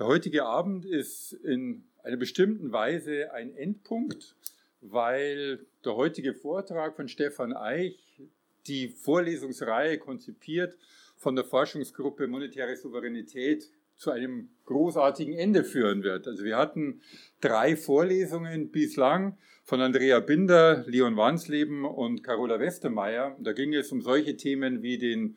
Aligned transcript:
Der 0.00 0.06
heutige 0.06 0.46
Abend 0.46 0.86
ist 0.86 1.34
in 1.34 1.84
einer 2.02 2.16
bestimmten 2.16 2.72
Weise 2.72 3.34
ein 3.34 3.54
Endpunkt, 3.54 4.34
weil 4.80 5.66
der 5.84 5.94
heutige 5.94 6.32
Vortrag 6.32 6.96
von 6.96 7.06
Stefan 7.06 7.52
Eich 7.52 7.98
die 8.66 8.88
Vorlesungsreihe 8.88 9.98
konzipiert 9.98 10.78
von 11.18 11.36
der 11.36 11.44
Forschungsgruppe 11.44 12.28
Monetäre 12.28 12.76
Souveränität 12.76 13.68
zu 13.98 14.10
einem 14.10 14.48
großartigen 14.64 15.34
Ende 15.34 15.64
führen 15.64 16.02
wird. 16.02 16.26
Also 16.26 16.44
wir 16.44 16.56
hatten 16.56 17.02
drei 17.42 17.76
Vorlesungen 17.76 18.70
bislang 18.70 19.36
von 19.64 19.82
Andrea 19.82 20.20
Binder, 20.20 20.82
Leon 20.86 21.18
Wansleben 21.18 21.84
und 21.84 22.24
Carola 22.24 22.58
Westermeier. 22.58 23.36
Da 23.38 23.52
ging 23.52 23.74
es 23.74 23.92
um 23.92 24.00
solche 24.00 24.38
Themen 24.38 24.82
wie 24.82 24.96
den 24.96 25.36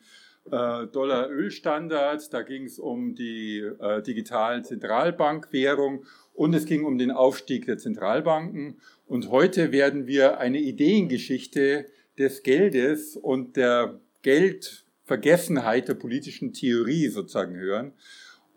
äh, 0.50 0.86
Dollar-Öl-Standard, 0.86 2.32
da 2.32 2.42
ging 2.42 2.64
es 2.64 2.78
um 2.78 3.14
die 3.14 3.58
äh, 3.58 4.02
digitalen 4.02 4.64
Zentralbankwährung 4.64 6.04
und 6.34 6.54
es 6.54 6.66
ging 6.66 6.84
um 6.84 6.98
den 6.98 7.10
Aufstieg 7.10 7.66
der 7.66 7.78
Zentralbanken. 7.78 8.80
Und 9.06 9.30
heute 9.30 9.72
werden 9.72 10.06
wir 10.06 10.38
eine 10.38 10.58
Ideengeschichte 10.58 11.86
des 12.18 12.42
Geldes 12.42 13.16
und 13.16 13.56
der 13.56 14.00
Geldvergessenheit 14.22 15.88
der 15.88 15.94
politischen 15.94 16.52
Theorie 16.52 17.08
sozusagen 17.08 17.56
hören. 17.56 17.92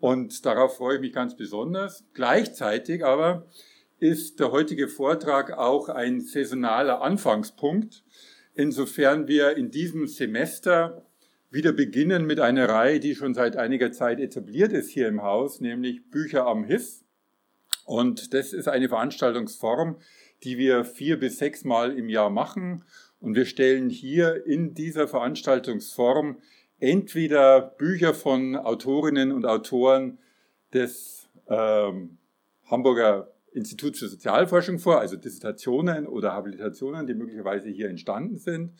Und 0.00 0.44
darauf 0.46 0.76
freue 0.76 0.96
ich 0.96 1.00
mich 1.00 1.12
ganz 1.12 1.36
besonders. 1.36 2.04
Gleichzeitig 2.14 3.04
aber 3.04 3.46
ist 3.98 4.38
der 4.38 4.52
heutige 4.52 4.88
Vortrag 4.88 5.52
auch 5.52 5.88
ein 5.88 6.20
saisonaler 6.20 7.02
Anfangspunkt, 7.02 8.04
insofern 8.54 9.26
wir 9.26 9.56
in 9.56 9.70
diesem 9.70 10.06
Semester 10.06 11.04
wieder 11.50 11.72
beginnen 11.72 12.26
mit 12.26 12.40
einer 12.40 12.68
Reihe, 12.68 13.00
die 13.00 13.14
schon 13.14 13.34
seit 13.34 13.56
einiger 13.56 13.92
Zeit 13.92 14.20
etabliert 14.20 14.72
ist 14.72 14.90
hier 14.90 15.08
im 15.08 15.22
Haus, 15.22 15.60
nämlich 15.60 16.10
Bücher 16.10 16.46
am 16.46 16.64
HIS. 16.64 17.04
Und 17.84 18.34
das 18.34 18.52
ist 18.52 18.68
eine 18.68 18.88
Veranstaltungsform, 18.88 19.96
die 20.44 20.58
wir 20.58 20.84
vier 20.84 21.18
bis 21.18 21.38
sechs 21.38 21.64
Mal 21.64 21.96
im 21.96 22.08
Jahr 22.08 22.30
machen. 22.30 22.84
Und 23.20 23.34
wir 23.34 23.46
stellen 23.46 23.88
hier 23.88 24.46
in 24.46 24.74
dieser 24.74 25.08
Veranstaltungsform 25.08 26.38
entweder 26.78 27.60
Bücher 27.60 28.14
von 28.14 28.54
Autorinnen 28.56 29.32
und 29.32 29.46
Autoren 29.46 30.18
des 30.72 31.28
ähm, 31.48 32.18
Hamburger 32.66 33.32
Instituts 33.52 33.98
für 33.98 34.08
Sozialforschung 34.08 34.78
vor, 34.78 35.00
also 35.00 35.16
Dissertationen 35.16 36.06
oder 36.06 36.32
Habilitationen, 36.32 37.06
die 37.06 37.14
möglicherweise 37.14 37.68
hier 37.70 37.88
entstanden 37.88 38.36
sind. 38.36 38.72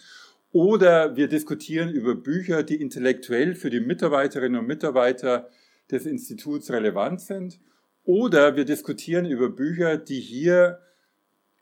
Oder 0.59 1.15
wir 1.15 1.29
diskutieren 1.29 1.89
über 1.89 2.17
Bücher, 2.17 2.65
die 2.65 2.83
intellektuell 2.83 3.55
für 3.55 3.71
die 3.71 3.79
Mitarbeiterinnen 3.79 4.59
und 4.59 4.67
Mitarbeiter 4.67 5.49
des 5.89 6.05
Instituts 6.05 6.73
relevant 6.73 7.21
sind. 7.21 7.61
Oder 8.03 8.57
wir 8.57 8.65
diskutieren 8.65 9.25
über 9.25 9.51
Bücher, 9.51 9.99
die 9.99 10.19
hier 10.19 10.81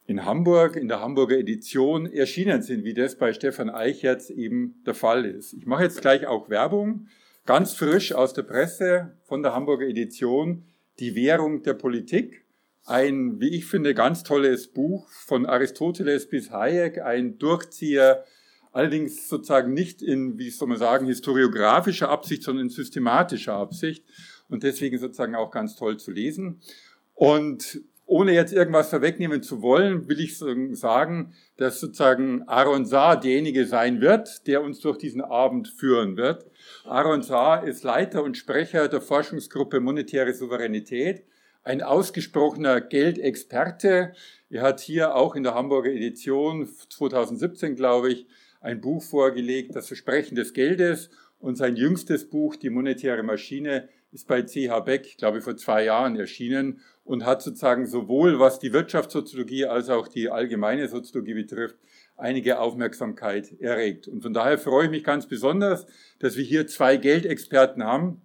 in 0.07 0.25
Hamburg, 0.25 0.77
in 0.77 0.89
der 0.89 1.01
Hamburger 1.01 1.37
Edition 1.37 2.11
erschienen 2.11 2.63
sind, 2.63 2.85
wie 2.85 2.95
das 2.95 3.17
bei 3.17 3.35
Stefan 3.35 3.69
Eichertz 3.69 4.31
eben 4.31 4.83
der 4.87 4.95
Fall 4.95 5.27
ist. 5.27 5.53
Ich 5.53 5.67
mache 5.67 5.83
jetzt 5.83 6.01
gleich 6.01 6.27
auch 6.27 6.49
Werbung, 6.49 7.09
ganz 7.45 7.75
frisch 7.75 8.15
aus 8.15 8.33
der 8.33 8.45
Presse 8.45 9.15
von 9.25 9.43
der 9.43 9.53
Hamburger 9.53 9.85
Edition, 9.85 10.65
Die 11.01 11.15
Währung 11.15 11.63
der 11.63 11.75
Politik. 11.75 12.47
Ein, 12.87 13.41
wie 13.41 13.51
ich 13.51 13.67
finde, 13.67 13.93
ganz 13.93 14.23
tolles 14.23 14.69
Buch 14.69 15.07
von 15.11 15.45
Aristoteles 15.45 16.31
bis 16.31 16.51
Hayek, 16.51 17.03
ein 17.03 17.37
Durchzieher, 17.37 18.25
allerdings 18.77 19.29
sozusagen 19.29 19.73
nicht 19.73 20.03
in, 20.03 20.39
wie 20.39 20.51
soll 20.51 20.69
man 20.69 20.77
sagen, 20.77 21.07
historiografischer 21.07 22.11
Absicht, 22.11 22.43
sondern 22.43 22.67
in 22.67 22.71
systematischer 22.71 23.55
Absicht 23.55 24.05
und 24.51 24.63
deswegen 24.63 24.99
sozusagen 24.99 25.35
auch 25.35 25.51
ganz 25.51 25.77
toll 25.77 25.97
zu 25.97 26.11
lesen. 26.11 26.61
Und 27.15 27.81
ohne 28.05 28.33
jetzt 28.33 28.53
irgendwas 28.53 28.91
vorwegnehmen 28.91 29.43
zu 29.43 29.63
wollen, 29.63 30.09
will 30.09 30.21
ich 30.21 30.39
sagen, 30.39 31.33
dass 31.57 31.81
sozusagen 31.81 32.43
Aaron 32.47 32.85
Saar 32.85 33.19
derjenige 33.19 33.67
sein 33.67 34.03
wird, 34.03 34.47
der 34.47 34.63
uns 34.63 34.81
durch 34.81 34.99
diesen 34.99 35.23
Abend 35.23 35.69
führen 35.69 36.19
wird. 36.19 36.45
Aaron 36.85 37.23
Saar 37.23 37.67
ist 37.67 37.83
Leiter 37.83 38.23
und 38.23 38.37
Sprecher 38.37 38.89
der 38.89 39.01
Forschungsgruppe 39.01 39.81
Monetäre 39.81 40.35
Souveränität, 40.35 41.25
ein 41.65 41.83
ausgesprochener 41.83 42.83
Geldexperte. 42.83 44.13
Er 44.51 44.63
hat 44.63 44.81
hier 44.81 45.15
auch 45.15 45.35
in 45.35 45.43
der 45.43 45.55
Hamburger 45.55 45.91
Edition 45.91 46.69
2017, 46.91 47.75
glaube 47.75 48.13
ich, 48.13 48.27
ein 48.67 48.81
Buch 48.81 49.03
vorgelegt, 49.03 49.75
Das 49.75 49.87
Versprechen 49.87 50.35
des 50.35 50.53
Geldes 50.53 51.09
und 51.39 51.57
sein 51.57 51.77
jüngstes 51.77 52.29
Buch, 52.29 52.57
Die 52.57 52.71
monetäre 52.71 53.23
Maschine, 53.23 53.89
ist 54.13 54.27
bei 54.27 54.43
CH 54.43 54.81
Beck, 54.85 55.17
glaube 55.19 55.39
ich, 55.39 55.45
vor 55.45 55.57
zwei 55.57 55.85
Jahren 55.85 56.17
erschienen 56.17 56.81
und 57.05 57.25
hat 57.25 57.43
sozusagen 57.43 57.87
sowohl 57.87 58.41
was 58.41 58.59
die 58.59 58.73
Wirtschaftssoziologie 58.73 59.67
als 59.67 59.89
auch 59.89 60.09
die 60.09 60.31
allgemeine 60.31 60.89
Soziologie 60.89 61.35
betrifft, 61.35 61.77
einige 62.17 62.59
Aufmerksamkeit 62.59 63.53
erregt. 63.61 64.09
Und 64.09 64.23
von 64.23 64.33
daher 64.33 64.59
freue 64.59 64.87
ich 64.87 64.91
mich 64.91 65.05
ganz 65.05 65.27
besonders, 65.27 65.87
dass 66.19 66.37
wir 66.37 66.45
hier 66.45 66.67
zwei 66.67 66.97
Geldexperten 66.97 67.85
haben. 67.85 68.23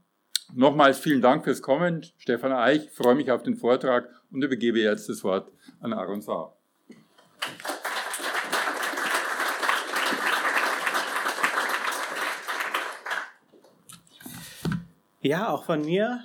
Nochmals 0.53 0.99
vielen 0.99 1.21
Dank 1.21 1.43
fürs 1.43 1.61
Kommen, 1.61 2.05
Stefan 2.17 2.51
Eich. 2.51 2.85
Ich 2.85 2.91
freue 2.91 3.15
mich 3.15 3.31
auf 3.31 3.43
den 3.43 3.55
Vortrag 3.55 4.09
und 4.31 4.43
übergebe 4.43 4.79
jetzt 4.79 5.09
das 5.09 5.23
Wort 5.23 5.51
an 5.81 5.93
Aaron 5.93 6.21
Saar. 6.21 6.60
Ja, 15.23 15.53
auch 15.53 15.65
von 15.65 15.85
mir 15.85 16.19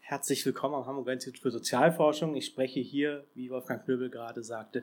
Herzlich 0.00 0.44
willkommen 0.44 0.74
am 0.74 0.86
Hamburger 0.86 1.12
Institut 1.12 1.40
für 1.40 1.50
Sozialforschung. 1.50 2.34
Ich 2.34 2.46
spreche 2.46 2.80
hier, 2.80 3.24
wie 3.34 3.50
Wolfgang 3.50 3.84
Knöbel 3.84 4.08
gerade 4.08 4.42
sagte, 4.42 4.82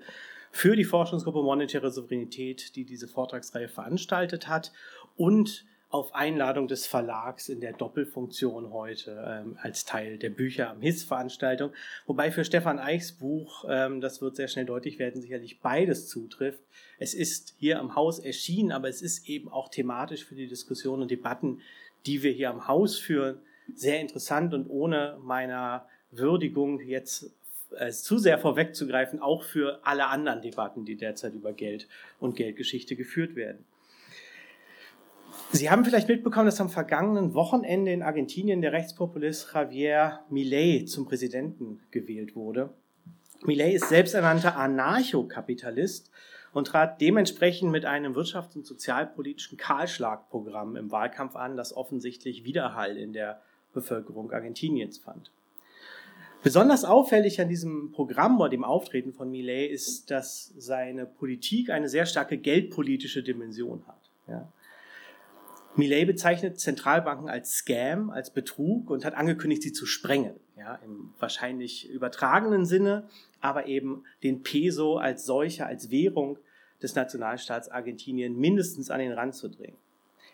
für 0.51 0.75
die 0.75 0.85
Forschungsgruppe 0.85 1.41
Monetäre 1.41 1.91
Souveränität, 1.91 2.75
die 2.75 2.85
diese 2.85 3.09
Vortragsreihe 3.09 3.67
veranstaltet 3.67 4.47
hat 4.47 4.71
und 5.17 5.65
auf 5.89 6.13
Einladung 6.13 6.67
des 6.67 6.85
Verlags 6.85 7.49
in 7.49 7.59
der 7.59 7.73
Doppelfunktion 7.73 8.71
heute 8.71 9.21
ähm, 9.27 9.57
als 9.61 9.85
Teil 9.85 10.17
der 10.17 10.29
Bücher 10.29 10.69
am 10.69 10.81
HIS-Veranstaltung. 10.81 11.71
Wobei 12.05 12.31
für 12.31 12.45
Stefan 12.45 12.77
Eichs 12.77 13.11
Buch, 13.11 13.65
ähm, 13.67 14.01
das 14.01 14.21
wird 14.21 14.35
sehr 14.35 14.47
schnell 14.47 14.65
deutlich 14.65 14.99
werden, 14.99 15.21
sicherlich 15.21 15.59
beides 15.61 16.07
zutrifft. 16.07 16.61
Es 16.99 17.13
ist 17.13 17.55
hier 17.57 17.79
am 17.79 17.95
Haus 17.95 18.19
erschienen, 18.19 18.71
aber 18.71 18.87
es 18.87 19.01
ist 19.01 19.27
eben 19.27 19.49
auch 19.49 19.67
thematisch 19.67 20.23
für 20.23 20.35
die 20.35 20.47
Diskussionen 20.47 21.01
und 21.01 21.11
Debatten, 21.11 21.59
die 22.05 22.23
wir 22.23 22.31
hier 22.31 22.49
am 22.49 22.67
Haus 22.67 22.97
führen, 22.97 23.41
sehr 23.75 23.99
interessant 23.99 24.53
und 24.53 24.67
ohne 24.69 25.17
meiner 25.21 25.85
Würdigung 26.11 26.79
jetzt 26.79 27.31
äh, 27.75 27.91
zu 27.91 28.17
sehr 28.17 28.39
vorwegzugreifen, 28.39 29.21
auch 29.21 29.43
für 29.43 29.79
alle 29.83 30.07
anderen 30.07 30.41
Debatten, 30.41 30.85
die 30.85 30.95
derzeit 30.95 31.33
über 31.33 31.53
Geld 31.53 31.87
und 32.19 32.35
Geldgeschichte 32.35 32.95
geführt 32.95 33.35
werden. 33.35 33.65
Sie 35.51 35.69
haben 35.69 35.85
vielleicht 35.85 36.07
mitbekommen, 36.07 36.45
dass 36.45 36.59
am 36.59 36.69
vergangenen 36.69 37.33
Wochenende 37.33 37.91
in 37.91 38.03
Argentinien 38.03 38.61
der 38.61 38.73
Rechtspopulist 38.73 39.53
Javier 39.53 40.19
Milei 40.29 40.85
zum 40.85 41.05
Präsidenten 41.05 41.81
gewählt 41.91 42.35
wurde. 42.35 42.69
Milei 43.45 43.73
ist 43.73 43.89
selbsternannter 43.89 44.57
Anarchokapitalist 44.57 46.11
und 46.53 46.67
trat 46.67 46.99
dementsprechend 47.01 47.71
mit 47.71 47.85
einem 47.85 48.13
wirtschafts- 48.13 48.55
und 48.55 48.65
sozialpolitischen 48.65 49.57
Kahlschlagprogramm 49.57 50.75
im 50.75 50.91
Wahlkampf 50.91 51.35
an, 51.35 51.55
das 51.55 51.75
offensichtlich 51.75 52.43
Widerhall 52.43 52.97
in 52.97 53.13
der 53.13 53.41
Bevölkerung 53.77 54.31
Argentiniens 54.31 54.97
fand. 54.97 55.31
Besonders 56.43 56.85
auffällig 56.85 57.41
an 57.41 57.49
diesem 57.49 57.91
Programm 57.91 58.39
oder 58.39 58.49
dem 58.49 58.63
Auftreten 58.63 59.11
von 59.13 59.29
Millet 59.29 59.71
ist, 59.71 60.11
dass 60.11 60.53
seine 60.57 61.05
Politik 61.05 61.69
eine 61.69 61.89
sehr 61.89 62.05
starke 62.05 62.37
geldpolitische 62.37 63.23
Dimension 63.23 63.83
hat. 63.87 64.11
Ja. 64.27 64.51
Millet 65.75 66.07
bezeichnet 66.07 66.59
Zentralbanken 66.59 67.29
als 67.29 67.53
Scam, 67.53 68.09
als 68.09 68.31
Betrug 68.31 68.89
und 68.89 69.05
hat 69.05 69.13
angekündigt, 69.13 69.61
sie 69.61 69.73
zu 69.73 69.85
sprengen. 69.85 70.35
Ja, 70.57 70.75
Im 70.83 71.13
wahrscheinlich 71.19 71.89
übertragenen 71.89 72.65
Sinne, 72.65 73.07
aber 73.41 73.67
eben 73.67 74.03
den 74.23 74.41
Peso 74.41 74.97
als 74.97 75.25
solcher, 75.25 75.67
als 75.67 75.91
Währung 75.91 76.39
des 76.81 76.95
Nationalstaats 76.95 77.69
Argentinien 77.69 78.37
mindestens 78.37 78.89
an 78.89 78.99
den 78.99 79.11
Rand 79.11 79.35
zu 79.35 79.49
drängen. 79.49 79.77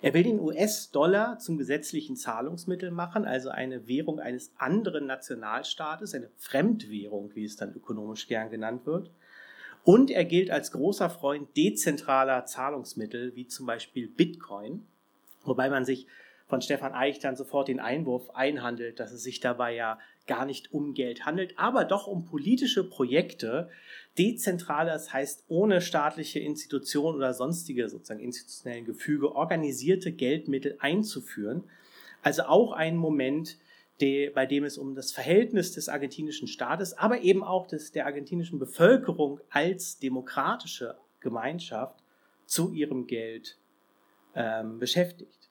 Er 0.03 0.13
will 0.13 0.23
den 0.23 0.41
US-Dollar 0.41 1.39
zum 1.39 1.57
gesetzlichen 1.57 2.17
Zahlungsmittel 2.17 2.91
machen, 2.91 3.23
also 3.23 3.47
eine 3.47 3.87
Währung 3.87 4.19
eines 4.19 4.51
anderen 4.57 5.05
Nationalstaates, 5.05 6.13
eine 6.13 6.29
Fremdwährung, 6.35 7.33
wie 7.35 7.45
es 7.45 7.55
dann 7.55 7.73
ökonomisch 7.73 8.27
gern 8.27 8.49
genannt 8.49 8.85
wird. 8.85 9.11
Und 9.85 10.11
er 10.11 10.25
gilt 10.25 10.51
als 10.51 10.73
großer 10.73 11.09
Freund 11.09 11.55
dezentraler 11.55 12.45
Zahlungsmittel, 12.45 13.33
wie 13.37 13.47
zum 13.47 13.65
Beispiel 13.65 14.09
Bitcoin, 14.09 14.85
wobei 15.45 15.69
man 15.69 15.85
sich 15.85 16.05
von 16.47 16.61
Stefan 16.61 16.91
Eich 16.91 17.19
dann 17.19 17.37
sofort 17.37 17.69
den 17.69 17.79
Einwurf 17.79 18.29
einhandelt, 18.31 18.99
dass 18.99 19.13
es 19.13 19.23
sich 19.23 19.39
dabei 19.39 19.73
ja 19.73 19.99
gar 20.27 20.45
nicht 20.45 20.73
um 20.73 20.93
Geld 20.93 21.25
handelt, 21.25 21.57
aber 21.57 21.85
doch 21.85 22.07
um 22.07 22.25
politische 22.25 22.83
Projekte, 22.83 23.69
dezentrale, 24.17 24.91
das 24.91 25.11
heißt 25.11 25.45
ohne 25.47 25.81
staatliche 25.81 26.39
Institutionen 26.39 27.17
oder 27.17 27.33
sonstige 27.33 27.89
sozusagen 27.89 28.19
institutionellen 28.19 28.85
Gefüge 28.85 29.35
organisierte 29.35 30.11
Geldmittel 30.11 30.77
einzuführen. 30.79 31.63
Also 32.21 32.43
auch 32.43 32.71
ein 32.71 32.95
Moment 32.95 33.57
de, 34.01 34.29
bei 34.29 34.45
dem 34.45 34.63
es 34.63 34.77
um 34.77 34.95
das 34.95 35.11
Verhältnis 35.11 35.73
des 35.73 35.89
argentinischen 35.89 36.47
Staates, 36.47 36.97
aber 36.97 37.21
eben 37.21 37.43
auch 37.43 37.67
des, 37.67 37.91
der 37.91 38.05
argentinischen 38.05 38.59
Bevölkerung 38.59 39.39
als 39.49 39.99
demokratische 39.99 40.97
Gemeinschaft 41.19 42.03
zu 42.45 42.71
ihrem 42.71 43.07
Geld 43.07 43.57
ähm, 44.35 44.79
beschäftigt. 44.79 45.49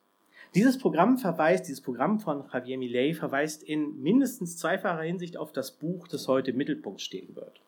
Dieses 0.55 0.77
Programm 0.77 1.17
verweist, 1.17 1.67
dieses 1.67 1.81
Programm 1.81 2.21
von 2.21 2.45
Javier 2.53 2.77
Milei 2.77 3.15
verweist 3.15 3.63
in 3.63 4.03
mindestens 4.03 4.59
zweifacher 4.59 5.01
Hinsicht 5.01 5.39
auf 5.39 5.51
das 5.51 5.71
Buch, 5.73 6.09
das 6.09 6.29
heute 6.29 6.51
im 6.51 6.59
Mittelpunkt 6.59 7.01
stehen 7.01 7.35
wird. 7.35 7.63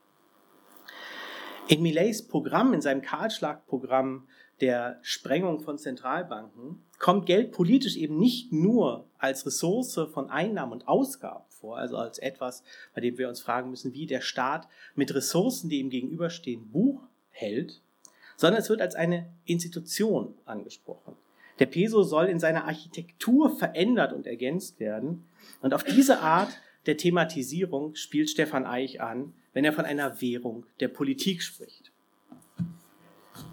In 1.67 1.81
Millets 1.81 2.27
Programm, 2.29 2.75
in 2.75 2.83
seinem 2.83 3.01
Kahlschlagprogramm 3.01 4.29
der 4.61 4.99
Sprengung 5.01 5.61
von 5.61 5.79
Zentralbanken, 5.79 6.85
kommt 6.99 7.25
Geld 7.25 7.53
politisch 7.53 7.97
eben 7.97 8.19
nicht 8.19 8.53
nur 8.53 9.09
als 9.17 9.47
Ressource 9.47 9.99
von 10.13 10.29
Einnahmen 10.29 10.73
und 10.73 10.87
Ausgaben 10.87 11.45
vor, 11.49 11.79
also 11.79 11.97
als 11.97 12.19
etwas, 12.19 12.63
bei 12.95 13.01
dem 13.01 13.17
wir 13.17 13.31
uns 13.31 13.41
fragen 13.41 13.71
müssen, 13.71 13.95
wie 13.95 14.07
der 14.07 14.21
Staat 14.21 14.69
mit 14.95 15.15
Ressourcen, 15.15 15.71
die 15.71 15.81
ihm 15.81 15.89
gegenüberstehen, 15.89 16.71
Buch 16.71 17.01
hält, 17.31 17.81
sondern 18.37 18.61
es 18.61 18.69
wird 18.69 18.83
als 18.83 18.95
eine 18.95 19.33
Institution 19.47 20.35
angesprochen. 20.45 21.17
Der 21.59 21.67
Peso 21.67 22.03
soll 22.03 22.27
in 22.27 22.41
seiner 22.41 22.65
Architektur 22.65 23.57
verändert 23.57 24.13
und 24.13 24.27
ergänzt 24.27 24.81
werden. 24.81 25.25
Und 25.63 25.73
auf 25.73 25.85
diese 25.85 26.21
Art 26.21 26.59
der 26.87 26.97
Thematisierung 26.97 27.95
spielt 27.95 28.31
Stefan 28.31 28.67
Eich 28.67 29.01
an, 29.01 29.35
wenn 29.53 29.65
er 29.65 29.73
von 29.73 29.85
einer 29.85 30.21
Währung 30.21 30.67
der 30.81 30.89
Politik 30.89 31.43
spricht. 31.43 31.93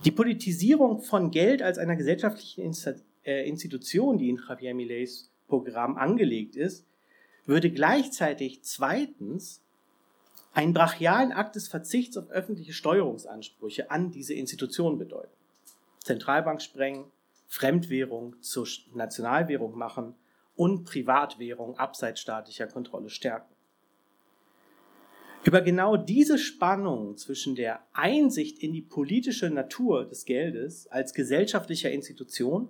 Die 0.05 0.11
Politisierung 0.11 1.01
von 1.01 1.31
Geld 1.31 1.61
als 1.61 1.77
einer 1.77 1.95
gesellschaftlichen 1.95 2.73
äh, 3.23 3.47
Institution, 3.47 4.17
die 4.17 4.29
in 4.29 4.39
Javier 4.47 4.73
Millets 4.73 5.29
Programm 5.47 5.97
angelegt 5.97 6.55
ist, 6.55 6.85
würde 7.45 7.71
gleichzeitig 7.71 8.63
zweitens 8.63 9.61
einen 10.53 10.73
brachialen 10.73 11.31
Akt 11.31 11.55
des 11.55 11.67
Verzichts 11.67 12.17
auf 12.17 12.29
öffentliche 12.29 12.73
Steuerungsansprüche 12.73 13.89
an 13.91 14.11
diese 14.11 14.33
Institution 14.33 14.97
bedeuten. 14.97 15.31
Zentralbank 15.99 16.61
sprengen, 16.61 17.05
Fremdwährung 17.51 18.41
zur 18.41 18.65
Nationalwährung 18.93 19.77
machen 19.77 20.15
und 20.55 20.85
Privatwährung 20.85 21.77
abseits 21.77 22.21
staatlicher 22.21 22.65
Kontrolle 22.65 23.09
stärken. 23.09 23.53
Über 25.43 25.59
genau 25.59 25.97
diese 25.97 26.37
Spannung 26.37 27.17
zwischen 27.17 27.55
der 27.55 27.81
Einsicht 27.91 28.59
in 28.59 28.71
die 28.71 28.81
politische 28.81 29.49
Natur 29.49 30.05
des 30.05 30.23
Geldes 30.23 30.87
als 30.87 31.13
gesellschaftlicher 31.13 31.91
Institution 31.91 32.69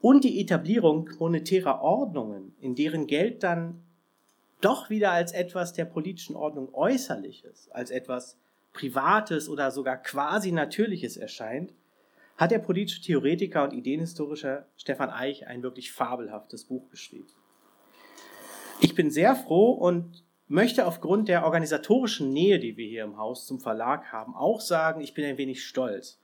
und 0.00 0.24
die 0.24 0.40
Etablierung 0.40 1.10
monetärer 1.18 1.82
Ordnungen, 1.82 2.56
in 2.60 2.74
deren 2.74 3.06
Geld 3.06 3.42
dann 3.42 3.82
doch 4.62 4.88
wieder 4.88 5.12
als 5.12 5.32
etwas 5.32 5.74
der 5.74 5.84
politischen 5.84 6.34
Ordnung 6.34 6.72
Äußerliches, 6.72 7.68
als 7.72 7.90
etwas 7.90 8.38
Privates 8.72 9.50
oder 9.50 9.70
sogar 9.70 9.98
quasi 9.98 10.50
Natürliches 10.50 11.18
erscheint, 11.18 11.74
hat 12.36 12.50
der 12.50 12.58
politische 12.58 13.02
Theoretiker 13.02 13.64
und 13.64 13.72
Ideenhistorischer 13.72 14.66
Stefan 14.76 15.10
Eich 15.10 15.46
ein 15.46 15.62
wirklich 15.62 15.92
fabelhaftes 15.92 16.64
Buch 16.64 16.88
geschrieben. 16.90 17.28
Ich 18.80 18.94
bin 18.94 19.10
sehr 19.10 19.36
froh 19.36 19.70
und 19.70 20.24
möchte 20.48 20.86
aufgrund 20.86 21.28
der 21.28 21.44
organisatorischen 21.44 22.32
Nähe, 22.32 22.58
die 22.58 22.76
wir 22.76 22.86
hier 22.86 23.04
im 23.04 23.16
Haus 23.16 23.46
zum 23.46 23.60
Verlag 23.60 24.12
haben, 24.12 24.34
auch 24.34 24.60
sagen, 24.60 25.00
ich 25.00 25.14
bin 25.14 25.24
ein 25.24 25.38
wenig 25.38 25.64
stolz, 25.64 26.20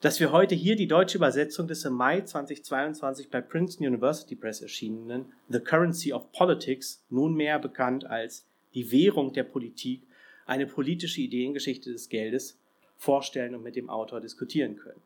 dass 0.00 0.20
wir 0.20 0.32
heute 0.32 0.54
hier 0.54 0.76
die 0.76 0.88
deutsche 0.88 1.16
Übersetzung 1.16 1.66
des 1.66 1.84
im 1.84 1.94
Mai 1.94 2.20
2022 2.20 3.30
bei 3.30 3.40
Princeton 3.40 3.86
University 3.86 4.36
Press 4.36 4.60
erschienenen 4.60 5.32
The 5.48 5.60
Currency 5.60 6.12
of 6.12 6.30
Politics, 6.32 7.02
nunmehr 7.08 7.58
bekannt 7.58 8.04
als 8.04 8.46
die 8.74 8.90
Währung 8.90 9.32
der 9.32 9.44
Politik, 9.44 10.02
eine 10.46 10.66
politische 10.66 11.22
Ideengeschichte 11.22 11.90
des 11.90 12.08
Geldes, 12.08 12.58
vorstellen 12.96 13.54
und 13.54 13.62
mit 13.62 13.76
dem 13.76 13.88
Autor 13.88 14.20
diskutieren 14.20 14.76
können. 14.76 15.00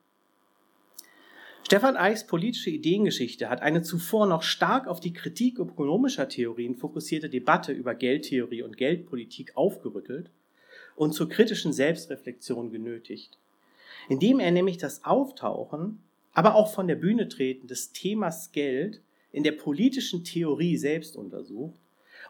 Stefan 1.64 1.96
Eichs 1.96 2.26
politische 2.26 2.70
Ideengeschichte 2.70 3.50
hat 3.50 3.60
eine 3.60 3.82
zuvor 3.82 4.26
noch 4.26 4.43
stark 4.43 4.87
auf 4.87 5.00
die 5.00 5.12
Kritik 5.12 5.58
ökonomischer 5.58 6.28
Theorien 6.28 6.75
fokussierte 6.75 7.28
Debatte 7.28 7.72
über 7.72 7.94
Geldtheorie 7.94 8.62
und 8.62 8.76
Geldpolitik 8.76 9.56
aufgerüttelt 9.56 10.31
und 10.96 11.12
zur 11.12 11.28
kritischen 11.28 11.72
Selbstreflexion 11.72 12.70
genötigt, 12.70 13.38
indem 14.08 14.40
er 14.40 14.50
nämlich 14.50 14.78
das 14.78 15.05
Auftauchen, 15.05 16.00
aber 16.32 16.55
auch 16.55 16.72
von 16.72 16.88
der 16.88 16.96
Bühne 16.96 17.28
treten 17.28 17.66
des 17.66 17.93
Themas 17.93 18.52
Geld 18.52 19.02
in 19.31 19.43
der 19.43 19.52
politischen 19.52 20.25
Theorie 20.25 20.76
selbst 20.76 21.16
untersucht 21.16 21.78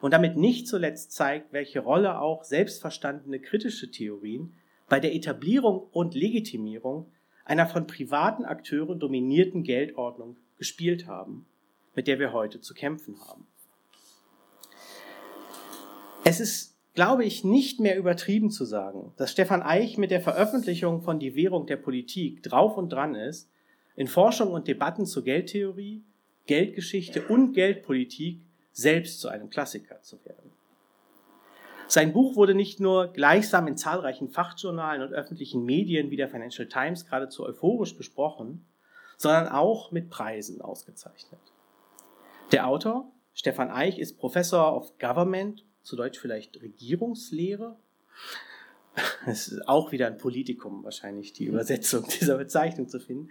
und 0.01 0.13
damit 0.13 0.37
nicht 0.37 0.67
zuletzt 0.67 1.13
zeigt, 1.13 1.53
welche 1.53 1.81
Rolle 1.81 2.21
auch 2.21 2.45
selbstverstandene 2.45 3.41
kritische 3.41 3.91
Theorien 3.91 4.53
bei 4.89 5.01
der 5.01 5.15
Etablierung 5.15 5.87
und 5.93 6.15
Legitimierung 6.15 7.13
einer 7.49 7.67
von 7.67 7.87
privaten 7.87 8.45
Akteuren 8.45 9.01
dominierten 9.01 9.63
Geldordnung 9.63 10.37
gespielt 10.59 11.07
haben, 11.07 11.47
mit 11.95 12.07
der 12.07 12.19
wir 12.19 12.33
heute 12.35 12.61
zu 12.61 12.75
kämpfen 12.75 13.19
haben. 13.27 13.47
Es 16.25 16.41
ist, 16.41 16.77
glaube 16.95 17.25
ich, 17.25 17.45
nicht 17.45 17.81
mehr 17.81 17.97
übertrieben 17.97 18.51
zu 18.51 18.67
sagen, 18.67 19.15
dass 19.17 19.33
Stefan 19.33 19.63
Eich 19.63 19.97
mit 19.97 20.11
der 20.11 20.21
Veröffentlichung 20.21 21.01
von 21.01 21.19
Die 21.19 21.35
Währung 21.35 21.67
der 21.67 21.79
Politik 21.79 22.43
drauf 22.43 22.77
und 22.77 22.93
dran 22.93 23.15
ist, 23.15 23.51
in 23.97 24.09
Forschung 24.09 24.53
und 24.53 24.69
Debatten 24.69 25.07
zur 25.07 25.25
Geldtheorie, 25.25 26.03
Geldgeschichte 26.47 27.23
und 27.29 27.55
Geldpolitik 27.55 28.43
selbst 28.73 29.21
zu 29.21 29.29
einem 29.29 29.49
Klassiker 29.49 30.03
zu 30.03 30.23
werden. 30.27 30.53
Sein 31.89 32.13
Buch 32.13 32.37
wurde 32.37 32.55
nicht 32.55 32.81
nur 32.81 33.09
gleichsam 33.09 33.67
in 33.67 33.79
zahlreichen 33.79 34.29
Fachjournalen 34.29 35.01
und 35.01 35.15
öffentlichen 35.15 35.65
Medien 35.65 36.11
wie 36.11 36.17
der 36.17 36.29
Financial 36.29 36.69
Times 36.69 37.07
geradezu 37.07 37.47
euphorisch 37.47 37.97
besprochen, 37.97 38.67
sondern 39.17 39.49
auch 39.49 39.91
mit 39.91 40.11
Preisen 40.11 40.61
ausgezeichnet. 40.61 41.41
Der 42.53 42.67
Autor, 42.67 43.11
Stefan 43.33 43.71
Eich, 43.71 43.99
ist 43.99 44.19
Professor 44.19 44.77
of 44.77 44.99
Government, 44.99 45.65
zu 45.83 45.97
Deutsch 45.97 46.19
vielleicht 46.19 46.61
Regierungslehre. 46.61 47.77
Es 49.27 49.49
ist 49.49 49.67
auch 49.67 49.91
wieder 49.91 50.09
ein 50.09 50.19
Politikum 50.19 50.85
wahrscheinlich, 50.85 51.33
die 51.33 51.47
Übersetzung 51.47 52.07
dieser 52.21 52.37
Bezeichnung 52.37 52.89
zu 52.89 53.01
finden. 53.01 53.31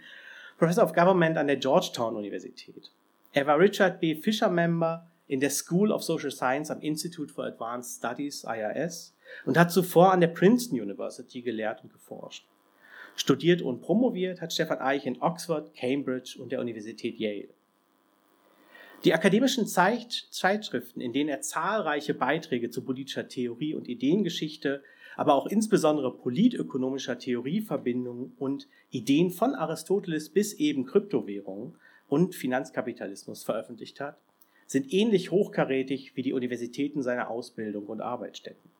Professor 0.58 0.82
of 0.82 0.94
Government 0.94 1.36
an 1.36 1.46
der 1.46 1.56
Georgetown 1.56 2.16
Universität. 2.16 2.90
Er 3.32 3.46
war 3.46 3.60
Richard 3.60 4.00
B. 4.00 4.16
Fisher 4.16 4.48
Member 4.48 5.06
in 5.28 5.40
der 5.40 5.50
School 5.50 5.92
of 5.92 6.02
Social 6.02 6.30
Science 6.30 6.70
am 6.70 6.80
Institute 6.80 7.32
for 7.32 7.44
Advanced 7.44 7.98
Studies, 7.98 8.44
IRS, 8.44 9.14
und 9.44 9.58
hat 9.58 9.70
zuvor 9.70 10.12
an 10.12 10.20
der 10.20 10.28
Princeton 10.28 10.80
University 10.80 11.42
gelehrt 11.42 11.84
und 11.84 11.92
geforscht. 11.92 12.46
Studiert 13.14 13.62
und 13.62 13.82
promoviert 13.82 14.40
hat 14.40 14.52
Stefan 14.52 14.78
Eich 14.78 15.04
in 15.04 15.20
Oxford, 15.20 15.74
Cambridge 15.74 16.36
und 16.40 16.50
der 16.50 16.60
Universität 16.60 17.18
Yale. 17.18 17.48
Die 19.04 19.14
akademischen 19.14 19.66
Zeitschriften, 19.66 21.00
in 21.00 21.12
denen 21.12 21.28
er 21.28 21.40
zahlreiche 21.40 22.14
Beiträge 22.14 22.70
zu 22.70 22.82
politischer 22.82 23.28
Theorie 23.28 23.74
und 23.74 23.88
Ideengeschichte, 23.88 24.82
aber 25.16 25.34
auch 25.34 25.46
insbesondere 25.46 26.16
politökonomischer 26.16 27.18
Theorieverbindungen 27.18 28.32
und 28.38 28.68
Ideen 28.90 29.30
von 29.30 29.54
Aristoteles 29.54 30.30
bis 30.30 30.54
eben 30.54 30.86
Kryptowährungen 30.86 31.76
und 32.08 32.34
Finanzkapitalismus 32.34 33.44
veröffentlicht 33.44 34.00
hat, 34.00 34.18
sind 34.68 34.92
ähnlich 34.92 35.30
hochkarätig 35.30 36.12
wie 36.14 36.22
die 36.22 36.34
Universitäten 36.34 37.02
seiner 37.02 37.30
Ausbildung 37.30 37.86
und 37.86 38.02
Arbeitsstätten. 38.02 38.70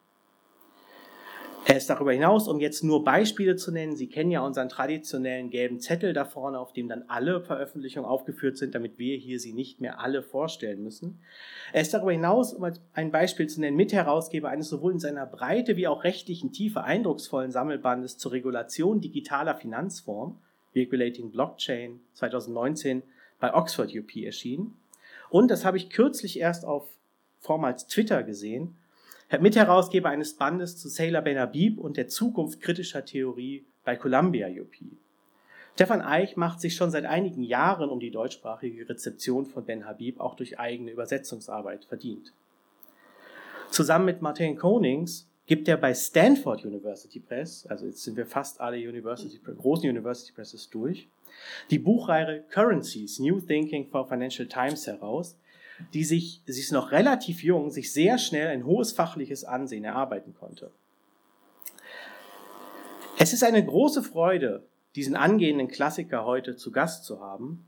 Er 1.65 1.77
ist 1.77 1.91
darüber 1.91 2.13
hinaus, 2.13 2.49
um 2.49 2.61
jetzt 2.61 2.83
nur 2.83 3.05
Beispiele 3.05 3.57
zu 3.57 3.73
nennen, 3.73 3.97
Sie 3.97 4.07
kennen 4.07 4.31
ja 4.31 4.41
unseren 4.41 4.69
traditionellen 4.69 5.51
gelben 5.51 5.81
Zettel 5.81 6.13
da 6.13 6.25
vorne, 6.25 6.59
auf 6.59 6.73
dem 6.73 6.89
dann 6.89 7.05
alle 7.09 7.43
Veröffentlichungen 7.43 8.09
aufgeführt 8.09 8.57
sind, 8.57 8.75
damit 8.75 8.99
wir 8.99 9.17
hier 9.17 9.39
sie 9.39 9.53
nicht 9.53 9.81
mehr 9.81 10.01
alle 10.01 10.23
vorstellen 10.23 10.83
müssen. 10.83 11.21
Er 11.73 11.83
ist 11.83 11.93
darüber 11.93 12.13
hinaus, 12.13 12.55
um 12.55 12.71
ein 12.95 13.11
Beispiel 13.11 13.49
zu 13.49 13.61
nennen, 13.61 13.77
Mitherausgeber 13.77 14.49
eines 14.49 14.69
sowohl 14.69 14.93
in 14.93 14.99
seiner 14.99 15.27
Breite 15.27 15.77
wie 15.77 15.89
auch 15.89 16.05
rechtlichen 16.05 16.53
Tiefe 16.53 16.85
eindrucksvollen 16.85 17.51
Sammelbandes 17.51 18.17
zur 18.17 18.33
Regulation 18.33 19.03
digitaler 19.03 19.55
Finanzform, 19.55 20.39
Regulating 20.75 21.31
Blockchain, 21.31 22.01
2019 22.15 23.03
bei 23.41 23.53
Oxford 23.53 23.95
UP 23.95 24.17
erschienen 24.17 24.75
und 25.31 25.51
das 25.51 25.65
habe 25.65 25.77
ich 25.77 25.91
kürzlich 25.91 26.39
erst 26.39 26.65
auf 26.65 26.89
vormals 27.41 27.87
Twitter 27.87 28.23
gesehen. 28.23 28.77
Mitherausgeber 29.41 30.09
eines 30.09 30.35
Bandes 30.35 30.79
zu 30.79 30.89
Sailor 30.89 31.23
Ben 31.23 31.39
Habib 31.39 31.79
und 31.79 31.97
der 31.97 32.09
Zukunft 32.09 32.61
kritischer 32.61 33.05
Theorie 33.05 33.65
bei 33.85 33.97
Columbia 33.97 34.49
UP. 34.49 34.75
Stefan 35.75 36.03
Eich 36.03 36.37
macht 36.37 36.61
sich 36.61 36.75
schon 36.75 36.91
seit 36.91 37.05
einigen 37.05 37.43
Jahren 37.43 37.91
um 37.91 38.01
die 38.01 38.11
deutschsprachige 38.11 38.89
Rezeption 38.89 39.47
von 39.47 39.65
Ben 39.65 39.87
Habib 39.87 40.19
auch 40.19 40.35
durch 40.35 40.59
eigene 40.59 40.91
Übersetzungsarbeit 40.91 41.85
verdient. 41.85 42.33
Zusammen 43.71 44.07
mit 44.07 44.23
Martin 44.23 44.57
Konings 44.57 45.29
gibt 45.47 45.69
er 45.69 45.77
bei 45.77 45.95
Stanford 45.95 46.65
University 46.65 47.21
Press, 47.21 47.67
also 47.67 47.87
jetzt 47.87 48.03
sind 48.03 48.17
wir 48.17 48.27
fast 48.27 48.61
alle 48.61 48.77
University, 48.77 49.39
großen 49.39 49.89
University 49.89 50.33
Presses 50.33 50.69
durch, 50.69 51.09
die 51.71 51.79
Buchreihe 51.79 52.45
Currencies, 52.51 53.19
New 53.19 53.41
Thinking 53.41 53.89
for 53.89 54.09
Financial 54.09 54.47
Times 54.47 54.87
heraus, 54.87 55.37
die 55.95 56.05
sich, 56.05 56.43
sie 56.47 56.61
ist 56.61 56.73
noch 56.73 56.93
relativ 56.93 57.43
jung, 57.43 57.71
sich 57.71 57.93
sehr 57.93 58.19
schnell 58.19 58.49
ein 58.49 58.65
hohes 58.65 58.93
fachliches 58.93 59.45
Ansehen 59.45 59.85
erarbeiten 59.85 60.35
konnte. 60.35 60.71
Es 63.19 63.33
ist 63.33 63.45
eine 63.45 63.65
große 63.65 64.03
Freude, 64.03 64.67
diesen 64.95 65.17
angehenden 65.17 65.69
Klassiker 65.69 66.25
heute 66.25 66.57
zu 66.57 66.71
Gast 66.71 67.05
zu 67.05 67.21
haben 67.21 67.67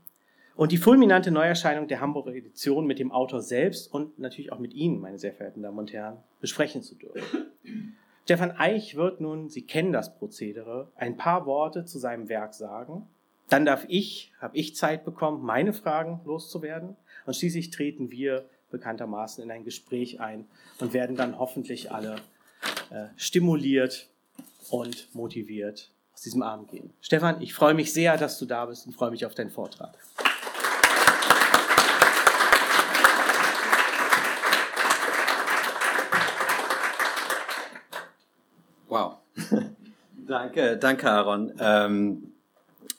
und 0.55 0.71
die 0.71 0.77
fulminante 0.77 1.31
Neuerscheinung 1.31 1.87
der 1.87 2.01
Hamburger 2.01 2.33
Edition 2.33 2.85
mit 2.85 2.99
dem 2.99 3.11
Autor 3.11 3.41
selbst 3.41 3.93
und 3.93 4.19
natürlich 4.19 4.51
auch 4.51 4.59
mit 4.59 4.73
Ihnen, 4.73 4.99
meine 4.99 5.17
sehr 5.17 5.33
verehrten 5.33 5.61
Damen 5.61 5.79
und 5.79 5.93
Herren, 5.93 6.17
besprechen 6.39 6.81
zu 6.81 6.95
dürfen. 6.95 7.47
Stefan 8.23 8.51
Eich 8.51 8.95
wird 8.95 9.19
nun, 9.19 9.49
Sie 9.49 9.63
kennen 9.63 9.91
das 9.91 10.15
Prozedere, 10.17 10.91
ein 10.95 11.17
paar 11.17 11.45
Worte 11.45 11.85
zu 11.85 11.99
seinem 11.99 12.29
Werk 12.29 12.53
sagen. 12.53 13.07
Dann 13.51 13.65
darf 13.65 13.83
ich, 13.89 14.31
habe 14.39 14.55
ich 14.55 14.77
Zeit 14.77 15.03
bekommen, 15.03 15.43
meine 15.43 15.73
Fragen 15.73 16.21
loszuwerden. 16.23 16.95
Und 17.25 17.35
schließlich 17.35 17.69
treten 17.69 18.09
wir 18.09 18.45
bekanntermaßen 18.69 19.43
in 19.43 19.51
ein 19.51 19.65
Gespräch 19.65 20.21
ein 20.21 20.47
und 20.79 20.93
werden 20.93 21.17
dann 21.17 21.37
hoffentlich 21.37 21.91
alle 21.91 22.15
äh, 22.91 23.07
stimuliert 23.17 24.07
und 24.69 25.13
motiviert 25.13 25.91
aus 26.13 26.21
diesem 26.21 26.43
Abend 26.43 26.71
gehen. 26.71 26.93
Stefan, 27.01 27.41
ich 27.41 27.53
freue 27.53 27.73
mich 27.73 27.91
sehr, 27.91 28.15
dass 28.15 28.39
du 28.39 28.45
da 28.45 28.67
bist 28.67 28.87
und 28.87 28.93
freue 28.93 29.11
mich 29.11 29.25
auf 29.25 29.35
deinen 29.35 29.49
Vortrag. 29.49 29.97
Wow. 38.87 39.17
danke, 40.25 40.77
danke, 40.77 41.11
Aaron. 41.11 41.51
Ähm, 41.59 42.31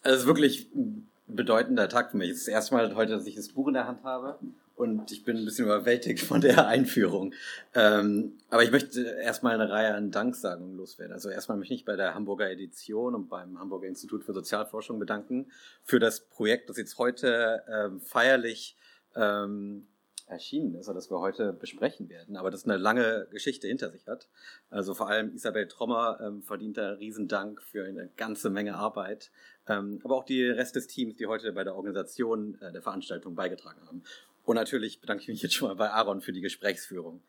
es 0.03 0.21
ist 0.21 0.27
wirklich 0.27 0.69
ein 0.75 1.09
bedeutender 1.27 1.89
Tag 1.89 2.11
für 2.11 2.17
mich. 2.17 2.31
Es 2.31 2.39
ist 2.39 2.49
das 2.49 2.55
erste 2.55 2.75
Mal 2.75 2.95
heute, 2.95 3.13
dass 3.13 3.27
ich 3.27 3.37
das 3.37 3.49
Buch 3.49 3.69
in 3.69 3.75
der 3.75 3.87
Hand 3.87 4.03
habe 4.05 4.39
und 4.75 5.13
ich 5.13 5.25
bin 5.25 5.37
ein 5.37 5.45
bisschen 5.45 5.67
überwältigt 5.67 6.21
von 6.21 6.41
der 6.41 6.67
Einführung. 6.67 7.35
Ähm, 7.75 8.39
aber 8.51 8.65
ich 8.65 8.71
möchte 8.71 9.01
erstmal 9.03 9.55
eine 9.55 9.71
Reihe 9.71 9.95
an 9.95 10.11
Danksagungen 10.11 10.77
loswerden. 10.77 11.13
Also 11.13 11.29
erstmal 11.29 11.59
möchte 11.59 11.75
ich 11.75 11.85
bei 11.85 11.97
der 11.97 12.15
Hamburger 12.15 12.51
Edition 12.51 13.15
und 13.15 13.29
beim 13.29 13.59
Hamburger 13.59 13.87
Institut 13.87 14.25
für 14.25 14.33
Sozialforschung 14.33 14.99
bedanken 14.99 15.51
für 15.85 15.99
das 15.99 16.21
Projekt, 16.21 16.69
das 16.69 16.77
jetzt 16.77 16.99
heute 16.99 17.63
ähm, 17.69 18.01
feierlich 18.01 18.77
ähm, 19.15 19.87
erschienen 20.27 20.75
ist, 20.75 20.89
oder 20.89 20.97
das 20.97 21.11
wir 21.11 21.21
heute 21.21 21.53
besprechen 21.53 22.09
werden, 22.09 22.37
aber 22.37 22.51
das 22.51 22.65
eine 22.65 22.77
lange 22.77 23.29
Geschichte 23.31 23.69
hinter 23.69 23.91
sich 23.91 24.09
hat. 24.09 24.29
Also 24.71 24.95
vor 24.95 25.09
allem 25.09 25.35
Isabel 25.35 25.69
Trommer 25.69 26.19
ähm, 26.21 26.43
verdient 26.43 26.79
da 26.79 26.93
Riesendank 26.93 27.63
für 27.63 27.85
eine 27.85 28.09
ganze 28.17 28.51
Menge 28.51 28.75
Arbeit, 28.75 29.31
aber 29.67 30.17
auch 30.17 30.25
die 30.25 30.45
Rest 30.45 30.77
des 30.77 30.87
Teams, 30.87 31.17
die 31.17 31.27
heute 31.27 31.53
bei 31.53 31.65
der 31.65 31.77
Organisation 31.77 32.61
äh, 32.61 32.73
der 32.73 32.83
Veranstaltung 32.83 33.35
beigetragen 33.35 33.81
haben. 33.87 34.03
Und 34.45 34.57
natürlich 34.57 35.01
bedanke 35.01 35.23
ich 35.23 35.29
mich 35.29 35.43
jetzt 35.43 35.55
schon 35.55 35.69
mal 35.69 35.75
bei 35.75 35.91
Aaron 35.91 36.21
für 36.21 36.33
die 36.33 36.41
Gesprächsführung. 36.41 37.23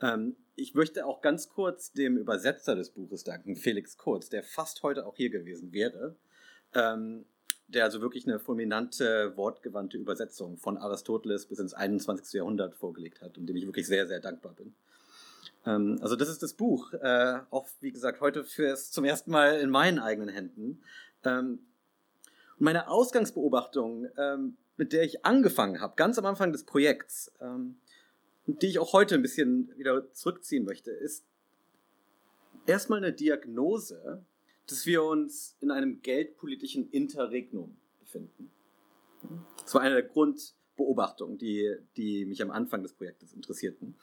Ähm, 0.00 0.36
ich 0.56 0.74
möchte 0.74 1.06
auch 1.06 1.20
ganz 1.20 1.48
kurz 1.48 1.92
dem 1.92 2.16
Übersetzer 2.16 2.74
des 2.74 2.90
Buches 2.90 3.24
danken, 3.24 3.56
Felix 3.56 3.96
Kurz, 3.96 4.28
der 4.28 4.42
fast 4.42 4.82
heute 4.82 5.06
auch 5.06 5.16
hier 5.16 5.30
gewesen 5.30 5.72
wäre. 5.72 6.16
Ähm, 6.74 7.24
der 7.68 7.84
also 7.84 8.00
wirklich 8.00 8.26
eine 8.26 8.38
fulminante, 8.38 9.36
wortgewandte 9.36 9.96
Übersetzung 9.96 10.56
von 10.56 10.76
Aristoteles 10.76 11.46
bis 11.46 11.58
ins 11.58 11.74
21. 11.74 12.32
Jahrhundert 12.34 12.76
vorgelegt 12.76 13.22
hat 13.22 13.38
und 13.38 13.46
dem 13.46 13.56
ich 13.56 13.66
wirklich 13.66 13.86
sehr, 13.86 14.06
sehr 14.06 14.20
dankbar 14.20 14.52
bin. 14.52 14.74
Ähm, 15.64 15.98
also 16.00 16.16
das 16.16 16.28
ist 16.28 16.42
das 16.42 16.54
Buch, 16.54 16.92
äh, 16.92 17.40
auch 17.50 17.66
wie 17.80 17.92
gesagt 17.92 18.20
heute 18.20 18.44
fürs 18.44 18.90
zum 18.90 19.04
ersten 19.04 19.30
Mal 19.30 19.58
in 19.58 19.70
meinen 19.70 19.98
eigenen 19.98 20.28
Händen. 20.28 20.82
Und 22.58 22.64
meine 22.64 22.88
Ausgangsbeobachtung, 22.88 24.08
ähm, 24.16 24.56
mit 24.76 24.92
der 24.92 25.04
ich 25.04 25.24
angefangen 25.24 25.80
habe, 25.80 25.94
ganz 25.96 26.18
am 26.18 26.26
Anfang 26.26 26.52
des 26.52 26.64
Projekts, 26.64 27.32
ähm, 27.40 27.76
die 28.46 28.66
ich 28.66 28.78
auch 28.78 28.92
heute 28.92 29.14
ein 29.14 29.22
bisschen 29.22 29.72
wieder 29.76 30.12
zurückziehen 30.12 30.64
möchte, 30.64 30.90
ist 30.90 31.24
erstmal 32.66 32.98
eine 32.98 33.12
Diagnose, 33.12 34.24
dass 34.66 34.86
wir 34.86 35.02
uns 35.02 35.56
in 35.60 35.70
einem 35.70 36.02
geldpolitischen 36.02 36.90
Interregnum 36.90 37.76
befinden. 38.00 38.50
Das 39.62 39.74
war 39.74 39.82
eine 39.82 39.94
der 39.94 40.04
Grundbeobachtungen, 40.04 41.38
die, 41.38 41.76
die 41.96 42.24
mich 42.24 42.42
am 42.42 42.50
Anfang 42.50 42.82
des 42.82 42.92
Projektes 42.92 43.32
interessierten. 43.32 43.96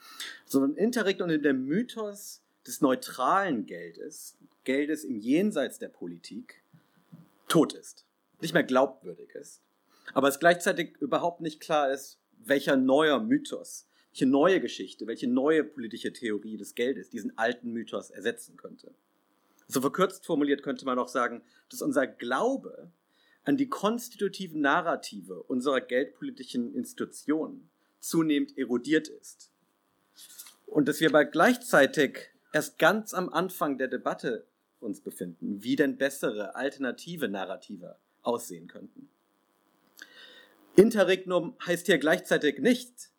So 0.46 0.64
ein 0.64 0.76
Interregnum 0.76 1.30
in 1.30 1.42
der 1.42 1.54
Mythos 1.54 2.42
des 2.66 2.82
neutralen 2.82 3.66
Geldes, 3.66 4.38
Geldes 4.64 5.04
im 5.04 5.18
Jenseits 5.18 5.80
der 5.80 5.90
Politik, 5.90 6.62
tot 7.48 7.74
ist, 7.74 8.06
nicht 8.42 8.54
mehr 8.54 8.64
glaubwürdig 8.64 9.34
ist, 9.36 9.62
aber 10.14 10.28
es 10.28 10.40
gleichzeitig 10.40 10.98
überhaupt 11.00 11.42
nicht 11.42 11.60
klar 11.60 11.92
ist, 11.92 12.20
welcher 12.38 12.76
neuer 12.76 13.20
Mythos, 13.20 13.88
welche 14.12 14.26
neue 14.26 14.60
Geschichte, 14.60 15.08
welche 15.08 15.28
neue 15.28 15.64
politische 15.64 16.14
Theorie 16.14 16.58
des 16.58 16.76
Geldes 16.76 17.10
diesen 17.10 17.38
alten 17.38 17.72
Mythos 17.72 18.10
ersetzen 18.10 18.58
könnte. 18.58 18.94
So 19.68 19.82
verkürzt 19.82 20.26
formuliert 20.26 20.62
könnte 20.62 20.86
man 20.86 21.00
auch 21.00 21.08
sagen, 21.08 21.42
dass 21.70 21.82
unser 21.82 22.06
Glaube 22.06 22.92
an 23.44 23.58
die 23.58 23.70
konstitutiven 23.70 24.62
Narrative 24.62 25.44
unserer 25.44 25.82
geldpolitischen 25.82 26.74
Institutionen 26.74 27.70
zunehmend 28.00 28.58
erodiert 28.58 29.08
ist. 29.08 29.52
Und 30.66 30.88
dass 30.88 31.00
wir 31.00 31.10
aber 31.10 31.26
gleichzeitig 31.26 32.30
erst 32.52 32.78
ganz 32.78 33.14
am 33.14 33.30
Anfang 33.30 33.78
der 33.78 33.88
Debatte 33.88 34.48
uns 34.80 35.02
befinden, 35.02 35.64
wie 35.64 35.76
denn 35.76 35.98
bessere 35.98 36.56
alternative 36.56 37.30
Narrative 37.30 37.98
aussehen 38.24 38.68
könnten. 38.68 39.10
Interregnum 40.76 41.56
heißt 41.66 41.86
hier 41.86 42.00
gleichzeitig 42.00 42.60
nicht, 42.60 43.12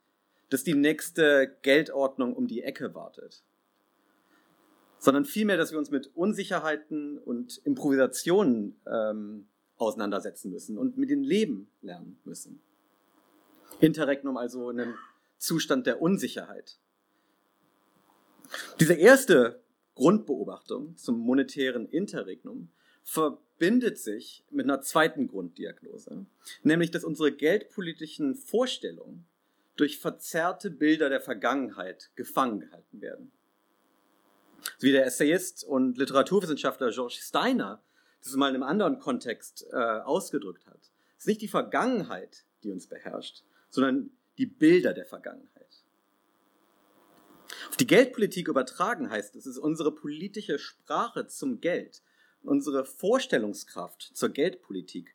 dass 0.51 0.65
die 0.65 0.75
nächste 0.75 1.57
Geldordnung 1.63 2.35
um 2.35 2.47
die 2.47 2.63
Ecke 2.63 2.95
wartet 2.95 3.45
sondern 5.05 5.27
vielmehr, 5.27 5.59
dass 5.59 5.71
wir 5.71 5.79
uns 5.79 5.91
mit 5.91 6.11
Unsicherheiten 6.17 7.19
und 7.19 7.61
Improvisationen 7.65 8.81
ähm, 8.87 9.47
auseinandersetzen 9.77 10.51
müssen 10.51 10.79
und 10.79 10.97
mit 10.97 11.11
dem 11.11 11.23
Leben 11.23 11.69
lernen 11.83 12.19
müssen. 12.25 12.63
Interregnum 13.81 14.39
also 14.39 14.71
in 14.71 14.81
einem 14.81 14.95
Zustand 15.37 15.87
der 15.87 16.01
Unsicherheit. 16.01 16.79
Diese 18.81 18.95
erste 18.95 19.63
Grundbeobachtung 19.95 20.97
zum 20.97 21.19
monetären 21.19 21.87
Interregnum 21.87 22.71
verbindet 23.65 23.99
sich 23.99 24.45
mit 24.51 24.65
einer 24.65 24.83
zweiten 24.83 25.27
Grunddiagnose, 25.27 26.27
nämlich 26.63 26.91
dass 26.91 27.03
unsere 27.03 27.33
geldpolitischen 27.33 28.35
Vorstellungen 28.35 29.27
durch 29.77 29.99
verzerrte 29.99 30.71
Bilder 30.71 31.09
der 31.09 31.23
Vergangenheit 31.23 32.11
gefangen 32.15 32.61
gehalten 32.61 33.01
werden 33.01 33.33
wie 34.81 34.93
der 34.93 35.05
Essayist 35.05 35.63
und 35.65 35.99
Literaturwissenschaftler 35.99 36.91
George 36.91 37.19
Steiner 37.21 37.83
das 38.23 38.35
mal 38.35 38.49
in 38.49 38.55
einem 38.55 38.63
anderen 38.63 38.99
Kontext 38.99 39.67
äh, 39.71 39.77
ausgedrückt 39.77 40.67
hat. 40.67 40.81
Es 41.19 41.25
ist 41.25 41.27
nicht 41.27 41.43
die 41.43 41.49
Vergangenheit, 41.49 42.45
die 42.63 42.71
uns 42.71 42.87
beherrscht, 42.87 43.45
sondern 43.69 44.11
die 44.39 44.47
Bilder 44.47 44.95
der 44.95 45.05
Vergangenheit. 45.05 45.85
Auf 47.69 47.77
die 47.77 47.87
Geldpolitik 47.87 48.49
übertragen 48.49 49.11
heißt 49.11 49.37
es, 49.37 49.45
es 49.45 49.57
ist 49.57 49.59
unsere 49.59 49.95
politische 49.95 50.59
Sprache 50.59 51.27
zum 51.27 51.61
Geld, 51.61 52.01
unsere 52.45 52.85
Vorstellungskraft 52.85 54.11
zur 54.15 54.29
Geldpolitik 54.31 55.15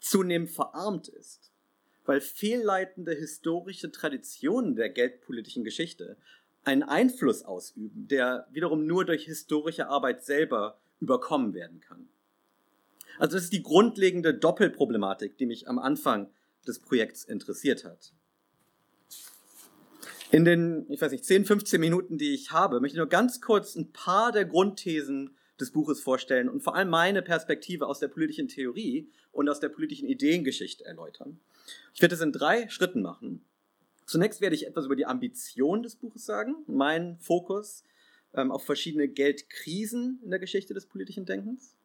zunehmend 0.00 0.50
verarmt 0.50 1.08
ist, 1.08 1.52
weil 2.04 2.20
fehlleitende 2.20 3.14
historische 3.14 3.92
Traditionen 3.92 4.74
der 4.74 4.88
geldpolitischen 4.88 5.64
Geschichte 5.64 6.16
einen 6.64 6.82
Einfluss 6.82 7.42
ausüben, 7.42 8.08
der 8.08 8.46
wiederum 8.50 8.86
nur 8.86 9.04
durch 9.04 9.24
historische 9.24 9.88
Arbeit 9.88 10.24
selber 10.24 10.80
überkommen 11.00 11.54
werden 11.54 11.80
kann. 11.80 12.08
Also 13.18 13.36
das 13.36 13.44
ist 13.44 13.52
die 13.52 13.62
grundlegende 13.62 14.34
Doppelproblematik, 14.34 15.36
die 15.36 15.46
mich 15.46 15.68
am 15.68 15.78
Anfang 15.78 16.30
des 16.66 16.78
Projekts 16.78 17.24
interessiert 17.24 17.84
hat. 17.84 18.12
In 20.30 20.44
den, 20.44 20.86
ich 20.88 21.00
weiß 21.00 21.12
nicht, 21.12 21.24
10, 21.24 21.44
15 21.44 21.80
Minuten, 21.80 22.16
die 22.16 22.32
ich 22.32 22.52
habe, 22.52 22.80
möchte 22.80 22.94
ich 22.94 22.98
nur 22.98 23.08
ganz 23.08 23.40
kurz 23.40 23.74
ein 23.76 23.92
paar 23.92 24.32
der 24.32 24.46
Grundthesen 24.46 25.36
des 25.60 25.70
Buches 25.70 26.00
vorstellen 26.00 26.48
und 26.48 26.62
vor 26.62 26.74
allem 26.74 26.90
meine 26.90 27.22
Perspektive 27.22 27.86
aus 27.86 27.98
der 27.98 28.08
politischen 28.08 28.48
Theorie 28.48 29.08
und 29.32 29.48
aus 29.48 29.60
der 29.60 29.68
politischen 29.68 30.08
Ideengeschichte 30.08 30.84
erläutern. 30.84 31.40
Ich 31.94 32.02
werde 32.02 32.14
es 32.14 32.20
in 32.20 32.32
drei 32.32 32.68
Schritten 32.68 33.02
machen. 33.02 33.44
Zunächst 34.06 34.40
werde 34.40 34.56
ich 34.56 34.66
etwas 34.66 34.86
über 34.86 34.96
die 34.96 35.06
Ambition 35.06 35.82
des 35.82 35.96
Buches 35.96 36.26
sagen, 36.26 36.56
meinen 36.66 37.18
Fokus 37.18 37.84
ähm, 38.34 38.50
auf 38.50 38.64
verschiedene 38.64 39.08
Geldkrisen 39.08 40.20
in 40.22 40.30
der 40.30 40.40
Geschichte 40.40 40.74
des 40.74 40.86
politischen 40.86 41.26
Denkens. 41.26 41.76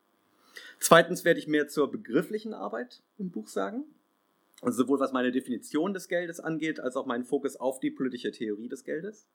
Zweitens 0.79 1.23
werde 1.25 1.39
ich 1.39 1.47
mehr 1.47 1.67
zur 1.67 1.91
begrifflichen 1.91 2.53
Arbeit 2.53 3.01
im 3.17 3.29
Buch 3.29 3.47
sagen, 3.47 3.85
also 4.61 4.83
sowohl 4.83 4.99
was 4.99 5.11
meine 5.11 5.31
Definition 5.31 5.93
des 5.93 6.07
Geldes 6.07 6.39
angeht, 6.39 6.79
als 6.79 6.95
auch 6.95 7.05
meinen 7.05 7.25
Fokus 7.25 7.55
auf 7.57 7.79
die 7.79 7.91
politische 7.91 8.31
Theorie 8.31 8.69
des 8.69 8.83
Geldes. 8.83 9.27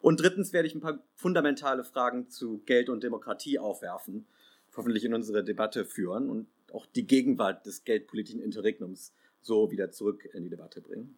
Und 0.00 0.20
drittens 0.20 0.52
werde 0.52 0.68
ich 0.68 0.74
ein 0.74 0.80
paar 0.80 1.02
fundamentale 1.14 1.84
Fragen 1.84 2.28
zu 2.28 2.58
Geld 2.66 2.88
und 2.88 3.02
Demokratie 3.02 3.58
aufwerfen, 3.58 4.26
hoffentlich 4.76 5.04
in 5.04 5.14
unsere 5.14 5.42
Debatte 5.42 5.84
führen 5.84 6.30
und 6.30 6.48
auch 6.72 6.86
die 6.86 7.06
Gegenwart 7.06 7.64
des 7.66 7.84
geldpolitischen 7.84 8.40
Interregnums 8.40 9.12
so 9.40 9.70
wieder 9.70 9.90
zurück 9.90 10.28
in 10.32 10.44
die 10.44 10.50
Debatte 10.50 10.80
bringen. 10.80 11.16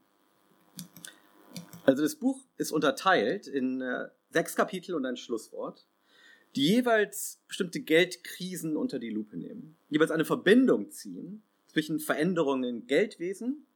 Also 1.85 2.03
das 2.03 2.17
Buch 2.17 2.45
ist 2.57 2.71
unterteilt 2.71 3.47
in 3.47 3.81
äh, 3.81 4.09
sechs 4.31 4.55
Kapitel 4.55 4.95
und 4.95 5.07
ein 5.07 5.17
Schlusswort, 5.17 5.87
die 6.55 6.67
jeweils 6.67 7.41
bestimmte 7.49 7.81
Geldkrisen 7.81 8.77
unter 8.77 8.99
die 8.99 9.11
Lupe 9.11 9.37
nehmen, 9.37 9.77
jeweils 9.89 10.11
eine 10.11 10.25
Verbindung 10.25 10.91
ziehen 10.91 11.43
zwischen 11.67 11.99
Veränderungen 11.99 12.65
im 12.65 12.87
Geldwesen 12.87 13.67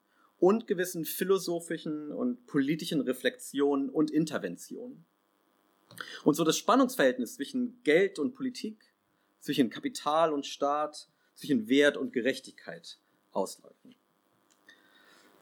und 0.42 0.66
gewissen 0.66 1.04
philosophischen 1.04 2.10
und 2.10 2.48
politischen 2.48 3.00
Reflexionen 3.00 3.88
und 3.88 4.10
Interventionen. 4.10 5.04
Und 6.24 6.34
so 6.34 6.42
das 6.42 6.58
Spannungsverhältnis 6.58 7.36
zwischen 7.36 7.80
Geld 7.84 8.18
und 8.18 8.34
Politik, 8.34 8.92
zwischen 9.38 9.70
Kapital 9.70 10.32
und 10.32 10.44
Staat, 10.44 11.08
zwischen 11.36 11.68
Wert 11.68 11.96
und 11.96 12.12
Gerechtigkeit 12.12 12.98
ausläuten. 13.30 13.94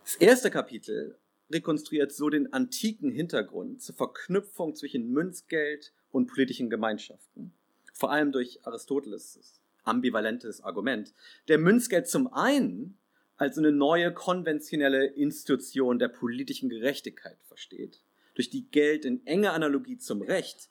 Das 0.04 0.16
erste 0.16 0.50
Kapitel 0.50 1.16
rekonstruiert 1.50 2.12
so 2.12 2.28
den 2.28 2.52
antiken 2.52 3.11
Hintergrund 3.11 3.80
zur 3.80 3.95
Verknüpfung 3.95 4.76
zwischen 4.76 5.11
Münzgeld 5.11 5.95
und 6.12 6.26
politischen 6.26 6.69
Gemeinschaften. 6.69 7.54
Vor 7.95 8.11
allem 8.11 8.33
durch 8.33 8.66
Aristoteles 8.66 9.62
ambivalentes 9.83 10.61
Argument, 10.61 11.14
der 11.49 11.57
Münzgeld 11.57 12.07
zum 12.07 12.30
einen 12.35 12.99
als 13.41 13.57
eine 13.57 13.73
neue 13.73 14.13
konventionelle 14.13 15.07
Institution 15.07 15.99
der 15.99 16.09
politischen 16.09 16.69
Gerechtigkeit 16.69 17.39
versteht, 17.49 18.03
durch 18.35 18.51
die 18.51 18.71
Geld 18.71 19.07
in 19.07 19.27
enger 19.27 19.55
Analogie 19.55 19.97
zum 19.97 20.21
Recht 20.21 20.69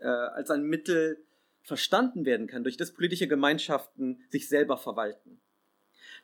äh, 0.00 0.08
als 0.08 0.50
ein 0.50 0.64
Mittel 0.64 1.22
verstanden 1.62 2.24
werden 2.24 2.48
kann, 2.48 2.64
durch 2.64 2.76
das 2.76 2.92
politische 2.92 3.28
Gemeinschaften 3.28 4.24
sich 4.28 4.48
selber 4.48 4.76
verwalten. 4.76 5.40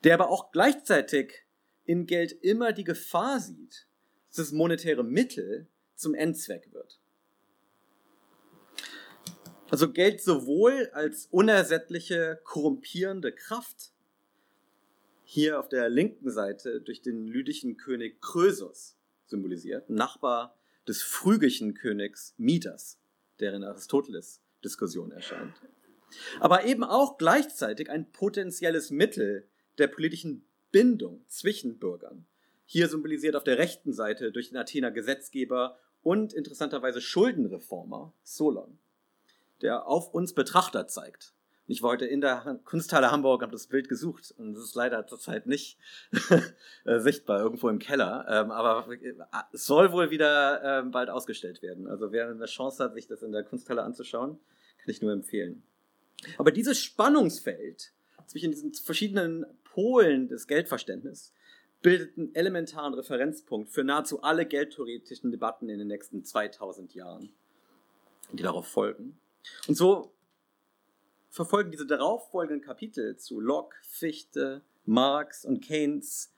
Der 0.03 0.15
aber 0.15 0.29
auch 0.29 0.51
gleichzeitig 0.51 1.45
in 1.85 2.07
Geld 2.07 2.33
immer 2.33 2.73
die 2.73 2.83
Gefahr 2.83 3.39
sieht, 3.39 3.87
dass 4.31 4.39
das 4.39 4.53
monetäre 4.53 5.05
Mittel 5.05 5.69
zum 5.95 6.15
Endzweck 6.15 6.73
wird. 6.73 6.99
Also 9.71 9.93
Geld 9.93 10.21
sowohl 10.21 10.91
als 10.95 11.29
unersättliche, 11.31 12.41
korrumpierende 12.43 13.31
Kraft, 13.31 13.93
hier 15.29 15.59
auf 15.59 15.69
der 15.69 15.89
linken 15.89 16.31
Seite 16.31 16.81
durch 16.81 17.03
den 17.03 17.27
lydischen 17.27 17.77
König 17.77 18.21
Krösus 18.23 18.97
symbolisiert, 19.27 19.91
Nachbar 19.91 20.57
des 20.87 21.03
phrygischen 21.03 21.75
Königs 21.75 22.35
Midas, 22.39 22.99
der 23.41 23.53
in 23.53 23.65
Aristoteles 23.65 24.41
Diskussion 24.65 25.11
erscheint. 25.11 25.55
Aber 26.41 26.65
eben 26.65 26.85
auch 26.85 27.19
gleichzeitig 27.19 27.91
ein 27.91 28.11
potenzielles 28.13 28.91
Mittel 28.91 29.49
der 29.79 29.89
politischen 29.89 30.47
Bindung 30.71 31.25
zwischen 31.27 31.79
Bürgern. 31.79 32.25
Hier 32.65 32.89
symbolisiert 32.89 33.37
auf 33.37 33.45
der 33.45 33.59
rechten 33.59 33.93
Seite 33.93 34.33
durch 34.33 34.51
den 34.51 34.57
Athener 34.57 34.91
Gesetzgeber 34.91 35.79
und 36.03 36.33
interessanterweise 36.33 37.01
Schuldenreformer 37.01 38.15
Solon 38.23 38.79
der 39.63 39.87
auf 39.87 40.13
uns 40.13 40.35
Betrachter 40.35 40.87
zeigt. 40.87 41.33
Ich 41.69 41.83
war 41.83 41.91
heute 41.91 42.07
in 42.07 42.21
der 42.21 42.61
Kunsthalle 42.65 43.11
Hamburg, 43.11 43.43
habe 43.43 43.51
das 43.51 43.67
Bild 43.67 43.89
gesucht 43.89 44.33
und 44.39 44.57
es 44.57 44.63
ist 44.63 44.75
leider 44.77 45.05
zurzeit 45.07 45.47
nicht 45.47 45.79
äh, 46.85 47.01
sichtbar, 47.01 47.41
irgendwo 47.41 47.69
im 47.69 47.81
Keller. 47.81 48.25
Ähm, 48.29 48.53
aber 48.53 48.89
äh, 48.93 49.15
es 49.53 49.67
soll 49.67 49.91
wohl 49.91 50.11
wieder 50.11 50.63
ähm, 50.63 50.93
bald 50.93 51.11
ausgestellt 51.11 51.63
werden. 51.63 51.89
Also 51.89 52.13
wer 52.13 52.29
eine 52.29 52.47
Chance 52.47 52.85
hat, 52.85 52.95
sich 52.95 53.09
das 53.09 53.23
in 53.23 53.33
der 53.33 53.43
Kunsthalle 53.43 53.83
anzuschauen, 53.83 54.39
kann 54.79 54.91
ich 54.91 55.03
nur 55.03 55.13
empfehlen. 55.13 55.65
Aber 56.39 56.53
dieses 56.53 56.81
Spannungsfeld 56.81 57.93
zwischen 58.27 58.53
diesen 58.53 58.73
verschiedenen 58.75 59.45
Polen 59.65 60.29
des 60.29 60.47
Geldverständnisses 60.47 61.33
bildet 61.83 62.17
einen 62.17 62.35
elementaren 62.35 62.95
Referenzpunkt 62.95 63.71
für 63.71 63.83
nahezu 63.83 64.23
alle 64.23 64.47
geldtheoretischen 64.47 65.33
Debatten 65.33 65.69
in 65.69 65.79
den 65.79 65.89
nächsten 65.89 66.25
2000 66.25 66.95
Jahren, 66.95 67.31
die 68.33 68.43
darauf 68.43 68.69
folgen. 68.69 69.19
Und 69.69 69.77
so 69.77 70.16
verfolgen 71.31 71.71
diese 71.71 71.87
darauffolgenden 71.87 72.65
Kapitel 72.65 73.17
zu 73.17 73.41
Locke, 73.41 73.77
Fichte, 73.83 74.63
Marx 74.85 75.45
und 75.45 75.61
Keynes 75.61 76.33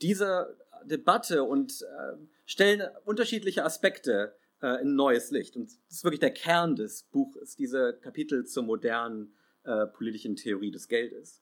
diese 0.00 0.56
Debatte 0.84 1.44
und 1.44 1.82
äh, 1.82 2.16
stellen 2.44 2.82
unterschiedliche 3.04 3.64
Aspekte 3.64 4.34
äh, 4.60 4.82
in 4.82 4.94
neues 4.96 5.30
Licht. 5.30 5.56
Und 5.56 5.66
das 5.66 5.98
ist 5.98 6.04
wirklich 6.04 6.20
der 6.20 6.32
Kern 6.32 6.74
des 6.74 7.04
Buches, 7.04 7.56
diese 7.56 7.98
Kapitel 8.02 8.44
zur 8.44 8.64
modernen 8.64 9.32
äh, 9.64 9.86
politischen 9.86 10.36
Theorie 10.36 10.70
des 10.70 10.88
Geldes. 10.88 11.40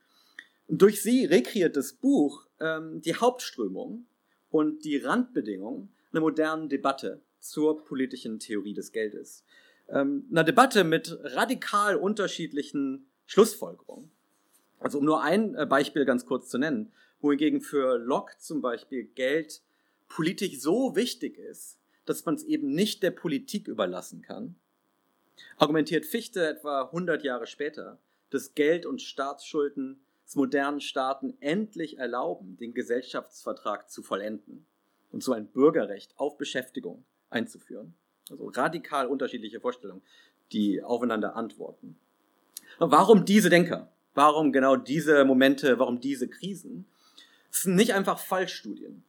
Und 0.67 0.83
durch 0.83 1.03
sie 1.03 1.25
rekreiert 1.25 1.77
das 1.77 1.95
Buch 1.95 2.47
ähm, 2.61 3.01
die 3.01 3.14
Hauptströmung 3.14 4.07
und 4.51 4.85
die 4.85 4.99
Randbedingungen 4.99 5.93
einer 6.12 6.21
modernen 6.21 6.69
Debatte 6.69 7.23
zur 7.41 7.83
politischen 7.85 8.38
Theorie 8.38 8.75
des 8.75 8.93
Geldes 8.93 9.45
ähm, 9.92 10.26
einer 10.31 10.44
Debatte 10.44 10.85
mit 10.85 11.18
radikal 11.22 11.96
unterschiedlichen 11.96 13.07
Schlussfolgerungen. 13.26 14.11
Also 14.79 14.98
um 14.98 15.05
nur 15.05 15.22
ein 15.22 15.55
äh, 15.55 15.66
Beispiel 15.66 16.05
ganz 16.05 16.26
kurz 16.26 16.48
zu 16.48 16.59
nennen, 16.59 16.92
wohingegen 17.20 17.61
für 17.61 17.98
Locke 17.98 18.35
zum 18.38 18.62
Beispiel 18.62 19.05
Geld 19.05 19.62
politisch 20.09 20.61
so 20.61 20.96
wichtig 20.96 21.38
ist, 21.38 21.79
dass 22.07 22.24
man 22.24 22.35
es 22.35 22.44
eben 22.44 22.72
nicht 22.72 23.03
der 23.03 23.11
Politik 23.11 23.68
überlassen 23.68 24.22
kann, 24.22 24.57
argumentiert 25.57 26.07
Fichte 26.07 26.46
etwa 26.46 26.83
100 26.83 27.22
Jahre 27.22 27.46
später, 27.46 27.98
dass 28.31 28.55
Geld 28.55 28.87
und 28.87 29.03
Staatsschulden 29.03 30.00
es 30.26 30.37
modernen 30.37 30.81
Staaten 30.81 31.37
endlich 31.40 31.98
erlauben, 31.98 32.57
den 32.57 32.72
Gesellschaftsvertrag 32.72 33.90
zu 33.90 34.03
vollenden 34.03 34.66
und 35.11 35.22
so 35.22 35.33
ein 35.33 35.48
Bürgerrecht 35.48 36.14
auf 36.16 36.38
Beschäftigung 36.38 37.05
einzuführen. 37.31 37.94
Also 38.31 38.49
radikal 38.49 39.07
unterschiedliche 39.07 39.61
Vorstellungen, 39.61 40.03
die 40.53 40.83
aufeinander 40.83 41.37
antworten. 41.37 41.97
Warum 42.79 43.25
diese 43.25 43.51
Denker? 43.51 43.90
Warum 44.14 44.53
genau 44.53 44.77
diese 44.77 45.25
Momente? 45.25 45.79
Warum 45.79 46.01
diese 46.01 46.29
Krisen? 46.29 46.87
Es 47.53 47.62
sind 47.62 47.75
nicht 47.75 47.95
einfach 47.95 48.19
Fallstudien. 48.19 49.03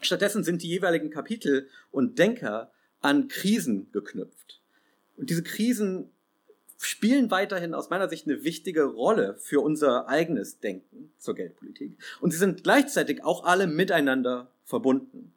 Stattdessen 0.00 0.44
sind 0.44 0.62
die 0.62 0.68
jeweiligen 0.68 1.10
Kapitel 1.10 1.68
und 1.90 2.18
Denker 2.18 2.70
an 3.00 3.28
Krisen 3.28 3.88
geknüpft. 3.92 4.60
Und 5.16 5.30
diese 5.30 5.42
Krisen 5.42 6.10
spielen 6.78 7.30
weiterhin 7.30 7.74
aus 7.74 7.90
meiner 7.90 8.08
Sicht 8.08 8.26
eine 8.26 8.44
wichtige 8.44 8.84
Rolle 8.84 9.34
für 9.38 9.60
unser 9.60 10.08
eigenes 10.08 10.60
Denken 10.60 11.10
zur 11.18 11.34
Geldpolitik. 11.34 11.92
Und 12.20 12.32
sie 12.32 12.38
sind 12.38 12.64
gleichzeitig 12.64 13.24
auch 13.24 13.44
alle 13.44 13.66
miteinander 13.66 14.50
verbunden. 14.64 15.32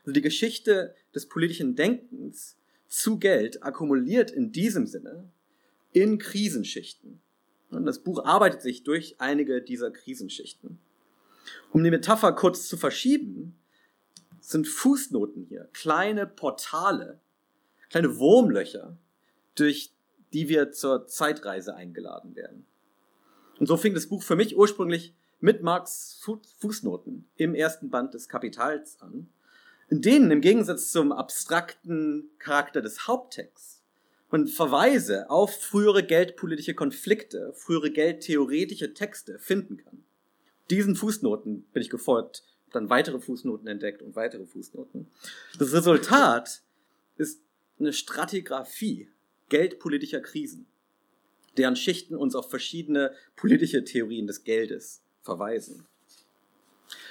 Also 0.00 0.12
die 0.12 0.22
Geschichte 0.22 0.94
des 1.14 1.28
politischen 1.28 1.76
Denkens 1.76 2.56
zu 2.88 3.18
Geld 3.18 3.62
akkumuliert 3.62 4.30
in 4.30 4.52
diesem 4.52 4.86
Sinne 4.86 5.30
in 5.92 6.18
Krisenschichten. 6.18 7.20
Und 7.70 7.86
das 7.86 8.00
Buch 8.00 8.24
arbeitet 8.24 8.62
sich 8.62 8.84
durch 8.84 9.16
einige 9.18 9.62
dieser 9.62 9.90
Krisenschichten. 9.90 10.78
Um 11.72 11.82
die 11.82 11.90
Metapher 11.90 12.32
kurz 12.32 12.68
zu 12.68 12.76
verschieben, 12.76 13.56
sind 14.40 14.68
Fußnoten 14.68 15.44
hier, 15.44 15.68
kleine 15.72 16.26
Portale, 16.26 17.20
kleine 17.90 18.18
Wurmlöcher, 18.18 18.96
durch 19.54 19.92
die 20.32 20.48
wir 20.48 20.72
zur 20.72 21.06
Zeitreise 21.06 21.74
eingeladen 21.74 22.34
werden. 22.34 22.66
Und 23.58 23.66
so 23.66 23.76
fing 23.76 23.94
das 23.94 24.06
Buch 24.06 24.22
für 24.22 24.36
mich 24.36 24.56
ursprünglich 24.56 25.14
mit 25.40 25.62
Marx 25.62 26.20
Fußnoten 26.58 27.28
im 27.36 27.54
ersten 27.54 27.90
Band 27.90 28.14
des 28.14 28.28
Kapitals 28.28 29.00
an 29.00 29.28
denen 30.00 30.30
im 30.30 30.40
Gegensatz 30.40 30.90
zum 30.90 31.12
abstrakten 31.12 32.30
Charakter 32.38 32.80
des 32.80 33.06
Haupttexts 33.06 33.82
man 34.32 34.48
Verweise 34.48 35.28
auf 35.28 35.60
frühere 35.60 36.02
geldpolitische 36.02 36.74
Konflikte, 36.74 37.52
frühere 37.54 37.90
geldtheoretische 37.90 38.94
Texte 38.94 39.38
finden 39.38 39.76
kann. 39.76 40.04
Diesen 40.70 40.96
Fußnoten 40.96 41.64
bin 41.72 41.82
ich 41.82 41.90
gefolgt, 41.90 42.42
dann 42.72 42.88
weitere 42.88 43.20
Fußnoten 43.20 43.68
entdeckt 43.68 44.00
und 44.00 44.16
weitere 44.16 44.46
Fußnoten. 44.46 45.06
Das 45.58 45.72
Resultat 45.74 46.62
ist 47.18 47.42
eine 47.78 47.92
Stratigraphie 47.92 49.10
geldpolitischer 49.50 50.20
Krisen, 50.20 50.66
deren 51.58 51.76
Schichten 51.76 52.16
uns 52.16 52.34
auf 52.34 52.48
verschiedene 52.48 53.12
politische 53.36 53.84
Theorien 53.84 54.26
des 54.26 54.44
Geldes 54.44 55.02
verweisen. 55.20 55.86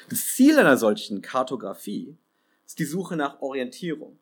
Das 0.10 0.34
Ziel 0.34 0.58
einer 0.58 0.78
solchen 0.78 1.22
Kartografie 1.22 2.18
ist 2.72 2.80
die 2.80 2.86
Suche 2.86 3.18
nach 3.18 3.42
Orientierung. 3.42 4.18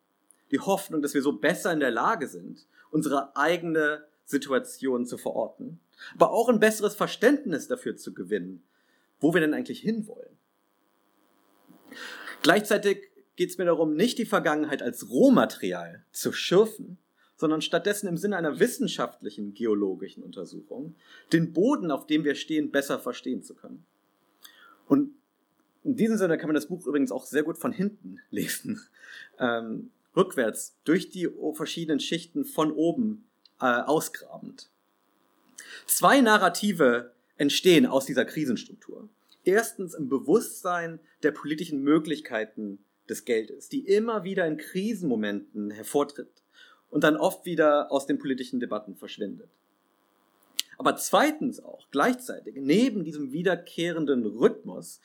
Die 0.50 0.58
Hoffnung, 0.58 1.02
dass 1.02 1.14
wir 1.14 1.22
so 1.22 1.34
besser 1.34 1.72
in 1.72 1.78
der 1.78 1.92
Lage 1.92 2.26
sind, 2.26 2.66
unsere 2.90 3.36
eigene 3.36 4.04
Situation 4.24 5.06
zu 5.06 5.18
verorten. 5.18 5.78
Aber 6.14 6.32
auch 6.32 6.48
ein 6.48 6.58
besseres 6.58 6.96
Verständnis 6.96 7.68
dafür 7.68 7.96
zu 7.96 8.12
gewinnen, 8.12 8.64
wo 9.20 9.32
wir 9.32 9.40
denn 9.40 9.54
eigentlich 9.54 9.78
hinwollen. 9.78 10.36
Gleichzeitig 12.42 13.12
geht 13.36 13.50
es 13.50 13.58
mir 13.58 13.66
darum, 13.66 13.94
nicht 13.94 14.18
die 14.18 14.26
Vergangenheit 14.26 14.82
als 14.82 15.08
Rohmaterial 15.08 16.04
zu 16.10 16.32
schürfen, 16.32 16.98
sondern 17.36 17.62
stattdessen 17.62 18.08
im 18.08 18.16
Sinne 18.16 18.36
einer 18.36 18.58
wissenschaftlichen 18.58 19.54
geologischen 19.54 20.24
Untersuchung 20.24 20.96
den 21.32 21.52
Boden, 21.52 21.92
auf 21.92 22.08
dem 22.08 22.24
wir 22.24 22.34
stehen, 22.34 22.72
besser 22.72 22.98
verstehen 22.98 23.44
zu 23.44 23.54
können. 23.54 23.86
Und 24.88 25.14
In 25.82 25.96
diesem 25.96 26.16
Sinne 26.16 26.36
kann 26.36 26.48
man 26.48 26.54
das 26.54 26.66
Buch 26.66 26.86
übrigens 26.86 27.12
auch 27.12 27.24
sehr 27.24 27.42
gut 27.42 27.58
von 27.58 27.72
hinten 27.72 28.20
lesen. 28.30 28.80
Ähm, 29.38 29.90
rückwärts 30.16 30.76
durch 30.84 31.10
die 31.10 31.28
verschiedenen 31.54 32.00
Schichten 32.00 32.44
von 32.44 32.72
oben 32.72 33.24
äh, 33.60 33.64
ausgrabend. 33.64 34.70
Zwei 35.86 36.20
Narrative 36.20 37.12
entstehen 37.36 37.86
aus 37.86 38.06
dieser 38.06 38.24
Krisenstruktur. 38.24 39.08
Erstens 39.44 39.94
im 39.94 40.08
Bewusstsein 40.08 41.00
der 41.22 41.32
politischen 41.32 41.82
Möglichkeiten 41.82 42.84
des 43.08 43.24
Geldes, 43.24 43.68
die 43.68 43.86
immer 43.86 44.24
wieder 44.24 44.46
in 44.46 44.56
Krisenmomenten 44.56 45.70
hervortritt 45.70 46.42
und 46.90 47.04
dann 47.04 47.16
oft 47.16 47.46
wieder 47.46 47.90
aus 47.90 48.06
den 48.06 48.18
politischen 48.18 48.60
Debatten 48.60 48.96
verschwindet. 48.96 49.48
Aber 50.78 50.96
zweitens 50.96 51.62
auch 51.62 51.86
gleichzeitig, 51.90 52.56
neben 52.58 53.04
diesem 53.04 53.32
wiederkehrenden 53.32 54.24
Rhythmus, 54.24 55.00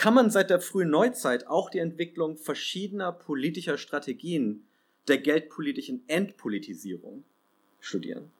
kann 0.00 0.14
man 0.14 0.30
seit 0.30 0.48
der 0.48 0.62
frühen 0.62 0.88
Neuzeit 0.88 1.46
auch 1.46 1.68
die 1.68 1.78
Entwicklung 1.78 2.38
verschiedener 2.38 3.12
politischer 3.12 3.76
Strategien 3.76 4.66
der 5.08 5.18
geldpolitischen 5.18 6.04
Entpolitisierung 6.08 7.24
studieren. 7.80 8.30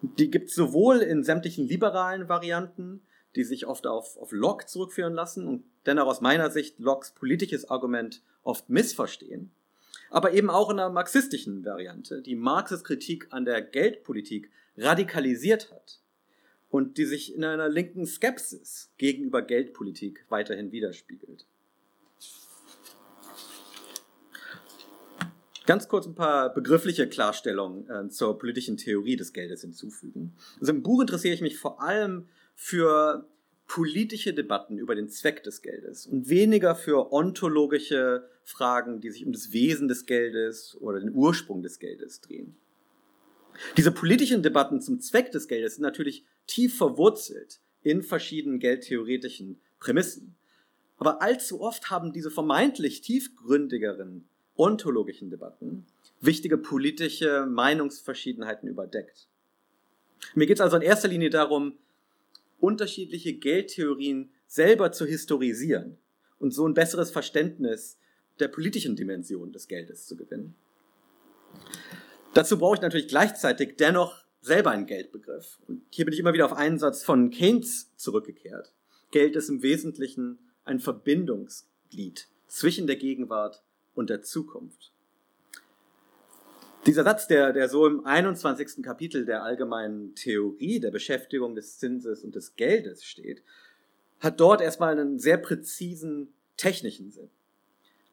Die 0.00 0.30
gibt 0.30 0.50
es 0.50 0.54
sowohl 0.54 0.98
in 0.98 1.24
sämtlichen 1.24 1.66
liberalen 1.66 2.28
Varianten, 2.28 3.02
die 3.34 3.42
sich 3.42 3.66
oft 3.66 3.88
auf, 3.88 4.16
auf 4.18 4.30
Locke 4.30 4.66
zurückführen 4.66 5.14
lassen 5.14 5.48
und 5.48 5.64
dennoch 5.84 6.06
aus 6.06 6.20
meiner 6.20 6.48
Sicht 6.48 6.78
Lockes 6.78 7.10
politisches 7.10 7.68
Argument 7.68 8.22
oft 8.44 8.70
missverstehen, 8.70 9.50
aber 10.10 10.32
eben 10.32 10.48
auch 10.48 10.70
in 10.70 10.78
einer 10.78 10.90
marxistischen 10.90 11.64
Variante, 11.64 12.22
die 12.22 12.36
Marxes 12.36 12.84
Kritik 12.84 13.26
an 13.30 13.44
der 13.44 13.62
Geldpolitik 13.62 14.48
radikalisiert 14.76 15.72
hat 15.72 15.98
und 16.70 16.98
die 16.98 17.04
sich 17.04 17.34
in 17.34 17.44
einer 17.44 17.68
linken 17.68 18.06
Skepsis 18.06 18.90
gegenüber 18.98 19.42
Geldpolitik 19.42 20.24
weiterhin 20.28 20.72
widerspiegelt. 20.72 21.46
Ganz 25.66 25.86
kurz 25.86 26.06
ein 26.06 26.14
paar 26.14 26.54
begriffliche 26.54 27.06
Klarstellungen 27.06 27.90
äh, 27.90 28.08
zur 28.08 28.38
politischen 28.38 28.78
Theorie 28.78 29.16
des 29.16 29.34
Geldes 29.34 29.60
hinzufügen. 29.60 30.34
Also 30.60 30.72
im 30.72 30.82
Buch 30.82 31.02
interessiere 31.02 31.34
ich 31.34 31.42
mich 31.42 31.58
vor 31.58 31.82
allem 31.82 32.26
für 32.54 33.28
politische 33.66 34.32
Debatten 34.32 34.78
über 34.78 34.94
den 34.94 35.10
Zweck 35.10 35.42
des 35.42 35.60
Geldes 35.60 36.06
und 36.06 36.30
weniger 36.30 36.74
für 36.74 37.12
ontologische 37.12 38.26
Fragen, 38.44 39.02
die 39.02 39.10
sich 39.10 39.26
um 39.26 39.32
das 39.32 39.52
Wesen 39.52 39.88
des 39.88 40.06
Geldes 40.06 40.74
oder 40.80 41.00
den 41.00 41.14
Ursprung 41.14 41.62
des 41.62 41.78
Geldes 41.78 42.22
drehen. 42.22 42.56
Diese 43.76 43.92
politischen 43.92 44.42
Debatten 44.42 44.80
zum 44.80 45.00
Zweck 45.00 45.32
des 45.32 45.48
Geldes 45.48 45.74
sind 45.74 45.82
natürlich 45.82 46.24
tief 46.48 46.76
verwurzelt 46.76 47.60
in 47.82 48.02
verschiedenen 48.02 48.58
geldtheoretischen 48.58 49.60
Prämissen. 49.78 50.34
Aber 50.96 51.22
allzu 51.22 51.60
oft 51.60 51.90
haben 51.90 52.12
diese 52.12 52.32
vermeintlich 52.32 53.02
tiefgründigeren 53.02 54.28
ontologischen 54.56 55.30
Debatten 55.30 55.86
wichtige 56.20 56.58
politische 56.58 57.46
Meinungsverschiedenheiten 57.46 58.68
überdeckt. 58.68 59.28
Mir 60.34 60.46
geht 60.46 60.56
es 60.56 60.60
also 60.60 60.76
in 60.76 60.82
erster 60.82 61.06
Linie 61.06 61.30
darum, 61.30 61.74
unterschiedliche 62.58 63.34
Geldtheorien 63.34 64.30
selber 64.48 64.90
zu 64.90 65.06
historisieren 65.06 65.96
und 66.40 66.52
so 66.52 66.66
ein 66.66 66.74
besseres 66.74 67.12
Verständnis 67.12 67.98
der 68.40 68.48
politischen 68.48 68.96
Dimension 68.96 69.52
des 69.52 69.68
Geldes 69.68 70.06
zu 70.06 70.16
gewinnen. 70.16 70.56
Dazu 72.34 72.58
brauche 72.58 72.76
ich 72.76 72.80
natürlich 72.80 73.08
gleichzeitig 73.08 73.76
dennoch 73.76 74.24
selber 74.40 74.70
einen 74.70 74.86
Geldbegriff. 74.86 75.58
Und 75.66 75.82
hier 75.90 76.04
bin 76.04 76.14
ich 76.14 76.20
immer 76.20 76.32
wieder 76.32 76.46
auf 76.46 76.52
einen 76.52 76.78
Satz 76.78 77.04
von 77.04 77.30
Keynes 77.30 77.94
zurückgekehrt. 77.96 78.72
Geld 79.10 79.36
ist 79.36 79.48
im 79.48 79.62
Wesentlichen 79.62 80.38
ein 80.64 80.80
Verbindungsglied 80.80 82.28
zwischen 82.46 82.86
der 82.86 82.96
Gegenwart 82.96 83.62
und 83.94 84.10
der 84.10 84.22
Zukunft. 84.22 84.92
Dieser 86.86 87.04
Satz, 87.04 87.26
der, 87.26 87.52
der 87.52 87.68
so 87.68 87.86
im 87.86 88.06
21. 88.06 88.82
Kapitel 88.82 89.26
der 89.26 89.42
allgemeinen 89.42 90.14
Theorie 90.14 90.80
der 90.80 90.90
Beschäftigung 90.90 91.54
des 91.54 91.78
Zinses 91.78 92.22
und 92.22 92.34
des 92.34 92.56
Geldes 92.56 93.04
steht, 93.04 93.42
hat 94.20 94.40
dort 94.40 94.60
erstmal 94.60 94.92
einen 94.92 95.18
sehr 95.18 95.36
präzisen 95.36 96.32
technischen 96.56 97.10
Sinn. 97.10 97.30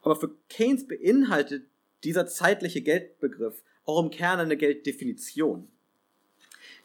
Aber 0.02 0.16
für 0.16 0.36
Keynes 0.50 0.88
beinhaltet 0.88 1.66
dieser 2.04 2.28
zeitliche 2.28 2.82
Geldbegriff 2.82 3.64
auch 3.86 4.04
im 4.04 4.12
Kern 4.12 4.40
eine 4.40 4.58
Gelddefinition. 4.58 5.68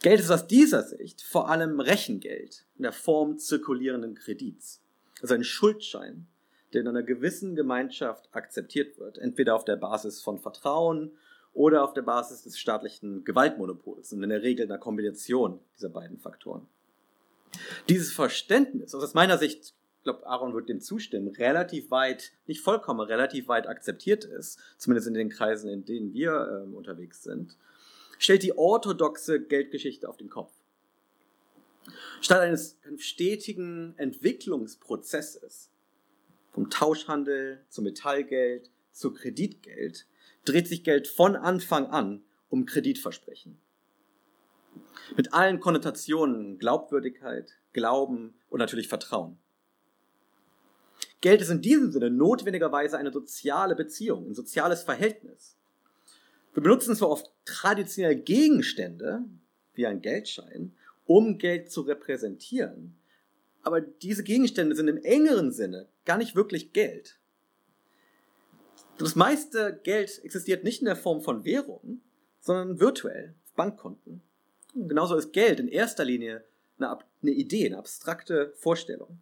Geld 0.02 0.20
ist 0.20 0.30
aus 0.30 0.46
dieser 0.46 0.82
Sicht 0.82 1.20
vor 1.22 1.50
allem 1.50 1.78
Rechengeld 1.78 2.64
in 2.76 2.84
der 2.84 2.92
Form 2.92 3.38
zirkulierenden 3.38 4.14
Kredits, 4.14 4.82
also 5.20 5.34
ein 5.34 5.44
Schuldschein, 5.44 6.26
der 6.72 6.80
in 6.80 6.88
einer 6.88 7.02
gewissen 7.02 7.54
Gemeinschaft 7.54 8.28
akzeptiert 8.32 8.98
wird, 8.98 9.18
entweder 9.18 9.54
auf 9.54 9.64
der 9.64 9.76
Basis 9.76 10.22
von 10.22 10.38
Vertrauen 10.38 11.12
oder 11.52 11.84
auf 11.84 11.92
der 11.92 12.02
Basis 12.02 12.44
des 12.44 12.58
staatlichen 12.58 13.24
Gewaltmonopols. 13.24 14.12
Und 14.12 14.22
in 14.22 14.30
der 14.30 14.42
Regel 14.42 14.66
einer 14.66 14.78
Kombination 14.78 15.60
dieser 15.76 15.90
beiden 15.90 16.18
Faktoren. 16.18 16.66
Dieses 17.88 18.12
Verständnis, 18.12 18.94
also 18.94 19.04
aus 19.04 19.14
meiner 19.14 19.36
Sicht, 19.36 19.74
ich 19.98 20.04
glaube, 20.04 20.26
Aaron 20.26 20.54
wird 20.54 20.70
dem 20.70 20.80
zustimmen, 20.80 21.28
relativ 21.28 21.90
weit, 21.90 22.32
nicht 22.46 22.62
vollkommen, 22.62 23.00
relativ 23.00 23.48
weit 23.48 23.66
akzeptiert 23.66 24.24
ist, 24.24 24.58
zumindest 24.78 25.08
in 25.08 25.14
den 25.14 25.28
Kreisen, 25.28 25.68
in 25.68 25.84
denen 25.84 26.14
wir 26.14 26.64
äh, 26.70 26.74
unterwegs 26.74 27.22
sind, 27.22 27.58
stellt 28.20 28.42
die 28.42 28.56
orthodoxe 28.56 29.40
Geldgeschichte 29.40 30.08
auf 30.08 30.18
den 30.18 30.28
Kopf. 30.28 30.52
Statt 32.20 32.40
eines 32.40 32.78
stetigen 32.98 33.94
Entwicklungsprozesses 33.96 35.70
vom 36.52 36.68
Tauschhandel 36.68 37.64
zum 37.70 37.84
Metallgeld 37.84 38.70
zu 38.92 39.14
Kreditgeld 39.14 40.06
dreht 40.44 40.68
sich 40.68 40.84
Geld 40.84 41.08
von 41.08 41.34
Anfang 41.34 41.86
an 41.86 42.22
um 42.50 42.66
Kreditversprechen. 42.66 43.58
Mit 45.16 45.32
allen 45.32 45.58
Konnotationen 45.58 46.58
Glaubwürdigkeit, 46.58 47.56
Glauben 47.72 48.34
und 48.50 48.58
natürlich 48.58 48.88
Vertrauen. 48.88 49.38
Geld 51.22 51.40
ist 51.40 51.50
in 51.50 51.62
diesem 51.62 51.90
Sinne 51.90 52.10
notwendigerweise 52.10 52.98
eine 52.98 53.12
soziale 53.12 53.74
Beziehung, 53.74 54.28
ein 54.28 54.34
soziales 54.34 54.82
Verhältnis. 54.82 55.56
Wir 56.52 56.62
benutzen 56.62 56.96
zwar 56.96 57.10
oft 57.10 57.30
traditionell 57.44 58.16
Gegenstände, 58.16 59.24
wie 59.74 59.86
ein 59.86 60.02
Geldschein, 60.02 60.74
um 61.06 61.38
Geld 61.38 61.70
zu 61.70 61.82
repräsentieren, 61.82 62.96
aber 63.62 63.80
diese 63.80 64.24
Gegenstände 64.24 64.74
sind 64.74 64.88
im 64.88 65.02
engeren 65.02 65.52
Sinne 65.52 65.88
gar 66.04 66.18
nicht 66.18 66.34
wirklich 66.34 66.72
Geld. 66.72 67.18
Das 68.98 69.16
meiste 69.16 69.80
Geld 69.82 70.22
existiert 70.24 70.64
nicht 70.64 70.80
in 70.80 70.86
der 70.86 70.96
Form 70.96 71.22
von 71.22 71.44
Währung, 71.44 72.00
sondern 72.40 72.80
virtuell, 72.80 73.34
auf 73.44 73.52
Bankkonten. 73.54 74.22
Und 74.74 74.88
genauso 74.88 75.16
ist 75.16 75.32
Geld 75.32 75.60
in 75.60 75.68
erster 75.68 76.04
Linie 76.04 76.44
eine, 76.78 76.98
eine 77.22 77.30
Idee, 77.30 77.66
eine 77.66 77.78
abstrakte 77.78 78.52
Vorstellung. 78.56 79.18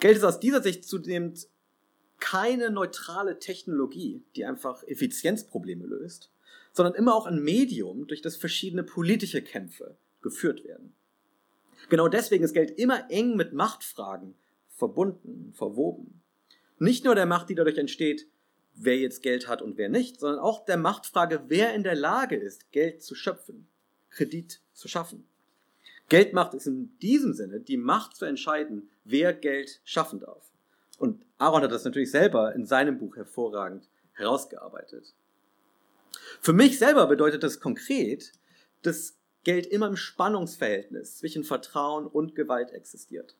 Geld 0.00 0.16
ist 0.16 0.24
aus 0.24 0.40
dieser 0.40 0.62
Sicht 0.62 0.84
zudem 0.84 1.34
keine 2.22 2.70
neutrale 2.70 3.40
Technologie, 3.40 4.22
die 4.36 4.44
einfach 4.44 4.84
Effizienzprobleme 4.84 5.84
löst, 5.84 6.30
sondern 6.72 6.94
immer 6.94 7.16
auch 7.16 7.26
ein 7.26 7.42
Medium, 7.42 8.06
durch 8.06 8.22
das 8.22 8.36
verschiedene 8.36 8.84
politische 8.84 9.42
Kämpfe 9.42 9.96
geführt 10.22 10.64
werden. 10.64 10.94
Genau 11.88 12.06
deswegen 12.06 12.44
ist 12.44 12.54
Geld 12.54 12.78
immer 12.78 13.10
eng 13.10 13.34
mit 13.34 13.52
Machtfragen 13.52 14.36
verbunden, 14.68 15.52
verwoben. 15.52 16.22
Nicht 16.78 17.04
nur 17.04 17.16
der 17.16 17.26
Macht, 17.26 17.50
die 17.50 17.56
dadurch 17.56 17.76
entsteht, 17.76 18.28
wer 18.76 18.96
jetzt 18.96 19.22
Geld 19.22 19.48
hat 19.48 19.60
und 19.60 19.76
wer 19.76 19.88
nicht, 19.88 20.20
sondern 20.20 20.38
auch 20.38 20.64
der 20.64 20.76
Machtfrage, 20.76 21.42
wer 21.48 21.74
in 21.74 21.82
der 21.82 21.96
Lage 21.96 22.36
ist, 22.36 22.70
Geld 22.70 23.02
zu 23.02 23.16
schöpfen, 23.16 23.66
Kredit 24.10 24.60
zu 24.72 24.86
schaffen. 24.86 25.26
Geldmacht 26.08 26.54
ist 26.54 26.68
in 26.68 26.96
diesem 27.00 27.34
Sinne 27.34 27.58
die 27.58 27.78
Macht 27.78 28.14
zu 28.14 28.26
entscheiden, 28.26 28.88
wer 29.02 29.34
Geld 29.34 29.80
schaffen 29.82 30.20
darf. 30.20 30.51
Und 30.98 31.24
Aaron 31.38 31.62
hat 31.62 31.72
das 31.72 31.84
natürlich 31.84 32.10
selber 32.10 32.54
in 32.54 32.66
seinem 32.66 32.98
Buch 32.98 33.16
hervorragend 33.16 33.88
herausgearbeitet. 34.12 35.14
Für 36.40 36.52
mich 36.52 36.78
selber 36.78 37.06
bedeutet 37.06 37.42
das 37.42 37.60
konkret, 37.60 38.32
dass 38.82 39.16
Geld 39.44 39.66
immer 39.66 39.88
im 39.88 39.96
Spannungsverhältnis 39.96 41.18
zwischen 41.18 41.44
Vertrauen 41.44 42.06
und 42.06 42.34
Gewalt 42.34 42.70
existiert. 42.70 43.36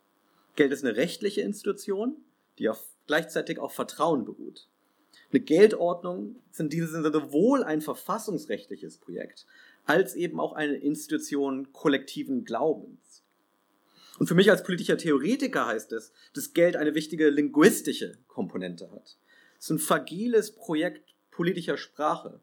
Geld 0.57 0.73
ist 0.73 0.85
eine 0.85 0.97
rechtliche 0.97 1.43
Institution, 1.43 2.17
die 2.59 2.69
auf 2.69 2.85
gleichzeitig 3.07 3.59
auf 3.59 3.73
Vertrauen 3.73 4.25
beruht. 4.25 4.69
Eine 5.31 5.41
Geldordnung 5.41 6.37
ist 6.51 6.61
in 6.61 6.69
diesem 6.69 7.03
sowohl 7.03 7.65
ein 7.65 7.81
verfassungsrechtliches 7.81 8.99
Projekt 8.99 9.47
als 9.85 10.15
eben 10.15 10.39
auch 10.39 10.53
eine 10.53 10.77
Institution 10.77 11.73
kollektiven 11.73 12.45
Glaubens. 12.45 13.12
Und 14.19 14.27
für 14.27 14.35
mich 14.35 14.51
als 14.51 14.63
politischer 14.63 14.99
Theoretiker 14.99 15.67
heißt 15.67 15.93
es, 15.93 16.13
dass 16.35 16.53
Geld 16.53 16.77
eine 16.77 16.95
wichtige 16.95 17.31
linguistische 17.31 18.19
Komponente 18.29 18.91
hat. 18.91 19.17
Es 19.59 19.67
ist 19.67 19.71
ein 19.71 19.79
fragiles 19.79 20.55
Projekt 20.55 21.15
politischer 21.31 21.77
Sprache. 21.77 22.41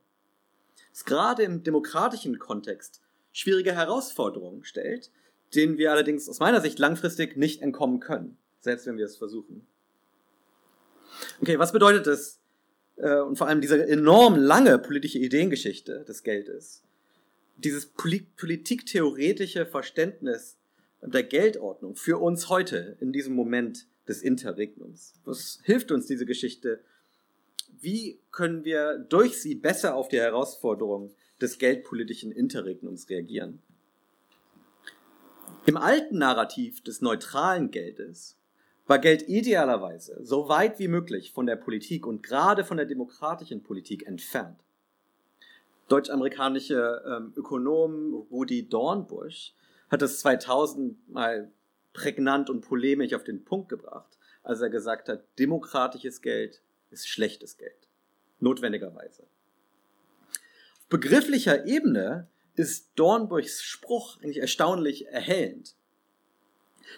Es 0.92 1.06
gerade 1.06 1.44
im 1.44 1.64
demokratischen 1.64 2.40
Kontext 2.40 3.02
schwierige 3.32 3.74
Herausforderungen 3.74 4.64
stellt, 4.64 5.12
denen 5.56 5.78
wir 5.78 5.92
allerdings 5.92 6.28
aus 6.28 6.40
meiner 6.40 6.62
Sicht 6.62 6.80
langfristig 6.80 7.38
nicht 7.38 7.62
entkommen 7.62 8.00
können. 8.00 8.38
selbst 8.62 8.86
wenn 8.88 8.98
wir 8.98 9.06
es 9.06 9.16
versuchen. 9.16 9.66
Okay, 11.42 11.58
was 11.58 11.72
bedeutet 11.72 12.08
das? 12.08 12.40
Äh, 12.98 13.20
und 13.22 13.38
vor 13.38 13.48
allem 13.48 13.62
diese 13.62 13.88
enorm 13.88 14.36
lange 14.36 14.78
politische 14.80 15.20
Ideengeschichte 15.20 16.04
des 16.04 16.24
Geldes, 16.24 16.84
dieses 17.58 17.86
politiktheoretische 17.86 19.66
Verständnis 19.66 20.59
der 21.02 21.24
Geldordnung 21.24 21.96
für 21.96 22.20
uns 22.22 22.50
heute 22.50 22.98
in 23.00 23.12
diesem 23.12 23.34
Moment 23.34 23.88
des 24.08 24.22
Interregnums. 24.22 25.14
Was 25.24 25.60
hilft 25.64 25.92
uns 25.92 26.08
diese 26.08 26.26
Geschichte? 26.26 26.82
Wie 27.80 28.20
können 28.32 28.66
wir 28.66 28.98
durch 28.98 29.42
sie 29.42 29.56
besser 29.56 29.96
auf 29.96 30.10
die 30.10 30.20
Herausforderungen 30.20 31.12
des 31.40 31.58
geldpolitischen 31.58 32.32
Interregnums 32.32 33.10
reagieren? 33.10 33.62
Im 35.66 35.78
alten 35.78 36.18
Narrativ 36.18 36.84
des 36.84 37.02
neutralen 37.02 37.72
Geldes 37.72 38.36
war 38.88 38.98
Geld 38.98 39.30
idealerweise 39.30 40.20
so 40.24 40.50
weit 40.50 40.80
wie 40.80 40.88
möglich 40.88 41.32
von 41.32 41.46
der 41.46 41.56
Politik 41.56 42.08
und 42.08 42.24
gerade 42.24 42.64
von 42.64 42.78
der 42.78 42.88
demokratischen 42.88 43.62
Politik 43.62 44.08
entfernt. 44.08 44.60
Deutsch-amerikanische 45.88 47.04
ähm, 47.06 47.34
Ökonom 47.36 48.26
Rudi 48.32 48.68
Dornbusch 48.68 49.54
hat 49.90 50.02
es 50.02 50.20
2000 50.20 51.10
mal 51.10 51.52
prägnant 51.94 52.50
und 52.50 52.62
polemisch 52.62 53.14
auf 53.14 53.24
den 53.24 53.44
Punkt 53.44 53.70
gebracht, 53.70 54.18
als 54.44 54.62
er 54.62 54.70
gesagt 54.70 55.10
hat, 55.10 55.24
demokratisches 55.38 56.22
Geld 56.22 56.62
ist 56.92 57.08
schlechtes 57.08 57.58
Geld. 57.58 57.88
Notwendigerweise. 58.40 59.24
Auf 59.24 60.88
begrifflicher 60.90 61.66
Ebene 61.66 62.28
ist 62.56 62.90
Dornbuschs 62.96 63.62
Spruch 63.62 64.18
eigentlich 64.22 64.40
erstaunlich 64.40 65.08
erhellend. 65.08 65.76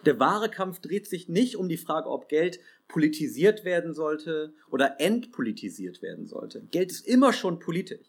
Der 0.06 0.20
wahre 0.20 0.50
Kampf 0.50 0.80
dreht 0.80 1.08
sich 1.08 1.28
nicht 1.28 1.56
um 1.56 1.68
die 1.68 1.78
Frage, 1.78 2.10
ob 2.10 2.30
Geld 2.30 2.60
politisiert 2.88 3.66
werden 3.66 3.94
sollte 3.94 4.54
oder 4.70 5.00
entpolitisiert 5.00 6.02
werden 6.02 6.28
sollte. 6.28 6.62
Geld 6.72 6.92
ist 6.92 7.08
immer 7.08 7.34
schon 7.34 7.60
politisch, 7.60 8.08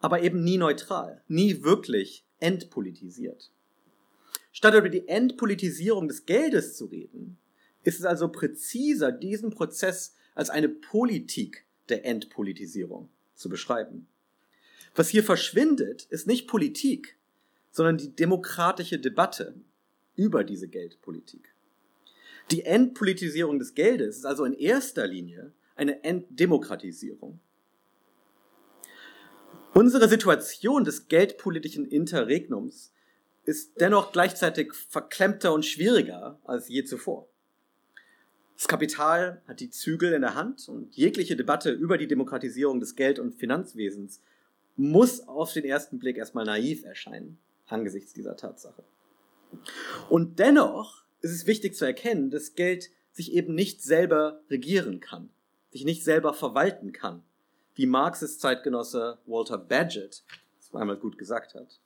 aber 0.00 0.22
eben 0.22 0.42
nie 0.42 0.58
neutral, 0.58 1.22
nie 1.28 1.62
wirklich 1.62 2.24
entpolitisiert. 2.40 3.52
Statt 4.52 4.74
über 4.74 4.90
die 4.90 5.08
Entpolitisierung 5.08 6.08
des 6.08 6.26
Geldes 6.26 6.76
zu 6.76 6.84
reden, 6.86 7.38
ist 7.84 7.98
es 7.98 8.04
also 8.04 8.28
präziser, 8.28 9.10
diesen 9.10 9.50
Prozess 9.50 10.14
als 10.34 10.50
eine 10.50 10.68
Politik 10.68 11.64
der 11.88 12.04
Entpolitisierung 12.04 13.08
zu 13.34 13.48
beschreiben. 13.48 14.06
Was 14.94 15.08
hier 15.08 15.24
verschwindet, 15.24 16.04
ist 16.10 16.26
nicht 16.26 16.46
Politik, 16.46 17.16
sondern 17.70 17.96
die 17.96 18.14
demokratische 18.14 18.98
Debatte 18.98 19.54
über 20.16 20.44
diese 20.44 20.68
Geldpolitik. 20.68 21.54
Die 22.50 22.64
Entpolitisierung 22.64 23.58
des 23.58 23.74
Geldes 23.74 24.18
ist 24.18 24.26
also 24.26 24.44
in 24.44 24.52
erster 24.52 25.06
Linie 25.06 25.52
eine 25.74 26.04
Entdemokratisierung. 26.04 27.40
Unsere 29.72 30.06
Situation 30.06 30.84
des 30.84 31.08
geldpolitischen 31.08 31.86
Interregnums 31.86 32.92
ist 33.44 33.80
dennoch 33.80 34.12
gleichzeitig 34.12 34.74
verklemmter 34.74 35.52
und 35.52 35.64
schwieriger 35.64 36.38
als 36.44 36.68
je 36.68 36.84
zuvor. 36.84 37.28
Das 38.56 38.68
Kapital 38.68 39.42
hat 39.48 39.60
die 39.60 39.70
Zügel 39.70 40.12
in 40.12 40.22
der 40.22 40.34
Hand 40.34 40.68
und 40.68 40.94
jegliche 40.94 41.34
Debatte 41.36 41.70
über 41.70 41.98
die 41.98 42.06
Demokratisierung 42.06 42.78
des 42.78 42.94
Geld- 42.94 43.18
und 43.18 43.34
Finanzwesens 43.34 44.20
muss 44.76 45.26
auf 45.26 45.52
den 45.52 45.64
ersten 45.64 45.98
Blick 45.98 46.16
erstmal 46.16 46.44
naiv 46.44 46.84
erscheinen 46.84 47.38
angesichts 47.66 48.12
dieser 48.12 48.36
Tatsache. 48.36 48.84
Und 50.08 50.38
dennoch 50.38 51.04
ist 51.20 51.32
es 51.32 51.46
wichtig 51.46 51.74
zu 51.74 51.84
erkennen, 51.84 52.30
dass 52.30 52.54
Geld 52.54 52.90
sich 53.12 53.32
eben 53.32 53.54
nicht 53.54 53.82
selber 53.82 54.40
regieren 54.50 55.00
kann, 55.00 55.30
sich 55.70 55.84
nicht 55.84 56.04
selber 56.04 56.34
verwalten 56.34 56.92
kann, 56.92 57.22
wie 57.74 57.86
Marxes 57.86 58.38
Zeitgenosse 58.38 59.18
Walter 59.26 59.58
Badgett 59.58 60.22
zweimal 60.60 60.96
gut 60.96 61.18
gesagt 61.18 61.54
hat. 61.54 61.80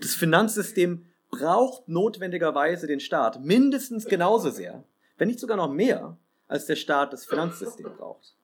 Das 0.00 0.14
Finanzsystem 0.14 1.06
braucht 1.30 1.88
notwendigerweise 1.88 2.86
den 2.86 3.00
Staat 3.00 3.44
mindestens 3.44 4.06
genauso 4.06 4.50
sehr, 4.50 4.84
wenn 5.18 5.28
nicht 5.28 5.40
sogar 5.40 5.56
noch 5.56 5.72
mehr, 5.72 6.16
als 6.48 6.66
der 6.66 6.76
Staat 6.76 7.12
das 7.12 7.24
Finanzsystem 7.26 7.90
braucht. 7.96 8.34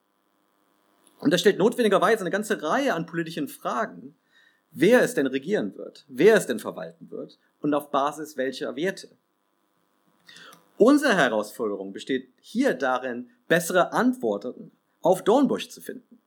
Und 1.19 1.31
das 1.31 1.39
stellt 1.39 1.57
notwendigerweise 1.57 2.21
eine 2.21 2.31
ganze 2.31 2.61
Reihe 2.61 2.93
an 2.93 3.05
politischen 3.05 3.47
Fragen, 3.47 4.15
wer 4.71 5.01
es 5.01 5.13
denn 5.13 5.27
regieren 5.27 5.75
wird, 5.77 6.05
wer 6.09 6.35
es 6.35 6.47
denn 6.47 6.59
verwalten 6.59 7.09
wird 7.11 7.39
und 7.61 7.73
auf 7.73 7.91
Basis 7.91 8.35
welcher 8.35 8.75
Werte. 8.75 9.09
Unsere 10.77 11.15
Herausforderung 11.15 11.93
besteht 11.93 12.29
hier 12.41 12.73
darin, 12.73 13.29
bessere 13.47 13.93
Antworten 13.93 14.71
auf 15.01 15.23
Dornbusch 15.23 15.69
zu 15.69 15.81
finden. 15.81 16.19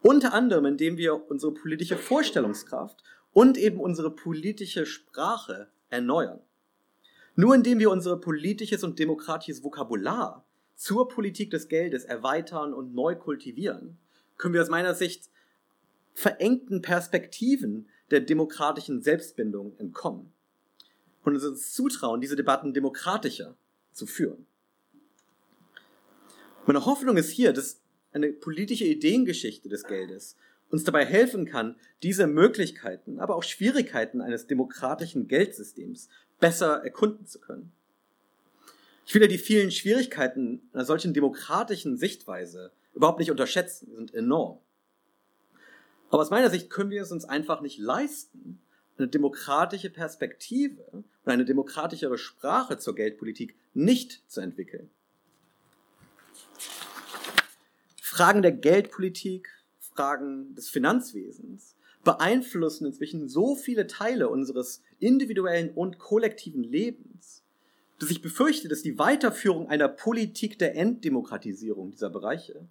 Unter 0.00 0.32
anderem, 0.32 0.66
indem 0.66 0.96
wir 0.96 1.30
unsere 1.30 1.52
politische 1.52 1.96
Vorstellungskraft 1.96 3.02
und 3.36 3.58
eben 3.58 3.80
unsere 3.80 4.10
politische 4.10 4.86
Sprache 4.86 5.68
erneuern. 5.90 6.40
Nur 7.34 7.54
indem 7.54 7.78
wir 7.78 7.90
unser 7.90 8.16
politisches 8.16 8.82
und 8.82 8.98
demokratisches 8.98 9.62
Vokabular 9.62 10.46
zur 10.74 11.06
Politik 11.06 11.50
des 11.50 11.68
Geldes 11.68 12.06
erweitern 12.06 12.72
und 12.72 12.94
neu 12.94 13.14
kultivieren, 13.14 13.98
können 14.38 14.54
wir 14.54 14.62
aus 14.62 14.70
meiner 14.70 14.94
Sicht 14.94 15.28
verengten 16.14 16.80
Perspektiven 16.80 17.90
der 18.10 18.20
demokratischen 18.20 19.02
Selbstbindung 19.02 19.76
entkommen 19.76 20.32
und 21.22 21.36
uns 21.36 21.74
zutrauen, 21.74 22.22
diese 22.22 22.36
Debatten 22.36 22.72
demokratischer 22.72 23.54
zu 23.92 24.06
führen. 24.06 24.46
Meine 26.64 26.86
Hoffnung 26.86 27.18
ist 27.18 27.32
hier, 27.32 27.52
dass 27.52 27.82
eine 28.12 28.32
politische 28.32 28.86
Ideengeschichte 28.86 29.68
des 29.68 29.84
Geldes 29.84 30.36
uns 30.70 30.84
dabei 30.84 31.04
helfen 31.04 31.46
kann, 31.46 31.76
diese 32.02 32.26
Möglichkeiten, 32.26 33.20
aber 33.20 33.36
auch 33.36 33.42
Schwierigkeiten 33.42 34.20
eines 34.20 34.46
demokratischen 34.46 35.28
Geldsystems 35.28 36.08
besser 36.40 36.82
erkunden 36.84 37.26
zu 37.26 37.40
können. 37.40 37.72
Ich 39.06 39.14
will 39.14 39.22
ja 39.22 39.28
die 39.28 39.38
vielen 39.38 39.70
Schwierigkeiten 39.70 40.68
einer 40.72 40.84
solchen 40.84 41.14
demokratischen 41.14 41.96
Sichtweise 41.96 42.72
überhaupt 42.94 43.20
nicht 43.20 43.30
unterschätzen, 43.30 43.86
die 43.90 43.96
sind 43.96 44.14
enorm. 44.14 44.58
Aber 46.10 46.22
aus 46.22 46.30
meiner 46.30 46.50
Sicht 46.50 46.70
können 46.70 46.90
wir 46.90 47.02
es 47.02 47.12
uns 47.12 47.24
einfach 47.24 47.60
nicht 47.60 47.78
leisten, 47.78 48.60
eine 48.98 49.08
demokratische 49.08 49.90
Perspektive 49.90 50.82
und 50.90 51.04
eine 51.24 51.44
demokratischere 51.44 52.18
Sprache 52.18 52.78
zur 52.78 52.94
Geldpolitik 52.94 53.54
nicht 53.74 54.22
zu 54.30 54.40
entwickeln. 54.40 54.90
Fragen 58.00 58.40
der 58.40 58.52
Geldpolitik, 58.52 59.50
Fragen 59.96 60.54
des 60.54 60.68
Finanzwesens 60.68 61.74
beeinflussen 62.04 62.86
inzwischen 62.86 63.28
so 63.28 63.56
viele 63.56 63.86
Teile 63.86 64.28
unseres 64.28 64.82
individuellen 65.00 65.70
und 65.70 65.98
kollektiven 65.98 66.62
Lebens, 66.62 67.42
dass 67.98 68.10
ich 68.10 68.22
befürchte, 68.22 68.68
dass 68.68 68.82
die 68.82 68.98
Weiterführung 68.98 69.68
einer 69.68 69.88
Politik 69.88 70.58
der 70.58 70.76
Enddemokratisierung 70.76 71.90
dieser 71.90 72.10
Bereiche 72.10 72.68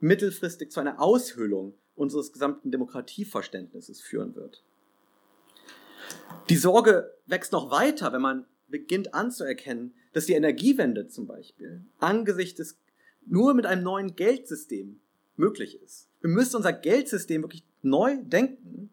mittelfristig 0.00 0.70
zu 0.70 0.80
einer 0.80 1.00
Aushöhlung 1.00 1.74
unseres 1.96 2.32
gesamten 2.32 2.70
Demokratieverständnisses 2.70 4.00
führen 4.00 4.36
wird. 4.36 4.62
Die 6.48 6.56
Sorge 6.56 7.14
wächst 7.26 7.52
noch 7.52 7.70
weiter, 7.70 8.12
wenn 8.12 8.22
man 8.22 8.46
beginnt 8.68 9.14
anzuerkennen, 9.14 9.94
dass 10.12 10.26
die 10.26 10.34
Energiewende 10.34 11.08
zum 11.08 11.26
Beispiel 11.26 11.84
angesichts 11.98 12.58
des 12.58 12.78
nur 13.26 13.54
mit 13.54 13.66
einem 13.66 13.82
neuen 13.82 14.14
Geldsystem 14.14 15.00
möglich 15.36 15.80
ist. 15.82 16.07
Wir 16.20 16.30
müssen 16.30 16.56
unser 16.56 16.72
Geldsystem 16.72 17.42
wirklich 17.42 17.64
neu 17.82 18.18
denken, 18.22 18.90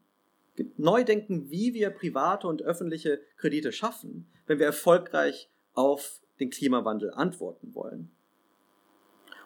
neu 0.77 1.03
denken, 1.03 1.49
wie 1.49 1.73
wir 1.73 1.89
private 1.89 2.47
und 2.47 2.61
öffentliche 2.61 3.19
Kredite 3.37 3.71
schaffen, 3.71 4.27
wenn 4.47 4.59
wir 4.59 4.65
erfolgreich 4.65 5.49
auf 5.73 6.21
den 6.39 6.49
Klimawandel 6.49 7.11
antworten 7.13 7.73
wollen. 7.73 8.11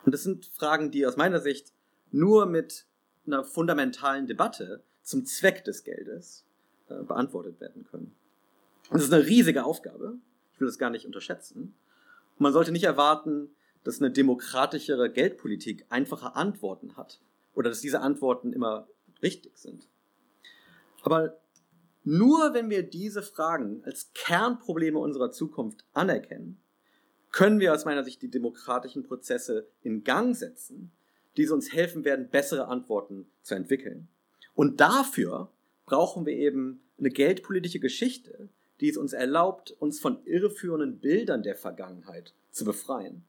Und 0.05 0.13
das 0.13 0.23
sind 0.23 0.45
Fragen, 0.45 0.91
die 0.91 1.05
aus 1.05 1.17
meiner 1.17 1.39
Sicht 1.39 1.73
nur 2.11 2.45
mit 2.45 2.85
einer 3.25 3.43
fundamentalen 3.43 4.27
Debatte 4.27 4.83
zum 5.01 5.25
Zweck 5.25 5.63
des 5.63 5.83
Geldes 5.83 6.45
äh, 6.87 7.03
beantwortet 7.03 7.59
werden 7.59 7.85
können. 7.89 8.15
Das 8.91 9.03
ist 9.03 9.13
eine 9.13 9.25
riesige 9.25 9.65
Aufgabe. 9.65 10.17
Ich 10.53 10.59
will 10.59 10.67
das 10.67 10.79
gar 10.79 10.89
nicht 10.89 11.05
unterschätzen. 11.05 11.75
Und 12.37 12.41
man 12.41 12.53
sollte 12.53 12.71
nicht 12.71 12.85
erwarten, 12.85 13.49
dass 13.83 14.01
eine 14.01 14.11
demokratischere 14.11 15.11
Geldpolitik 15.11 15.85
einfache 15.89 16.35
Antworten 16.35 16.97
hat 16.97 17.21
oder 17.53 17.69
dass 17.69 17.81
diese 17.81 18.01
Antworten 18.01 18.53
immer 18.53 18.87
richtig 19.21 19.57
sind. 19.57 19.87
Aber 21.01 21.39
nur 22.03 22.53
wenn 22.53 22.69
wir 22.69 22.83
diese 22.83 23.21
Fragen 23.21 23.83
als 23.83 24.11
Kernprobleme 24.13 24.99
unserer 24.99 25.31
Zukunft 25.31 25.85
anerkennen, 25.93 26.61
können 27.31 27.59
wir 27.59 27.73
aus 27.73 27.85
meiner 27.85 28.03
Sicht 28.03 28.21
die 28.21 28.31
demokratischen 28.31 29.03
Prozesse 29.03 29.67
in 29.83 30.03
Gang 30.03 30.35
setzen, 30.35 30.91
die 31.37 31.47
uns 31.49 31.71
helfen 31.71 32.05
werden, 32.05 32.29
bessere 32.29 32.67
Antworten 32.67 33.27
zu 33.43 33.55
entwickeln. 33.55 34.07
Und 34.55 34.81
dafür 34.81 35.51
brauchen 35.85 36.25
wir 36.25 36.33
eben 36.33 36.81
eine 36.97 37.09
geldpolitische 37.09 37.79
Geschichte, 37.79 38.49
die 38.81 38.89
es 38.89 38.97
uns 38.97 39.13
erlaubt, 39.13 39.71
uns 39.79 39.99
von 39.99 40.25
irreführenden 40.25 40.99
Bildern 40.99 41.43
der 41.43 41.55
Vergangenheit 41.55 42.33
zu 42.51 42.65
befreien 42.65 43.23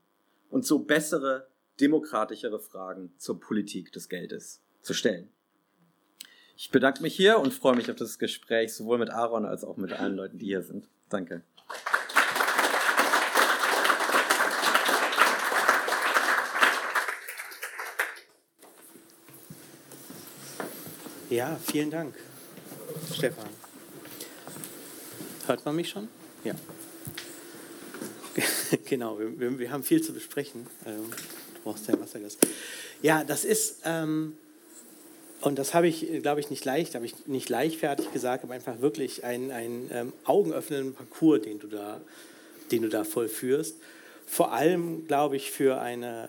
und 0.49 0.65
so 0.65 0.81
bessere, 0.81 1.49
demokratischere 1.81 2.61
Fragen 2.61 3.13
zur 3.17 3.41
Politik 3.41 3.93
des 3.93 4.09
Geldes 4.09 4.63
zu 4.83 4.95
stellen. 4.95 5.29
Ich 6.57 6.71
bedanke 6.71 7.03
mich 7.03 7.17
hier 7.17 7.39
und 7.39 7.55
freue 7.55 7.75
mich 7.75 7.91
auf 7.91 7.97
das 7.97 8.19
Gespräch 8.19 8.75
sowohl 8.75 8.99
mit 8.99 9.11
Aaron 9.11 9.47
als 9.47 9.65
auch 9.65 9.77
mit 9.79 9.93
allen 9.93 10.15
Leuten, 10.15 10.39
die 10.39 10.47
hier 10.47 10.63
sind. 10.63 10.89
Danke. 11.09 11.43
Ja, 21.31 21.59
vielen 21.65 21.91
Dank, 21.91 22.15
Stefan. 23.15 23.47
Hört 25.47 25.65
man 25.65 25.77
mich 25.77 25.89
schon? 25.89 26.09
Ja. 26.43 26.55
genau, 28.85 29.19
wir, 29.19 29.59
wir, 29.59 29.71
haben 29.71 29.83
viel 29.83 30.03
zu 30.03 30.13
besprechen. 30.13 30.67
Du 31.63 31.71
brauchst 31.71 31.89
dein 31.89 32.01
Wasserglas. 32.01 32.39
Ja, 33.03 33.25
das 33.25 33.45
ist, 33.45 33.81
ähm, 33.85 34.37
und 35.41 35.59
das 35.59 35.75
habe 35.75 35.89
ich, 35.89 36.07
glaube 36.23 36.41
ich, 36.41 36.51
nicht 36.51 36.65
leicht, 36.65 36.95
habe 36.95 37.07
ich 37.07 37.27
nicht 37.27 37.49
leichtfertig 37.49 38.13
gesagt, 38.13 38.45
aber 38.45 38.55
einfach 38.55 38.81
wirklich 38.81 39.25
ein, 39.25 39.51
ein 39.51 39.91
ähm, 39.93 40.13
augenöffnenden 40.25 40.95
Parcours, 40.95 41.43
den 41.43 41.59
du, 41.59 41.67
da, 41.67 42.01
den 42.71 42.83
du 42.83 42.89
da 42.89 43.05
vollführst. 43.05 43.77
Vor 44.27 44.53
allem, 44.53 45.07
glaube 45.07 45.37
ich, 45.37 45.51
für 45.51 45.81
eine 45.81 46.29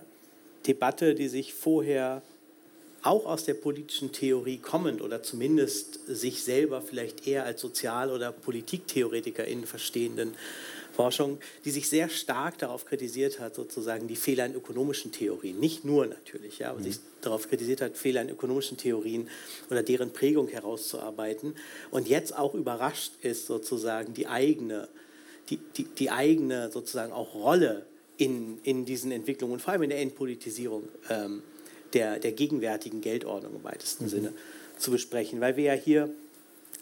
Debatte, 0.66 1.16
die 1.16 1.28
sich 1.28 1.54
vorher 1.54 2.22
auch 3.04 3.26
aus 3.26 3.46
der 3.46 3.56
politischen 3.56 4.12
Theorie 4.12 4.58
kommend 4.58 5.02
oder 5.02 5.24
zumindest 5.24 6.00
sich 6.08 6.44
selber 6.44 6.82
vielleicht 6.82 7.28
eher 7.28 7.46
als 7.46 7.62
Sozial- 7.62 8.12
oder 8.12 8.32
Politiktheoretikerin 8.32 9.66
verstehenden 9.66 10.36
Forschung, 10.94 11.40
die 11.66 11.72
sich 11.72 11.90
sehr 11.90 12.10
stark 12.10 12.58
darauf 12.58 12.86
kritisiert 12.86 13.40
hat, 13.40 13.56
sozusagen 13.56 14.08
die 14.08 14.16
Fehler 14.16 14.46
in 14.46 14.56
ökonomischen 14.56 15.12
Theorien, 15.12 15.60
nicht 15.60 15.86
nur 15.86 16.06
natürlich, 16.06 16.60
ja, 16.60 16.72
aber 16.72 16.80
mhm. 16.80 16.84
sich 16.84 17.00
darauf 17.22 17.50
kritisiert 17.50 17.82
hat, 17.82 17.98
Fehler 17.98 18.22
in 18.22 18.30
ökonomischen 18.30 18.78
Theorien 18.78 19.30
oder 19.70 19.84
deren 19.84 20.12
Prägung 20.12 20.48
herauszuarbeiten 20.48 21.56
und 21.92 22.08
jetzt 22.08 22.38
auch 22.38 22.54
überrascht 22.54 23.14
ist, 23.22 23.46
sozusagen 23.46 24.14
die 24.14 24.28
eigene, 24.28 24.88
die, 25.50 25.58
die, 25.78 25.84
die 25.84 26.12
eigene 26.12 26.72
sozusagen 26.72 27.14
auch 27.14 27.34
Rolle 27.36 27.86
in, 28.18 28.60
in 28.64 28.86
diesen 28.86 29.12
Entwicklungen 29.12 29.54
und 29.54 29.62
vor 29.62 29.74
allem 29.74 29.84
in 29.84 29.90
der 29.90 30.00
Entpolitisierung 30.00 30.84
ähm, 31.10 31.42
der, 31.94 32.20
der 32.20 32.32
gegenwärtigen 32.32 33.02
Geldordnung 33.02 33.56
im 33.56 33.64
weitesten 33.64 34.06
mhm. 34.06 34.10
Sinne 34.10 34.34
zu 34.78 34.92
besprechen, 34.92 35.42
weil 35.42 35.58
wir 35.58 35.64
ja 35.66 35.74
hier 35.74 36.10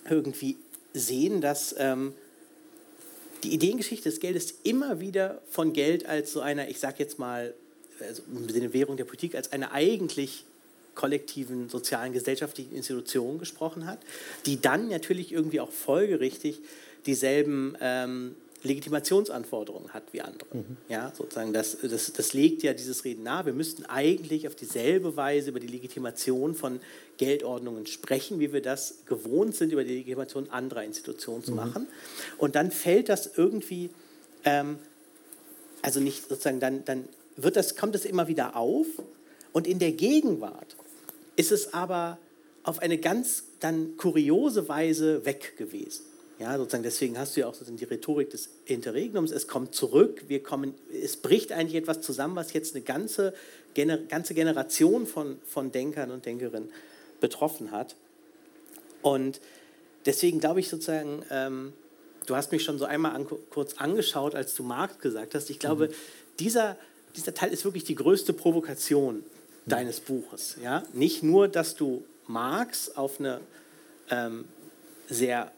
irgendwie 0.10 0.58
sehen, 0.94 1.42
dass 1.42 1.76
ähm, 1.78 2.14
die 3.44 3.54
Ideengeschichte 3.54 4.10
des 4.10 4.20
Geldes 4.20 4.56
immer 4.64 5.00
wieder 5.00 5.42
von 5.50 5.74
Geld 5.74 6.06
als 6.06 6.32
so 6.32 6.42
einer, 6.42 6.70
ich 6.70 6.80
sage 6.80 6.96
jetzt 7.00 7.20
mal, 7.20 7.54
also 8.00 8.24
im 8.34 8.50
Sinne 8.50 8.74
Währung 8.74 8.98
der 8.98 9.06
Politik, 9.06 9.36
als 9.36 9.52
einer 9.52 9.72
eigentlich 9.72 10.46
kollektiven 10.96 11.70
sozialen 11.70 12.12
gesellschaftlichen 12.12 12.76
Institution 12.76 13.40
gesprochen 13.40 13.86
hat, 13.86 14.00
die 14.46 14.60
dann 14.60 14.90
natürlich 14.90 15.32
irgendwie 15.32 15.62
auch 15.62 15.72
folgerichtig 15.72 16.60
dieselben 17.06 17.78
ähm, 17.80 18.36
Legitimationsanforderungen 18.64 19.94
hat 19.94 20.04
wie 20.12 20.22
andere. 20.22 20.58
Mhm. 20.58 20.78
Ja, 20.90 21.14
sozusagen 21.16 21.54
das, 21.54 21.78
das, 21.82 22.12
das 22.12 22.34
legt 22.34 22.64
ja 22.64 22.74
dieses 22.74 23.06
Reden 23.06 23.24
nahe. 23.24 23.46
Wir 23.46 23.54
müssten 23.54 23.86
eigentlich 23.86 24.48
auf 24.48 24.56
dieselbe 24.56 25.16
Weise 25.16 25.50
über 25.50 25.60
die 25.60 25.68
Legitimation 25.68 26.56
von 26.56 26.80
Geldordnungen 27.18 27.86
sprechen, 27.86 28.40
wie 28.40 28.52
wir 28.52 28.62
das 28.62 29.06
gewohnt 29.06 29.56
sind, 29.56 29.72
über 29.72 29.84
die 29.84 29.96
Legitimation 29.96 30.50
anderer 30.50 30.84
Institutionen 30.84 31.44
zu 31.44 31.52
mhm. 31.52 31.58
machen. 31.58 31.88
Und 32.38 32.56
dann 32.56 32.72
fällt 32.72 33.08
das 33.08 33.32
irgendwie, 33.38 33.92
ähm, 34.44 34.80
also 35.82 36.02
nicht 36.02 36.28
sozusagen, 36.28 36.60
dann, 36.60 36.84
dann 36.84 37.08
wird 37.38 37.56
das, 37.56 37.76
kommt 37.78 37.96
es 37.96 38.04
immer 38.04 38.28
wieder 38.28 38.56
auf. 38.58 38.88
Und 39.54 39.68
in 39.68 39.80
der 39.80 39.94
Gegenwart 39.94 40.76
ist 41.38 41.52
es 41.52 41.74
aber 41.74 42.18
auf 42.64 42.80
eine 42.80 42.98
ganz 42.98 43.46
dann 43.62 43.96
kuriose 43.98 44.68
Weise 44.68 45.26
weg 45.26 45.56
gewesen. 45.58 46.04
Ja, 46.40 46.58
sozusagen 46.58 46.84
deswegen 46.84 47.18
hast 47.18 47.36
du 47.36 47.42
ja 47.42 47.48
auch 47.48 47.54
sozusagen 47.54 47.78
die 47.78 47.84
Rhetorik 47.84 48.30
des 48.30 48.50
Interregnums. 48.66 49.32
Es 49.32 49.48
kommt 49.48 49.76
zurück, 49.76 50.24
wir 50.28 50.42
kommen, 50.42 50.74
es 50.92 51.18
bricht 51.18 51.52
eigentlich 51.52 51.76
etwas 51.76 52.00
zusammen, 52.00 52.38
was 52.38 52.54
jetzt 52.54 52.76
eine 52.76 52.84
ganze, 52.84 53.34
gener, 53.74 53.98
ganze 53.98 54.34
Generation 54.34 55.06
von, 55.06 55.38
von 55.46 55.74
Denkern 55.74 56.12
und 56.12 56.26
Denkerinnen 56.26 56.70
betroffen 57.20 57.72
hat. 57.72 57.98
Und 59.02 59.42
deswegen 60.06 60.40
glaube 60.40 60.62
ich 60.62 60.70
sozusagen, 60.70 61.26
ähm, 61.30 61.74
du 62.26 62.38
hast 62.38 62.54
mich 62.54 62.64
schon 62.64 62.80
so 62.80 62.86
einmal 62.86 63.16
an, 63.16 63.28
kurz 63.50 63.74
angeschaut, 63.74 64.34
als 64.34 64.56
du 64.56 64.64
Markt 64.64 65.02
gesagt 65.02 65.36
hast. 65.36 65.50
Ich 65.50 65.60
glaube, 65.60 65.90
mhm. 65.90 65.94
dieser, 66.40 66.78
dieser 67.18 67.34
Teil 67.34 67.52
ist 67.52 67.66
wirklich 67.66 67.84
die 67.84 67.96
größte 67.96 68.32
Provokation 68.32 69.18
mhm. 69.18 69.24
deines 69.66 70.00
Buches. 70.00 70.56
Ja? 70.64 70.84
Nicht 70.94 71.22
nur, 71.22 71.50
dass 71.50 71.76
du 71.76 72.06
Marx 72.28 72.96
auf 72.96 73.20
eine 73.20 73.42
ähm, 74.10 74.46
sehr 75.10 75.52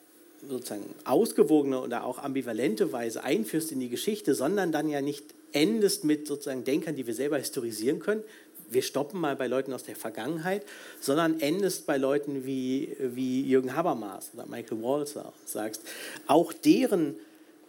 sozusagen 0.47 0.83
ausgewogene 1.05 1.81
oder 1.81 2.03
auch 2.03 2.19
ambivalente 2.19 2.91
Weise 2.91 3.23
einführst 3.23 3.71
in 3.71 3.79
die 3.79 3.89
Geschichte, 3.89 4.35
sondern 4.35 4.71
dann 4.71 4.89
ja 4.89 5.01
nicht 5.01 5.25
endest 5.51 6.03
mit 6.03 6.27
sozusagen 6.27 6.63
Denkern, 6.63 6.95
die 6.95 7.07
wir 7.07 7.13
selber 7.13 7.37
historisieren 7.37 7.99
können. 7.99 8.23
Wir 8.69 8.81
stoppen 8.81 9.19
mal 9.19 9.35
bei 9.35 9.47
Leuten 9.47 9.73
aus 9.73 9.83
der 9.83 9.97
Vergangenheit, 9.97 10.65
sondern 11.01 11.41
endest 11.41 11.85
bei 11.85 11.97
Leuten 11.97 12.45
wie, 12.45 12.95
wie 12.99 13.41
Jürgen 13.41 13.75
Habermas 13.75 14.31
oder 14.33 14.45
Michael 14.45 14.81
Walzer 14.81 15.25
und 15.25 15.49
sagst, 15.49 15.81
auch 16.25 16.53
deren, 16.53 17.15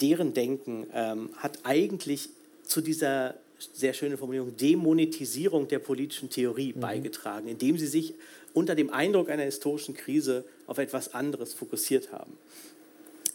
deren 0.01 0.33
Denken 0.33 0.87
ähm, 0.95 1.31
hat 1.37 1.59
eigentlich 1.65 2.29
zu 2.63 2.81
dieser 2.81 3.35
sehr 3.73 3.95
schöne 3.95 4.17
Formulierung 4.17 4.57
Demonetisierung 4.57 5.69
der 5.69 5.79
politischen 5.79 6.31
Theorie 6.31 6.73
mhm. 6.75 6.81
beigetragen, 6.81 7.49
indem 7.49 7.79
sie 7.79 7.87
sich 7.87 8.15
unter 8.55 8.75
dem 8.75 8.91
Eindruck 8.91 9.31
einer 9.31 9.45
historischen 9.45 9.95
Krise 9.95 10.45
auf 10.67 10.79
etwas 10.79 11.15
anderes 11.15 11.55
fokussiert 11.55 12.12
haben. 12.12 12.37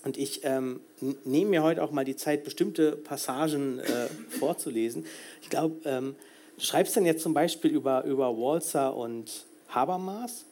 Und 0.03 0.17
ich 0.17 0.41
ähm, 0.43 0.79
nehme 1.25 1.49
mir 1.49 1.63
heute 1.63 1.83
auch 1.83 1.91
mal 1.91 2.05
die 2.05 2.15
Zeit, 2.15 2.43
bestimmte 2.43 2.93
Passagen 2.93 3.79
äh, 3.79 4.07
vorzulesen. 4.39 5.05
Ich 5.41 5.49
glaube, 5.49 5.75
ähm, 5.85 6.15
du 6.57 6.63
schreibst 6.63 6.95
dann 6.95 7.05
jetzt 7.05 7.21
zum 7.21 7.33
Beispiel 7.33 7.71
über, 7.71 8.03
über 8.05 8.37
Walzer 8.37 8.95
und 8.95 9.45
Habermas, 9.69 10.45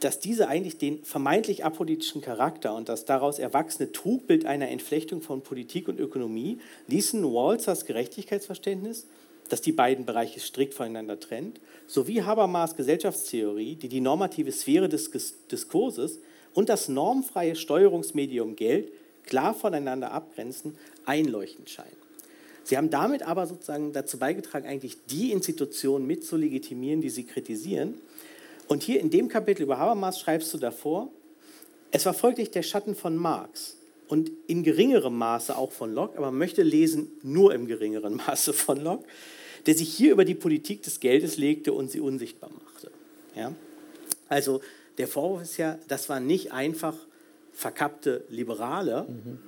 dass 0.00 0.20
diese 0.20 0.48
eigentlich 0.48 0.78
den 0.78 1.02
vermeintlich 1.04 1.64
apolitischen 1.64 2.20
Charakter 2.20 2.74
und 2.74 2.88
das 2.88 3.04
daraus 3.04 3.38
erwachsene 3.38 3.90
Trugbild 3.90 4.44
einer 4.44 4.68
Entflechtung 4.68 5.22
von 5.22 5.40
Politik 5.40 5.88
und 5.88 5.98
Ökonomie 5.98 6.60
ließen 6.86 7.24
Walzers 7.24 7.84
Gerechtigkeitsverständnis 7.84 9.06
das 9.48 9.60
die 9.60 9.72
beiden 9.72 10.04
Bereiche 10.04 10.40
strikt 10.40 10.74
voneinander 10.74 11.18
trennt, 11.18 11.60
sowie 11.86 12.22
Habermas 12.22 12.76
Gesellschaftstheorie, 12.76 13.76
die 13.76 13.88
die 13.88 14.00
normative 14.00 14.52
Sphäre 14.52 14.88
des 14.88 15.10
Diskurses 15.50 16.20
und 16.54 16.68
das 16.68 16.88
normfreie 16.88 17.56
Steuerungsmedium 17.56 18.56
Geld 18.56 18.92
klar 19.24 19.54
voneinander 19.54 20.12
abgrenzen, 20.12 20.76
einleuchtend 21.04 21.70
scheinen. 21.70 21.96
Sie 22.64 22.76
haben 22.76 22.90
damit 22.90 23.22
aber 23.22 23.46
sozusagen 23.46 23.92
dazu 23.92 24.18
beigetragen, 24.18 24.66
eigentlich 24.66 24.98
die 25.06 25.32
Institutionen 25.32 26.06
mit 26.06 26.24
zu 26.24 26.36
legitimieren, 26.36 27.00
die 27.00 27.10
sie 27.10 27.24
kritisieren. 27.24 27.94
Und 28.68 28.82
hier 28.82 29.00
in 29.00 29.08
dem 29.08 29.28
Kapitel 29.28 29.62
über 29.62 29.78
Habermas 29.78 30.20
schreibst 30.20 30.52
du 30.52 30.58
davor, 30.58 31.08
es 31.90 32.04
war 32.04 32.12
folglich 32.12 32.50
der 32.50 32.62
Schatten 32.62 32.94
von 32.94 33.16
Marx 33.16 33.78
und 34.08 34.30
in 34.46 34.62
geringerem 34.62 35.16
Maße 35.16 35.56
auch 35.56 35.72
von 35.72 35.94
Locke, 35.94 36.18
aber 36.18 36.26
man 36.26 36.38
möchte 36.38 36.62
lesen 36.62 37.10
nur 37.22 37.54
im 37.54 37.66
geringeren 37.66 38.16
Maße 38.26 38.52
von 38.52 38.82
Locke, 38.82 39.04
der 39.66 39.74
sich 39.74 39.92
hier 39.92 40.12
über 40.12 40.24
die 40.24 40.34
Politik 40.34 40.82
des 40.82 41.00
Geldes 41.00 41.36
legte 41.36 41.72
und 41.72 41.90
sie 41.90 42.00
unsichtbar 42.00 42.50
machte. 42.50 42.90
Ja? 43.34 43.52
Also 44.28 44.60
der 44.98 45.08
Vorwurf 45.08 45.42
ist 45.42 45.56
ja, 45.56 45.78
das 45.88 46.08
waren 46.08 46.26
nicht 46.26 46.52
einfach 46.52 46.94
verkappte 47.52 48.24
Liberale, 48.28 49.06
mhm. 49.08 49.38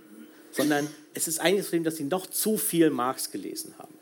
sondern 0.53 0.89
es 1.15 1.29
ist 1.29 1.41
eigentlich 1.41 1.67
Problem, 1.67 1.85
dass 1.85 1.97
sie 1.97 2.05
noch 2.05 2.27
zu 2.27 2.57
viel 2.57 2.91
Marx 2.91 3.31
gelesen 3.31 3.75
haben. 3.79 3.95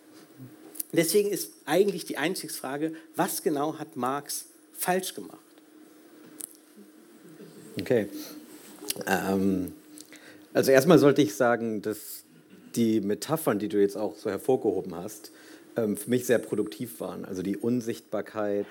Deswegen 0.93 1.29
ist 1.29 1.53
eigentlich 1.67 2.07
die 2.07 2.17
Einstiegsfrage, 2.17 2.95
was 3.15 3.43
genau 3.43 3.79
hat 3.79 3.97
Marx 3.97 4.47
falsch 4.73 5.15
gemacht? 5.15 5.39
Okay. 7.79 8.09
Ähm, 9.07 9.73
also 10.55 10.71
erstmal 10.71 10.99
sollte 10.99 11.23
ich 11.23 11.35
sagen, 11.35 11.83
dass 11.83 12.25
die 12.75 13.01
Metaphern, 13.01 13.59
die 13.59 13.69
du 13.69 13.81
jetzt 13.81 13.97
auch 13.97 14.17
so 14.17 14.31
hervorgehoben 14.31 14.95
hast, 14.95 15.31
für 15.97 16.11
mich 16.11 16.27
sehr 16.27 16.39
produktiv 16.39 17.01
waren. 17.01 17.25
Also 17.25 17.43
die 17.43 17.57
Unsichtbarkeit. 17.57 18.67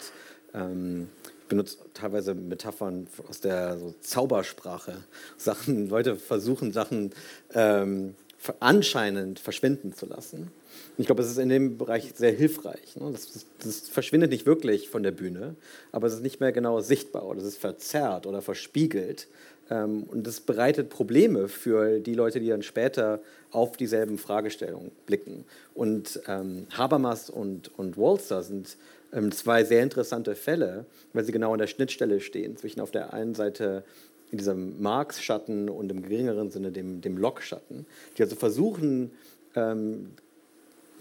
Ähm, 0.53 1.09
ich 1.41 1.49
benutze 1.49 1.77
teilweise 1.93 2.33
Metaphern 2.33 3.07
aus 3.29 3.39
der 3.39 3.77
so 3.77 3.93
Zaubersprache. 4.01 5.03
Sachen, 5.37 5.89
Leute 5.89 6.15
versuchen 6.15 6.71
Sachen 6.71 7.11
ähm, 7.53 8.15
anscheinend 8.59 9.39
verschwinden 9.39 9.93
zu 9.93 10.05
lassen. 10.05 10.51
Ich 10.97 11.05
glaube, 11.05 11.21
es 11.21 11.29
ist 11.29 11.37
in 11.37 11.49
dem 11.49 11.77
Bereich 11.77 12.13
sehr 12.15 12.31
hilfreich. 12.31 12.95
Ne? 12.95 13.11
Das, 13.11 13.45
das, 13.63 13.89
verschwindet 13.89 14.31
nicht 14.31 14.45
wirklich 14.45 14.89
von 14.89 15.03
der 15.03 15.11
Bühne, 15.11 15.55
aber 15.91 16.07
es 16.07 16.13
ist 16.13 16.21
nicht 16.21 16.39
mehr 16.39 16.51
genau 16.51 16.81
sichtbar 16.81 17.25
oder 17.25 17.39
es 17.39 17.45
ist 17.45 17.57
verzerrt 17.57 18.25
oder 18.27 18.41
verspiegelt 18.41 19.27
Ähm, 19.27 19.56
und 19.69 20.25
das 20.25 20.39
bereitet 20.39 20.89
Probleme 20.89 21.47
für 21.47 21.99
die 21.99 22.13
Leute, 22.13 22.39
die 22.39 22.49
dann 22.49 22.63
später 22.63 23.19
auf 23.51 23.77
dieselben 23.77 24.17
Fragestellungen 24.17 24.91
blicken. 25.05 25.45
Und 25.73 26.21
ähm, 26.27 26.67
Habermas 26.75 27.29
und, 27.29 27.77
und 27.77 27.97
Walzer 27.97 28.43
sind 28.43 28.77
ähm, 29.13 29.31
zwei 29.31 29.63
sehr 29.63 29.83
interessante 29.83 30.35
Fälle, 30.35 30.85
weil 31.13 31.23
sie 31.23 31.31
genau 31.31 31.53
an 31.53 31.59
der 31.59 31.67
Schnittstelle 31.67 32.19
stehen 32.19 32.57
zwischen 32.57 32.81
auf 32.81 32.91
der 32.91 33.13
einen 33.13 33.35
Seite 33.35 33.83
in 34.31 34.37
diesem 34.37 34.81
Marx-Schatten 34.81 35.69
und 35.69 35.89
im 35.91 36.01
geringeren 36.01 36.51
Sinne 36.51 36.71
dem, 36.71 37.01
dem 37.01 37.17
Locke-Schatten, 37.17 37.85
die 38.17 38.23
also 38.23 38.35
versuchen, 38.35 39.11
ähm, 39.55 40.11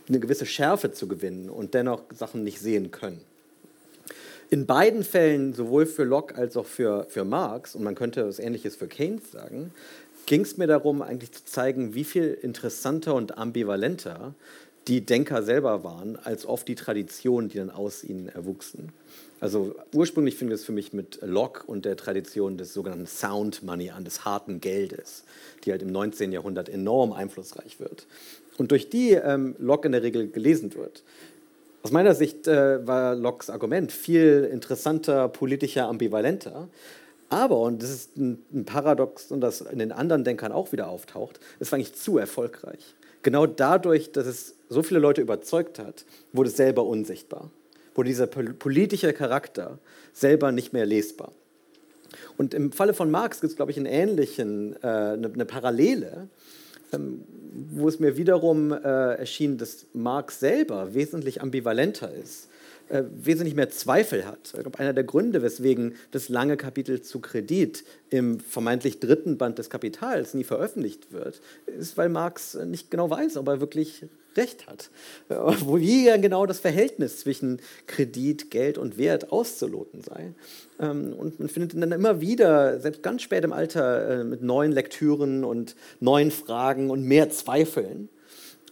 eine 0.08 0.20
gewisse 0.20 0.46
Schärfe 0.46 0.92
zu 0.92 1.08
gewinnen 1.08 1.50
und 1.50 1.74
dennoch 1.74 2.02
Sachen 2.14 2.44
nicht 2.44 2.60
sehen 2.60 2.92
können. 2.92 3.20
In 4.48 4.66
beiden 4.66 5.02
Fällen, 5.02 5.54
sowohl 5.54 5.86
für 5.86 6.04
Locke 6.04 6.36
als 6.36 6.56
auch 6.56 6.66
für, 6.66 7.06
für 7.08 7.24
Marx, 7.24 7.74
und 7.74 7.82
man 7.82 7.96
könnte 7.96 8.20
etwas 8.20 8.38
Ähnliches 8.38 8.76
für 8.76 8.86
Keynes 8.86 9.32
sagen, 9.32 9.72
ging 10.26 10.42
es 10.42 10.56
mir 10.56 10.68
darum, 10.68 11.02
eigentlich 11.02 11.32
zu 11.32 11.44
zeigen, 11.44 11.94
wie 11.94 12.04
viel 12.04 12.38
interessanter 12.42 13.14
und 13.14 13.38
ambivalenter 13.38 14.34
die 14.86 15.04
Denker 15.04 15.42
selber 15.42 15.82
waren, 15.82 16.16
als 16.16 16.46
oft 16.46 16.68
die 16.68 16.76
Traditionen, 16.76 17.48
die 17.48 17.58
dann 17.58 17.70
aus 17.70 18.04
ihnen 18.04 18.28
erwuchsen. 18.28 18.92
Also 19.40 19.74
ursprünglich 19.92 20.36
fing 20.36 20.50
es 20.52 20.64
für 20.64 20.72
mich 20.72 20.92
mit 20.92 21.18
Locke 21.22 21.64
und 21.66 21.84
der 21.84 21.96
Tradition 21.96 22.56
des 22.56 22.72
sogenannten 22.72 23.06
Sound 23.06 23.62
Money 23.64 23.90
an, 23.90 24.04
des 24.04 24.24
harten 24.24 24.60
Geldes, 24.60 25.24
die 25.64 25.72
halt 25.72 25.82
im 25.82 25.90
19. 25.90 26.32
Jahrhundert 26.32 26.68
enorm 26.68 27.12
einflussreich 27.12 27.80
wird. 27.80 28.06
Und 28.58 28.70
durch 28.70 28.88
die 28.88 29.12
ähm, 29.12 29.56
Locke 29.58 29.86
in 29.86 29.92
der 29.92 30.02
Regel 30.02 30.28
gelesen 30.28 30.74
wird. 30.74 31.02
Aus 31.82 31.92
meiner 31.92 32.14
Sicht 32.14 32.48
äh, 32.48 32.86
war 32.86 33.14
Lockes 33.14 33.50
Argument 33.50 33.92
viel 33.92 34.48
interessanter, 34.50 35.28
politischer, 35.28 35.86
ambivalenter. 35.88 36.68
Aber, 37.28 37.60
und 37.60 37.82
das 37.82 37.90
ist 37.90 38.16
ein, 38.16 38.44
ein 38.52 38.64
Paradox, 38.64 39.30
und 39.30 39.40
das 39.40 39.60
in 39.60 39.78
den 39.78 39.92
anderen 39.92 40.24
Denkern 40.24 40.52
auch 40.52 40.72
wieder 40.72 40.88
auftaucht, 40.88 41.40
es 41.58 41.70
war 41.70 41.76
eigentlich 41.76 41.94
zu 41.94 42.18
erfolgreich. 42.18 42.94
Genau 43.22 43.46
dadurch, 43.46 44.12
dass 44.12 44.26
es 44.26 44.54
so 44.68 44.82
viele 44.82 45.00
Leute 45.00 45.20
überzeugt 45.20 45.78
hat, 45.78 46.04
wurde 46.32 46.48
es 46.48 46.56
selber 46.56 46.84
unsichtbar. 46.84 47.50
Wurde 47.94 48.08
dieser 48.08 48.26
politische 48.26 49.12
Charakter 49.12 49.78
selber 50.12 50.52
nicht 50.52 50.72
mehr 50.72 50.86
lesbar. 50.86 51.32
Und 52.36 52.54
im 52.54 52.72
Falle 52.72 52.94
von 52.94 53.10
Marx 53.10 53.40
gibt 53.40 53.50
es, 53.50 53.56
glaube 53.56 53.70
ich, 53.70 53.76
einen 53.76 53.86
ähnlichen, 53.86 54.76
äh, 54.82 54.86
eine, 54.86 55.30
eine 55.32 55.44
Parallele, 55.44 56.28
wo 56.92 57.88
es 57.88 57.98
mir 57.98 58.16
wiederum 58.16 58.72
äh, 58.72 59.14
erschien, 59.14 59.58
dass 59.58 59.86
Marx 59.92 60.40
selber 60.40 60.94
wesentlich 60.94 61.42
ambivalenter 61.42 62.12
ist 62.12 62.48
äh, 62.88 63.02
wesentlich 63.14 63.54
mehr 63.54 63.70
Zweifel 63.70 64.26
hat. 64.26 64.52
Ich 64.54 64.60
glaube, 64.60 64.78
einer 64.78 64.92
der 64.92 65.04
Gründe, 65.04 65.42
weswegen 65.42 65.94
das 66.12 66.28
lange 66.28 66.56
Kapitel 66.56 67.00
zu 67.00 67.20
Kredit 67.20 67.84
im 68.10 68.40
vermeintlich 68.40 69.00
dritten 69.00 69.38
Band 69.38 69.58
des 69.58 69.70
Kapitals 69.70 70.34
nie 70.34 70.44
veröffentlicht 70.44 71.12
wird, 71.12 71.40
ist, 71.66 71.96
weil 71.96 72.08
Marx 72.08 72.54
nicht 72.54 72.90
genau 72.90 73.10
weiß, 73.10 73.36
ob 73.38 73.48
er 73.48 73.60
wirklich 73.60 74.06
recht 74.36 74.66
hat. 74.66 74.90
Wo 75.28 75.78
wie 75.78 76.04
genau 76.20 76.46
das 76.46 76.60
Verhältnis 76.60 77.18
zwischen 77.20 77.60
Kredit, 77.86 78.50
Geld 78.50 78.78
und 78.78 78.98
Wert 78.98 79.32
auszuloten 79.32 80.02
sei. 80.02 80.32
Ähm, 80.78 81.12
und 81.14 81.40
man 81.40 81.48
findet 81.48 81.74
ihn 81.74 81.80
dann 81.80 81.92
immer 81.92 82.20
wieder, 82.20 82.78
selbst 82.80 83.02
ganz 83.02 83.22
spät 83.22 83.44
im 83.44 83.52
Alter, 83.52 84.20
äh, 84.20 84.24
mit 84.24 84.42
neuen 84.42 84.72
Lektüren 84.72 85.44
und 85.44 85.74
neuen 86.00 86.30
Fragen 86.30 86.90
und 86.90 87.02
mehr 87.02 87.30
Zweifeln. 87.30 88.08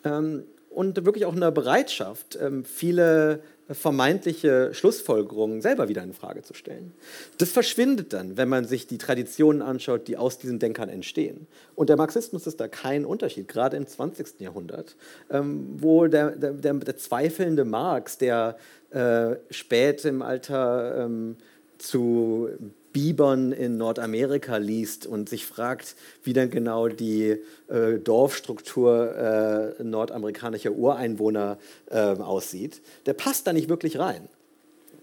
Ähm, 0.04 0.44
und 0.70 1.04
wirklich 1.04 1.24
auch 1.24 1.36
eine 1.36 1.52
Bereitschaft, 1.52 2.36
ähm, 2.40 2.64
viele 2.64 3.40
vermeintliche 3.70 4.74
Schlussfolgerungen 4.74 5.62
selber 5.62 5.88
wieder 5.88 6.02
in 6.02 6.12
Frage 6.12 6.42
zu 6.42 6.52
stellen. 6.52 6.92
Das 7.38 7.50
verschwindet 7.50 8.12
dann, 8.12 8.36
wenn 8.36 8.48
man 8.48 8.66
sich 8.66 8.86
die 8.86 8.98
Traditionen 8.98 9.62
anschaut, 9.62 10.06
die 10.06 10.18
aus 10.18 10.38
diesen 10.38 10.58
Denkern 10.58 10.90
entstehen. 10.90 11.46
Und 11.74 11.88
der 11.88 11.96
Marxismus 11.96 12.46
ist 12.46 12.60
da 12.60 12.68
kein 12.68 13.06
Unterschied, 13.06 13.48
gerade 13.48 13.76
im 13.76 13.86
20. 13.86 14.40
Jahrhundert, 14.40 14.96
ähm, 15.30 15.76
wo 15.78 16.06
der, 16.06 16.32
der, 16.32 16.52
der, 16.52 16.74
der, 16.74 16.96
zweifelnde 16.96 17.64
Marx, 17.64 18.18
der 18.18 18.56
äh, 18.90 19.36
spät 19.50 20.04
im 20.04 20.20
Alter 20.20 21.04
ähm, 21.04 21.36
zu 21.78 22.50
Bibern 22.94 23.52
in 23.52 23.76
Nordamerika 23.76 24.56
liest 24.56 25.04
und 25.04 25.28
sich 25.28 25.44
fragt, 25.44 25.96
wie 26.22 26.32
dann 26.32 26.48
genau 26.48 26.88
die 26.88 27.36
äh, 27.68 27.98
Dorfstruktur 27.98 29.74
äh, 29.78 29.82
nordamerikanischer 29.82 30.70
Ureinwohner 30.70 31.58
äh, 31.90 31.98
aussieht, 31.98 32.80
der 33.04 33.12
passt 33.12 33.46
da 33.46 33.52
nicht 33.52 33.68
wirklich 33.68 33.98
rein. 33.98 34.28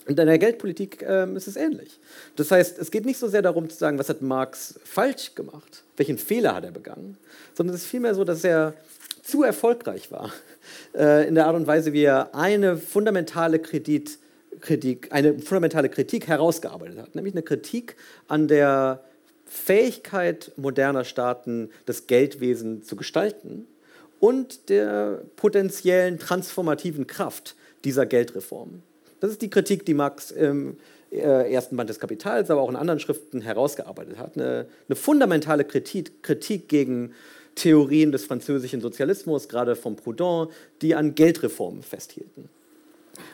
Und 0.08 0.20
in 0.20 0.26
der 0.26 0.39
Geldpolitik 0.39 1.06
ähm, 1.08 1.36
ist 1.36 1.48
es 1.48 1.58
ähnlich. 1.58 2.00
Das 2.38 2.50
heißt, 2.50 2.80
es 2.80 2.89
geht 2.92 3.06
nicht 3.06 3.20
so 3.20 3.28
sehr 3.28 3.42
darum 3.42 3.70
zu 3.70 3.78
sagen, 3.78 4.00
was 4.00 4.10
hat 4.10 4.22
Marx 4.22 4.80
falsch 4.84 5.36
gemacht, 5.36 5.84
welchen 5.98 6.18
Fehler 6.18 6.56
hat 6.56 6.64
er 6.64 6.72
begangen, 6.72 7.18
sondern 7.54 7.76
es 7.76 7.84
ist 7.84 7.89
vielmehr 7.89 8.16
so, 8.16 8.24
dass 8.24 8.44
er 8.44 8.74
zu 9.22 9.44
erfolgreich 9.44 10.12
war 10.12 10.32
äh, 10.96 11.28
in 11.28 11.36
der 11.36 11.46
Art 11.46 11.56
und 11.58 11.68
Weise, 11.68 11.92
wie 11.92 12.04
er 12.04 12.34
eine 12.34 12.78
fundamentale 12.78 13.60
Kredit 13.60 14.18
Kritik, 14.60 15.08
eine 15.12 15.39
fundamentale 15.39 15.89
Kritik 15.89 16.28
herausgearbeitet 16.28 16.97
hat, 16.97 17.16
nämlich 17.16 17.34
eine 17.34 17.43
Kritik 17.43 17.95
an 18.28 18.47
der 18.47 19.04
Fähigkeit 19.45 20.52
moderner 20.58 21.04
Staaten, 21.04 21.70
das 21.86 22.08
Geldwesen 22.08 22.84
zu 22.84 22.95
gestalten 22.95 23.68
und 24.20 24.70
der 24.70 25.22
potenziellen 25.36 26.20
transformativen 26.20 27.08
Kraft 27.08 27.56
dieser 27.84 28.06
Geldreform. 28.06 28.84
Das 29.20 29.32
ist 29.32 29.41
die 29.41 29.49
Kritik, 29.49 29.86
die 29.86 29.93
Marx 29.93 30.32
im 30.32 30.78
äh, 31.12 31.52
ersten 31.52 31.76
Band 31.76 31.89
des 31.89 31.99
Kapitals, 31.99 32.49
aber 32.49 32.62
auch 32.62 32.70
in 32.70 32.76
anderen 32.76 32.99
Schriften 32.99 33.41
herausgearbeitet 33.41 34.18
hat. 34.18 34.38
Eine, 34.38 34.68
eine 34.88 34.95
fundamentale 34.95 35.66
Kritik, 35.66 36.24
Kritik 36.24 36.70
gegen 36.70 37.14
Theorien 37.56 38.12
des 38.12 38.26
französischen 38.26 38.80
Sozialismus, 38.80 39.49
gerade 39.49 39.76
von 39.76 39.95
Proudhon, 39.95 40.49
die 40.82 40.95
an 40.95 41.16
Geldreformen 41.16 41.84
festhielten. 41.84 42.49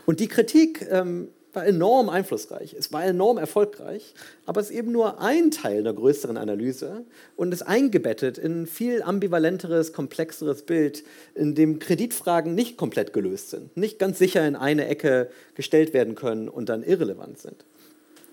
Und 0.06 0.20
die 0.20 0.28
Kritik 0.28 0.88
ähm, 0.90 1.30
war 1.58 1.66
enorm 1.66 2.10
einflussreich, 2.10 2.76
es 2.78 2.94
war 2.94 3.04
enorm 3.04 3.40
erfolgreich, 3.40 4.14
aber 4.46 4.62
es 4.62 4.70
ist 4.70 4.76
eben 4.76 4.92
nur 4.92 5.20
ein 5.20 5.50
Teil 5.50 5.82
der 5.82 5.94
größeren 5.94 6.38
Analyse 6.38 7.04
und 7.36 7.52
ist 7.52 7.64
eingebettet 7.64 8.38
in 8.38 8.62
ein 8.62 8.68
viel 8.68 9.02
ambivalenteres, 9.02 9.92
komplexeres 9.92 10.62
Bild, 10.62 11.04
in 11.34 11.56
dem 11.56 11.80
Kreditfragen 11.80 12.54
nicht 12.54 12.78
komplett 12.78 13.12
gelöst 13.12 13.50
sind, 13.50 13.76
nicht 13.76 13.98
ganz 13.98 14.20
sicher 14.20 14.48
in 14.48 14.56
eine 14.56 14.88
Ecke 14.88 15.32
gestellt 15.56 15.94
werden 15.94 16.14
können 16.14 16.48
und 16.48 16.70
dann 16.70 16.84
irrelevant 16.84 17.40
sind. 17.40 17.66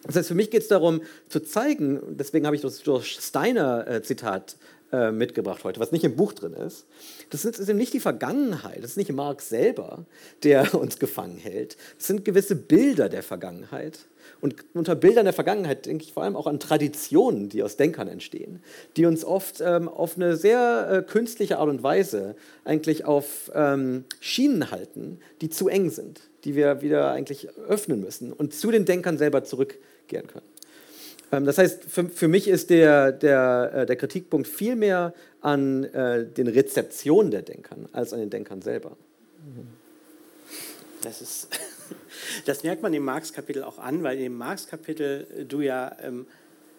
Das 0.06 0.16
heißt, 0.16 0.28
für 0.28 0.34
mich 0.34 0.50
geht 0.50 0.60
es 0.60 0.68
darum 0.68 1.00
zu 1.28 1.40
zeigen, 1.40 2.00
deswegen 2.10 2.44
habe 2.44 2.56
ich 2.56 2.62
das 2.62 2.82
durch 2.82 3.18
Steiner-Zitat 3.20 4.56
äh, 4.94 5.12
mitgebracht 5.12 5.64
heute, 5.64 5.80
was 5.80 5.92
nicht 5.92 6.04
im 6.04 6.16
Buch 6.16 6.32
drin 6.32 6.52
ist. 6.52 6.86
Das 7.30 7.44
ist 7.44 7.68
eben 7.68 7.78
nicht 7.78 7.92
die 7.92 8.00
Vergangenheit, 8.00 8.78
das 8.78 8.92
ist 8.92 8.96
nicht 8.96 9.12
Marx 9.12 9.48
selber, 9.48 10.04
der 10.42 10.74
uns 10.80 10.98
gefangen 10.98 11.36
hält. 11.36 11.76
Das 11.98 12.06
sind 12.06 12.24
gewisse 12.24 12.54
Bilder 12.54 13.08
der 13.08 13.22
Vergangenheit. 13.22 13.98
Und 14.40 14.56
unter 14.72 14.94
Bildern 14.94 15.24
der 15.24 15.34
Vergangenheit 15.34 15.86
denke 15.86 16.04
ich 16.04 16.12
vor 16.12 16.22
allem 16.22 16.36
auch 16.36 16.46
an 16.46 16.60
Traditionen, 16.60 17.48
die 17.48 17.62
aus 17.62 17.76
Denkern 17.76 18.08
entstehen, 18.08 18.62
die 18.96 19.04
uns 19.04 19.24
oft 19.24 19.60
ähm, 19.60 19.88
auf 19.88 20.16
eine 20.16 20.36
sehr 20.36 20.88
äh, 20.90 21.02
künstliche 21.02 21.58
Art 21.58 21.68
und 21.68 21.82
Weise 21.82 22.36
eigentlich 22.64 23.04
auf 23.04 23.50
ähm, 23.54 24.04
Schienen 24.20 24.70
halten, 24.70 25.18
die 25.40 25.50
zu 25.50 25.68
eng 25.68 25.90
sind, 25.90 26.22
die 26.44 26.54
wir 26.54 26.82
wieder 26.82 27.10
eigentlich 27.10 27.48
öffnen 27.68 28.00
müssen 28.00 28.32
und 28.32 28.54
zu 28.54 28.70
den 28.70 28.84
Denkern 28.84 29.18
selber 29.18 29.44
zurückkehren 29.44 30.26
können. 30.26 30.53
Ähm, 31.32 31.44
das 31.44 31.58
heißt, 31.58 31.84
für, 31.84 32.08
für 32.08 32.28
mich 32.28 32.48
ist 32.48 32.70
der, 32.70 33.12
der, 33.12 33.70
äh, 33.74 33.86
der 33.86 33.96
Kritikpunkt 33.96 34.46
viel 34.46 34.76
mehr 34.76 35.14
an 35.40 35.84
äh, 35.84 36.24
den 36.24 36.48
Rezeptionen 36.48 37.30
der 37.30 37.42
Denkern 37.42 37.88
als 37.92 38.12
an 38.12 38.20
den 38.20 38.30
Denkern 38.30 38.62
selber. 38.62 38.96
Das, 41.02 41.20
ist, 41.20 41.48
das 42.46 42.62
merkt 42.62 42.82
man 42.82 42.94
im 42.94 43.04
Marx-Kapitel 43.04 43.62
auch 43.62 43.78
an, 43.78 44.02
weil 44.02 44.18
im 44.18 44.36
Marx-Kapitel 44.36 45.26
äh, 45.38 45.44
du 45.44 45.60
ja, 45.60 45.94
ähm, 46.02 46.26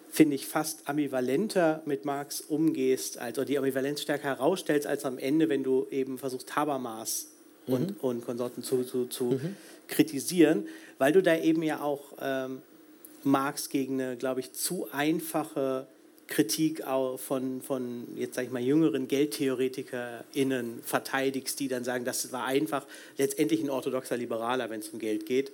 finde 0.10 0.36
ich, 0.36 0.48
fast 0.48 0.88
ambivalenter 0.88 1.82
mit 1.86 2.06
Marx 2.06 2.42
umgehst, 2.42 3.18
also 3.18 3.44
die 3.44 3.58
Ambivalenz 3.58 4.02
stärker 4.02 4.30
herausstellst, 4.30 4.88
als 4.88 5.06
am 5.06 5.18
Ende, 5.18 5.50
wenn 5.50 5.64
du 5.64 5.88
eben 5.92 6.18
versuchst, 6.18 6.56
Habermas 6.56 7.28
und, 7.68 7.92
mhm. 7.92 7.98
und 8.02 8.26
Konsorten 8.26 8.64
zu, 8.64 8.84
zu, 8.84 9.06
zu 9.06 9.24
mhm. 9.26 9.56
kritisieren, 9.88 10.68
weil 10.98 11.12
du 11.12 11.22
da 11.22 11.38
eben 11.38 11.62
ja 11.64 11.82
auch 11.82 12.14
ähm, 12.22 12.62
Marx 13.26 13.70
gegen 13.70 14.00
eine, 14.00 14.18
glaube 14.18 14.40
ich, 14.40 14.54
zu 14.54 14.88
einfache 14.92 15.88
Kritik 16.28 16.84
von, 17.18 17.62
von 17.62 18.08
jetzt 18.16 18.36
sage 18.36 18.48
ich 18.48 18.54
mal, 18.54 18.62
jüngeren 18.62 19.08
GeldtheoretikerInnen 19.08 20.82
verteidigst, 20.84 21.60
die 21.60 21.68
dann 21.68 21.84
sagen, 21.84 22.04
das 22.04 22.32
war 22.32 22.46
einfach 22.46 22.86
letztendlich 23.18 23.62
ein 23.62 23.70
orthodoxer 23.70 24.18
Liberaler, 24.18 24.70
wenn 24.70 24.80
es 24.80 24.90
um 24.90 25.00
Geld 25.00 25.26
geht. 25.26 25.52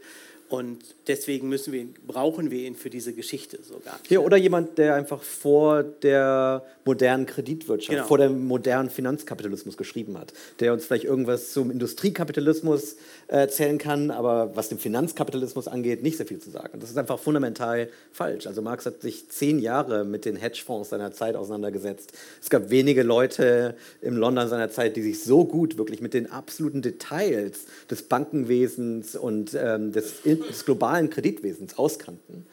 Und 0.51 0.79
deswegen 1.07 1.47
müssen 1.47 1.71
wir 1.71 1.79
ihn, 1.79 1.93
brauchen 2.05 2.51
wir 2.51 2.67
ihn 2.67 2.75
für 2.75 2.89
diese 2.89 3.13
Geschichte 3.13 3.59
sogar. 3.63 3.97
Ja, 4.09 4.19
oder 4.19 4.35
jemand, 4.35 4.77
der 4.77 4.95
einfach 4.95 5.23
vor 5.23 5.81
der 5.83 6.65
modernen 6.83 7.25
Kreditwirtschaft, 7.25 7.89
genau. 7.89 8.05
vor 8.05 8.17
dem 8.17 8.47
modernen 8.47 8.89
Finanzkapitalismus 8.89 9.77
geschrieben 9.77 10.17
hat, 10.17 10.33
der 10.59 10.73
uns 10.73 10.85
vielleicht 10.85 11.05
irgendwas 11.05 11.53
zum 11.53 11.71
Industriekapitalismus 11.71 12.97
erzählen 13.27 13.77
kann, 13.77 14.11
aber 14.11 14.55
was 14.55 14.67
den 14.67 14.77
Finanzkapitalismus 14.77 15.69
angeht, 15.69 16.03
nicht 16.03 16.17
sehr 16.17 16.25
viel 16.25 16.39
zu 16.39 16.49
sagen. 16.49 16.79
Das 16.81 16.89
ist 16.89 16.97
einfach 16.97 17.17
fundamental 17.17 17.89
falsch. 18.11 18.45
Also 18.45 18.61
Marx 18.61 18.85
hat 18.85 19.01
sich 19.01 19.29
zehn 19.29 19.59
Jahre 19.59 20.03
mit 20.03 20.25
den 20.25 20.35
Hedgefonds 20.35 20.89
seiner 20.89 21.13
Zeit 21.13 21.37
auseinandergesetzt. 21.37 22.11
Es 22.41 22.49
gab 22.49 22.69
wenige 22.69 23.03
Leute 23.03 23.75
im 24.01 24.17
London 24.17 24.49
seiner 24.49 24.69
Zeit, 24.69 24.97
die 24.97 25.01
sich 25.01 25.23
so 25.23 25.45
gut 25.45 25.77
wirklich 25.77 26.01
mit 26.01 26.13
den 26.13 26.29
absoluten 26.29 26.81
Details 26.81 27.67
des 27.89 28.03
Bankenwesens 28.03 29.15
und 29.15 29.53
ähm, 29.53 29.93
des 29.93 30.25
des 30.49 30.65
globalen 30.65 31.09
Kreditwesens 31.09 31.77
auskannten. 31.77 32.45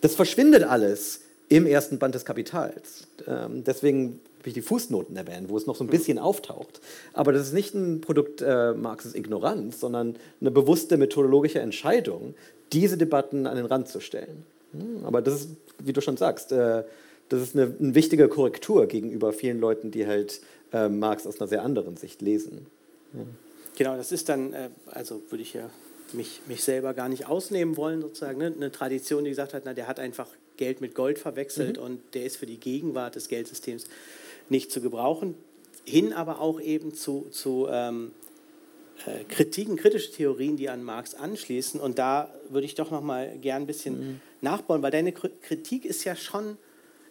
Das 0.00 0.14
verschwindet 0.14 0.64
alles 0.64 1.20
im 1.48 1.66
ersten 1.66 1.98
Band 1.98 2.14
des 2.14 2.24
Kapitals. 2.24 3.06
Ähm, 3.26 3.64
deswegen 3.64 4.20
habe 4.38 4.48
ich 4.48 4.54
die 4.54 4.62
Fußnoten 4.62 5.16
erwähnt, 5.16 5.48
wo 5.48 5.56
es 5.56 5.66
noch 5.66 5.76
so 5.76 5.84
ein 5.84 5.88
bisschen 5.88 6.18
auftaucht. 6.18 6.80
Aber 7.12 7.32
das 7.32 7.46
ist 7.46 7.52
nicht 7.52 7.74
ein 7.74 8.00
Produkt 8.00 8.42
äh, 8.42 8.72
Marxes 8.72 9.14
Ignoranz, 9.14 9.78
sondern 9.78 10.16
eine 10.40 10.50
bewusste 10.50 10.96
methodologische 10.96 11.60
Entscheidung, 11.60 12.34
diese 12.72 12.96
Debatten 12.96 13.46
an 13.46 13.56
den 13.56 13.66
Rand 13.66 13.88
zu 13.88 14.00
stellen. 14.00 14.44
Hm, 14.72 15.04
aber 15.04 15.22
das 15.22 15.42
ist, 15.42 15.48
wie 15.78 15.92
du 15.92 16.00
schon 16.00 16.16
sagst, 16.16 16.50
äh, 16.52 16.82
das 17.28 17.40
ist 17.40 17.54
eine, 17.54 17.72
eine, 17.78 17.94
wichtige 17.94 18.28
Korrektur 18.28 18.86
gegenüber 18.86 19.32
vielen 19.32 19.60
Leuten, 19.60 19.90
die 19.90 20.06
halt 20.06 20.40
äh, 20.72 20.88
Marx 20.88 21.26
aus 21.26 21.40
einer 21.40 21.48
sehr 21.48 21.62
anderen 21.62 21.96
Sicht 21.96 22.20
lesen. 22.20 22.66
Ja. 23.14 23.20
Genau, 23.76 23.96
das 23.96 24.12
ist 24.12 24.28
dann, 24.28 24.52
äh, 24.52 24.70
also 24.90 25.22
würde 25.30 25.42
ich 25.42 25.54
ja 25.54 25.70
mich, 26.14 26.40
mich 26.46 26.62
selber 26.62 26.94
gar 26.94 27.08
nicht 27.08 27.26
ausnehmen 27.26 27.76
wollen, 27.76 28.00
sozusagen. 28.00 28.38
Ne? 28.38 28.52
Eine 28.54 28.72
Tradition, 28.72 29.24
die 29.24 29.30
gesagt 29.30 29.54
hat, 29.54 29.62
na, 29.64 29.74
der 29.74 29.88
hat 29.88 29.98
einfach 29.98 30.28
Geld 30.56 30.80
mit 30.80 30.94
Gold 30.94 31.18
verwechselt 31.18 31.78
mhm. 31.78 31.84
und 31.84 32.00
der 32.14 32.24
ist 32.24 32.36
für 32.36 32.46
die 32.46 32.58
Gegenwart 32.58 33.14
des 33.14 33.28
Geldsystems 33.28 33.86
nicht 34.48 34.70
zu 34.70 34.80
gebrauchen. 34.80 35.34
Hin 35.84 36.12
aber 36.12 36.40
auch 36.40 36.60
eben 36.60 36.94
zu, 36.94 37.26
zu 37.30 37.66
ähm, 37.70 38.12
äh, 39.06 39.24
Kritiken, 39.24 39.76
kritische 39.76 40.12
Theorien, 40.12 40.56
die 40.56 40.68
an 40.68 40.82
Marx 40.82 41.14
anschließen. 41.14 41.80
Und 41.80 41.98
da 41.98 42.32
würde 42.48 42.66
ich 42.66 42.74
doch 42.74 42.90
noch 42.90 43.02
mal 43.02 43.36
gern 43.38 43.62
ein 43.62 43.66
bisschen 43.66 43.98
mhm. 43.98 44.20
nachbauen, 44.40 44.82
weil 44.82 44.90
deine 44.90 45.12
Kritik 45.12 45.84
ist 45.84 46.04
ja 46.04 46.14
schon 46.14 46.56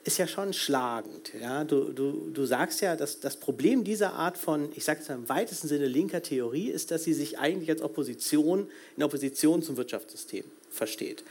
ist 0.03 0.17
ja 0.17 0.27
schon 0.27 0.53
schlagend. 0.53 1.31
Ja? 1.39 1.63
Du, 1.63 1.91
du, 1.91 2.29
du 2.33 2.45
sagst 2.45 2.81
ja, 2.81 2.95
dass 2.95 3.19
das 3.19 3.37
Problem 3.37 3.83
dieser 3.83 4.13
Art 4.13 4.37
von, 4.37 4.69
ich 4.75 4.83
sage 4.83 5.01
es 5.01 5.09
im 5.09 5.29
weitesten 5.29 5.67
Sinne 5.67 5.85
linker 5.85 6.23
Theorie, 6.23 6.69
ist, 6.69 6.91
dass 6.91 7.03
sie 7.03 7.13
sich 7.13 7.39
eigentlich 7.39 7.69
als 7.69 7.81
Opposition, 7.81 8.67
in 8.97 9.03
Opposition 9.03 9.61
zum 9.61 9.77
Wirtschaftssystem 9.77 10.43
versteht. 10.69 11.23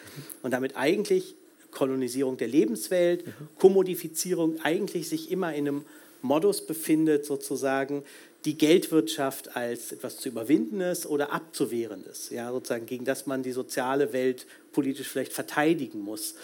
Und 0.43 0.53
damit 0.53 0.77
eigentlich 0.77 1.35
Kolonisierung 1.71 2.37
der 2.37 2.49
Lebenswelt, 2.49 3.25
Kommodifizierung 3.59 4.61
eigentlich 4.63 5.09
sich 5.09 5.31
immer 5.31 5.55
in 5.55 5.69
einem 5.69 5.85
Modus 6.23 6.67
befindet, 6.67 7.25
sozusagen 7.25 8.05
die 8.45 8.57
Geldwirtschaft 8.57 9.57
als 9.57 9.93
etwas 9.93 10.19
zu 10.19 10.29
überwindendes 10.29 11.07
oder 11.07 11.33
abzuwehrendes, 11.33 12.31
ja, 12.31 12.51
sozusagen 12.51 12.87
gegen 12.87 13.05
das 13.05 13.27
man 13.27 13.43
die 13.43 13.53
soziale 13.53 14.13
Welt 14.13 14.47
politisch 14.73 15.09
vielleicht 15.09 15.33
verteidigen 15.33 16.01
muss. 16.01 16.35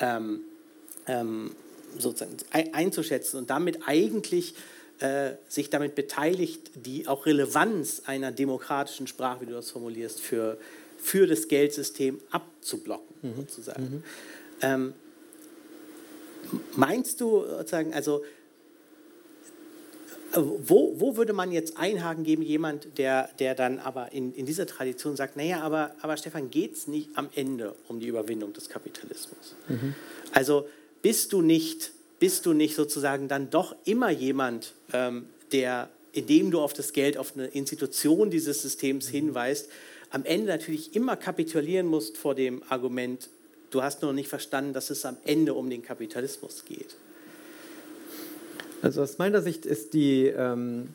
Ähm, 0.00 0.40
ähm, 1.06 1.54
sozusagen 1.98 2.36
einzuschätzen 2.72 3.38
und 3.38 3.50
damit 3.50 3.80
eigentlich 3.86 4.54
äh, 5.00 5.32
sich 5.48 5.70
damit 5.70 5.94
beteiligt, 5.94 6.70
die 6.74 7.08
auch 7.08 7.26
Relevanz 7.26 8.02
einer 8.06 8.32
demokratischen 8.32 9.06
Sprache, 9.06 9.42
wie 9.42 9.46
du 9.46 9.52
das 9.52 9.70
formulierst, 9.70 10.20
für, 10.20 10.58
für 10.98 11.26
das 11.26 11.48
Geldsystem 11.48 12.20
abzublocken, 12.30 13.16
mhm. 13.22 13.34
sozusagen. 13.36 13.82
Mhm. 13.82 14.02
Ähm, 14.62 14.94
meinst 16.76 17.20
du 17.20 17.44
sozusagen, 17.44 17.92
also 17.92 18.22
wo, 20.36 20.94
wo 20.98 21.16
würde 21.16 21.32
man 21.32 21.52
jetzt 21.52 21.76
Einhaken 21.76 22.24
geben, 22.24 22.42
jemand, 22.42 22.98
der, 22.98 23.30
der 23.38 23.54
dann 23.54 23.78
aber 23.78 24.12
in, 24.12 24.32
in 24.34 24.46
dieser 24.46 24.66
Tradition 24.66 25.16
sagt, 25.16 25.36
naja, 25.36 25.60
aber, 25.60 25.94
aber 26.00 26.16
Stefan, 26.16 26.50
geht 26.50 26.74
es 26.74 26.88
nicht 26.88 27.10
am 27.14 27.28
Ende 27.34 27.74
um 27.88 28.00
die 28.00 28.08
Überwindung 28.08 28.52
des 28.52 28.68
Kapitalismus? 28.68 29.54
Mhm. 29.68 29.94
Also 30.32 30.68
bist 31.04 31.34
du 31.34 31.42
nicht, 31.42 31.92
bist 32.18 32.46
du 32.46 32.54
nicht 32.54 32.74
sozusagen 32.74 33.28
dann 33.28 33.50
doch 33.50 33.76
immer 33.84 34.08
jemand, 34.08 34.72
ähm, 34.94 35.26
der, 35.52 35.90
indem 36.12 36.50
du 36.50 36.60
auf 36.60 36.72
das 36.72 36.94
Geld, 36.94 37.18
auf 37.18 37.34
eine 37.34 37.44
Institution 37.48 38.30
dieses 38.30 38.62
Systems 38.62 39.06
hinweist, 39.08 39.68
am 40.08 40.24
Ende 40.24 40.46
natürlich 40.46 40.96
immer 40.96 41.16
kapitulieren 41.16 41.86
musst 41.86 42.16
vor 42.16 42.34
dem 42.34 42.62
Argument, 42.70 43.28
du 43.70 43.82
hast 43.82 44.00
noch 44.00 44.14
nicht 44.14 44.28
verstanden, 44.30 44.72
dass 44.72 44.88
es 44.88 45.04
am 45.04 45.18
Ende 45.26 45.52
um 45.52 45.68
den 45.68 45.82
Kapitalismus 45.82 46.64
geht. 46.64 46.96
Also 48.80 49.02
aus 49.02 49.18
meiner 49.18 49.42
Sicht 49.42 49.66
ist 49.66 49.92
die, 49.92 50.28
ähm, 50.28 50.94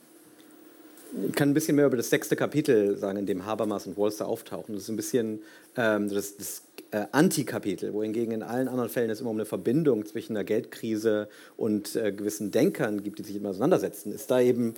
ich 1.27 1.35
kann 1.35 1.51
ein 1.51 1.53
bisschen 1.53 1.75
mehr 1.75 1.85
über 1.85 1.97
das 1.97 2.09
sechste 2.09 2.35
Kapitel 2.35 2.97
sagen, 2.97 3.19
in 3.19 3.27
dem 3.27 3.45
Habermas 3.45 3.85
und 3.85 3.95
Wolster 3.95 4.27
auftauchen. 4.27 4.73
Das 4.73 4.85
ist 4.85 4.89
ein 4.89 4.95
bisschen 4.95 5.43
ähm, 5.77 6.09
das, 6.09 6.35
das 6.35 6.63
äh, 6.91 7.05
Antikapitel, 7.11 7.93
wohingegen 7.93 8.33
in 8.33 8.43
allen 8.43 8.67
anderen 8.67 8.89
Fällen 8.89 9.09
es 9.09 9.21
immer 9.21 9.29
um 9.29 9.37
eine 9.37 9.45
Verbindung 9.45 10.05
zwischen 10.05 10.35
einer 10.35 10.43
Geldkrise 10.43 11.29
und 11.57 11.95
äh, 11.95 12.11
gewissen 12.11 12.51
Denkern 12.51 13.03
gibt, 13.03 13.19
die 13.19 13.23
sich 13.23 13.35
immer 13.35 13.49
auseinandersetzen, 13.49 14.11
ist 14.11 14.31
da 14.31 14.39
eben 14.39 14.73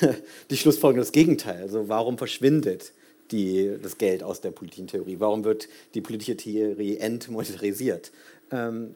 die 0.50 0.56
Schlussfolgerung 0.56 1.00
das 1.00 1.12
Gegenteil. 1.12 1.62
Also 1.62 1.88
warum 1.88 2.18
verschwindet 2.18 2.92
die, 3.30 3.76
das 3.82 3.98
Geld 3.98 4.22
aus 4.22 4.40
der 4.40 4.50
politischen 4.50 4.86
Theorie? 4.86 5.16
Warum 5.18 5.44
wird 5.44 5.68
die 5.94 6.00
politische 6.00 6.36
Theorie 6.36 6.96
entmonetarisiert? 6.96 8.10
Ähm, 8.50 8.94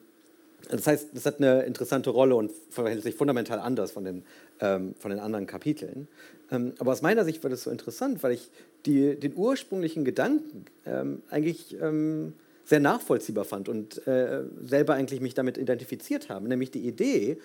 das 0.69 0.87
heißt, 0.87 1.09
das 1.13 1.25
hat 1.25 1.37
eine 1.37 1.63
interessante 1.63 2.09
Rolle 2.09 2.35
und 2.35 2.51
verhält 2.71 3.03
sich 3.03 3.15
fundamental 3.15 3.59
anders 3.59 3.91
von 3.91 4.03
den, 4.03 4.23
ähm, 4.59 4.95
von 4.97 5.11
den 5.11 5.19
anderen 5.19 5.45
Kapiteln. 5.45 6.07
Ähm, 6.51 6.73
aber 6.79 6.91
aus 6.91 7.01
meiner 7.01 7.23
Sicht 7.25 7.43
war 7.43 7.49
das 7.49 7.63
so 7.63 7.69
interessant, 7.69 8.23
weil 8.23 8.33
ich 8.33 8.49
die, 8.85 9.15
den 9.15 9.35
ursprünglichen 9.35 10.05
Gedanken 10.05 10.65
ähm, 10.85 11.21
eigentlich 11.29 11.77
ähm, 11.79 12.33
sehr 12.65 12.79
nachvollziehbar 12.79 13.45
fand 13.45 13.69
und 13.69 14.05
äh, 14.07 14.41
selber 14.63 14.95
eigentlich 14.95 15.21
mich 15.21 15.35
damit 15.35 15.57
identifiziert 15.57 16.29
habe, 16.29 16.47
nämlich 16.47 16.71
die 16.71 16.87
Idee, 16.87 17.37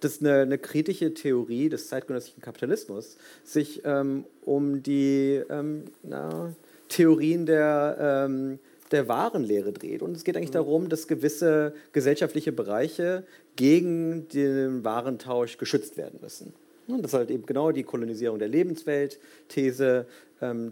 dass 0.00 0.20
eine, 0.20 0.40
eine 0.40 0.58
kritische 0.58 1.14
Theorie 1.14 1.68
des 1.68 1.88
zeitgenössischen 1.88 2.42
Kapitalismus 2.42 3.16
sich 3.44 3.82
ähm, 3.84 4.24
um 4.44 4.82
die 4.82 5.42
ähm, 5.48 5.84
na, 6.02 6.54
Theorien 6.88 7.46
der, 7.46 8.26
ähm, 8.26 8.58
der 8.90 9.08
Warenlehre 9.08 9.72
dreht. 9.72 10.02
Und 10.02 10.16
es 10.16 10.24
geht 10.24 10.36
eigentlich 10.36 10.50
mhm. 10.50 10.54
darum, 10.54 10.88
dass 10.88 11.06
gewisse 11.06 11.74
gesellschaftliche 11.92 12.52
Bereiche 12.52 13.24
gegen 13.56 14.26
den 14.28 14.82
Warentausch 14.84 15.58
geschützt 15.58 15.96
werden 15.96 16.18
müssen. 16.20 16.52
Und 16.88 17.02
das 17.02 17.12
ist 17.12 17.18
halt 17.18 17.30
eben 17.30 17.46
genau 17.46 17.70
die 17.70 17.84
Kolonisierung 17.84 18.38
der 18.38 18.48
Lebenswelt-These. 18.48 20.06
Ähm, 20.40 20.70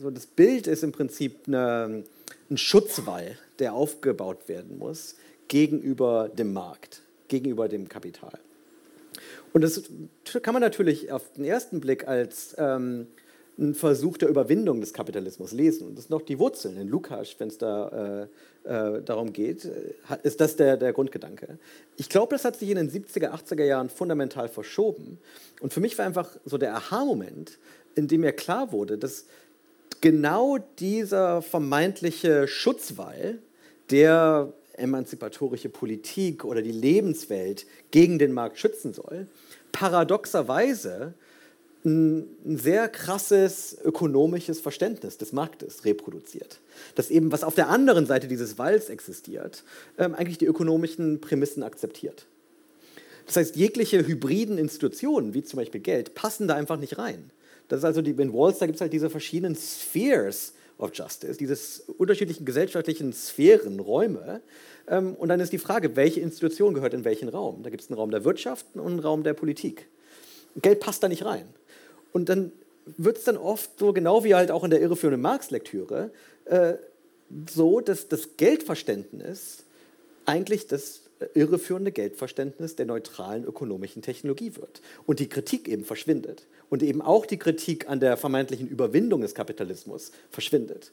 so 0.00 0.10
das 0.10 0.26
Bild 0.26 0.66
ist 0.66 0.84
im 0.84 0.92
Prinzip 0.92 1.40
eine 1.46 2.04
ein 2.50 2.58
Schutzwall, 2.58 3.38
der 3.58 3.74
aufgebaut 3.74 4.48
werden 4.48 4.78
muss 4.78 5.16
gegenüber 5.48 6.28
dem 6.28 6.52
Markt, 6.52 7.02
gegenüber 7.28 7.68
dem 7.68 7.88
Kapital. 7.88 8.38
Und 9.52 9.62
das 9.62 9.82
kann 10.42 10.54
man 10.54 10.62
natürlich 10.62 11.10
auf 11.10 11.32
den 11.32 11.44
ersten 11.44 11.80
Blick 11.80 12.06
als 12.06 12.54
ähm, 12.58 13.08
einen 13.58 13.74
Versuch 13.74 14.18
der 14.18 14.28
Überwindung 14.28 14.80
des 14.80 14.92
Kapitalismus 14.92 15.52
lesen. 15.52 15.88
Und 15.88 15.96
das 15.96 16.04
sind 16.04 16.10
noch 16.10 16.22
die 16.22 16.38
Wurzeln. 16.38 16.76
In 16.76 16.88
Lukas, 16.88 17.34
wenn 17.38 17.48
es 17.48 17.58
da 17.58 18.28
äh, 18.64 18.68
äh, 18.68 19.02
darum 19.02 19.32
geht, 19.32 19.64
äh, 19.64 19.94
ist 20.22 20.40
das 20.40 20.56
der, 20.56 20.76
der 20.76 20.92
Grundgedanke. 20.92 21.58
Ich 21.96 22.08
glaube, 22.08 22.34
das 22.34 22.44
hat 22.44 22.56
sich 22.56 22.70
in 22.70 22.76
den 22.76 22.90
70er, 22.90 23.30
80er 23.30 23.64
Jahren 23.64 23.88
fundamental 23.88 24.48
verschoben. 24.48 25.18
Und 25.60 25.72
für 25.72 25.80
mich 25.80 25.98
war 25.98 26.06
einfach 26.06 26.36
so 26.44 26.56
der 26.56 26.76
Aha-Moment, 26.76 27.58
in 27.96 28.06
dem 28.06 28.20
mir 28.20 28.32
klar 28.32 28.70
wurde, 28.70 28.96
dass 28.96 29.26
genau 30.00 30.58
dieser 30.78 31.42
vermeintliche 31.42 32.48
Schutzwall, 32.48 33.38
der 33.90 34.52
emanzipatorische 34.74 35.68
Politik 35.68 36.44
oder 36.44 36.62
die 36.62 36.72
Lebenswelt 36.72 37.66
gegen 37.90 38.18
den 38.18 38.32
Markt 38.32 38.58
schützen 38.58 38.92
soll, 38.92 39.26
paradoxerweise 39.72 41.14
ein, 41.84 42.26
sehr 42.44 42.88
krasses 42.88 43.76
ökonomisches 43.84 44.60
Verständnis 44.60 45.16
des 45.18 45.32
Marktes 45.32 45.84
reproduziert. 45.84 46.60
Das 46.94 47.10
eben, 47.10 47.32
was 47.32 47.44
auf 47.44 47.54
der 47.54 47.68
anderen 47.68 48.06
Seite 48.06 48.28
dieses 48.28 48.58
Walls 48.58 48.88
existiert, 48.88 49.64
ähm, 49.96 50.14
eigentlich 50.14 50.38
die 50.38 50.46
ökonomischen 50.46 51.20
Prämissen 51.20 51.62
akzeptiert. 51.62 52.26
Das 53.26 53.36
heißt, 53.36 53.56
jegliche 53.56 54.06
hybriden 54.06 54.58
Institutionen, 54.58 55.34
wie 55.34 55.44
zum 55.44 55.58
Beispiel 55.58 55.80
Geld, 55.80 56.14
passen 56.14 56.48
da 56.48 56.54
einfach 56.54 56.78
nicht 56.78 56.98
rein. 56.98 57.30
Das 57.68 57.78
ist 57.78 57.84
also 57.84 58.02
die, 58.02 58.10
in 58.10 58.32
Walls, 58.32 58.58
da 58.58 58.66
gibt 58.66 58.76
es 58.76 58.80
halt 58.80 58.92
diese 58.92 59.10
verschiedenen 59.10 59.54
Spheres 59.54 60.54
of 60.78 60.90
Justice, 60.94 61.36
diese 61.36 61.56
unterschiedlichen 61.98 62.44
gesellschaftlichen 62.44 63.12
Sphären, 63.12 63.80
Räume. 63.80 64.40
Ähm, 64.88 65.14
und 65.14 65.28
dann 65.28 65.40
ist 65.40 65.52
die 65.52 65.58
Frage, 65.58 65.96
welche 65.96 66.20
Institution 66.20 66.74
gehört 66.74 66.94
in 66.94 67.04
welchen 67.04 67.28
Raum? 67.28 67.62
Da 67.62 67.70
gibt 67.70 67.82
es 67.82 67.90
einen 67.90 67.98
Raum 67.98 68.10
der 68.10 68.24
Wirtschaft 68.24 68.66
und 68.74 68.86
einen 68.86 69.00
Raum 69.00 69.22
der 69.22 69.34
Politik. 69.34 69.88
Geld 70.56 70.80
passt 70.80 71.02
da 71.02 71.08
nicht 71.08 71.24
rein. 71.24 71.46
Und 72.12 72.28
dann 72.28 72.52
wird 72.96 73.18
es 73.18 73.24
dann 73.24 73.36
oft 73.36 73.78
so, 73.78 73.92
genau 73.92 74.24
wie 74.24 74.34
halt 74.34 74.50
auch 74.50 74.64
in 74.64 74.70
der 74.70 74.80
irreführenden 74.80 75.20
Marx-Lektüre, 75.20 76.10
äh, 76.46 76.74
so, 77.50 77.80
dass 77.80 78.08
das 78.08 78.36
Geldverständnis 78.36 79.64
eigentlich 80.24 80.66
das 80.66 81.02
irreführende 81.34 81.92
Geldverständnis 81.92 82.76
der 82.76 82.86
neutralen 82.86 83.44
ökonomischen 83.44 84.02
Technologie 84.02 84.56
wird 84.56 84.80
und 85.04 85.18
die 85.18 85.28
Kritik 85.28 85.68
eben 85.68 85.84
verschwindet 85.84 86.46
und 86.70 86.82
eben 86.82 87.02
auch 87.02 87.26
die 87.26 87.38
Kritik 87.38 87.88
an 87.88 88.00
der 88.00 88.16
vermeintlichen 88.16 88.68
Überwindung 88.68 89.20
des 89.20 89.34
Kapitalismus 89.34 90.12
verschwindet. 90.30 90.92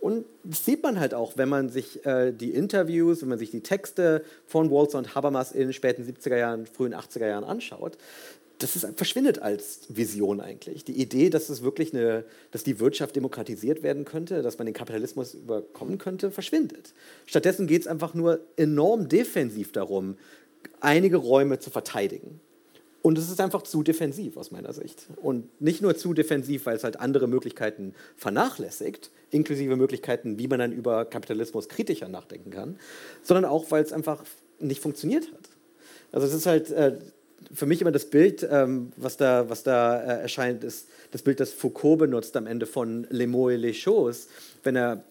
Und 0.00 0.24
das 0.42 0.64
sieht 0.64 0.82
man 0.82 0.98
halt 0.98 1.14
auch, 1.14 1.36
wenn 1.36 1.48
man 1.48 1.68
sich 1.68 2.04
äh, 2.04 2.32
die 2.32 2.50
Interviews, 2.50 3.22
wenn 3.22 3.28
man 3.28 3.38
sich 3.38 3.52
die 3.52 3.60
Texte 3.60 4.24
von 4.46 4.68
Walzer 4.68 4.98
und 4.98 5.14
Habermas 5.14 5.52
in 5.52 5.60
den 5.60 5.72
späten 5.72 6.02
70er 6.02 6.36
Jahren, 6.36 6.66
frühen 6.66 6.92
80er 6.92 7.28
Jahren 7.28 7.44
anschaut, 7.44 7.96
das 8.58 8.76
ist, 8.76 8.86
verschwindet 8.96 9.40
als 9.40 9.82
Vision 9.88 10.40
eigentlich. 10.40 10.84
Die 10.84 11.00
Idee, 11.00 11.30
dass 11.30 11.48
es 11.48 11.62
wirklich 11.62 11.94
eine, 11.94 12.24
dass 12.50 12.64
die 12.64 12.80
Wirtschaft 12.80 13.14
demokratisiert 13.14 13.82
werden 13.84 14.04
könnte, 14.04 14.42
dass 14.42 14.58
man 14.58 14.66
den 14.66 14.74
Kapitalismus 14.74 15.34
überkommen 15.34 15.98
könnte, 15.98 16.30
verschwindet. 16.30 16.94
Stattdessen 17.26 17.66
geht 17.66 17.82
es 17.82 17.86
einfach 17.86 18.14
nur 18.14 18.40
enorm 18.56 19.08
defensiv 19.08 19.70
darum, 19.70 20.16
einige 20.80 21.16
Räume 21.16 21.58
zu 21.58 21.70
verteidigen. 21.70 22.40
Und 23.02 23.18
es 23.18 23.28
ist 23.28 23.40
einfach 23.40 23.62
zu 23.62 23.82
defensiv 23.82 24.36
aus 24.36 24.52
meiner 24.52 24.72
Sicht. 24.72 25.06
Und 25.16 25.60
nicht 25.60 25.82
nur 25.82 25.96
zu 25.96 26.14
defensiv, 26.14 26.66
weil 26.66 26.76
es 26.76 26.84
halt 26.84 27.00
andere 27.00 27.26
Möglichkeiten 27.26 27.94
vernachlässigt, 28.16 29.10
inklusive 29.30 29.76
Möglichkeiten, 29.76 30.38
wie 30.38 30.46
man 30.46 30.60
dann 30.60 30.72
über 30.72 31.04
Kapitalismus 31.04 31.68
kritischer 31.68 32.08
nachdenken 32.08 32.50
kann, 32.50 32.78
sondern 33.22 33.44
auch, 33.44 33.70
weil 33.70 33.82
es 33.82 33.92
einfach 33.92 34.22
nicht 34.60 34.80
funktioniert 34.80 35.26
hat. 35.32 35.48
Also 36.12 36.28
es 36.28 36.34
ist 36.34 36.46
halt, 36.46 36.70
äh, 36.70 36.98
für 37.52 37.66
mich 37.66 37.80
immer 37.80 37.90
das 37.90 38.06
Bild, 38.06 38.46
ähm, 38.48 38.92
was 38.96 39.16
da, 39.16 39.48
was 39.50 39.64
da 39.64 40.00
äh, 40.00 40.22
erscheint, 40.22 40.62
ist 40.62 40.86
das 41.10 41.22
Bild, 41.22 41.40
das 41.40 41.52
Foucault 41.52 41.98
benutzt 41.98 42.36
am 42.36 42.46
Ende 42.46 42.66
von 42.66 43.06
Les 43.10 43.26
mots 43.26 43.54
et 43.54 43.60
les 43.60 43.76
choses, 43.76 44.28
wenn 44.62 44.76
er 44.76 45.02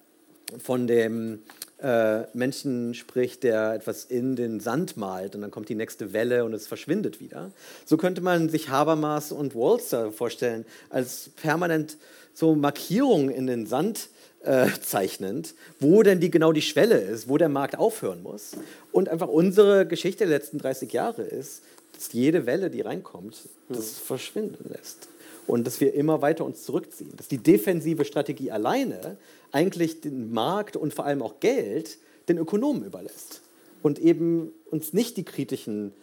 von 0.63 0.87
dem 0.87 1.39
äh, 1.81 2.23
Menschen 2.33 2.93
spricht, 2.93 3.43
der 3.43 3.73
etwas 3.73 4.05
in 4.05 4.35
den 4.35 4.59
Sand 4.59 4.97
malt 4.97 5.35
und 5.35 5.41
dann 5.41 5.51
kommt 5.51 5.69
die 5.69 5.75
nächste 5.75 6.13
Welle 6.13 6.45
und 6.45 6.53
es 6.53 6.67
verschwindet 6.67 7.19
wieder. 7.19 7.51
So 7.85 7.97
könnte 7.97 8.21
man 8.21 8.49
sich 8.49 8.69
Habermas 8.69 9.31
und 9.31 9.55
Walzer 9.55 10.11
vorstellen, 10.11 10.65
als 10.89 11.29
permanent 11.29 11.97
so 12.33 12.55
Markierungen 12.55 13.29
in 13.29 13.47
den 13.47 13.65
Sand 13.65 14.09
äh, 14.43 14.67
zeichnend, 14.81 15.53
wo 15.79 16.03
denn 16.03 16.19
die, 16.19 16.31
genau 16.31 16.51
die 16.51 16.61
Schwelle 16.61 16.97
ist, 16.97 17.29
wo 17.29 17.37
der 17.37 17.49
Markt 17.49 17.77
aufhören 17.77 18.23
muss. 18.23 18.51
Und 18.91 19.09
einfach 19.09 19.27
unsere 19.27 19.85
Geschichte 19.85 20.25
der 20.25 20.37
letzten 20.37 20.57
30 20.57 20.91
Jahre 20.93 21.23
ist, 21.23 21.63
dass 21.93 22.13
jede 22.13 22.45
Welle, 22.45 22.69
die 22.69 22.81
reinkommt, 22.81 23.49
das 23.69 23.97
verschwinden 23.97 24.69
lässt. 24.69 25.07
Und 25.47 25.65
dass 25.65 25.81
wir 25.81 25.93
immer 25.93 26.21
weiter 26.21 26.45
uns 26.45 26.63
zurückziehen. 26.63 27.11
Dass 27.17 27.27
die 27.27 27.37
defensive 27.37 28.05
Strategie 28.05 28.51
alleine 28.51 29.17
eigentlich 29.51 30.01
den 30.01 30.31
Markt 30.31 30.75
und 30.75 30.93
vor 30.93 31.05
allem 31.05 31.21
auch 31.21 31.39
Geld 31.39 31.97
den 32.29 32.37
Ökonomen 32.37 32.85
überlässt. 32.85 33.41
Und 33.81 33.99
eben 33.99 34.53
uns 34.69 34.93
nicht 34.93 35.17
die 35.17 35.23
kritischen 35.23 35.93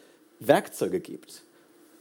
Werkzeuge 0.40 1.00
gibt, 1.00 1.42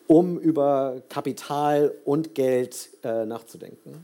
um 0.07 0.39
über 0.39 1.01
Kapital 1.09 1.93
und 2.05 2.35
Geld 2.35 2.89
äh, 3.03 3.25
nachzudenken. 3.25 4.03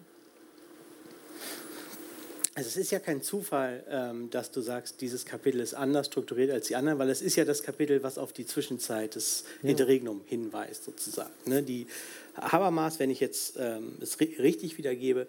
Also 2.56 2.68
es 2.68 2.78
ist 2.78 2.92
ja 2.92 3.00
kein 3.00 3.24
Zufall, 3.24 3.84
ähm, 3.90 4.30
dass 4.30 4.52
du 4.52 4.62
sagst, 4.62 5.02
dieses 5.02 5.26
Kapitel 5.26 5.60
ist 5.60 5.74
anders 5.74 6.06
strukturiert 6.06 6.52
als 6.52 6.68
die 6.68 6.76
anderen, 6.76 7.00
weil 7.00 7.10
es 7.10 7.24
ist 7.24 7.36
ja 7.36 7.46
das 7.46 7.64
Kapitel, 7.64 8.04
was 8.04 8.20
auf 8.20 8.32
die 8.32 8.46
Zwischenzeit 8.46 9.16
des 9.16 9.44
ja. 9.64 9.70
Interregnum 9.72 10.22
hinweist, 10.28 10.84
sozusagen. 10.84 11.32
Ne? 11.46 11.64
Die 11.64 11.88
Habermas, 12.36 13.00
wenn 13.00 13.10
ich 13.10 13.20
jetzt 13.20 13.56
ähm, 13.60 13.98
es 14.02 14.20
richtig 14.20 14.78
wiedergebe, 14.78 15.28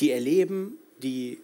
die 0.00 0.10
erleben 0.10 0.78
die 1.02 1.38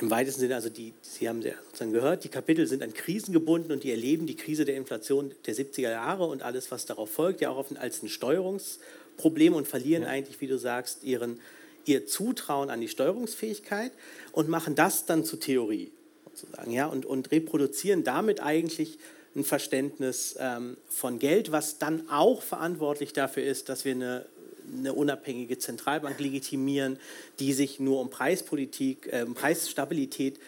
im 0.00 0.10
weitesten 0.10 0.40
Sinne, 0.40 0.56
also 0.56 0.70
die, 0.70 0.92
Sie 1.02 1.28
haben 1.28 1.40
ja 1.42 1.52
sozusagen 1.66 1.92
gehört, 1.92 2.24
die 2.24 2.28
Kapitel 2.28 2.66
sind 2.66 2.82
an 2.82 2.92
Krisen 2.92 3.32
gebunden 3.32 3.70
und 3.70 3.84
die 3.84 3.90
erleben 3.90 4.26
die 4.26 4.36
Krise 4.36 4.64
der 4.64 4.76
Inflation 4.76 5.32
der 5.46 5.54
70er 5.54 5.90
Jahre 5.90 6.24
und 6.26 6.42
alles, 6.42 6.70
was 6.70 6.84
darauf 6.86 7.10
folgt, 7.10 7.40
ja 7.40 7.50
auch 7.50 7.64
als 7.76 8.02
ein 8.02 8.08
Steuerungsproblem 8.08 9.54
und 9.54 9.68
verlieren 9.68 10.02
ja. 10.02 10.08
eigentlich, 10.08 10.40
wie 10.40 10.48
du 10.48 10.58
sagst, 10.58 11.04
ihren 11.04 11.40
ihr 11.86 12.06
Zutrauen 12.06 12.70
an 12.70 12.80
die 12.80 12.88
Steuerungsfähigkeit 12.88 13.92
und 14.32 14.48
machen 14.48 14.74
das 14.74 15.06
dann 15.06 15.24
zu 15.24 15.36
Theorie 15.36 15.92
sozusagen, 16.24 16.72
ja, 16.72 16.86
und, 16.86 17.06
und 17.06 17.30
reproduzieren 17.30 18.04
damit 18.04 18.40
eigentlich 18.40 18.98
ein 19.36 19.44
Verständnis 19.44 20.36
ähm, 20.38 20.76
von 20.88 21.18
Geld, 21.18 21.52
was 21.52 21.78
dann 21.78 22.08
auch 22.08 22.42
verantwortlich 22.42 23.12
dafür 23.12 23.44
ist, 23.44 23.68
dass 23.68 23.84
wir 23.84 23.92
eine, 23.92 24.26
eine 24.72 24.92
unabhängige 24.92 25.58
Zentralbank 25.58 26.20
legitimieren, 26.20 26.98
die 27.40 27.52
sich 27.52 27.80
nur 27.80 28.00
um 28.00 28.10
Preispolitik, 28.10 29.08
äh, 29.12 29.26
Preisstabilität 29.26 30.38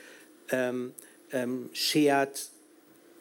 ähm, 0.51 0.93
ähm, 1.33 1.69
schert, 1.73 2.51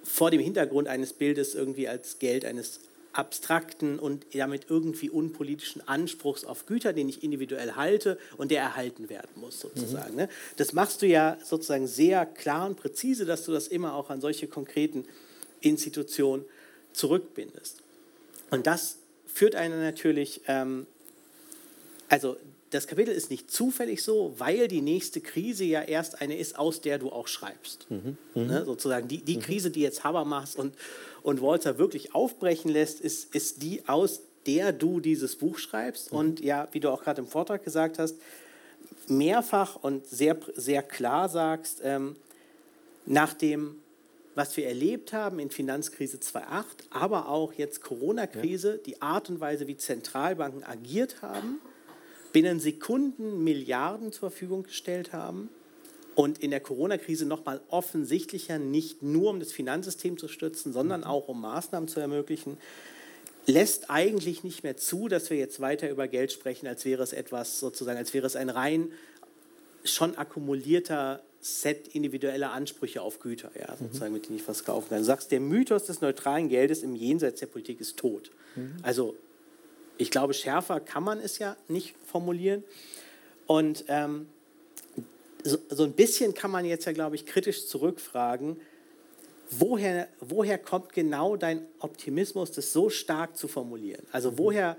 vor 0.03 0.29
dem 0.29 0.39
Hintergrund 0.39 0.87
eines 0.87 1.13
Bildes 1.13 1.55
irgendwie 1.55 1.87
als 1.87 2.19
Geld 2.19 2.45
eines 2.45 2.79
abstrakten 3.11 3.97
und 3.97 4.25
damit 4.33 4.67
irgendwie 4.69 5.09
unpolitischen 5.09 5.87
Anspruchs 5.87 6.43
auf 6.43 6.65
Güter, 6.65 6.93
den 6.93 7.09
ich 7.09 7.23
individuell 7.23 7.75
halte 7.75 8.19
und 8.37 8.51
der 8.51 8.61
erhalten 8.61 9.09
werden 9.09 9.29
muss, 9.35 9.59
sozusagen. 9.59 10.11
Mhm. 10.11 10.17
Ne? 10.17 10.29
Das 10.57 10.73
machst 10.73 11.01
du 11.01 11.07
ja 11.07 11.37
sozusagen 11.43 11.87
sehr 11.87 12.25
klar 12.25 12.67
und 12.67 12.75
präzise, 12.75 13.25
dass 13.25 13.45
du 13.45 13.53
das 13.53 13.67
immer 13.67 13.95
auch 13.95 14.09
an 14.09 14.21
solche 14.21 14.47
konkreten 14.47 15.05
Institutionen 15.65 16.45
zurückbindest. 16.93 17.81
Und 18.51 18.67
das 18.67 18.97
führt 19.25 19.55
einen 19.55 19.81
natürlich, 19.81 20.41
ähm, 20.47 20.87
also 22.07 22.37
das 22.69 22.87
Kapitel 22.87 23.13
ist 23.13 23.29
nicht 23.29 23.51
zufällig 23.51 24.03
so, 24.03 24.33
weil 24.37 24.67
die 24.67 24.81
nächste 24.81 25.21
Krise 25.21 25.63
ja 25.63 25.81
erst 25.81 26.21
eine 26.21 26.37
ist, 26.37 26.57
aus 26.57 26.81
der 26.81 26.99
du 26.99 27.09
auch 27.09 27.27
schreibst. 27.27 27.89
Mhm. 27.89 28.17
Mhm. 28.33 28.47
Ne? 28.47 28.65
Sozusagen 28.65 29.07
die, 29.07 29.19
die 29.19 29.37
mhm. 29.37 29.41
Krise, 29.41 29.71
die 29.71 29.81
jetzt 29.81 30.03
Habermas 30.03 30.55
und, 30.55 30.75
und 31.23 31.41
Walter 31.41 31.77
wirklich 31.77 32.13
aufbrechen 32.13 32.69
lässt, 32.69 33.01
ist, 33.01 33.33
ist 33.33 33.61
die, 33.61 33.87
aus 33.87 34.21
der 34.45 34.73
du 34.73 34.99
dieses 34.99 35.35
Buch 35.35 35.57
schreibst. 35.57 36.11
Mhm. 36.11 36.17
Und 36.17 36.39
ja, 36.41 36.67
wie 36.71 36.79
du 36.79 36.89
auch 36.89 37.03
gerade 37.03 37.21
im 37.21 37.27
Vortrag 37.27 37.63
gesagt 37.63 37.99
hast, 37.99 38.15
mehrfach 39.07 39.75
und 39.75 40.07
sehr, 40.07 40.37
sehr 40.55 40.83
klar 40.83 41.29
sagst, 41.29 41.81
ähm, 41.83 42.15
nach 43.05 43.33
dem, 43.33 43.77
was 44.35 44.55
wir 44.57 44.67
erlebt 44.67 45.13
haben 45.13 45.39
in 45.39 45.49
Finanzkrise 45.49 46.17
2.8, 46.17 46.65
aber 46.89 47.29
auch 47.29 47.53
jetzt 47.53 47.81
Corona-Krise, 47.81 48.79
die 48.85 49.01
Art 49.01 49.29
und 49.29 49.39
Weise, 49.39 49.67
wie 49.67 49.77
Zentralbanken 49.77 50.63
agiert 50.63 51.21
haben, 51.21 51.59
binnen 52.33 52.59
Sekunden 52.59 53.43
Milliarden 53.43 54.11
zur 54.11 54.29
Verfügung 54.29 54.63
gestellt 54.63 55.13
haben, 55.13 55.49
und 56.15 56.41
in 56.41 56.51
der 56.51 56.61
Corona-Krise 56.61 57.25
nochmal 57.25 57.61
offensichtlicher, 57.69 58.57
nicht 58.57 59.03
nur 59.03 59.29
um 59.29 59.39
das 59.39 59.51
Finanzsystem 59.51 60.17
zu 60.17 60.27
stützen, 60.27 60.73
sondern 60.73 61.01
mhm. 61.01 61.07
auch 61.07 61.27
um 61.27 61.41
Maßnahmen 61.41 61.89
zu 61.89 61.99
ermöglichen, 61.99 62.57
lässt 63.45 63.89
eigentlich 63.89 64.43
nicht 64.43 64.63
mehr 64.63 64.77
zu, 64.77 65.07
dass 65.07 65.29
wir 65.29 65.37
jetzt 65.37 65.59
weiter 65.59 65.89
über 65.89 66.07
Geld 66.07 66.31
sprechen, 66.31 66.67
als 66.67 66.85
wäre 66.85 67.03
es 67.03 67.13
etwas 67.13 67.59
sozusagen, 67.59 67.97
als 67.97 68.13
wäre 68.13 68.25
es 68.25 68.35
ein 68.35 68.49
rein 68.49 68.91
schon 69.83 70.17
akkumulierter 70.17 71.21
Set 71.47 71.89
individueller 71.89 72.51
Ansprüche 72.53 73.03
auf 73.03 73.19
Güter, 73.19 73.51
ja, 73.55 73.77
sozusagen, 73.77 74.11
mit 74.11 74.25
denen 74.25 74.37
ich 74.37 74.47
was 74.47 74.65
kaufen 74.65 74.89
kann. 74.89 74.97
Du 74.97 75.03
sagst, 75.03 75.31
der 75.31 75.39
Mythos 75.39 75.83
des 75.85 76.01
neutralen 76.01 76.49
Geldes 76.49 76.81
im 76.81 76.95
Jenseits 76.95 77.39
der 77.39 77.45
Politik 77.45 77.79
ist 77.79 77.97
tot. 77.97 78.31
Mhm. 78.55 78.77
Also 78.81 79.15
ich 79.99 80.09
glaube, 80.09 80.33
schärfer 80.33 80.79
kann 80.79 81.03
man 81.03 81.19
es 81.19 81.37
ja 81.37 81.55
nicht 81.67 81.93
formulieren. 82.07 82.63
Und 83.45 83.85
ähm, 83.89 84.25
so, 85.43 85.59
so 85.69 85.83
ein 85.83 85.91
bisschen 85.91 86.33
kann 86.33 86.49
man 86.49 86.65
jetzt 86.65 86.85
ja, 86.85 86.93
glaube 86.93 87.15
ich, 87.15 87.27
kritisch 87.27 87.67
zurückfragen, 87.67 88.59
woher, 89.51 90.07
woher 90.21 90.57
kommt 90.57 90.93
genau 90.93 91.35
dein 91.35 91.67
Optimismus, 91.77 92.53
das 92.53 92.73
so 92.73 92.89
stark 92.89 93.37
zu 93.37 93.47
formulieren? 93.47 94.03
Also 94.11 94.31
mhm. 94.31 94.37
woher, 94.39 94.77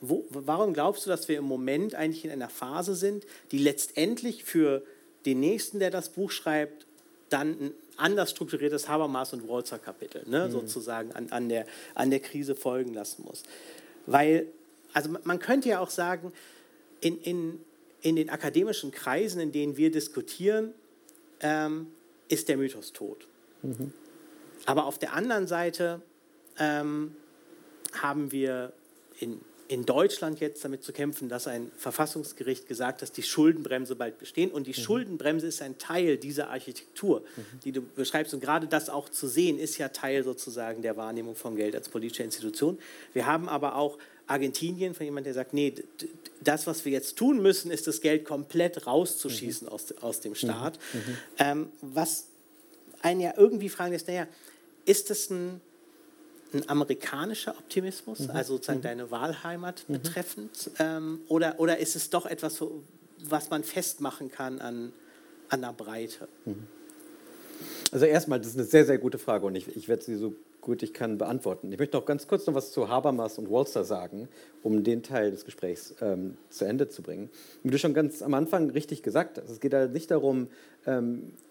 wo, 0.00 0.24
warum 0.28 0.74
glaubst 0.74 1.06
du, 1.06 1.10
dass 1.10 1.26
wir 1.26 1.38
im 1.38 1.44
Moment 1.44 1.96
eigentlich 1.96 2.24
in 2.24 2.30
einer 2.30 2.50
Phase 2.50 2.94
sind, 2.94 3.26
die 3.50 3.58
letztendlich 3.58 4.44
für 4.44 4.84
den 5.26 5.40
Nächsten, 5.40 5.78
der 5.78 5.90
das 5.90 6.10
Buch 6.10 6.30
schreibt, 6.30 6.86
dann 7.30 7.50
ein 7.60 7.72
anders 7.96 8.30
strukturiertes 8.30 8.88
Habermas 8.88 9.32
und 9.32 9.48
Walzer 9.48 9.78
Kapitel 9.78 10.22
ne, 10.26 10.46
mhm. 10.46 10.52
sozusagen 10.52 11.12
an, 11.12 11.30
an, 11.30 11.48
der, 11.48 11.66
an 11.94 12.10
der 12.10 12.20
Krise 12.20 12.54
folgen 12.54 12.94
lassen 12.94 13.24
muss? 13.24 13.42
Weil, 14.06 14.46
also 14.92 15.10
man 15.24 15.38
könnte 15.38 15.68
ja 15.68 15.80
auch 15.80 15.90
sagen, 15.90 16.32
in, 17.00 17.20
in, 17.20 17.60
in 18.02 18.16
den 18.16 18.30
akademischen 18.30 18.90
Kreisen, 18.90 19.40
in 19.40 19.52
denen 19.52 19.76
wir 19.76 19.90
diskutieren, 19.90 20.72
ähm, 21.40 21.88
ist 22.28 22.48
der 22.48 22.56
Mythos 22.56 22.92
tot. 22.92 23.26
Mhm. 23.62 23.92
Aber 24.66 24.86
auf 24.86 24.98
der 24.98 25.12
anderen 25.12 25.46
Seite 25.46 26.00
ähm, 26.58 27.14
haben 27.92 28.32
wir 28.32 28.72
in, 29.20 29.40
in 29.68 29.86
Deutschland 29.86 30.40
jetzt 30.40 30.64
damit 30.64 30.82
zu 30.82 30.92
kämpfen, 30.92 31.28
dass 31.28 31.46
ein 31.46 31.70
Verfassungsgericht 31.76 32.68
gesagt 32.68 32.96
hat, 32.96 33.02
dass 33.02 33.12
die 33.12 33.22
Schuldenbremse 33.22 33.96
bald 33.96 34.18
bestehen. 34.18 34.50
Und 34.50 34.66
die 34.66 34.78
mhm. 34.78 34.82
Schuldenbremse 34.82 35.46
ist 35.46 35.62
ein 35.62 35.78
Teil 35.78 36.18
dieser 36.18 36.50
Architektur, 36.50 37.20
mhm. 37.36 37.60
die 37.64 37.72
du 37.72 37.82
beschreibst. 37.82 38.34
Und 38.34 38.40
gerade 38.40 38.66
das 38.66 38.90
auch 38.90 39.08
zu 39.08 39.26
sehen, 39.26 39.58
ist 39.58 39.78
ja 39.78 39.88
Teil 39.88 40.22
sozusagen 40.22 40.82
der 40.82 40.96
Wahrnehmung 40.96 41.34
von 41.34 41.56
Geld 41.56 41.74
als 41.74 41.88
politische 41.88 42.22
Institution. 42.22 42.78
Wir 43.12 43.26
haben 43.26 43.48
aber 43.48 43.76
auch 43.76 43.98
Argentinien, 44.26 44.94
von 44.94 45.04
jemandem, 45.04 45.32
der 45.32 45.34
sagt, 45.34 45.54
nee, 45.54 45.74
das, 46.40 46.66
was 46.66 46.84
wir 46.84 46.92
jetzt 46.92 47.16
tun 47.16 47.42
müssen, 47.42 47.70
ist 47.70 47.86
das 47.86 48.00
Geld 48.00 48.24
komplett 48.24 48.86
rauszuschießen 48.86 49.66
mhm. 49.66 49.72
aus, 49.72 49.92
aus 50.00 50.20
dem 50.20 50.34
Staat. 50.34 50.78
Mhm. 50.92 50.98
mhm. 50.98 51.16
Ähm, 51.38 51.68
was 51.80 52.26
einen 53.02 53.20
ja 53.20 53.34
irgendwie 53.36 53.68
fragen 53.68 53.92
lässt, 53.92 54.08
naja, 54.08 54.26
ist 54.86 55.10
das 55.10 55.30
ein, 55.30 55.60
ein 56.54 56.68
amerikanischer 56.68 57.52
Optimismus, 57.58 58.20
mhm. 58.20 58.30
also 58.30 58.54
sozusagen 58.54 58.78
mhm. 58.78 58.84
deine 58.84 59.10
Wahlheimat 59.10 59.84
mhm. 59.88 59.94
betreffend, 59.94 60.70
ähm, 60.78 61.20
oder, 61.28 61.58
oder 61.58 61.78
ist 61.78 61.96
es 61.96 62.10
doch 62.10 62.26
etwas, 62.26 62.62
was 63.28 63.50
man 63.50 63.64
festmachen 63.64 64.30
kann 64.30 64.60
an, 64.60 64.92
an 65.48 65.60
der 65.60 65.72
Breite? 65.72 66.28
Also 67.92 68.06
erstmal, 68.06 68.38
das 68.38 68.48
ist 68.48 68.56
eine 68.56 68.64
sehr, 68.64 68.84
sehr 68.84 68.98
gute 68.98 69.18
Frage 69.18 69.46
und 69.46 69.54
ich, 69.54 69.76
ich 69.76 69.88
werde 69.88 70.02
sie 70.02 70.16
so 70.16 70.34
gut 70.64 70.82
ich 70.82 70.94
kann 70.94 71.18
beantworten. 71.18 71.70
Ich 71.70 71.78
möchte 71.78 71.96
noch 71.96 72.06
ganz 72.06 72.26
kurz 72.26 72.46
noch 72.46 72.54
was 72.54 72.72
zu 72.72 72.88
Habermas 72.88 73.38
und 73.38 73.50
Walster 73.50 73.84
sagen, 73.84 74.28
um 74.62 74.82
den 74.82 75.02
Teil 75.02 75.30
des 75.30 75.44
Gesprächs 75.44 75.94
ähm, 76.00 76.38
zu 76.48 76.64
Ende 76.64 76.88
zu 76.88 77.02
bringen. 77.02 77.28
Wie 77.62 77.70
du 77.70 77.78
schon 77.78 77.92
ganz 77.92 78.22
am 78.22 78.32
Anfang 78.34 78.70
richtig 78.70 79.02
gesagt 79.02 79.38
hast, 79.38 79.50
es 79.50 79.60
geht 79.60 79.74
halt 79.74 79.92
nicht 79.92 80.10
darum, 80.10 80.48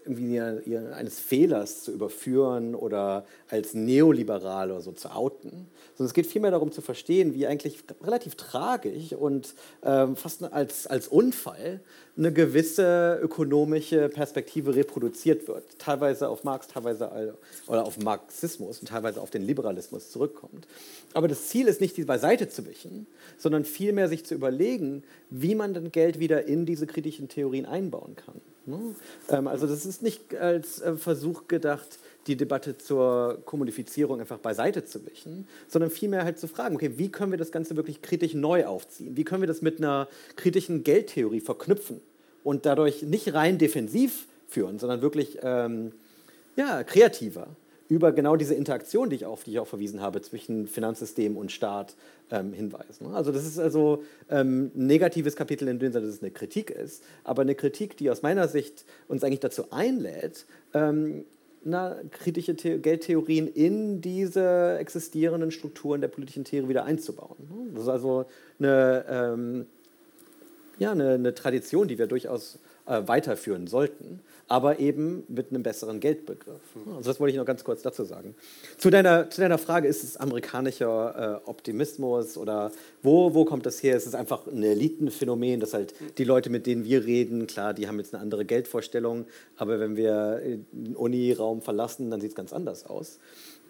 irgendwie 0.06 0.40
eines 0.40 1.20
Fehlers 1.20 1.84
zu 1.84 1.92
überführen 1.92 2.76
oder 2.76 3.26
als 3.50 3.74
neoliberal 3.74 4.72
oder 4.72 4.82
so 4.82 4.92
zu 4.92 5.10
outen, 5.10 5.68
sondern 5.96 6.08
es 6.08 6.14
geht 6.14 6.28
vielmehr 6.28 6.52
darum 6.52 6.72
zu 6.72 6.82
verstehen, 6.82 7.34
wie 7.34 7.48
eigentlich 7.48 7.84
relativ 8.04 8.36
tragisch 8.36 9.14
und 9.14 9.54
ähm, 9.84 10.16
fast 10.16 10.44
als, 10.44 10.88
als 10.88 11.08
Unfall 11.08 11.80
eine 12.18 12.32
gewisse 12.32 13.20
ökonomische 13.24 14.10
Perspektive 14.10 14.76
reproduziert 14.76 15.48
wird, 15.48 15.64
teilweise 15.80 16.30
auf 16.30 16.44
Marx, 16.44 16.68
teilweise 16.68 17.36
oder 17.68 17.86
auf 17.86 17.98
Marxismus 17.98 18.80
und 18.80 18.90
teilweise 18.90 19.22
auf 19.22 19.32
den 19.32 19.42
Liberalismus 19.42 20.12
zurückkommt. 20.12 20.68
Aber 21.14 21.28
das 21.28 21.48
Ziel 21.48 21.68
ist 21.68 21.82
nicht, 21.82 21.98
die 21.98 22.04
beiseite 22.04 22.50
zu 22.50 22.66
wischen, 22.68 23.08
sondern 23.38 23.66
vielmehr 23.66 24.10
sich 24.10 24.26
zu 24.26 24.36
überlegen, 24.36 25.04
wie 25.30 25.56
man 25.56 25.74
dann 25.74 25.92
Geld 25.92 26.20
wieder 26.20 26.46
in 26.46 26.66
diese 26.66 26.88
kritischen 26.88 27.30
Theorien 27.30 27.66
einbauen 27.66 28.16
kann. 28.16 28.42
Ne? 28.66 28.95
Ähm, 29.30 29.47
also 29.47 29.68
das 29.68 29.86
ist 29.86 30.01
nicht 30.01 30.36
als 30.36 30.82
äh, 30.82 30.95
Versuch 30.95 31.47
gedacht, 31.47 31.99
die 32.28 32.38
Debatte 32.38 32.78
zur 32.78 33.39
Kommodifizierung 33.45 34.22
einfach 34.22 34.39
beiseite 34.39 34.86
zu 34.86 35.05
wischen, 35.05 35.47
sondern 35.68 35.91
vielmehr 35.91 36.24
halt 36.24 36.39
zu 36.39 36.47
fragen, 36.47 36.76
okay, 36.76 36.93
wie 36.97 37.09
können 37.09 37.32
wir 37.32 37.38
das 37.38 37.51
Ganze 37.51 37.76
wirklich 37.76 38.01
kritisch 38.01 38.34
neu 38.34 38.66
aufziehen? 38.66 39.18
Wie 39.18 39.24
können 39.24 39.41
wir 39.41 39.47
das 39.47 39.61
mit 39.61 39.80
einer 39.80 40.07
kritischen 40.36 40.84
Geldtheorie 40.84 41.41
verknüpfen 41.41 41.99
und 42.43 42.66
dadurch 42.66 43.03
nicht 43.03 43.34
rein 43.34 43.57
defensiv 43.57 44.28
führen, 44.47 44.80
sondern 44.80 45.01
wirklich 45.01 45.39
ähm, 45.41 45.91
ja, 46.55 46.84
kreativer 46.84 47.47
über 47.90 48.12
genau 48.12 48.36
diese 48.36 48.56
Interaktion, 48.56 49.10
die 49.10 49.18
ich 49.18 49.26
auf 49.26 49.44
die 49.44 49.52
ich 49.52 49.60
auch 49.60 49.68
verwiesen 49.68 50.02
habe, 50.02 50.22
zwischen 50.22 50.68
Finanzsystem 50.68 51.38
und 51.38 51.52
Staat 51.52 51.96
ähm, 52.32 52.54
hinweisen. 52.54 53.14
Also 53.14 53.32
das 53.32 53.46
ist 53.46 53.60
also 53.60 54.04
ähm, 54.30 54.72
ein 54.76 54.88
negatives 54.88 55.36
Kapitel 55.36 55.68
in 55.68 55.80
dem 55.80 55.92
Sinne, 55.92 56.06
dass 56.06 56.16
es 56.16 56.22
eine 56.22 56.32
Kritik 56.32 56.70
ist, 56.70 57.04
aber 57.24 57.42
eine 57.42 57.56
Kritik, 57.56 57.98
die 57.98 58.10
aus 58.10 58.22
meiner 58.22 58.48
Sicht 58.48 58.86
uns 59.08 59.24
eigentlich 59.24 59.42
dazu 59.42 59.72
einlädt, 59.72 60.46
ähm, 60.74 61.26
na, 61.66 61.96
kritische 62.12 62.56
The 62.60 62.78
Geldtheorien 62.80 63.48
in 63.48 64.02
diese 64.02 64.78
existierenden 64.80 65.52
Strukturen 65.52 66.02
der 66.02 66.10
politischen 66.10 66.44
Theorie 66.44 66.70
wieder 66.70 66.86
einzubauen. 66.86 67.38
Das 67.74 67.84
ist 67.84 67.90
also 67.90 68.26
eine, 68.60 69.06
ähm, 69.10 69.66
ja, 70.78 70.92
eine, 70.92 71.12
eine 71.12 71.34
Tradition, 71.34 71.88
die 71.88 71.98
wir 71.98 72.08
durchaus 72.08 72.60
äh, 72.86 73.02
weiterführen 73.06 73.68
sollten 73.68 74.22
aber 74.48 74.80
eben 74.80 75.24
mit 75.30 75.50
einem 75.50 75.64
besseren 75.64 76.00
Geldbegriff. 76.00 76.62
Also 76.96 77.10
das 77.10 77.20
wollte 77.20 77.32
ich 77.32 77.38
noch 77.38 77.46
ganz 77.46 77.64
kurz 77.64 77.82
dazu 77.82 78.04
sagen. 78.04 78.36
Zu 78.78 78.90
deiner, 78.90 79.30
zu 79.30 79.42
deiner 79.42 79.58
Frage, 79.58 79.88
ist 79.88 80.04
es 80.04 80.18
amerikanischer 80.18 81.42
äh, 81.46 81.50
Optimismus 81.50 82.38
oder 82.38 82.72
wo, 83.02 83.34
wo 83.34 83.46
kommt 83.46 83.66
das 83.66 83.82
her? 83.82 83.96
Ist 83.96 84.06
es 84.06 84.16
einfach 84.16 84.46
ein 84.48 84.62
Elitenphänomen, 84.62 85.60
dass 85.60 85.74
halt 85.74 85.96
die 86.18 86.24
Leute, 86.24 86.50
mit 86.50 86.68
denen 86.68 86.84
wir 86.84 87.06
reden, 87.06 87.48
klar, 87.48 87.74
die 87.74 87.88
haben 87.88 87.98
jetzt 87.98 88.14
eine 88.14 88.22
andere 88.22 88.46
Geldvorstellung, 88.46 89.26
aber 89.58 89.80
wenn 89.80 89.96
wir 89.96 90.42
den 90.72 90.96
Uniraum 90.96 91.62
verlassen, 91.62 92.12
dann 92.12 92.22
sieht 92.22 92.32
es 92.32 92.36
ganz 92.36 92.54
anders 92.54 92.86
aus. 92.86 93.20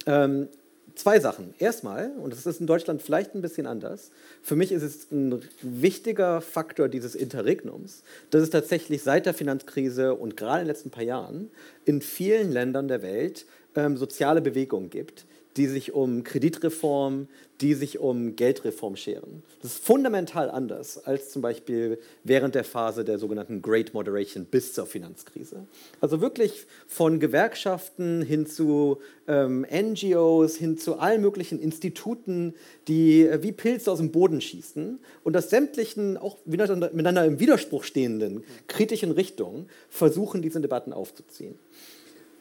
Ähm, 0.06 0.50
zwei 0.96 1.20
Sachen. 1.20 1.54
Erstmal, 1.60 2.12
und 2.12 2.32
das 2.32 2.46
ist 2.46 2.60
in 2.60 2.68
Deutschland 2.68 3.02
vielleicht 3.02 3.36
ein 3.36 3.42
bisschen 3.42 3.66
anders, 3.66 4.12
für 4.42 4.56
mich 4.56 4.72
ist 4.72 4.84
es 4.84 5.12
ein 5.12 5.42
wichtiger 5.62 6.42
Faktor 6.42 6.88
dieses 6.88 7.16
Interregnums, 7.16 8.04
dass 8.30 8.44
es 8.44 8.50
tatsächlich 8.50 9.04
seit 9.04 9.26
der 9.26 9.34
Finanzkrise 9.34 10.16
und 10.16 10.38
gerade 10.38 10.62
in 10.62 10.68
den 10.68 10.76
letzten 10.76 10.92
paar 10.92 11.04
Jahren 11.04 11.50
in 11.86 12.02
vielen 12.02 12.52
Ländern 12.52 12.88
der 12.88 13.02
Welt 13.02 13.46
ähm, 13.76 13.98
soziale 13.98 14.42
Bewegungen 14.42 14.90
gibt, 14.90 15.26
die 15.58 15.68
sich 15.68 15.94
um 15.94 16.24
Kreditreform, 16.24 17.28
die 17.62 17.76
sich 17.76 18.00
um 18.00 18.36
Geldreform 18.36 18.96
scheren. 18.96 19.44
Das 19.62 19.76
ist 19.76 19.86
fundamental 19.86 20.50
anders 20.50 20.98
als 21.06 21.30
zum 21.30 21.42
Beispiel 21.42 22.00
während 22.24 22.56
der 22.56 22.64
Phase 22.64 23.06
der 23.06 23.20
sogenannten 23.20 23.62
Great 23.62 23.94
Moderation 23.94 24.46
bis 24.46 24.74
zur 24.74 24.86
Finanzkrise. 24.86 25.66
Also 26.02 26.20
wirklich 26.20 26.66
von 26.88 27.20
Gewerkschaften 27.20 28.22
hin 28.22 28.48
zu 28.48 28.98
ähm, 29.28 29.66
NGOs, 29.72 30.56
hin 30.56 30.78
zu 30.78 30.98
allen 30.98 31.22
möglichen 31.22 31.62
Instituten, 31.62 32.54
die 32.88 33.26
äh, 33.26 33.42
wie 33.44 33.52
Pilze 33.52 33.92
aus 33.92 34.00
dem 34.00 34.12
Boden 34.12 34.42
schießen 34.42 35.00
und 35.24 35.38
aus 35.38 35.50
sämtlichen, 35.50 36.18
auch 36.18 36.38
miteinander 36.46 37.26
im 37.26 37.40
Widerspruch 37.40 37.84
stehenden 37.84 38.44
kritischen 38.68 39.12
Richtungen 39.12 39.70
versuchen, 39.90 40.42
diese 40.42 40.60
Debatten 40.60 40.92
aufzuziehen. 40.92 41.56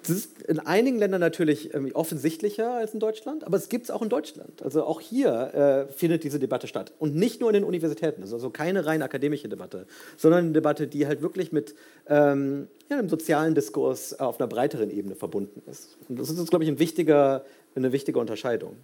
Das 0.03 0.11
ist 0.11 0.43
in 0.43 0.59
einigen 0.59 0.99
Ländern 0.99 1.21
natürlich 1.21 1.71
offensichtlicher 1.95 2.75
als 2.75 2.93
in 2.93 3.01
Deutschland, 3.01 3.45
aber 3.45 3.57
es 3.57 3.69
gibt 3.69 3.85
es 3.85 3.91
auch 3.91 4.03
in 4.03 4.09
Deutschland. 4.09 4.63
Also 4.63 4.85
auch 4.85 5.01
hier 5.01 5.87
äh, 5.89 5.93
findet 5.93 6.25
diese 6.25 6.41
Debatte 6.41 6.67
statt. 6.67 6.93
Und 6.99 7.15
nicht 7.15 7.41
nur 7.41 7.51
in 7.51 7.55
den 7.55 7.65
Universitäten. 7.65 8.23
Also 8.23 8.51
keine 8.51 8.85
rein 8.85 9.03
akademische 9.03 9.49
Debatte, 9.49 9.87
sondern 10.17 10.45
eine 10.45 10.53
Debatte, 10.53 10.89
die 10.89 11.07
halt 11.07 11.23
wirklich 11.23 11.53
mit 11.53 11.75
ähm, 12.09 12.69
ja, 12.91 12.99
einem 12.99 13.09
sozialen 13.09 13.55
Diskurs 13.55 14.19
auf 14.19 14.41
einer 14.41 14.49
breiteren 14.49 14.91
Ebene 14.91 15.15
verbunden 15.15 15.63
ist. 15.71 15.97
Und 16.09 16.19
das 16.19 16.31
ist, 16.31 16.51
glaube 16.51 16.65
ich, 16.65 16.71
ein 16.71 16.79
wichtiger, 16.79 17.45
eine 17.75 17.93
wichtige 17.93 18.19
Unterscheidung. 18.19 18.77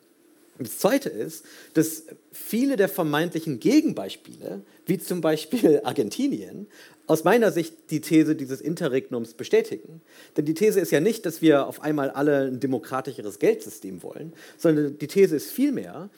Das 0.59 0.79
Zweite 0.79 1.09
ist, 1.09 1.45
dass 1.75 2.05
viele 2.33 2.77
der 2.77 2.89
vermeintlichen 2.89 3.61
Gegenbeispiele, 3.61 4.63
wie 4.87 4.99
zum 4.99 5.21
Beispiel 5.21 5.81
Argentinien, 5.85 6.67
aus 7.07 7.25
meiner 7.25 7.53
Sicht 7.53 7.75
die 7.91 8.01
These 8.01 8.37
dieses 8.37 8.61
Interregnums 8.61 9.35
bestätigen. 9.35 10.03
Denn 10.37 10.45
die 10.45 10.55
These 10.55 10.81
ist 10.81 10.91
ja 10.91 11.01
nicht, 11.01 11.25
dass 11.25 11.41
wir 11.41 11.67
auf 11.67 11.81
einmal 11.81 12.11
alle 12.11 12.49
ein 12.49 12.61
demokratischeres 12.61 13.39
Geldsystem 13.39 14.03
wollen, 14.03 14.35
sondern 14.59 14.99
die 14.99 15.07
These 15.07 15.37
ist 15.37 15.51
vielmehr, 15.51 16.11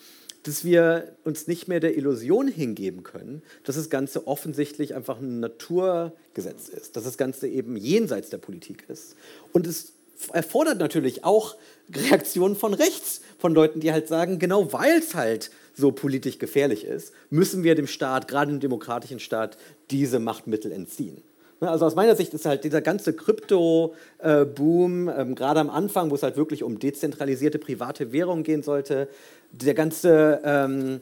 dass 0.43 0.65
wir 0.65 1.17
uns 1.23 1.47
nicht 1.47 1.69
mehr 1.69 1.81
der 1.81 1.97
Illusion 1.97 2.49
hingeben 2.49 3.03
können, 3.03 3.43
dass 3.65 3.77
das 3.77 3.91
Ganze 3.91 4.27
offensichtlich 4.27 4.95
einfach 4.95 5.21
ein 5.21 5.39
Naturgesetz 5.39 6.69
ist, 6.69 6.97
dass 6.97 7.05
das 7.05 7.19
Ganze 7.19 7.47
eben 7.47 7.77
jenseits 7.77 8.31
der 8.31 8.39
Politik 8.39 8.85
ist. 8.89 9.17
Und 9.53 9.67
es 9.67 9.93
erfordert 10.33 10.79
natürlich 10.79 11.25
auch 11.25 11.57
Reaktionen 11.95 12.57
von 12.57 12.75
rechts, 12.75 13.21
von 13.39 13.55
Leuten, 13.55 13.81
die 13.81 13.93
halt 13.93 14.09
sagen, 14.09 14.39
genau 14.39 14.73
weil 14.73 14.99
es 14.99 15.15
halt 15.15 15.51
so 15.75 15.93
politisch 15.93 16.39
gefährlich 16.39 16.85
ist, 16.85 17.13
müssen 17.31 17.63
wir 17.65 17.75
dem 17.75 17.87
Staat, 17.87 18.29
gerade 18.29 18.51
im 18.51 18.61
demokratischen 18.61 19.21
Staat, 19.21 19.57
diese 19.91 20.19
Machtmittel 20.19 20.73
entziehen. 20.73 21.23
Ne, 21.61 21.71
also 21.71 21.85
aus 21.85 21.95
meiner 21.95 22.17
Sicht 22.17 22.33
ist 22.35 22.47
halt 22.47 22.65
dieser 22.65 22.81
ganze 22.81 23.13
Krypto-Boom, 23.13 25.09
ähm, 25.09 25.35
gerade 25.35 25.61
am 25.61 25.71
Anfang, 25.71 26.11
wo 26.11 26.15
es 26.15 26.23
halt 26.23 26.37
wirklich 26.37 26.63
um 26.63 26.79
dezentralisierte 26.79 27.59
private 27.59 28.13
Währungen 28.13 28.45
gehen 28.45 28.63
sollte, 28.63 29.09
der 29.53 29.75
ganze, 29.75 30.41
ähm, 30.45 31.01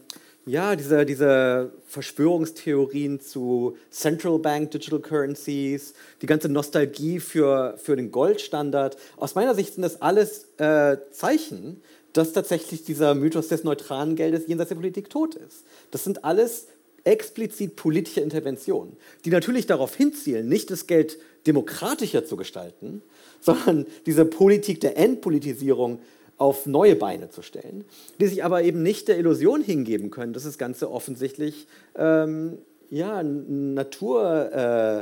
ja, 0.49 0.75
diese, 0.77 1.05
diese 1.05 1.73
Verschwörungstheorien 1.87 3.21
zu 3.21 3.77
Central 3.91 4.39
Bank 4.39 4.71
Digital 4.71 5.01
Currencies, 5.01 5.95
die 6.23 6.27
ganze 6.27 6.49
Nostalgie 6.49 7.21
für, 7.21 7.77
für 7.79 7.97
den 7.97 8.11
Goldstandard, 8.11 8.97
aus 9.17 9.35
meiner 9.35 9.55
Sicht 9.55 9.75
sind 9.75 9.83
das 9.83 10.01
alles 10.01 10.49
äh, 10.59 10.97
Zeichen, 11.13 11.83
dass 12.13 12.33
tatsächlich 12.33 12.85
dieser 12.85 13.15
Mythos 13.15 13.49
des 13.49 13.65
neutralen 13.65 14.17
Geldes 14.17 14.47
jenseits 14.47 14.71
der 14.71 14.77
Politik 14.77 15.11
tot 15.11 15.35
ist. 15.35 15.65
Das 15.91 16.05
sind 16.05 16.25
alles 16.25 16.67
explizit 17.05 17.77
politische 17.77 18.21
Interventionen, 18.21 18.97
die 19.25 19.31
natürlich 19.31 19.67
darauf 19.67 19.95
hinzielen, 19.95 20.49
nicht 20.49 20.71
das 20.71 20.87
Geld 20.87 21.19
demokratischer 21.47 22.25
zu 22.25 22.37
gestalten, 22.37 23.03
sondern 23.41 23.87
diese 24.07 24.25
Politik 24.25 24.81
der 24.81 24.97
Entpolitisierung 24.97 26.01
auf 26.39 26.67
neue 26.67 26.97
Beine 26.97 27.31
zu 27.31 27.43
stellen, 27.43 27.85
die 28.21 28.27
sich 28.27 28.45
aber 28.45 28.63
eben 28.63 28.83
nicht 28.83 29.09
der 29.09 29.19
Illusion 29.19 29.63
hingeben 29.63 30.11
können, 30.11 30.33
dass 30.33 30.45
das 30.45 30.57
Ganze 30.57 30.91
offensichtlich 30.91 31.67
ähm, 31.97 32.59
ja, 32.91 33.23
Natur, 33.23 34.51
äh, 34.53 35.01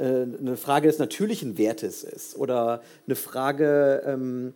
äh, 0.00 0.22
eine 0.22 0.56
Frage 0.56 0.88
des 0.88 0.98
natürlichen 0.98 1.58
Wertes 1.58 2.04
ist 2.04 2.36
oder 2.36 2.82
eine 3.06 3.16
Frage 3.16 4.02
ähm, 4.06 4.54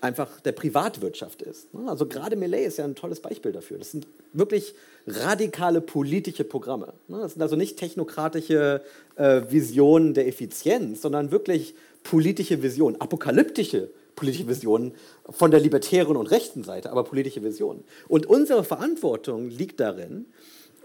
einfach 0.00 0.40
der 0.40 0.52
Privatwirtschaft 0.52 1.42
ist. 1.42 1.72
Ne? 1.74 1.88
Also 1.88 2.06
gerade 2.06 2.36
Millet 2.36 2.66
ist 2.66 2.78
ja 2.78 2.84
ein 2.84 2.94
tolles 2.94 3.20
Beispiel 3.20 3.52
dafür. 3.52 3.78
Das 3.78 3.90
sind 3.90 4.06
wirklich 4.32 4.74
radikale 5.06 5.80
politische 5.80 6.44
Programme. 6.44 6.92
Ne? 7.08 7.18
Das 7.20 7.32
sind 7.32 7.42
also 7.42 7.56
nicht 7.56 7.78
technokratische 7.78 8.82
äh, 9.16 9.42
Visionen 9.48 10.14
der 10.14 10.28
Effizienz, 10.28 11.02
sondern 11.02 11.30
wirklich 11.30 11.74
politische 12.02 12.62
Visionen, 12.62 13.00
apokalyptische 13.00 13.90
politische 14.18 14.48
Visionen 14.48 14.92
von 15.30 15.50
der 15.50 15.60
libertären 15.60 16.16
und 16.16 16.26
rechten 16.26 16.64
Seite, 16.64 16.90
aber 16.90 17.04
politische 17.04 17.42
Visionen. 17.42 17.84
Und 18.08 18.26
unsere 18.26 18.64
Verantwortung 18.64 19.48
liegt 19.48 19.78
darin, 19.78 20.26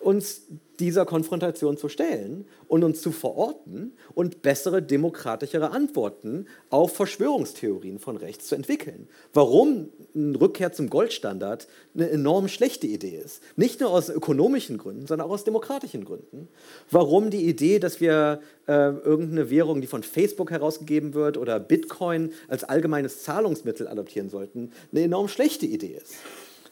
uns 0.03 0.43
dieser 0.79 1.05
Konfrontation 1.05 1.77
zu 1.77 1.87
stellen 1.87 2.45
und 2.67 2.83
uns 2.83 3.01
zu 3.01 3.11
verorten 3.11 3.93
und 4.15 4.41
bessere, 4.41 4.81
demokratischere 4.81 5.71
Antworten 5.71 6.47
auf 6.69 6.95
Verschwörungstheorien 6.95 7.99
von 7.99 8.17
rechts 8.17 8.47
zu 8.47 8.55
entwickeln. 8.55 9.07
Warum 9.33 9.89
eine 10.15 10.39
Rückkehr 10.39 10.73
zum 10.73 10.89
Goldstandard 10.89 11.67
eine 11.93 12.09
enorm 12.09 12.47
schlechte 12.47 12.87
Idee 12.87 13.21
ist. 13.23 13.41
Nicht 13.55 13.81
nur 13.81 13.91
aus 13.91 14.09
ökonomischen 14.09 14.77
Gründen, 14.77 15.05
sondern 15.05 15.27
auch 15.27 15.33
aus 15.33 15.43
demokratischen 15.43 16.05
Gründen. 16.05 16.47
Warum 16.89 17.29
die 17.29 17.47
Idee, 17.47 17.79
dass 17.79 18.01
wir 18.01 18.41
äh, 18.67 18.73
irgendeine 18.73 19.49
Währung, 19.49 19.81
die 19.81 19.87
von 19.87 20.03
Facebook 20.03 20.51
herausgegeben 20.51 21.13
wird, 21.13 21.37
oder 21.37 21.59
Bitcoin 21.59 22.31
als 22.47 22.63
allgemeines 22.63 23.23
Zahlungsmittel 23.23 23.87
adoptieren 23.87 24.29
sollten, 24.29 24.71
eine 24.91 25.01
enorm 25.03 25.27
schlechte 25.27 25.65
Idee 25.65 25.99
ist. 26.01 26.15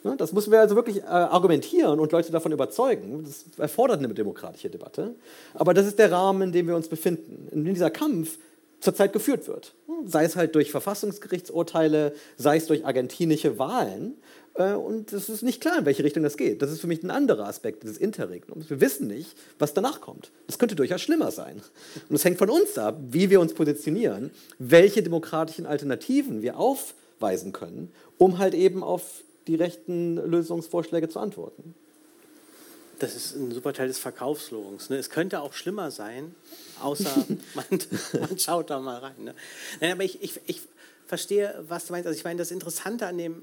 Ne, 0.04 0.16
das 0.18 0.34
müssen 0.34 0.52
wir 0.52 0.60
also 0.60 0.76
wirklich 0.76 0.98
äh, 0.98 1.06
argumentieren 1.06 2.00
und 2.00 2.12
Leute 2.12 2.32
davon 2.32 2.52
überzeugen. 2.52 3.24
Das 3.24 3.46
erfordert 3.60 4.00
eine 4.00 4.12
demokratische 4.14 4.70
Debatte. 4.70 5.14
Aber 5.54 5.74
das 5.74 5.86
ist 5.86 6.00
der 6.00 6.12
Rahmen, 6.12 6.42
in 6.42 6.52
dem 6.52 6.68
wir 6.68 6.76
uns 6.76 6.88
befinden. 6.88 7.48
In 7.52 7.64
dem 7.66 7.74
dieser 7.74 7.92
Kampf 7.92 8.40
zurzeit 8.80 9.14
geführt 9.14 9.48
wird. 9.48 9.76
Sei 10.06 10.24
es 10.24 10.36
halt 10.36 10.56
durch 10.56 10.72
Verfassungsgerichtsurteile, 10.72 12.14
sei 12.36 12.58
es 12.58 12.66
durch 12.66 12.84
argentinische 12.84 13.60
Wahlen. 13.60 14.16
Äh, 14.56 14.74
und 14.74 15.14
es 15.14 15.30
ist 15.30 15.44
nicht 15.44 15.62
klar, 15.62 15.78
in 15.78 15.86
welche 15.86 16.04
Richtung 16.04 16.24
das 16.24 16.36
geht. 16.36 16.64
Das 16.64 16.72
ist 16.72 16.82
für 16.82 16.88
mich 16.88 17.04
ein 17.04 17.12
anderer 17.12 17.46
Aspekt 17.46 17.84
des 17.84 17.98
Interregnums. 17.98 18.72
Wir 18.72 18.82
wissen 18.82 19.08
nicht, 19.08 19.36
was 19.60 19.76
danach 19.76 20.02
kommt. 20.02 20.32
Das 20.48 20.58
könnte 20.58 20.76
durchaus 20.76 21.02
schlimmer 21.02 21.30
sein. 21.30 21.62
Und 22.10 22.16
es 22.16 22.26
hängt 22.26 22.40
von 22.40 22.50
uns 22.50 22.76
ab, 22.80 23.00
wie 23.12 23.30
wir 23.30 23.40
uns 23.40 23.54
positionieren, 23.54 24.32
welche 24.58 25.04
demokratischen 25.04 25.68
Alternativen 25.68 26.42
wir 26.42 26.58
aufweisen 26.58 27.52
können, 27.52 27.92
um 28.18 28.40
halt 28.40 28.56
eben 28.56 28.84
auf 28.84 29.24
die 29.48 29.56
rechten 29.56 30.16
Lösungsvorschläge 30.16 31.10
zu 31.10 31.20
antworten. 31.20 31.76
Das 33.00 33.16
ist 33.16 33.36
ein 33.36 33.52
super 33.52 33.74
Teil 33.74 33.88
des 33.88 33.98
Verkaufslogans. 33.98 34.92
Ne? 34.92 34.98
Es 34.98 35.10
könnte 35.10 35.42
auch 35.42 35.54
schlimmer 35.54 35.90
sein, 35.90 36.36
außer 36.82 37.26
man, 37.56 37.66
man, 38.20 38.38
schaut 38.38 38.70
da 38.70 38.80
mal 38.80 39.00
rein. 39.00 39.24
Ne? 39.24 39.36
Nein, 39.80 39.94
aber 39.94 40.04
ich, 40.04 40.22
ich, 40.22 40.40
ich 40.46 40.62
verstehe, 41.08 41.64
was 41.68 41.88
du 41.88 41.94
meinst. 41.94 42.08
Also 42.08 42.18
ich 42.18 42.24
meine, 42.24 42.38
das 42.38 42.52
Interessante 42.52 43.08
an 43.08 43.18
dem 43.18 43.42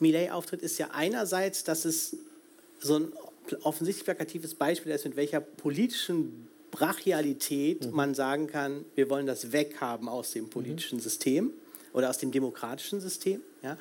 Millet-Auftritt 0.00 0.62
ist 0.62 0.78
ja 0.78 0.88
einerseits, 0.92 1.62
dass 1.62 1.84
es 1.84 2.16
so 2.80 2.96
ein 2.96 3.12
offensichtlich 3.62 4.04
plakatives 4.04 4.54
Beispiel 4.54 4.92
ist, 4.92 5.04
mit 5.04 5.16
welcher 5.16 5.40
politischen 5.40 6.48
Brachialität 6.70 7.86
mhm. 7.86 7.92
man 7.92 8.14
sagen 8.14 8.46
kann, 8.46 8.84
wir 8.94 9.10
wollen 9.10 9.26
das 9.26 9.52
weghaben 9.52 10.08
aus 10.08 10.32
dem 10.32 10.50
politischen 10.50 10.98
mhm. 10.98 11.02
System 11.02 11.52
oder 11.92 12.10
aus 12.10 12.18
dem 12.18 12.32
demokratischen 12.32 13.00
System. 13.00 13.40
Ja? 13.62 13.76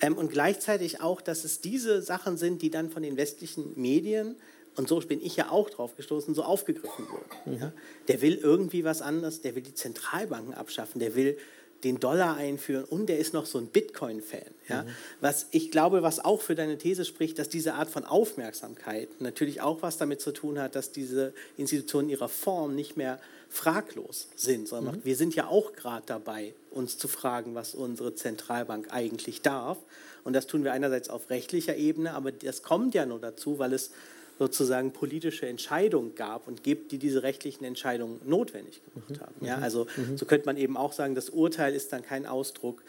Ähm, 0.00 0.16
und 0.16 0.30
gleichzeitig 0.30 1.00
auch, 1.00 1.20
dass 1.20 1.44
es 1.44 1.60
diese 1.60 2.02
Sachen 2.02 2.36
sind, 2.36 2.62
die 2.62 2.70
dann 2.70 2.90
von 2.90 3.02
den 3.02 3.16
westlichen 3.16 3.72
Medien, 3.80 4.36
und 4.76 4.88
so 4.88 4.98
bin 5.00 5.20
ich 5.22 5.36
ja 5.36 5.50
auch 5.50 5.68
drauf 5.68 5.96
gestoßen, 5.96 6.34
so 6.34 6.44
aufgegriffen 6.44 7.06
wurden. 7.10 7.54
Mhm. 7.56 7.60
Ja? 7.60 7.72
Der 8.08 8.22
will 8.22 8.36
irgendwie 8.36 8.84
was 8.84 9.02
anderes, 9.02 9.40
der 9.42 9.54
will 9.54 9.62
die 9.62 9.74
Zentralbanken 9.74 10.54
abschaffen, 10.54 10.98
der 10.98 11.14
will 11.14 11.36
den 11.84 11.98
Dollar 11.98 12.36
einführen 12.36 12.84
und 12.84 13.08
der 13.08 13.18
ist 13.18 13.34
noch 13.34 13.44
so 13.44 13.58
ein 13.58 13.66
Bitcoin-Fan. 13.66 14.54
Ja? 14.68 14.82
Mhm. 14.84 14.88
Was 15.20 15.46
ich 15.50 15.70
glaube, 15.70 16.02
was 16.02 16.24
auch 16.24 16.40
für 16.40 16.54
deine 16.54 16.78
These 16.78 17.04
spricht, 17.04 17.38
dass 17.38 17.48
diese 17.48 17.74
Art 17.74 17.90
von 17.90 18.04
Aufmerksamkeit 18.04 19.20
natürlich 19.20 19.60
auch 19.60 19.82
was 19.82 19.98
damit 19.98 20.20
zu 20.20 20.32
tun 20.32 20.58
hat, 20.58 20.74
dass 20.76 20.92
diese 20.92 21.34
Institutionen 21.56 22.08
ihrer 22.08 22.28
Form 22.28 22.74
nicht 22.74 22.96
mehr 22.96 23.20
fraglos 23.52 24.28
sind, 24.34 24.66
sondern 24.66 24.96
mhm. 24.96 25.04
wir 25.04 25.14
sind 25.14 25.34
ja 25.34 25.46
auch 25.46 25.74
gerade 25.74 26.04
dabei, 26.06 26.54
uns 26.70 26.96
zu 26.96 27.06
fragen, 27.06 27.54
was 27.54 27.74
unsere 27.74 28.14
Zentralbank 28.14 28.86
eigentlich 28.90 29.42
darf. 29.42 29.76
Und 30.24 30.32
das 30.32 30.46
tun 30.46 30.64
wir 30.64 30.72
einerseits 30.72 31.10
auf 31.10 31.28
rechtlicher 31.28 31.76
Ebene, 31.76 32.14
aber 32.14 32.32
das 32.32 32.62
kommt 32.62 32.94
ja 32.94 33.04
nur 33.04 33.18
dazu, 33.18 33.58
weil 33.58 33.74
es 33.74 33.90
sozusagen 34.38 34.92
politische 34.92 35.46
Entscheidungen 35.46 36.14
gab 36.14 36.48
und 36.48 36.62
gibt, 36.62 36.92
die 36.92 36.98
diese 36.98 37.22
rechtlichen 37.22 37.64
Entscheidungen 37.64 38.20
notwendig 38.24 38.80
gemacht 38.86 39.10
mhm. 39.10 39.20
haben. 39.20 39.46
Ja, 39.46 39.58
mhm. 39.58 39.62
also 39.62 39.86
mhm. 39.96 40.16
so 40.16 40.24
könnte 40.24 40.46
man 40.46 40.56
eben 40.56 40.78
auch 40.78 40.94
sagen, 40.94 41.14
das 41.14 41.28
Urteil 41.28 41.74
ist 41.74 41.92
dann 41.92 42.02
kein 42.02 42.24
Ausdruck 42.24 42.82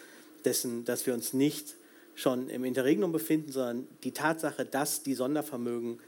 dessen, 0.46 0.86
dass 0.86 1.06
wir 1.06 1.14
uns 1.14 1.34
nicht 1.34 1.76
schon 2.16 2.50
im 2.50 2.64
Interregnum 2.64 3.12
befinden, 3.12 3.52
sondern 3.52 3.86
die 4.06 4.12
Tatsache, 4.12 4.64
dass 4.64 5.04
die 5.04 5.14
Sondervermögen 5.14 6.00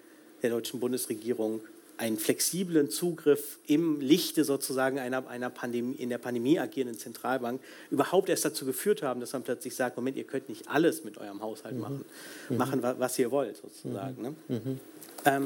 der 0.41 0.51
deutschen 0.51 0.79
Bundesregierung 0.79 1.59
einen 1.97 2.17
flexiblen 2.17 2.89
Zugriff 2.89 3.59
im 3.67 4.01
Lichte 4.01 4.43
sozusagen 4.43 4.99
einer, 4.99 5.27
einer 5.27 5.49
Pandemie, 5.49 5.95
in 5.95 6.09
der 6.09 6.17
Pandemie 6.17 6.59
agierenden 6.59 6.99
Zentralbank 6.99 7.61
überhaupt 7.89 8.29
erst 8.29 8.45
dazu 8.45 8.65
geführt 8.65 9.01
haben, 9.01 9.19
dass 9.19 9.33
man 9.33 9.43
plötzlich 9.43 9.75
sagt, 9.75 9.95
Moment, 9.97 10.17
ihr 10.17 10.25
könnt 10.25 10.49
nicht 10.49 10.67
alles 10.69 11.03
mit 11.03 11.17
eurem 11.17 11.41
Haushalt 11.41 11.75
mhm. 11.75 11.81
machen, 11.81 12.05
mhm. 12.49 12.57
machen, 12.57 12.83
was 12.83 13.17
ihr 13.19 13.31
wollt 13.31 13.57
sozusagen. 13.57 14.21
Ne? 14.21 14.35
Mhm. 14.47 14.55
Ne? 14.55 14.79
Ähm, 15.25 15.45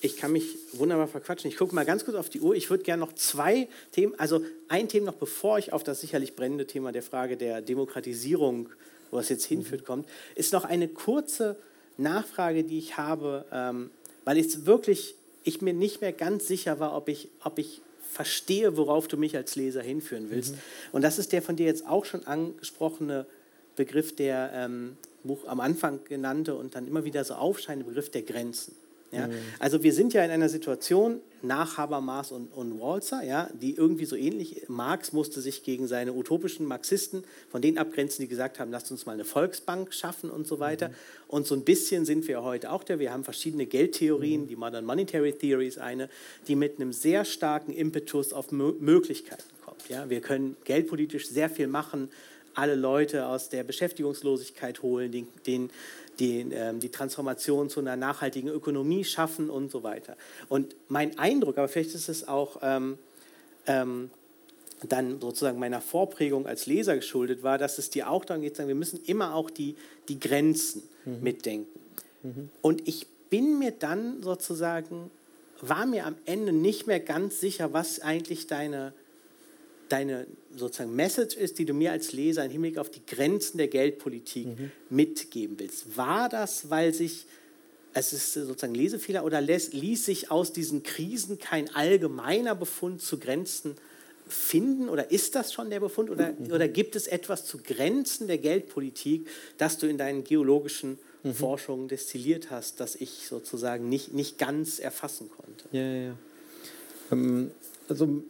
ich 0.00 0.16
kann 0.16 0.32
mich 0.32 0.56
wunderbar 0.72 1.08
verquatschen. 1.08 1.50
Ich 1.50 1.56
gucke 1.56 1.74
mal 1.74 1.84
ganz 1.84 2.04
kurz 2.04 2.16
auf 2.16 2.28
die 2.28 2.40
Uhr. 2.40 2.54
Ich 2.54 2.70
würde 2.70 2.84
gerne 2.84 3.00
noch 3.00 3.14
zwei 3.14 3.68
Themen, 3.92 4.14
also 4.18 4.40
ein 4.68 4.88
Thema 4.88 5.06
noch, 5.06 5.14
bevor 5.14 5.58
ich 5.58 5.72
auf 5.72 5.82
das 5.82 6.00
sicherlich 6.00 6.36
brennende 6.36 6.66
Thema 6.66 6.92
der 6.92 7.02
Frage 7.02 7.36
der 7.36 7.60
Demokratisierung, 7.60 8.68
wo 9.10 9.18
es 9.18 9.28
jetzt 9.28 9.44
hinführt, 9.44 9.82
mhm. 9.82 9.86
kommt, 9.86 10.08
ist 10.34 10.52
noch 10.52 10.64
eine 10.64 10.88
kurze 10.88 11.56
Nachfrage, 11.96 12.64
die 12.64 12.78
ich 12.78 12.96
habe, 12.96 13.46
ähm, 13.50 13.90
weil 14.24 14.38
es 14.38 14.66
wirklich 14.66 15.15
ich 15.46 15.62
mir 15.62 15.72
nicht 15.72 16.00
mehr 16.00 16.12
ganz 16.12 16.46
sicher 16.46 16.80
war, 16.80 16.94
ob 16.94 17.08
ich, 17.08 17.28
ob 17.42 17.58
ich 17.58 17.80
verstehe, 18.10 18.76
worauf 18.76 19.08
du 19.08 19.16
mich 19.16 19.36
als 19.36 19.56
Leser 19.56 19.80
hinführen 19.80 20.30
willst. 20.30 20.54
Mhm. 20.54 20.60
Und 20.92 21.02
das 21.02 21.18
ist 21.18 21.32
der 21.32 21.40
von 21.40 21.56
dir 21.56 21.66
jetzt 21.66 21.86
auch 21.86 22.04
schon 22.04 22.26
angesprochene 22.26 23.26
Begriff, 23.76 24.14
der 24.14 24.50
ähm, 24.54 24.96
Buch 25.22 25.46
am 25.46 25.60
Anfang 25.60 26.00
genannte 26.04 26.54
und 26.54 26.74
dann 26.74 26.86
immer 26.86 27.04
wieder 27.04 27.24
so 27.24 27.34
aufscheinende 27.34 27.86
Begriff 27.86 28.10
der 28.10 28.22
Grenzen. 28.22 28.74
Ja? 29.12 29.28
Mhm. 29.28 29.34
Also 29.58 29.82
wir 29.82 29.92
sind 29.92 30.12
ja 30.12 30.24
in 30.24 30.30
einer 30.30 30.48
Situation 30.48 31.20
nach 31.42 31.76
Habermas 31.76 32.32
und, 32.32 32.48
und 32.48 32.80
Walzer, 32.80 33.22
ja, 33.22 33.48
die 33.52 33.74
irgendwie 33.74 34.04
so 34.04 34.16
ähnlich, 34.16 34.62
Marx 34.68 35.12
musste 35.12 35.40
sich 35.40 35.62
gegen 35.62 35.86
seine 35.86 36.12
utopischen 36.12 36.66
Marxisten 36.66 37.24
von 37.48 37.62
denen 37.62 37.78
abgrenzen, 37.78 38.22
die 38.22 38.28
gesagt 38.28 38.58
haben, 38.58 38.70
lasst 38.70 38.90
uns 38.90 39.06
mal 39.06 39.12
eine 39.12 39.24
Volksbank 39.24 39.92
schaffen 39.94 40.30
und 40.30 40.46
so 40.46 40.58
weiter. 40.58 40.88
Mhm. 40.88 40.94
Und 41.28 41.46
so 41.46 41.54
ein 41.54 41.64
bisschen 41.64 42.04
sind 42.04 42.26
wir 42.26 42.42
heute 42.42 42.70
auch 42.70 42.84
da. 42.84 42.98
Wir 42.98 43.12
haben 43.12 43.24
verschiedene 43.24 43.66
Geldtheorien, 43.66 44.42
mhm. 44.42 44.48
die 44.48 44.56
Modern 44.56 44.84
Monetary 44.84 45.32
Theory 45.32 45.68
ist 45.68 45.78
eine, 45.78 46.08
die 46.48 46.56
mit 46.56 46.80
einem 46.80 46.92
sehr 46.92 47.24
starken 47.24 47.72
Impetus 47.72 48.32
auf 48.32 48.50
Mö 48.52 48.72
Möglichkeiten 48.78 49.44
kommt. 49.64 49.88
Ja? 49.88 50.10
Wir 50.10 50.20
können 50.20 50.56
geldpolitisch 50.64 51.28
sehr 51.28 51.48
viel 51.48 51.68
machen, 51.68 52.10
alle 52.56 52.74
Leute 52.74 53.26
aus 53.26 53.50
der 53.50 53.64
Beschäftigungslosigkeit 53.64 54.82
holen, 54.82 55.12
den, 55.12 55.28
den 55.46 55.70
die, 56.18 56.40
ähm, 56.52 56.80
die 56.80 56.90
Transformation 56.90 57.68
zu 57.68 57.80
einer 57.80 57.96
nachhaltigen 57.96 58.48
Ökonomie 58.48 59.04
schaffen 59.04 59.50
und 59.50 59.70
so 59.70 59.82
weiter. 59.82 60.16
Und 60.48 60.74
mein 60.88 61.18
Eindruck, 61.18 61.58
aber 61.58 61.68
vielleicht 61.68 61.94
ist 61.94 62.08
es 62.08 62.26
auch 62.26 62.58
ähm, 62.62 62.98
ähm, 63.66 64.10
dann 64.88 65.20
sozusagen 65.20 65.58
meiner 65.58 65.80
Vorprägung 65.80 66.46
als 66.46 66.66
Leser 66.66 66.96
geschuldet 66.96 67.42
war, 67.42 67.58
dass 67.58 67.78
es 67.78 67.90
dir 67.90 68.10
auch 68.10 68.24
darum 68.24 68.42
geht, 68.42 68.56
sagen, 68.56 68.68
wir 68.68 68.74
müssen 68.74 69.00
immer 69.06 69.34
auch 69.34 69.50
die, 69.50 69.76
die 70.08 70.20
Grenzen 70.20 70.82
mhm. 71.04 71.22
mitdenken. 71.22 71.80
Mhm. 72.22 72.50
Und 72.60 72.86
ich 72.86 73.06
bin 73.30 73.58
mir 73.58 73.72
dann 73.72 74.22
sozusagen, 74.22 75.10
war 75.60 75.86
mir 75.86 76.06
am 76.06 76.16
Ende 76.26 76.52
nicht 76.52 76.86
mehr 76.86 77.00
ganz 77.00 77.40
sicher, 77.40 77.72
was 77.72 78.00
eigentlich 78.00 78.46
deine 78.46 78.92
deine 79.88 80.26
sozusagen 80.54 80.94
Message 80.94 81.36
ist, 81.36 81.58
die 81.58 81.64
du 81.64 81.74
mir 81.74 81.92
als 81.92 82.12
Leser 82.12 82.44
im 82.44 82.50
Hinblick 82.50 82.78
auf 82.78 82.90
die 82.90 83.04
Grenzen 83.04 83.58
der 83.58 83.68
Geldpolitik 83.68 84.46
mhm. 84.46 84.70
mitgeben 84.90 85.58
willst. 85.58 85.96
War 85.96 86.28
das, 86.28 86.70
weil 86.70 86.94
sich, 86.94 87.26
es 87.92 88.12
ist 88.12 88.32
sozusagen 88.34 88.74
Lesefehler, 88.74 89.24
oder 89.24 89.40
ließ, 89.40 89.72
ließ 89.72 90.04
sich 90.04 90.30
aus 90.30 90.52
diesen 90.52 90.82
Krisen 90.82 91.38
kein 91.38 91.74
allgemeiner 91.74 92.54
Befund 92.54 93.02
zu 93.02 93.18
Grenzen 93.18 93.76
finden? 94.28 94.88
Oder 94.88 95.10
ist 95.10 95.34
das 95.34 95.52
schon 95.52 95.70
der 95.70 95.80
Befund? 95.80 96.10
Oder, 96.10 96.32
mhm. 96.32 96.52
oder 96.52 96.68
gibt 96.68 96.96
es 96.96 97.06
etwas 97.06 97.44
zu 97.44 97.58
Grenzen 97.58 98.26
der 98.26 98.38
Geldpolitik, 98.38 99.26
das 99.58 99.78
du 99.78 99.86
in 99.86 99.98
deinen 99.98 100.24
geologischen 100.24 100.98
mhm. 101.22 101.34
Forschungen 101.34 101.88
destilliert 101.88 102.50
hast, 102.50 102.80
das 102.80 102.96
ich 102.96 103.26
sozusagen 103.28 103.88
nicht, 103.88 104.14
nicht 104.14 104.38
ganz 104.38 104.78
erfassen 104.78 105.30
konnte? 105.30 105.64
Ja, 105.72 105.82
ja, 105.82 106.06
ja. 106.08 106.18
Ähm, 107.12 107.50
also 107.88 108.24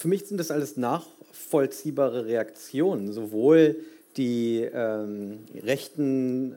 für 0.00 0.08
mich 0.08 0.24
sind 0.24 0.38
das 0.38 0.50
alles 0.50 0.78
nachvollziehbare 0.78 2.24
Reaktionen, 2.24 3.12
sowohl 3.12 3.76
die 4.16 4.66
ähm, 4.72 5.40
rechten 5.62 6.56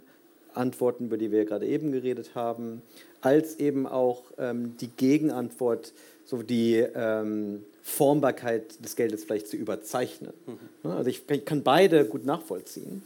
Antworten, 0.53 1.05
über 1.07 1.17
die 1.17 1.29
wir 1.29 1.43
gerade 1.43 1.67
eben 1.67 1.91
geredet 1.91 2.35
haben, 2.35 2.81
als 3.19 3.59
eben 3.59 3.85
auch 3.85 4.23
ähm, 4.37 4.77
die 4.79 4.87
Gegenantwort, 4.87 5.91
so 6.23 6.41
die 6.41 6.75
ähm, 6.75 7.65
Formbarkeit 7.81 8.83
des 8.83 8.95
Geldes 8.95 9.25
vielleicht 9.25 9.47
zu 9.47 9.57
überzeichnen. 9.57 10.31
Mhm. 10.83 10.89
Also 10.89 11.09
ich, 11.09 11.23
ich, 11.29 11.43
kann 11.43 11.63
beide 11.63 12.05
gut 12.05 12.25
nachvollziehen. 12.25 13.03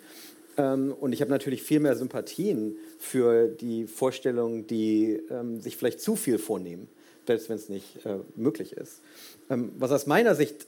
Ähm, 0.55 0.93
und 0.99 1.13
ich 1.13 1.21
habe 1.21 1.31
natürlich 1.31 1.63
viel 1.63 1.79
mehr 1.79 1.95
Sympathien 1.95 2.75
für 2.99 3.47
die 3.47 3.87
Vorstellungen, 3.87 4.67
die 4.67 5.19
ähm, 5.31 5.61
sich 5.61 5.77
vielleicht 5.77 5.99
zu 5.99 6.15
viel 6.15 6.37
vornehmen 6.37 6.89
selbst 7.27 7.49
wenn 7.49 7.57
es 7.57 7.69
nicht 7.69 8.05
äh, 8.05 8.17
möglich 8.35 8.73
ist. 8.73 9.01
Ähm, 9.49 9.71
was 9.77 9.91
aus 9.91 10.07
meiner 10.07 10.35
Sicht 10.35 10.65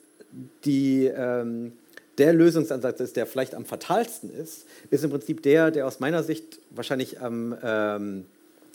die, 0.65 1.05
ähm, 1.05 1.73
der 2.17 2.33
Lösungsansatz 2.33 2.99
ist, 2.99 3.15
der 3.15 3.25
vielleicht 3.25 3.55
am 3.55 3.65
fatalsten 3.65 4.29
ist, 4.29 4.65
ist 4.91 5.03
im 5.03 5.09
Prinzip 5.09 5.41
der, 5.41 5.71
der 5.71 5.87
aus 5.87 5.99
meiner 5.99 6.21
Sicht 6.21 6.59
wahrscheinlich 6.69 7.21
am 7.21 7.57
ähm, 7.63 8.25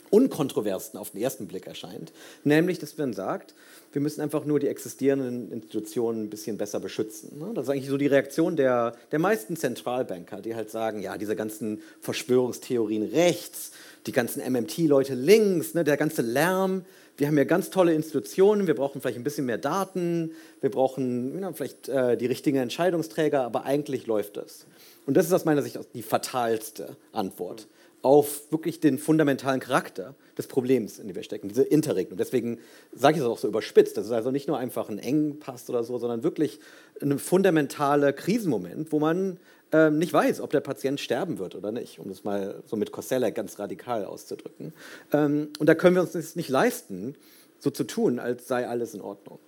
unkontroversten 0.09 0.99
auf 0.99 1.11
den 1.11 1.21
ersten 1.21 1.47
Blick 1.47 1.67
erscheint. 1.67 2.11
Nämlich, 2.43 2.79
dass 2.79 2.97
man 2.97 3.13
sagt, 3.13 3.53
wir 3.91 4.01
müssen 4.01 4.21
einfach 4.21 4.45
nur 4.45 4.59
die 4.59 4.67
existierenden 4.67 5.51
Institutionen 5.51 6.23
ein 6.23 6.29
bisschen 6.29 6.57
besser 6.57 6.79
beschützen. 6.79 7.39
Ne? 7.39 7.51
Das 7.53 7.65
ist 7.65 7.69
eigentlich 7.69 7.89
so 7.89 7.97
die 7.97 8.07
Reaktion 8.07 8.55
der, 8.55 8.95
der 9.11 9.19
meisten 9.19 9.55
Zentralbanker, 9.55 10.41
die 10.41 10.53
halt 10.53 10.69
sagen, 10.69 11.01
ja, 11.01 11.17
diese 11.17 11.35
ganzen 11.35 11.81
Verschwörungstheorien 12.01 13.03
rechts, 13.03 13.71
die 14.05 14.11
ganzen 14.11 14.41
MMT-Leute 14.41 15.13
links, 15.15 15.73
ne, 15.73 15.83
der 15.83 15.97
ganze 15.97 16.21
Lärm, 16.21 16.83
wir 17.17 17.27
haben 17.27 17.37
ja 17.37 17.45
ganz 17.45 17.69
tolle 17.69 17.93
Institutionen, 17.93 18.67
wir 18.67 18.75
brauchen 18.75 18.99
vielleicht 18.99 19.17
ein 19.17 19.23
bisschen 19.23 19.45
mehr 19.45 19.57
Daten, 19.57 20.31
wir 20.59 20.69
brauchen 20.69 21.39
ja, 21.39 21.53
vielleicht 21.53 21.87
äh, 21.87 22.17
die 22.17 22.25
richtigen 22.25 22.57
Entscheidungsträger, 22.57 23.43
aber 23.43 23.63
eigentlich 23.63 24.05
läuft 24.05 24.35
es. 24.37 24.65
Und 25.05 25.15
das 25.15 25.25
ist 25.25 25.33
aus 25.33 25.45
meiner 25.45 25.61
Sicht 25.61 25.79
die 25.93 26.01
fatalste 26.01 26.97
Antwort 27.13 27.67
auf 28.05 28.51
wirklich 28.51 28.79
den 28.79 28.99
fundamentalen 28.99 29.59
Charakter 29.59 30.13
des 30.37 30.45
Problems, 30.45 30.99
in 30.99 31.07
dem 31.07 31.15
wir 31.15 31.23
stecken, 31.23 31.47
diese 31.47 31.63
Interregnum. 31.63 32.19
Deswegen 32.19 32.59
sage 32.93 33.17
ich 33.17 33.23
es 33.23 33.27
auch 33.27 33.39
so 33.39 33.47
überspitzt. 33.47 33.97
Das 33.97 34.05
ist 34.05 34.11
also 34.11 34.29
nicht 34.29 34.47
nur 34.47 34.59
einfach 34.59 34.89
ein 34.89 34.99
Engpass 34.99 35.67
oder 35.71 35.83
so, 35.83 35.97
sondern 35.97 36.21
wirklich 36.21 36.59
ein 37.01 37.17
fundamentaler 37.17 38.13
Krisenmoment, 38.13 38.91
wo 38.91 38.99
man 38.99 39.39
ähm, 39.71 39.97
nicht 39.97 40.13
weiß, 40.13 40.39
ob 40.41 40.51
der 40.51 40.59
Patient 40.59 40.99
sterben 40.99 41.39
wird 41.39 41.55
oder 41.55 41.71
nicht, 41.71 41.97
um 41.97 42.07
das 42.09 42.23
mal 42.23 42.61
so 42.67 42.75
mit 42.75 42.91
Koselleck 42.91 43.33
ganz 43.33 43.57
radikal 43.57 44.05
auszudrücken. 44.05 44.73
Ähm, 45.11 45.49
und 45.57 45.67
da 45.67 45.73
können 45.73 45.95
wir 45.95 46.03
uns 46.03 46.11
das 46.11 46.35
nicht 46.35 46.49
leisten, 46.49 47.15
so 47.57 47.71
zu 47.71 47.85
tun, 47.85 48.19
als 48.19 48.47
sei 48.47 48.67
alles 48.67 48.93
in 48.93 49.01
Ordnung. 49.01 49.39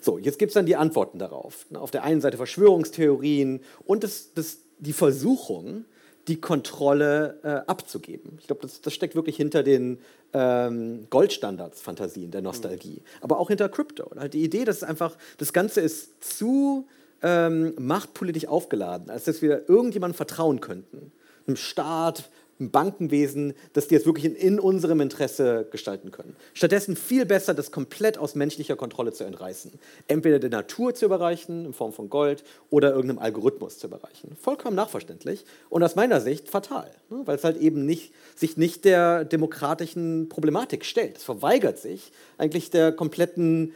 So, 0.00 0.16
jetzt 0.16 0.38
gibt 0.38 0.50
es 0.50 0.54
dann 0.54 0.64
die 0.64 0.76
Antworten 0.76 1.18
darauf. 1.18 1.66
Auf 1.74 1.90
der 1.90 2.02
einen 2.04 2.22
Seite 2.22 2.38
Verschwörungstheorien 2.38 3.60
und 3.84 4.04
das, 4.04 4.32
das, 4.34 4.60
die 4.78 4.94
Versuchung, 4.94 5.84
die 6.30 6.40
Kontrolle 6.40 7.40
äh, 7.42 7.68
abzugeben. 7.68 8.38
Ich 8.40 8.46
glaube, 8.46 8.62
das, 8.62 8.80
das, 8.80 8.94
steckt 8.94 9.16
wirklich 9.16 9.34
hinter 9.34 9.64
den 9.64 9.98
ähm, 10.32 11.08
Goldstandards-Fantasien 11.10 12.30
der 12.30 12.40
Nostalgie, 12.40 13.00
mhm. 13.00 13.22
aber 13.22 13.40
auch 13.40 13.48
hinter 13.48 13.68
Crypto. 13.68 14.08
Halt 14.16 14.34
die 14.34 14.44
Idee, 14.44 14.64
dass 14.64 14.84
einfach 14.84 15.16
das 15.38 15.52
Ganze 15.52 15.80
ist 15.80 16.22
zu 16.22 16.86
ähm, 17.20 17.74
machtpolitisch 17.78 18.46
aufgeladen, 18.46 19.10
als 19.10 19.24
dass 19.24 19.42
wir 19.42 19.68
irgendjemandem 19.68 20.16
vertrauen 20.16 20.60
könnten. 20.60 21.10
Einem 21.48 21.56
Staat, 21.56 22.30
im 22.60 22.70
Bankenwesen, 22.70 23.54
dass 23.72 23.88
die 23.88 23.94
es 23.96 24.06
wirklich 24.06 24.26
in, 24.26 24.34
in, 24.36 24.60
unserem 24.60 25.00
Interesse 25.00 25.66
gestalten 25.70 26.10
können. 26.10 26.36
Stattdessen 26.52 26.94
viel 26.94 27.24
besser, 27.24 27.54
das 27.54 27.72
komplett 27.72 28.18
aus 28.18 28.34
menschlicher 28.34 28.76
Kontrolle 28.76 29.12
zu 29.12 29.24
entreißen. 29.24 29.72
Entweder 30.06 30.38
der 30.38 30.50
Natur 30.50 30.94
zu 30.94 31.06
überreichen, 31.06 31.64
in 31.64 31.72
Form 31.72 31.92
von 31.92 32.10
Gold, 32.10 32.44
oder 32.68 32.90
irgendeinem 32.90 33.18
Algorithmus 33.18 33.78
zu 33.78 33.86
überreichen. 33.86 34.36
Vollkommen 34.40 34.76
nachverständlich 34.76 35.44
und 35.70 35.82
aus 35.82 35.96
meiner 35.96 36.20
Sicht 36.20 36.48
fatal, 36.48 36.90
ne? 37.08 37.22
weil 37.24 37.36
es 37.36 37.44
halt 37.44 37.56
eben 37.56 37.86
nicht, 37.86 38.12
sich 38.36 38.56
nicht 38.56 38.84
der 38.84 39.24
demokratischen 39.24 40.28
Problematik 40.28 40.84
stellt. 40.84 41.16
Es 41.16 41.24
verweigert 41.24 41.78
sich 41.78 42.12
eigentlich 42.36 42.70
der 42.70 42.92
kompletten 42.92 43.72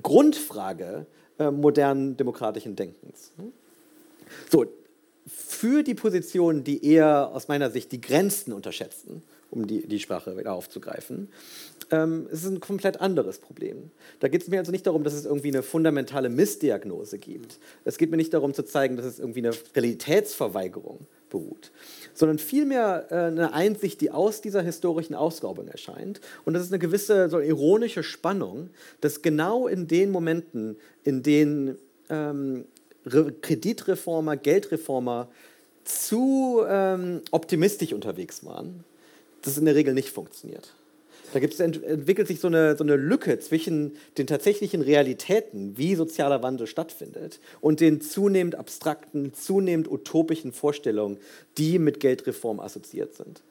Grundfrage 0.00 1.06
äh, 1.38 1.50
modernen 1.50 2.16
demokratischen 2.16 2.76
Denkens. 2.76 3.32
Ne? 3.36 3.50
So, 4.50 4.66
für 5.30 5.82
die 5.82 5.94
Positionen, 5.94 6.64
die 6.64 6.84
eher 6.84 7.30
aus 7.32 7.48
meiner 7.48 7.70
Sicht 7.70 7.92
die 7.92 8.00
Grenzen 8.00 8.52
unterschätzen, 8.52 9.22
um 9.50 9.66
die, 9.66 9.86
die 9.86 9.98
Sprache 9.98 10.36
wieder 10.36 10.52
aufzugreifen, 10.52 11.28
ähm, 11.90 12.28
ist 12.30 12.44
es 12.44 12.50
ein 12.50 12.60
komplett 12.60 13.00
anderes 13.00 13.38
Problem. 13.38 13.90
Da 14.20 14.28
geht 14.28 14.42
es 14.42 14.48
mir 14.48 14.58
also 14.58 14.70
nicht 14.70 14.86
darum, 14.86 15.02
dass 15.04 15.12
es 15.12 15.24
irgendwie 15.24 15.48
eine 15.48 15.62
fundamentale 15.62 16.28
Missdiagnose 16.28 17.18
gibt. 17.18 17.58
Es 17.84 17.98
geht 17.98 18.10
mir 18.10 18.16
nicht 18.16 18.32
darum 18.32 18.54
zu 18.54 18.64
zeigen, 18.64 18.96
dass 18.96 19.06
es 19.06 19.18
irgendwie 19.18 19.40
eine 19.40 19.52
Realitätsverweigerung 19.74 21.06
beruht, 21.30 21.70
sondern 22.14 22.38
vielmehr 22.38 23.06
äh, 23.10 23.14
eine 23.14 23.52
Einsicht, 23.52 24.00
die 24.00 24.10
aus 24.10 24.40
dieser 24.40 24.62
historischen 24.62 25.14
Ausgaubung 25.14 25.68
erscheint. 25.68 26.20
Und 26.44 26.54
das 26.54 26.62
ist 26.62 26.72
eine 26.72 26.78
gewisse 26.78 27.28
so 27.28 27.38
ironische 27.38 28.02
Spannung, 28.02 28.70
dass 29.00 29.22
genau 29.22 29.66
in 29.66 29.86
den 29.86 30.10
Momenten, 30.10 30.76
in 31.04 31.22
denen 31.22 31.78
ähm, 32.08 32.64
Kreditreformer, 33.04 34.36
Geldreformer 34.36 35.28
zu 35.84 36.62
ähm, 36.68 37.22
optimistisch 37.30 37.92
unterwegs 37.92 38.44
waren, 38.44 38.84
das 39.42 39.58
in 39.58 39.64
der 39.64 39.74
Regel 39.74 39.94
nicht 39.94 40.10
funktioniert. 40.10 40.74
Da 41.32 41.38
gibt's, 41.38 41.60
entwickelt 41.60 42.26
sich 42.26 42.40
so 42.40 42.48
eine, 42.48 42.76
so 42.76 42.82
eine 42.82 42.96
Lücke 42.96 43.38
zwischen 43.38 43.92
den 44.18 44.26
tatsächlichen 44.26 44.82
Realitäten, 44.82 45.78
wie 45.78 45.94
sozialer 45.94 46.42
Wandel 46.42 46.66
stattfindet, 46.66 47.38
und 47.60 47.80
den 47.80 48.00
zunehmend 48.00 48.56
abstrakten, 48.56 49.32
zunehmend 49.32 49.90
utopischen 49.90 50.52
Vorstellungen, 50.52 51.18
die 51.56 51.78
mit 51.78 52.00
Geldreform 52.00 52.58
assoziiert 52.58 53.14
sind. 53.14 53.42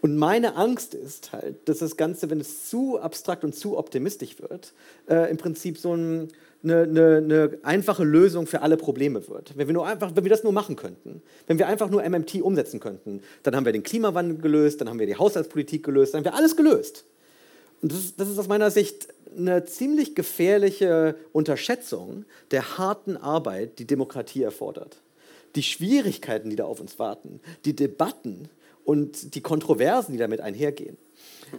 Und 0.00 0.16
meine 0.16 0.56
Angst 0.56 0.94
ist 0.94 1.32
halt, 1.32 1.68
dass 1.68 1.78
das 1.78 1.96
Ganze, 1.96 2.30
wenn 2.30 2.40
es 2.40 2.68
zu 2.68 2.98
abstrakt 2.98 3.44
und 3.44 3.54
zu 3.54 3.78
optimistisch 3.78 4.40
wird, 4.40 4.72
äh, 5.08 5.30
im 5.30 5.36
Prinzip 5.36 5.78
so 5.78 5.94
ein, 5.94 6.28
eine, 6.64 6.82
eine, 6.82 7.16
eine, 7.18 7.58
einfache 7.62 8.04
Lösung 8.04 8.46
für 8.46 8.62
alle 8.62 8.76
Probleme 8.76 9.28
wird. 9.28 9.56
Wenn 9.56 9.68
wir, 9.68 9.74
nur 9.74 9.86
einfach, 9.86 10.16
wenn 10.16 10.24
wir 10.24 10.30
das 10.30 10.42
nur 10.42 10.52
machen 10.52 10.76
könnten, 10.76 11.22
wenn 11.46 11.58
wir 11.58 11.68
einfach 11.68 11.90
nur 11.90 12.02
MMT 12.02 12.42
umsetzen 12.42 12.80
könnten, 12.80 13.22
dann 13.42 13.54
haben 13.54 13.64
wir 13.64 13.72
den 13.72 13.82
Klimawandel 13.82 14.38
gelöst, 14.38 14.80
dann 14.80 14.88
haben 14.88 14.98
wir 14.98 15.06
die 15.06 15.16
Haushaltspolitik 15.16 15.84
gelöst, 15.84 16.14
dann 16.14 16.20
haben 16.20 16.32
wir 16.32 16.34
alles 16.34 16.56
gelöst. 16.56 17.04
Und 17.82 17.92
das 17.92 18.16
das 18.16 18.28
ist 18.30 18.38
aus 18.38 18.48
meiner 18.48 18.70
Sicht 18.70 19.08
eine 19.36 19.64
ziemlich 19.64 20.14
gefährliche 20.14 21.16
Unterschätzung 21.32 22.24
der 22.50 22.78
harten 22.78 23.16
Arbeit, 23.16 23.78
die 23.78 23.86
Demokratie 23.86 24.42
erfordert. 24.42 24.96
Die 25.56 25.62
Schwierigkeiten, 25.62 26.50
die 26.50 26.56
da 26.56 26.64
auf 26.64 26.80
uns 26.80 26.98
warten, 26.98 27.40
die 27.64 27.76
Debatten 27.76 28.48
und 28.84 29.34
die 29.34 29.40
Kontroversen, 29.40 30.12
die 30.12 30.18
damit 30.18 30.40
einhergehen. 30.40 30.96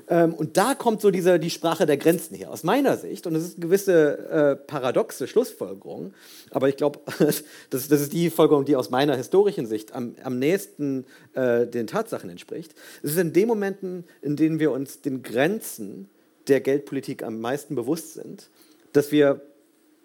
Ähm, 0.08 0.34
und 0.34 0.58
da 0.58 0.76
kommt 0.76 1.01
so 1.01 1.12
diese, 1.12 1.39
die 1.39 1.49
Sprache 1.49 1.86
der 1.86 1.97
Grenzen 1.97 2.36
her, 2.36 2.51
aus 2.51 2.64
meiner 2.64 2.97
Sicht. 2.97 3.28
Und 3.28 3.34
das 3.34 3.43
ist 3.43 3.56
eine 3.58 3.66
gewisse 3.66 4.18
äh, 4.30 4.56
paradoxe 4.56 5.28
Schlussfolgerung. 5.28 6.14
Aber 6.51 6.70
ich 6.70 6.78
glaube, 6.78 6.99
das, 7.20 7.43
das, 7.70 7.89
ist 7.89 8.14
die 8.14 8.30
Folgerung, 8.30 8.66
die 8.66 8.76
aus 8.76 8.89
meiner 8.89 9.16
historischen 9.16 9.66
Sicht 9.66 9.93
am, 9.93 10.16
am 10.24 10.39
nächsten 10.39 11.06
äh, 11.34 11.68
den 11.68 11.88
Tatsachen 11.88 12.30
entspricht. 12.30 12.74
Es 13.03 13.12
ist 13.12 13.20
in 13.20 13.34
den 13.34 13.47
Momenten, 13.47 14.06
in 14.22 14.36
denen 14.36 14.60
wir 14.60 14.72
uns 14.72 15.01
den 15.01 15.24
Grenzen 15.24 16.10
der 16.47 16.62
Geldpolitik 16.62 17.24
am 17.24 17.39
meisten 17.39 17.76
bewusst 17.76 18.14
sind, 18.14 18.49
dass 18.93 19.12
wir 19.12 19.41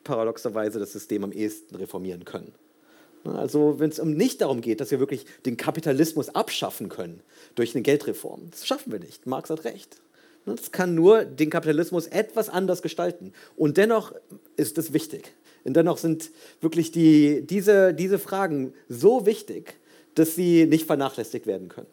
paradoxerweise 0.05 0.79
das 0.79 0.93
System 0.93 1.25
am 1.25 1.33
ehesten 1.33 1.77
reformieren 1.77 2.25
können. 2.25 2.53
Also 3.25 3.79
wenn 3.79 3.91
es 3.91 4.03
nicht 4.03 4.41
darum 4.41 4.61
geht, 4.61 4.81
dass 4.81 4.91
wir 4.91 4.99
wirklich 4.99 5.27
den 5.45 5.57
Kapitalismus 5.57 6.31
abschaffen 6.31 6.89
können 6.89 7.21
durch 7.55 7.75
eine 7.75 7.83
Geldreform. 7.83 8.49
Das 8.51 8.67
schaffen 8.67 8.93
wir 8.93 8.99
nicht. 8.99 9.27
Marx 9.27 9.51
hat 9.51 9.65
recht. 9.65 10.01
Das 10.47 10.73
kann 10.73 10.95
nur 10.95 11.25
den 11.25 11.51
Kapitalismus 11.51 12.07
etwas 12.07 12.49
anders 12.49 12.81
gestalten. 12.83 13.33
Und 13.57 13.77
dennoch 13.77 14.15
ist 14.57 14.79
es 14.79 14.93
wichtig. 14.93 15.33
Und 15.65 15.75
dennoch 15.75 15.99
sind 15.99 16.31
wirklich 16.61 16.93
die, 16.93 17.43
diese, 17.43 17.93
diese 17.93 18.19
Fragen 18.19 18.73
so 18.89 19.27
wichtig, 19.27 19.75
dass 20.15 20.35
sie 20.35 20.67
nicht 20.67 20.87
vernachlässigt 20.87 21.47
werden 21.47 21.69
können. 21.69 21.87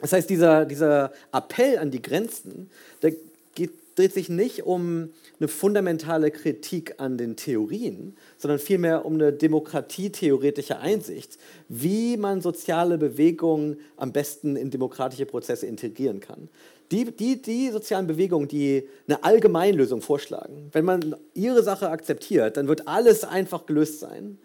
Das 0.00 0.12
heißt, 0.12 0.28
dieser, 0.28 0.64
dieser 0.64 1.12
Appell 1.32 1.78
an 1.78 1.90
die 1.90 2.02
Grenzen, 2.02 2.70
der 3.02 3.14
geht 3.54 3.72
dreht 3.98 4.14
sich 4.14 4.28
nicht 4.28 4.64
um 4.64 5.10
eine 5.40 5.48
fundamentale 5.48 6.30
Kritik 6.30 6.94
an 6.98 7.18
den 7.18 7.36
Theorien, 7.36 8.16
sondern 8.36 8.58
vielmehr 8.58 9.04
um 9.04 9.14
eine 9.14 9.32
demokratietheoretische 9.32 10.78
Einsicht, 10.78 11.38
wie 11.68 12.16
man 12.16 12.40
soziale 12.40 12.96
Bewegungen 12.96 13.78
am 13.96 14.12
besten 14.12 14.56
in 14.56 14.70
demokratische 14.70 15.26
Prozesse 15.26 15.66
integrieren 15.66 16.20
kann. 16.20 16.48
Die, 16.90 17.04
die, 17.04 17.42
die 17.42 17.70
sozialen 17.70 18.06
Bewegungen, 18.06 18.48
die 18.48 18.88
eine 19.06 19.22
Allgemeinlösung 19.22 20.00
vorschlagen, 20.00 20.68
wenn 20.72 20.84
man 20.84 21.16
ihre 21.34 21.62
Sache 21.62 21.90
akzeptiert, 21.90 22.56
dann 22.56 22.68
wird 22.68 22.88
alles 22.88 23.24
einfach 23.24 23.66
gelöst 23.66 24.00
sein. 24.00 24.38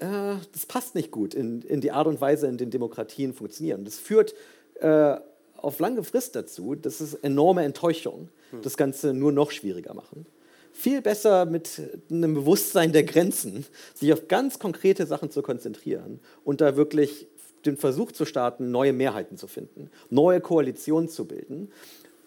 Äh, 0.00 0.36
das 0.52 0.66
passt 0.66 0.94
nicht 0.94 1.10
gut 1.10 1.34
in, 1.34 1.62
in 1.62 1.80
die 1.80 1.92
Art 1.92 2.06
und 2.06 2.20
Weise, 2.20 2.48
in 2.48 2.56
der 2.56 2.66
Demokratien 2.66 3.32
funktionieren. 3.32 3.84
Das 3.84 3.98
führt 3.98 4.34
äh, 4.80 5.16
auf 5.56 5.78
lange 5.78 6.02
Frist 6.02 6.36
dazu, 6.36 6.74
dass 6.74 7.00
es 7.00 7.14
enorme 7.14 7.64
Enttäuschung 7.64 8.28
das 8.62 8.76
Ganze 8.76 9.12
nur 9.12 9.32
noch 9.32 9.50
schwieriger 9.50 9.94
machen. 9.94 10.26
Viel 10.72 11.00
besser 11.00 11.46
mit 11.46 11.80
einem 12.10 12.34
Bewusstsein 12.34 12.92
der 12.92 13.04
Grenzen, 13.04 13.64
sich 13.94 14.12
auf 14.12 14.28
ganz 14.28 14.58
konkrete 14.58 15.06
Sachen 15.06 15.30
zu 15.30 15.42
konzentrieren 15.42 16.20
und 16.44 16.60
da 16.60 16.76
wirklich 16.76 17.26
den 17.64 17.76
Versuch 17.76 18.12
zu 18.12 18.24
starten, 18.24 18.70
neue 18.70 18.92
Mehrheiten 18.92 19.36
zu 19.36 19.46
finden, 19.46 19.90
neue 20.10 20.40
Koalitionen 20.40 21.08
zu 21.08 21.24
bilden. 21.24 21.70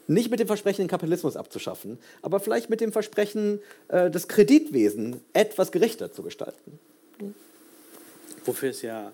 Nicht 0.08 0.32
mit 0.32 0.40
dem 0.40 0.48
Versprechen, 0.48 0.82
den 0.82 0.88
Kapitalismus 0.88 1.38
abzuschaffen, 1.38 2.00
aber 2.24 2.40
vielleicht 2.40 2.70
mit 2.70 2.82
dem 2.82 2.92
Versprechen, 2.92 3.60
äh, 3.90 4.10
das 4.10 4.28
Kreditwesen 4.28 5.22
etwas 5.34 5.72
gerechter 5.72 6.12
zu 6.12 6.24
gestalten. 6.24 6.80
Wofür 8.44 8.72
es 8.72 8.82
ja 8.82 9.12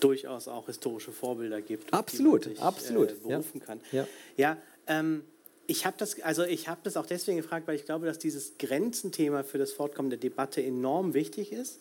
durchaus 0.00 0.48
auch 0.48 0.66
historische 0.66 1.12
Vorbilder 1.12 1.60
gibt. 1.60 1.92
Absolut, 1.92 2.44
sich, 2.44 2.60
absolut. 2.60 3.10
Äh, 3.10 3.14
berufen 3.14 3.58
ja. 3.58 3.66
kann. 3.66 3.80
Ja, 3.92 4.06
ja 4.36 4.56
ähm, 4.86 5.22
ich 5.70 5.84
habe 5.84 5.96
das, 5.98 6.18
also 6.22 6.44
ich 6.44 6.66
habe 6.66 6.80
das 6.82 6.96
auch 6.96 7.06
deswegen 7.06 7.36
gefragt, 7.36 7.68
weil 7.68 7.76
ich 7.76 7.84
glaube, 7.84 8.06
dass 8.06 8.18
dieses 8.18 8.56
Grenzenthema 8.58 9.42
für 9.42 9.58
das 9.58 9.72
Fortkommen 9.72 10.08
der 10.08 10.18
Debatte 10.18 10.62
enorm 10.62 11.14
wichtig 11.14 11.52
ist. 11.52 11.78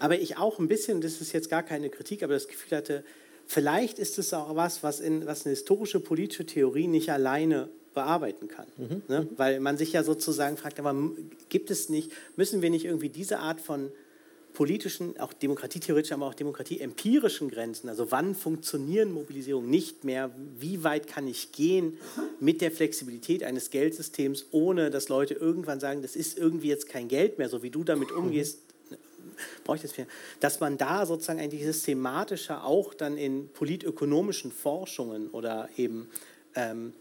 aber 0.00 0.18
ich 0.18 0.38
auch 0.38 0.58
ein 0.58 0.68
bisschen, 0.68 1.00
das 1.00 1.20
ist 1.20 1.32
jetzt 1.32 1.48
gar 1.48 1.62
keine 1.62 1.88
Kritik, 1.88 2.22
aber 2.24 2.34
das 2.34 2.48
Gefühl 2.48 2.76
hatte, 2.76 3.04
vielleicht 3.46 4.00
ist 4.00 4.18
es 4.18 4.34
auch 4.34 4.56
was, 4.56 4.82
was, 4.82 4.98
in, 4.98 5.24
was 5.24 5.46
eine 5.46 5.54
historische 5.54 6.00
politische 6.00 6.46
Theorie 6.46 6.88
nicht 6.88 7.10
alleine 7.10 7.68
bearbeiten 7.94 8.48
kann. 8.48 8.66
Mhm. 8.76 9.02
Ne? 9.06 9.28
Weil 9.36 9.60
man 9.60 9.76
sich 9.76 9.92
ja 9.92 10.02
sozusagen 10.02 10.56
fragt, 10.56 10.80
aber 10.80 10.94
gibt 11.48 11.70
es 11.70 11.88
nicht, 11.88 12.10
müssen 12.34 12.60
wir 12.60 12.70
nicht 12.70 12.86
irgendwie 12.86 13.10
diese 13.10 13.38
Art 13.38 13.60
von 13.60 13.92
politischen, 14.54 15.18
auch 15.18 15.32
demokratietheoretischen, 15.32 16.14
aber 16.14 16.26
auch 16.26 16.34
demokratieempirischen 16.34 17.50
Grenzen, 17.50 17.88
also 17.88 18.10
wann 18.10 18.34
funktionieren 18.34 19.12
Mobilisierungen 19.12 19.70
nicht 19.70 20.04
mehr, 20.04 20.30
wie 20.58 20.84
weit 20.84 21.06
kann 21.06 21.26
ich 21.26 21.52
gehen 21.52 21.98
mit 22.40 22.60
der 22.60 22.70
Flexibilität 22.70 23.42
eines 23.44 23.70
Geldsystems, 23.70 24.46
ohne 24.50 24.90
dass 24.90 25.08
Leute 25.08 25.34
irgendwann 25.34 25.80
sagen, 25.80 26.02
das 26.02 26.16
ist 26.16 26.38
irgendwie 26.38 26.68
jetzt 26.68 26.88
kein 26.88 27.08
Geld 27.08 27.38
mehr, 27.38 27.48
so 27.48 27.62
wie 27.62 27.70
du 27.70 27.84
damit 27.84 28.12
umgehst, 28.12 28.58
brauche 29.64 29.76
ich 29.76 29.82
das 29.82 29.92
für, 29.92 30.06
dass 30.40 30.60
man 30.60 30.78
da 30.78 31.06
sozusagen 31.06 31.40
eigentlich 31.40 31.64
systematischer 31.64 32.64
auch 32.64 32.94
dann 32.94 33.16
in 33.16 33.48
politökonomischen 33.48 34.52
Forschungen 34.52 35.28
oder 35.30 35.68
eben 35.76 36.08
ähm, 36.54 36.92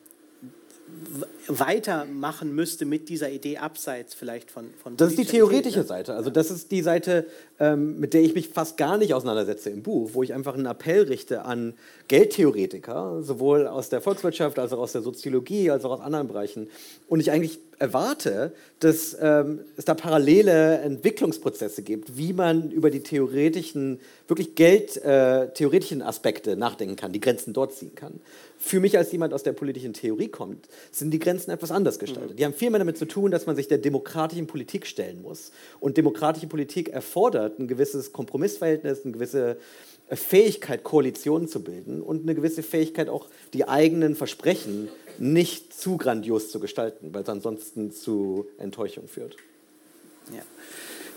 weitermachen 1.47 2.53
müsste 2.53 2.85
mit 2.85 3.09
dieser 3.09 3.29
Idee 3.29 3.57
abseits 3.57 4.13
vielleicht 4.13 4.51
von. 4.51 4.69
von 4.81 4.97
das 4.97 5.11
ist 5.11 5.19
die 5.19 5.25
theoretische 5.25 5.79
ne? 5.79 5.85
Seite. 5.85 6.13
Also 6.13 6.29
das 6.29 6.51
ist 6.51 6.71
die 6.71 6.81
Seite, 6.81 7.25
ähm, 7.59 7.99
mit 7.99 8.13
der 8.13 8.21
ich 8.21 8.33
mich 8.33 8.49
fast 8.49 8.77
gar 8.77 8.97
nicht 8.97 9.13
auseinandersetze 9.13 9.69
im 9.69 9.83
Buch, 9.83 10.11
wo 10.13 10.23
ich 10.23 10.33
einfach 10.33 10.53
einen 10.53 10.65
Appell 10.65 11.03
richte 11.03 11.43
an 11.43 11.73
Geldtheoretiker, 12.07 13.21
sowohl 13.23 13.67
aus 13.67 13.89
der 13.89 14.01
Volkswirtschaft 14.01 14.59
als 14.59 14.73
auch 14.73 14.79
aus 14.79 14.91
der 14.91 15.01
Soziologie, 15.01 15.71
als 15.71 15.85
auch 15.85 15.91
aus 15.91 16.01
anderen 16.01 16.27
Bereichen. 16.27 16.69
Und 17.07 17.19
ich 17.19 17.31
eigentlich 17.31 17.59
erwarte, 17.81 18.53
dass 18.79 19.17
ähm, 19.19 19.61
es 19.75 19.85
da 19.85 19.95
parallele 19.95 20.77
Entwicklungsprozesse 20.79 21.81
gibt, 21.81 22.15
wie 22.15 22.31
man 22.31 22.71
über 22.71 22.91
die 22.91 23.01
theoretischen, 23.01 23.99
wirklich 24.27 24.55
geldtheoretischen 24.55 26.01
äh, 26.01 26.03
Aspekte 26.03 26.55
nachdenken 26.55 26.95
kann, 26.95 27.11
die 27.11 27.19
Grenzen 27.19 27.53
dort 27.53 27.73
ziehen 27.73 27.95
kann. 27.95 28.19
Für 28.59 28.79
mich 28.79 28.97
als 28.97 29.11
jemand 29.11 29.33
aus 29.33 29.41
der 29.41 29.53
politischen 29.53 29.93
Theorie 29.93 30.27
kommt, 30.27 30.67
sind 30.91 31.09
die 31.09 31.17
Grenzen 31.17 31.49
etwas 31.49 31.71
anders 31.71 31.97
gestaltet. 31.97 32.33
Mhm. 32.33 32.35
Die 32.37 32.45
haben 32.45 32.53
viel 32.53 32.69
mehr 32.69 32.79
damit 32.79 32.97
zu 32.97 33.05
tun, 33.05 33.31
dass 33.31 33.47
man 33.47 33.55
sich 33.55 33.67
der 33.67 33.79
demokratischen 33.79 34.45
Politik 34.45 34.85
stellen 34.85 35.23
muss. 35.23 35.51
Und 35.79 35.97
demokratische 35.97 36.47
Politik 36.47 36.89
erfordert 36.89 37.57
ein 37.57 37.67
gewisses 37.67 38.13
Kompromissverhältnis, 38.13 39.03
eine 39.03 39.13
gewisse 39.13 39.57
Fähigkeit, 40.11 40.83
Koalitionen 40.83 41.47
zu 41.47 41.63
bilden 41.63 42.01
und 42.01 42.23
eine 42.23 42.35
gewisse 42.35 42.63
Fähigkeit, 42.63 43.09
auch 43.09 43.27
die 43.53 43.67
eigenen 43.67 44.15
Versprechen 44.15 44.89
nicht 45.19 45.73
zu 45.73 45.97
grandios 45.97 46.49
zu 46.49 46.59
gestalten, 46.59 47.13
weil 47.13 47.23
es 47.23 47.29
ansonsten 47.29 47.91
zu 47.91 48.47
Enttäuschung 48.57 49.07
führt. 49.07 49.37
Ja. 50.33 50.43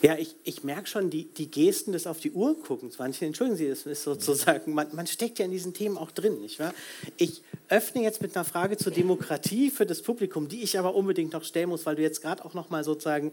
Ja, 0.03 0.19
ich, 0.19 0.37
ich 0.45 0.65
merke 0.65 0.87
schon 0.87 1.09
die, 1.09 1.25
die 1.25 1.51
Gesten 1.51 1.93
des 1.93 2.07
auf 2.07 2.21
die 2.21 2.33
Uhr 2.33 2.57
guckens. 2.57 2.99
Manche, 2.99 3.25
entschuldigen 3.25 3.57
Sie, 3.57 3.69
das 3.69 3.87
ist 3.87 4.03
sozusagen, 4.03 4.75
man, 4.75 4.95
man 4.95 5.07
steckt 5.07 5.39
ja 5.39 5.47
in 5.47 5.51
diesen 5.51 5.73
Themen 5.73 5.97
auch 5.97 6.11
drin, 6.11 6.43
nicht 6.43 6.59
wahr? 6.59 6.75
Ich 7.17 7.43
öffne 7.71 8.03
jetzt 8.03 8.21
mit 8.21 8.37
einer 8.37 8.45
Frage 8.45 8.77
zur 8.77 8.93
Demokratie 8.93 9.71
für 9.71 9.87
das 9.87 10.03
Publikum, 10.03 10.47
die 10.47 10.63
ich 10.63 10.79
aber 10.79 10.95
unbedingt 10.95 11.33
noch 11.33 11.43
stellen 11.43 11.71
muss, 11.71 11.87
weil 11.87 11.97
du 11.97 12.03
jetzt 12.03 12.21
gerade 12.21 12.45
auch 12.45 12.53
nochmal 12.53 12.85
sozusagen 12.85 13.33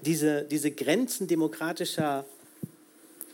diese, 0.00 0.44
diese 0.44 0.70
Grenzen 0.70 1.26
demokratischer 1.26 2.24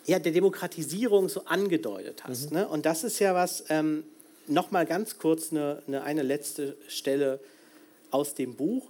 ja, 0.07 0.19
der 0.19 0.33
Demokratisierung 0.33 1.29
so 1.29 1.45
angedeutet 1.45 2.25
hast. 2.25 2.51
Mhm. 2.51 2.59
Ne? 2.59 2.69
Und 2.69 2.87
das 2.87 3.05
ist 3.05 3.19
ja 3.19 3.35
was, 3.35 3.65
ähm, 3.69 4.05
nochmal 4.47 4.87
ganz 4.87 5.19
kurz 5.19 5.53
eine, 5.53 5.83
eine, 5.87 6.03
eine 6.03 6.23
letzte 6.23 6.77
Stelle 6.89 7.41
aus 8.11 8.35
dem 8.35 8.55
Buch. 8.55 8.87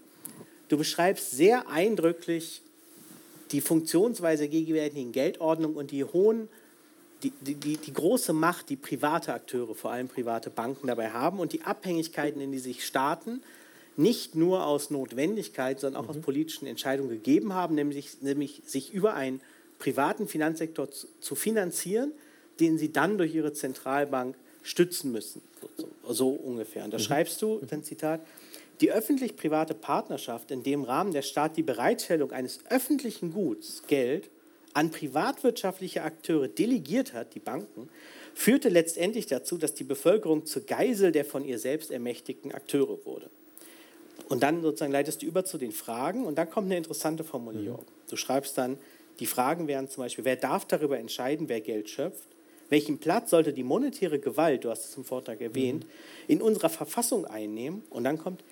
Du 0.68 0.78
beschreibst 0.78 1.32
sehr 1.32 1.68
eindrücklich 1.68 2.62
die 3.50 3.60
Funktionsweise 3.60 4.48
gegenwärtigen 4.48 5.12
Geldordnung 5.12 5.76
und 5.76 5.90
die 5.90 6.04
hohen, 6.04 6.48
die, 7.22 7.30
die, 7.30 7.76
die, 7.76 7.92
große 7.92 8.32
Macht, 8.32 8.70
die 8.70 8.76
private 8.76 9.32
Akteure, 9.32 9.74
vor 9.74 9.92
allem 9.92 10.08
private 10.08 10.50
Banken 10.50 10.86
dabei 10.86 11.10
haben 11.10 11.38
und 11.38 11.52
die 11.52 11.62
Abhängigkeiten, 11.62 12.40
in 12.40 12.50
die 12.50 12.58
sich 12.58 12.84
Staaten 12.84 13.42
nicht 13.96 14.34
nur 14.34 14.66
aus 14.66 14.90
Notwendigkeit, 14.90 15.78
sondern 15.78 16.02
auch 16.02 16.08
mhm. 16.08 16.18
aus 16.18 16.24
politischen 16.24 16.66
Entscheidungen 16.66 17.10
gegeben 17.10 17.52
haben, 17.52 17.74
nämlich, 17.74 18.22
nämlich 18.22 18.62
sich 18.66 18.92
über 18.92 19.14
einen 19.14 19.40
privaten 19.82 20.28
Finanzsektor 20.28 20.88
zu, 20.92 21.34
finanzieren, 21.34 22.12
den 22.60 22.78
sie 22.78 22.92
dann 22.92 23.18
durch 23.18 23.34
ihre 23.34 23.52
Zentralbank 23.52 24.36
stützen 24.62 25.10
müssen. 25.10 25.42
So, 25.76 26.12
so 26.12 26.28
ungefähr. 26.28 26.84
Und 26.84 26.92
da 26.92 26.98
mhm. 26.98 27.02
schreibst 27.02 27.42
du, 27.42 27.60
ein 27.68 27.82
Zitat, 27.82 28.20
die 28.80 28.92
öffentlich-private 28.92 29.74
Partnerschaft, 29.74 30.52
in 30.52 30.62
dem 30.62 30.84
Rahmen 30.84 31.10
der 31.12 31.22
Staat 31.22 31.56
die 31.56 31.64
Bereitstellung 31.64 32.30
eines 32.30 32.60
öffentlichen 32.70 33.32
Guts, 33.32 33.82
Geld, 33.88 34.30
an 34.72 34.92
privatwirtschaftliche 34.92 36.04
Akteure 36.04 36.46
delegiert 36.46 37.12
hat, 37.12 37.34
die 37.34 37.40
Banken, 37.40 37.88
führte 38.34 38.68
letztendlich 38.68 39.26
dazu, 39.26 39.58
dass 39.58 39.74
die 39.74 39.82
Bevölkerung 39.82 40.46
zur 40.46 40.62
Geisel 40.62 41.10
der 41.10 41.24
von 41.24 41.44
ihr 41.44 41.58
selbst 41.58 41.90
ermächtigten 41.90 42.52
Akteure 42.52 43.04
wurde. 43.04 43.28
Und 44.28 44.44
dann 44.44 44.62
sozusagen 44.62 44.92
leitest 44.92 45.22
du 45.22 45.26
über 45.26 45.44
zu 45.44 45.58
den 45.58 45.72
Fragen 45.72 46.24
und 46.24 46.38
dann 46.38 46.48
kommt 46.48 46.66
eine 46.66 46.76
interessante 46.76 47.24
Formulierung. 47.24 47.80
Mhm. 47.80 48.08
Du 48.08 48.16
schreibst 48.16 48.56
dann, 48.56 48.78
die 49.20 49.26
Fragen 49.26 49.68
wären 49.68 49.88
zum 49.88 50.04
Beispiel, 50.04 50.24
wer 50.24 50.36
darf 50.36 50.64
darüber 50.66 50.98
entscheiden, 50.98 51.48
wer 51.48 51.60
Geld 51.60 51.90
schöpft? 51.90 52.28
Welchen 52.68 52.98
Platz 52.98 53.30
sollte 53.30 53.52
die 53.52 53.64
monetäre 53.64 54.18
Gewalt, 54.18 54.64
du 54.64 54.70
hast 54.70 54.86
es 54.86 54.96
im 54.96 55.04
Vortrag 55.04 55.40
erwähnt, 55.40 55.84
mhm. 55.84 55.90
in 56.28 56.42
unserer 56.42 56.70
Verfassung 56.70 57.26
einnehmen? 57.26 57.82
Und 57.90 58.04
dann 58.04 58.16
kommt, 58.16 58.42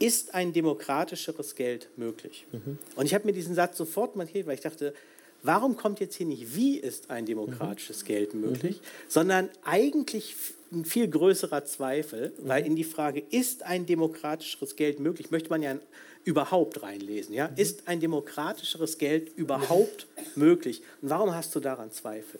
ist 0.00 0.34
ein 0.34 0.52
demokratischeres 0.52 1.54
Geld 1.54 1.88
möglich? 1.96 2.46
Mhm. 2.52 2.78
Und 2.96 3.06
ich 3.06 3.14
habe 3.14 3.26
mir 3.26 3.32
diesen 3.32 3.54
Satz 3.54 3.76
sofort 3.76 4.16
markiert, 4.16 4.46
weil 4.46 4.54
ich 4.54 4.60
dachte, 4.60 4.94
warum 5.42 5.76
kommt 5.76 6.00
jetzt 6.00 6.16
hier 6.16 6.26
nicht, 6.26 6.54
wie 6.54 6.76
ist 6.76 7.10
ein 7.10 7.26
demokratisches 7.26 8.02
mhm. 8.02 8.06
Geld 8.06 8.34
möglich, 8.34 8.76
mhm. 8.76 9.10
sondern 9.10 9.48
eigentlich 9.64 10.34
ein 10.72 10.84
viel 10.84 11.08
größerer 11.08 11.64
Zweifel, 11.64 12.32
weil 12.38 12.66
in 12.66 12.76
die 12.76 12.84
Frage, 12.84 13.22
ist 13.30 13.62
ein 13.62 13.86
demokratischeres 13.86 14.76
Geld 14.76 15.00
möglich, 15.00 15.30
möchte 15.30 15.48
man 15.50 15.62
ja 15.62 15.76
überhaupt 16.24 16.82
reinlesen. 16.82 17.34
Ja? 17.34 17.46
Ist 17.56 17.88
ein 17.88 18.00
demokratischeres 18.00 18.98
Geld 18.98 19.32
überhaupt 19.36 20.06
möglich? 20.34 20.82
Und 21.00 21.10
warum 21.10 21.34
hast 21.34 21.54
du 21.54 21.60
daran 21.60 21.90
Zweifel? 21.90 22.38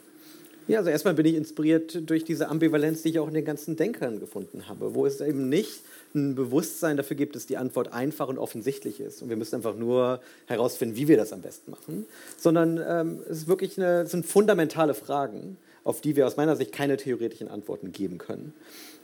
Ja, 0.68 0.78
also 0.78 0.90
erstmal 0.90 1.14
bin 1.14 1.24
ich 1.24 1.34
inspiriert 1.34 2.10
durch 2.10 2.24
diese 2.24 2.48
Ambivalenz, 2.48 3.00
die 3.00 3.08
ich 3.08 3.18
auch 3.18 3.28
in 3.28 3.32
den 3.32 3.46
ganzen 3.46 3.76
Denkern 3.76 4.20
gefunden 4.20 4.68
habe, 4.68 4.94
wo 4.94 5.06
es 5.06 5.22
eben 5.22 5.48
nicht 5.48 5.80
ein 6.14 6.34
Bewusstsein 6.34 6.98
dafür 6.98 7.16
gibt, 7.16 7.36
dass 7.36 7.46
die 7.46 7.56
Antwort 7.56 7.94
einfach 7.94 8.28
und 8.28 8.36
offensichtlich 8.36 9.00
ist. 9.00 9.22
Und 9.22 9.30
wir 9.30 9.36
müssen 9.36 9.54
einfach 9.54 9.74
nur 9.74 10.20
herausfinden, 10.46 10.96
wie 10.96 11.08
wir 11.08 11.16
das 11.16 11.32
am 11.32 11.40
besten 11.40 11.70
machen. 11.70 12.04
Sondern 12.36 12.78
ähm, 12.86 13.20
es 13.30 13.38
ist 13.38 13.48
wirklich 13.48 13.78
eine, 13.78 14.02
es 14.02 14.10
sind 14.10 14.26
fundamentale 14.26 14.92
Fragen, 14.92 15.56
auf 15.84 16.02
die 16.02 16.16
wir 16.16 16.26
aus 16.26 16.36
meiner 16.36 16.54
Sicht 16.54 16.72
keine 16.72 16.98
theoretischen 16.98 17.48
Antworten 17.48 17.90
geben 17.90 18.18
können. 18.18 18.52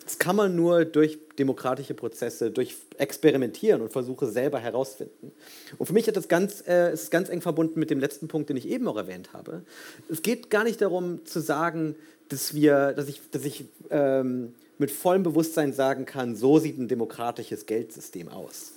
Das 0.04 0.18
kann 0.18 0.36
man 0.36 0.54
nur 0.54 0.84
durch 0.84 1.18
demokratische 1.38 1.94
Prozesse, 1.94 2.50
durch 2.50 2.76
Experimentieren 2.98 3.80
und 3.80 3.90
Versuche 3.90 4.26
selber 4.26 4.58
herausfinden. 4.58 5.32
Und 5.78 5.86
für 5.86 5.92
mich 5.92 6.06
ist 6.06 6.16
das 6.16 6.28
ganz, 6.28 6.62
äh, 6.66 6.92
ist 6.92 7.10
ganz 7.10 7.28
eng 7.28 7.40
verbunden 7.40 7.80
mit 7.80 7.90
dem 7.90 8.00
letzten 8.00 8.28
Punkt, 8.28 8.50
den 8.50 8.56
ich 8.56 8.68
eben 8.68 8.86
auch 8.86 8.96
erwähnt 8.96 9.32
habe. 9.32 9.62
Es 10.10 10.22
geht 10.22 10.50
gar 10.50 10.64
nicht 10.64 10.80
darum 10.80 11.24
zu 11.24 11.40
sagen, 11.40 11.96
dass, 12.28 12.54
wir, 12.54 12.92
dass 12.92 13.08
ich, 13.08 13.20
dass 13.30 13.44
ich 13.44 13.64
ähm, 13.90 14.54
mit 14.78 14.90
vollem 14.90 15.22
Bewusstsein 15.22 15.72
sagen 15.72 16.04
kann, 16.04 16.36
so 16.36 16.58
sieht 16.58 16.78
ein 16.78 16.88
demokratisches 16.88 17.66
Geldsystem 17.66 18.28
aus. 18.28 18.72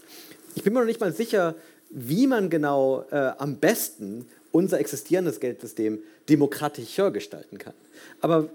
Ich 0.55 0.63
bin 0.63 0.73
mir 0.73 0.80
noch 0.80 0.88
nicht 0.88 1.01
mal 1.01 1.13
sicher, 1.13 1.55
wie 1.89 2.28
man 2.28 2.49
genau 2.49 3.05
äh, 3.11 3.32
am 3.38 3.57
besten 3.57 4.25
unser 4.51 4.80
existierendes 4.80 5.39
Geldsystem 5.39 5.99
demokratischer 6.30 7.11
gestalten 7.11 7.57
kann. 7.57 7.73
Aber 8.21 8.49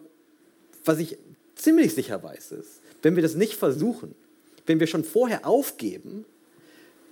was 0.84 0.98
ich 0.98 1.18
ziemlich 1.62 1.94
sicher 1.94 2.22
weiß 2.22 2.52
ist, 2.52 2.80
wenn 3.02 3.16
wir 3.16 3.22
das 3.22 3.34
nicht 3.34 3.54
versuchen, 3.54 4.14
wenn 4.66 4.80
wir 4.80 4.86
schon 4.86 5.04
vorher 5.04 5.46
aufgeben, 5.46 6.24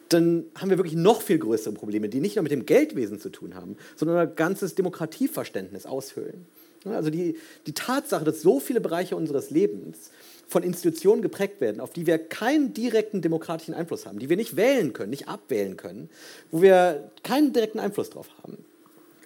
dann 0.09 0.47
haben 0.57 0.70
wir 0.70 0.79
wirklich 0.79 0.97
noch 0.97 1.23
viel 1.23 1.39
größere 1.39 1.73
Probleme, 1.73 2.09
die 2.09 2.20
nicht 2.20 2.37
nur 2.37 2.43
mit 2.43 2.53
dem 2.53 2.66
Geldwesen 2.66 3.20
zu 3.20 3.31
tun 3.31 3.55
haben, 3.55 3.77
sondern 3.97 4.19
ein 4.19 4.35
ganzes 4.35 4.75
Demokratieverständnis 4.75 5.87
aushöhlen. 5.87 6.47
Also 6.85 7.11
die, 7.11 7.37
die 7.66 7.75
Tatsache, 7.75 8.25
dass 8.25 8.41
so 8.41 8.59
viele 8.59 8.81
Bereiche 8.81 9.15
unseres 9.15 9.51
Lebens 9.51 10.11
von 10.49 10.62
Institutionen 10.62 11.23
geprägt 11.23 11.61
werden, 11.61 11.81
auf 11.81 11.93
die 11.93 12.07
wir 12.07 12.19
keinen 12.19 12.75
direkten 12.75 13.23
demokratischen 13.23 13.75
Einfluss 13.75 14.07
haben, 14.07 14.19
die 14.19 14.29
wir 14.29 14.37
nicht 14.37 14.57
wählen 14.57 14.93
können, 14.93 15.11
nicht 15.11 15.29
abwählen 15.29 15.77
können, 15.77 16.11
wo 16.51 16.62
wir 16.62 17.11
keinen 17.23 17.53
direkten 17.53 17.79
Einfluss 17.79 18.11
drauf 18.11 18.29
haben, 18.43 18.65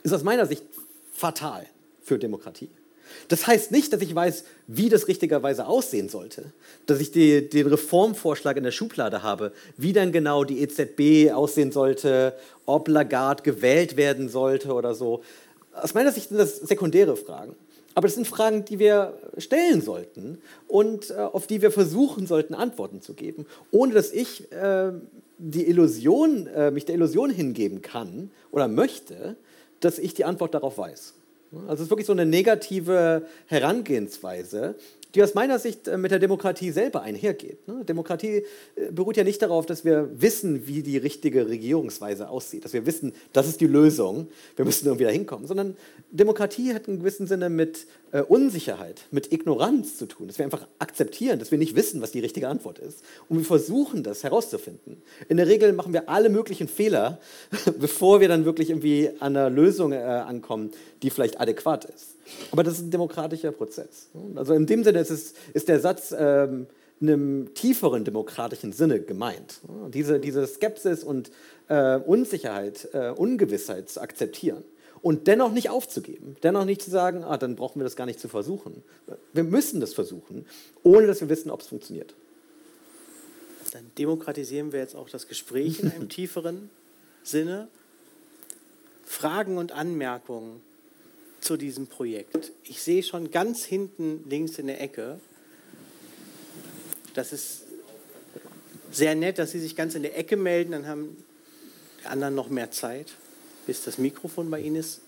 ist 0.03 0.12
aus 0.12 0.23
meiner 0.23 0.47
Sicht 0.47 0.65
fatal 1.12 1.66
für 2.03 2.19
Demokratie. 2.19 2.69
Das 3.28 3.47
heißt 3.47 3.70
nicht, 3.70 3.93
dass 3.93 4.01
ich 4.01 4.14
weiß, 4.14 4.44
wie 4.66 4.89
das 4.89 5.09
richtigerweise 5.09 5.66
aussehen 5.66 6.09
sollte, 6.09 6.52
dass 6.86 7.01
ich 7.01 7.10
die, 7.10 7.48
den 7.48 7.66
Reformvorschlag 7.66 8.56
in 8.56 8.64
der 8.64 8.70
Schublade 8.70 9.22
habe, 9.22 9.52
wie 9.76 9.93
dann 9.93 10.12
genau 10.12 10.44
die 10.44 10.60
EZB 10.60 11.32
aussehen 11.32 11.72
sollte, 11.72 12.35
ob 12.66 12.89
Lagarde 12.89 13.43
gewählt 13.43 13.97
werden 13.97 14.28
sollte 14.28 14.72
oder 14.72 14.94
so. 14.94 15.22
Aus 15.72 15.94
meiner 15.94 16.12
Sicht 16.12 16.28
sind 16.28 16.39
das 16.39 16.59
sekundäre 16.59 17.16
Fragen. 17.16 17.56
Aber 17.94 18.09
das 18.09 18.16
sind 18.16 18.26
Fragen, 18.26 18.64
die 18.64 18.78
wir 18.78 19.14
stellen 19.39 19.81
sollten 19.81 20.39
und 20.66 21.10
äh, 21.10 21.14
auf 21.14 21.47
die 21.47 21.62
wir 21.62 21.70
versuchen 21.70 22.26
sollten, 22.26 22.55
Antworten 22.55 23.01
zu 23.01 23.14
geben, 23.14 23.47
ohne 23.70 23.94
dass 23.94 24.12
ich 24.12 24.51
äh, 24.52 24.93
die 25.39 25.66
Illusion, 25.68 26.47
äh, 26.48 26.70
mich 26.70 26.85
der 26.85 26.97
Illusion 26.97 27.31
hingeben 27.31 27.82
kann 27.82 28.31
oder 28.51 28.66
möchte, 28.66 29.36
dass 29.81 29.98
ich 29.98 30.14
die 30.14 30.24
Antwort 30.24 30.55
darauf 30.55 30.78
weiß. 30.78 31.14
Also 31.62 31.74
es 31.74 31.81
ist 31.82 31.90
wirklich 31.90 32.06
so 32.06 32.12
eine 32.12 32.26
negative 32.26 33.26
Herangehensweise, 33.47 34.76
die 35.15 35.23
aus 35.23 35.35
meiner 35.35 35.59
Sicht 35.59 35.86
äh, 35.86 35.97
mit 35.97 36.11
der 36.11 36.19
Demokratie 36.19 36.70
selber 36.70 37.03
einhergeht. 37.03 37.66
Ne? 37.69 37.85
Demokratie 37.85 38.45
äh, 38.77 38.91
beruht 38.91 39.16
ja 39.16 39.24
nicht 39.24 39.41
darauf, 39.43 39.66
dass 39.66 39.85
wir 39.85 40.11
wissen, 40.20 40.66
wie 40.66 40.82
die 40.82 40.99
richtige 40.99 41.49
Regierungsweise 41.49 42.28
aussieht, 42.28 42.65
dass 42.65 42.73
wir 42.73 42.86
wissen, 42.86 43.12
das 43.32 43.47
ist 43.47 43.61
die 43.61 43.66
Lösung, 43.66 44.28
wir 44.57 44.65
müssen 44.65 44.86
irgendwie 44.86 45.05
da 45.05 45.11
hinkommen, 45.11 45.47
sondern 45.47 45.77
Demokratie 46.11 46.74
hat 46.74 46.89
in 46.89 46.99
gewissem 46.99 47.27
Sinne 47.27 47.49
mit 47.49 47.86
äh, 48.12 48.23
Unsicherheit, 48.23 49.03
mit 49.11 49.32
Ignoranz 49.32 49.97
zu 49.97 50.07
tun, 50.07 50.27
dass 50.27 50.39
wir 50.39 50.45
einfach 50.45 50.66
akzeptieren, 50.78 51.39
dass 51.39 51.51
wir 51.51 51.59
nicht 51.59 51.77
wissen, 51.77 52.01
was 52.03 52.11
die 52.11 52.20
richtige 52.20 52.49
Antwort 52.49 52.78
ist. 52.78 53.05
Und 53.28 53.39
wir 53.39 53.45
versuchen 53.45 54.03
das 54.03 54.24
herauszufinden. 54.24 55.01
In 55.28 55.36
der 55.36 55.47
Regel 55.47 55.73
machen 55.73 55.93
wir 55.93 56.09
alle 56.09 56.28
möglichen 56.28 56.66
Fehler, 56.66 57.20
bevor 57.78 58.20
wir 58.20 58.28
dann 58.28 58.45
wirklich 58.45 58.70
irgendwie 58.70 59.11
an 59.20 59.36
einer 59.36 59.51
Lösung 59.51 59.93
ankommen, 59.93 60.70
die 61.03 61.11
vielleicht 61.11 61.41
adäquat 61.41 61.85
ist. 61.85 62.14
Aber 62.51 62.63
das 62.63 62.75
ist 62.75 62.87
ein 62.87 62.91
demokratischer 62.91 63.53
Prozess. 63.53 64.09
Also 64.35 64.55
in 64.55 64.67
dem 64.67 64.85
Sinne 64.85 65.01
ist, 65.01 65.11
es, 65.11 65.35
ist 65.53 65.69
der 65.69 65.81
Satz 65.81 66.15
ähm, 66.17 66.67
in 67.01 67.09
einem 67.09 67.55
tieferen 67.55 68.05
demokratischen 68.05 68.73
Sinne 68.73 69.01
gemeint. 69.01 69.61
Diese, 69.89 70.21
diese 70.21 70.47
Skepsis 70.47 71.05
und 71.05 71.31
äh, 71.69 71.97
Unsicherheit, 71.97 72.89
äh, 72.93 73.11
Ungewissheit 73.11 73.89
zu 73.89 74.01
akzeptieren 74.01 74.65
und 75.03 75.27
dennoch 75.27 75.53
nicht 75.53 75.69
aufzugeben, 75.69 76.37
dennoch 76.43 76.65
nicht 76.65 76.83
zu 76.83 76.91
sagen, 76.91 77.25
ah, 77.25 77.37
dann 77.37 77.57
brauchen 77.57 77.81
wir 77.81 77.85
das 77.85 77.97
gar 77.97 78.07
nicht 78.07 78.21
zu 78.21 78.29
versuchen. 78.29 78.83
Wir 79.33 79.45
müssen 79.45 79.81
das 79.81 79.93
versuchen, 79.93 80.47
ohne 80.83 81.07
dass 81.07 81.21
wir 81.21 81.29
wissen, 81.29 81.51
ob 81.51 81.61
es 81.61 81.67
funktioniert. 81.67 82.15
Dann 83.73 83.91
demokratisieren 83.99 84.73
wir 84.73 84.81
jetzt 84.81 84.95
auch 84.95 85.11
das 85.11 85.29
Gespräch 85.29 85.81
in 85.81 85.91
einem 85.91 86.09
tieferen 86.09 86.71
Sinne. 87.23 87.69
Fragen 89.05 89.59
und 89.59 89.73
Anmerkungen 89.73 90.63
zu 91.45 91.57
diesem 91.57 91.87
Projekt. 91.87 92.53
Ich 92.65 92.83
sehe 92.83 93.03
schon 93.03 93.31
ganz 93.31 93.65
hinten 93.65 94.29
links 94.29 94.59
in 94.59 94.66
der 94.66 94.81
Ecke, 94.81 95.21
das 97.12 97.33
ist 97.33 97.62
sehr 98.91 99.15
nett, 99.15 99.39
dass 99.39 99.51
Sie 99.51 99.61
sich 99.61 99.77
ganz 99.77 99.95
in 99.95 100.03
der 100.03 100.19
Ecke 100.19 100.37
melden, 100.37 100.73
dann 100.73 100.87
haben 100.87 101.16
die 102.01 102.07
anderen 102.07 102.35
noch 102.35 102.49
mehr 102.49 102.71
Zeit, 102.71 103.12
bis 103.66 103.85
das 103.85 103.99
Mikrofon 103.99 104.51
bei 104.51 104.61
Ihnen 104.61 104.77
ist. 104.77 105.01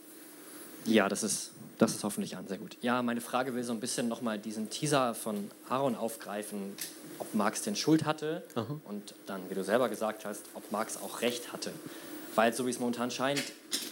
Ja, 0.85 1.09
das 1.09 1.23
ist, 1.23 1.51
das 1.79 1.95
ist 1.95 2.05
hoffentlich 2.05 2.37
an, 2.37 2.47
sehr 2.47 2.59
gut. 2.59 2.77
Ja, 2.83 3.03
meine 3.03 3.21
Frage 3.21 3.55
will 3.55 3.65
so 3.65 3.73
ein 3.73 3.81
bisschen 3.81 4.07
nochmal 4.07 4.39
diesen 4.39 4.71
Teaser 4.71 5.15
von 5.15 5.51
Aaron 5.69 5.97
aufgreifen, 5.97 6.75
ob 7.19 7.35
Marx 7.35 7.63
denn 7.63 7.77
Schuld 7.77 8.05
hatte 8.05 8.45
Aha. 8.55 8.79
und 8.85 9.15
dann, 9.27 9.41
wie 9.49 9.55
du 9.55 9.65
selber 9.65 9.89
gesagt 9.89 10.25
hast, 10.25 10.43
ob 10.55 10.71
Marx 10.71 10.99
auch 10.99 11.23
Recht 11.23 11.53
hatte. 11.53 11.73
Weil 12.35 12.53
so 12.53 12.67
wie 12.67 12.71
es 12.71 12.79
momentan 12.79 13.11
scheint, 13.11 13.43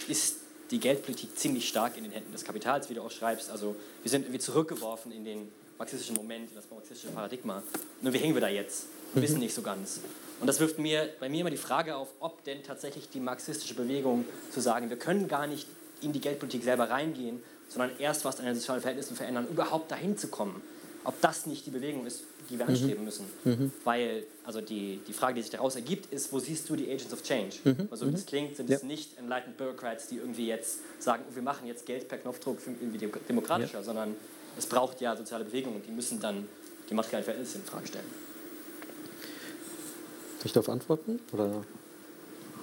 ist 0.08 0.36
die 0.74 0.80
Geldpolitik 0.80 1.38
ziemlich 1.38 1.68
stark 1.68 1.96
in 1.96 2.02
den 2.02 2.12
Händen 2.12 2.32
des 2.32 2.44
Kapitals, 2.44 2.90
wie 2.90 2.94
du 2.94 3.02
auch 3.02 3.10
schreibst. 3.10 3.50
Also 3.50 3.76
wir 4.02 4.10
sind 4.10 4.22
irgendwie 4.22 4.40
zurückgeworfen 4.40 5.12
in 5.12 5.24
den 5.24 5.48
marxistischen 5.78 6.16
Moment, 6.16 6.50
in 6.50 6.56
das 6.56 6.64
marxistische 6.70 7.12
Paradigma. 7.12 7.62
Nur 8.02 8.12
wie 8.12 8.18
hängen 8.18 8.34
wir 8.34 8.40
da 8.40 8.48
jetzt? 8.48 8.86
Wir 9.12 9.22
wissen 9.22 9.38
nicht 9.38 9.54
so 9.54 9.62
ganz. 9.62 10.00
Und 10.40 10.48
das 10.48 10.58
wirft 10.58 10.80
mir, 10.80 11.08
bei 11.20 11.28
mir 11.28 11.42
immer 11.42 11.50
die 11.50 11.56
Frage 11.56 11.94
auf, 11.94 12.08
ob 12.18 12.42
denn 12.42 12.64
tatsächlich 12.64 13.08
die 13.08 13.20
marxistische 13.20 13.74
Bewegung 13.74 14.24
zu 14.50 14.60
sagen, 14.60 14.90
wir 14.90 14.98
können 14.98 15.28
gar 15.28 15.46
nicht 15.46 15.68
in 16.00 16.12
die 16.12 16.20
Geldpolitik 16.20 16.64
selber 16.64 16.90
reingehen, 16.90 17.40
sondern 17.68 17.92
erst 18.00 18.24
was 18.24 18.40
an 18.40 18.46
den 18.46 18.56
sozialen 18.56 18.80
Verhältnissen 18.80 19.16
verändern, 19.16 19.46
überhaupt 19.48 19.92
dahin 19.92 20.18
zu 20.18 20.26
kommen. 20.28 20.60
Ob 21.04 21.20
das 21.20 21.46
nicht 21.46 21.66
die 21.66 21.70
Bewegung 21.70 22.06
ist, 22.06 22.24
die 22.50 22.58
wir 22.58 22.64
mhm. 22.64 22.70
anstreben 22.70 23.04
müssen. 23.04 23.26
Mhm. 23.44 23.72
Weil, 23.84 24.24
also 24.44 24.60
die, 24.60 25.00
die 25.06 25.12
Frage, 25.12 25.34
die 25.34 25.42
sich 25.42 25.50
daraus 25.50 25.76
ergibt, 25.76 26.12
ist, 26.12 26.32
wo 26.32 26.38
siehst 26.38 26.68
du 26.68 26.76
die 26.76 26.86
Agents 26.86 27.12
of 27.12 27.22
Change? 27.22 27.56
Mhm. 27.64 27.88
Also 27.90 28.06
wie 28.06 28.12
das 28.12 28.26
klingt, 28.26 28.56
sind 28.56 28.70
ja. 28.70 28.76
es 28.76 28.82
nicht 28.82 29.18
enlightened 29.18 29.56
Bureaucrats, 29.56 30.08
die 30.08 30.16
irgendwie 30.16 30.46
jetzt 30.46 30.80
sagen, 30.98 31.24
oh, 31.30 31.34
wir 31.34 31.42
machen 31.42 31.66
jetzt 31.66 31.86
Geld 31.86 32.08
per 32.08 32.18
Knopfdruck 32.18 32.58
irgendwie 32.80 32.98
demokratischer, 33.28 33.78
ja. 33.78 33.84
sondern 33.84 34.16
es 34.56 34.66
braucht 34.66 35.00
ja 35.00 35.16
soziale 35.16 35.44
Bewegungen 35.44 35.76
und 35.76 35.86
die 35.86 35.92
müssen 35.92 36.20
dann 36.20 36.46
die 36.88 36.94
materiellen 36.94 37.24
Verhältnisse 37.24 37.58
in 37.58 37.64
Frage 37.64 37.86
stellen. 37.86 38.06
Soll 40.38 40.46
ich 40.46 40.52
darauf 40.52 40.68
antworten? 40.68 41.20
Oder? 41.32 41.64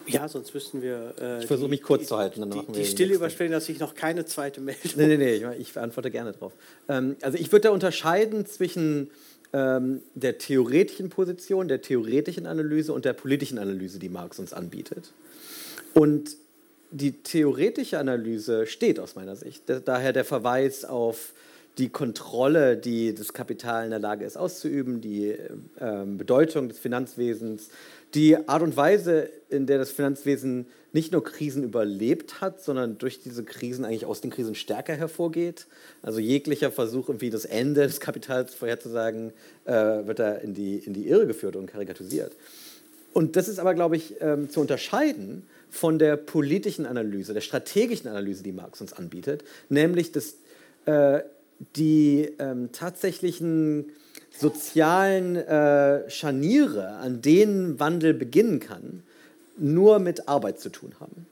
Ja, 0.08 0.28
sonst 0.28 0.54
müssten 0.54 0.82
wir. 0.82 1.14
Äh, 1.20 1.40
ich 1.42 1.48
versuche 1.48 1.70
mich 1.70 1.82
kurz 1.82 2.02
die, 2.02 2.08
zu 2.08 2.18
halten. 2.18 2.42
Dann 2.42 2.52
die, 2.52 2.58
machen 2.58 2.76
wir 2.76 2.84
die 2.84 2.88
Stille 2.88 3.16
überspringen, 3.16 3.52
dass 3.52 3.70
ich 3.70 3.80
noch 3.80 3.96
keine 3.96 4.26
zweite 4.26 4.62
Meldung. 4.62 4.92
Nee, 4.96 5.08
nee, 5.08 5.18
nee, 5.18 5.34
ich, 5.36 5.70
ich 5.70 5.78
antworte 5.78 6.12
gerne 6.12 6.34
drauf. 6.34 6.54
Ähm, 6.90 7.16
also 7.22 7.38
ich 7.38 7.52
würde 7.52 7.68
da 7.68 7.70
unterscheiden 7.72 8.46
zwischen 8.46 9.12
ähm, 9.54 10.02
der 10.16 10.38
theoretischen 10.38 11.10
Position, 11.10 11.68
der 11.68 11.82
theoretischen 11.82 12.46
Analyse 12.46 12.94
und 12.94 13.06
der 13.06 13.14
politischen 13.14 13.58
Analyse, 13.58 14.00
die 14.00 14.10
Marx 14.10 14.40
uns 14.40 14.54
anbietet. 14.54 15.12
Und 15.94 16.38
die 16.92 17.24
theoretische 17.24 18.00
Analyse 18.00 18.68
steht 18.68 19.00
aus 19.00 19.16
meiner 19.16 19.36
Sicht. 19.36 19.64
Daher 19.86 20.14
der 20.14 20.26
Verweis 20.26 20.86
auf 20.86 21.34
die 21.78 21.90
Kontrolle, 21.90 22.76
die 22.76 23.16
das 23.16 23.34
Kapital 23.34 23.86
in 23.86 23.92
der 23.92 24.00
Lage 24.00 24.26
ist 24.26 24.38
auszuüben, 24.38 25.00
die 25.00 25.30
äh, 25.30 26.06
Bedeutung 26.06 26.68
des 26.68 26.80
Finanzwesens, 26.80 27.70
die 28.14 28.48
Art 28.48 28.62
und 28.62 28.76
Weise, 28.76 29.30
in 29.50 29.66
der 29.66 29.78
das 29.78 29.92
Finanzwesen 29.92 30.68
nicht 30.94 31.12
nur 31.12 31.24
Krisen 31.24 31.64
überlebt 31.64 32.42
hat, 32.42 32.62
sondern 32.62 32.98
durch 32.98 33.22
diese 33.22 33.44
Krisen 33.44 33.86
eigentlich 33.86 34.06
aus 34.06 34.22
den 34.22 34.32
Krisen 34.32 34.56
stärker 34.56 34.94
hervorgeht. 34.94 35.68
Also 36.02 36.20
jeglicher 36.20 36.72
Versuch, 36.72 37.08
irgendwie 37.08 37.30
das 37.30 37.46
Ende 37.46 37.82
des 37.84 38.00
Kapitals 38.00 38.54
vorherzusagen, 38.54 39.32
äh, 39.66 39.74
wird 39.74 40.20
da 40.20 40.34
in 40.36 40.54
die, 40.54 40.78
in 40.78 40.94
die 40.94 41.08
Irre 41.08 41.28
geführt 41.28 41.56
und 41.56 41.68
karikatisiert. 41.68 42.36
Und 43.14 43.36
das 43.36 43.48
ist 43.48 43.60
aber, 43.60 43.74
glaube 43.74 43.96
ich, 43.96 44.16
ähm, 44.22 44.50
zu 44.50 44.60
unterscheiden 44.60 45.44
von 45.70 46.00
der 46.00 46.18
politischen 46.18 46.86
Analyse, 46.86 47.34
der 47.34 47.42
strategischen 47.42 48.10
Analyse, 48.10 48.44
die 48.44 48.52
Marx 48.52 48.82
uns 48.82 48.94
anbietet, 48.94 49.44
nämlich 49.70 50.12
dass 50.12 50.36
äh, 50.86 51.22
die 51.76 52.32
ähm, 52.40 52.72
tatsächlichen 52.72 53.92
sozialen 54.32 55.36
äh, 55.36 56.10
Scharniere, 56.10 56.88
an 56.94 57.22
denen 57.22 57.80
Wandel 57.80 58.14
beginnen 58.14 58.60
kann, 58.60 59.04
nur 59.58 60.00
mit 60.00 60.28
Arbeit 60.28 60.60
zu 60.60 60.70
tun 60.70 60.94
haben 61.00 61.28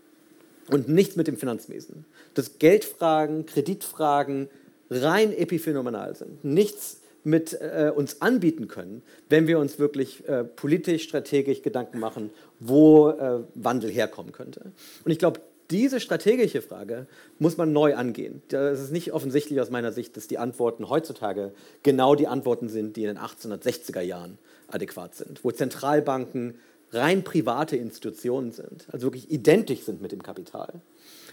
und 0.70 0.90
nichts 0.90 1.16
mit 1.16 1.28
dem 1.28 1.38
Finanzwesen. 1.38 2.06
Dass 2.34 2.60
Geldfragen, 2.60 3.46
Kreditfragen 3.46 4.50
rein 4.90 5.36
epiphänomenal 5.36 6.16
sind, 6.16 6.44
nichts 6.44 7.02
mit 7.24 7.54
äh, 7.54 7.92
uns 7.94 8.22
anbieten 8.22 8.68
können, 8.68 9.02
wenn 9.28 9.48
wir 9.48 9.60
uns 9.60 9.78
wirklich 9.78 10.28
äh, 10.28 10.44
politisch, 10.44 11.04
strategisch 11.04 11.62
Gedanken 11.62 12.00
machen, 12.00 12.30
wo 12.60 13.10
äh, 13.10 13.40
Wandel 13.56 13.92
herkommen 13.92 14.32
könnte. 14.32 14.72
Und 15.04 15.12
ich 15.12 15.20
glaube, 15.20 15.42
diese 15.72 16.00
strategische 16.00 16.62
Frage 16.62 17.08
muss 17.38 17.58
man 17.58 17.72
neu 17.72 17.96
angehen. 17.96 18.42
Es 18.52 18.80
ist 18.80 18.92
nicht 18.92 19.14
offensichtlich 19.14 19.62
aus 19.62 19.70
meiner 19.70 19.92
Sicht, 19.92 20.18
dass 20.18 20.28
die 20.28 20.38
Antworten 20.38 20.90
heutzutage 20.90 21.52
genau 21.84 22.16
die 22.16 22.28
Antworten 22.28 22.70
sind, 22.70 22.96
die 22.96 23.04
in 23.04 23.16
den 23.16 23.20
1860er 23.20 24.02
Jahren 24.02 24.38
adäquat 24.68 25.16
sind, 25.16 25.44
wo 25.44 25.52
Zentralbanken 25.52 26.56
rein 26.92 27.24
private 27.24 27.76
Institutionen 27.76 28.52
sind, 28.52 28.88
also 28.92 29.08
wirklich 29.08 29.32
identisch 29.32 29.82
sind 29.82 30.02
mit 30.02 30.12
dem 30.12 30.24
Kapital, 30.24 30.82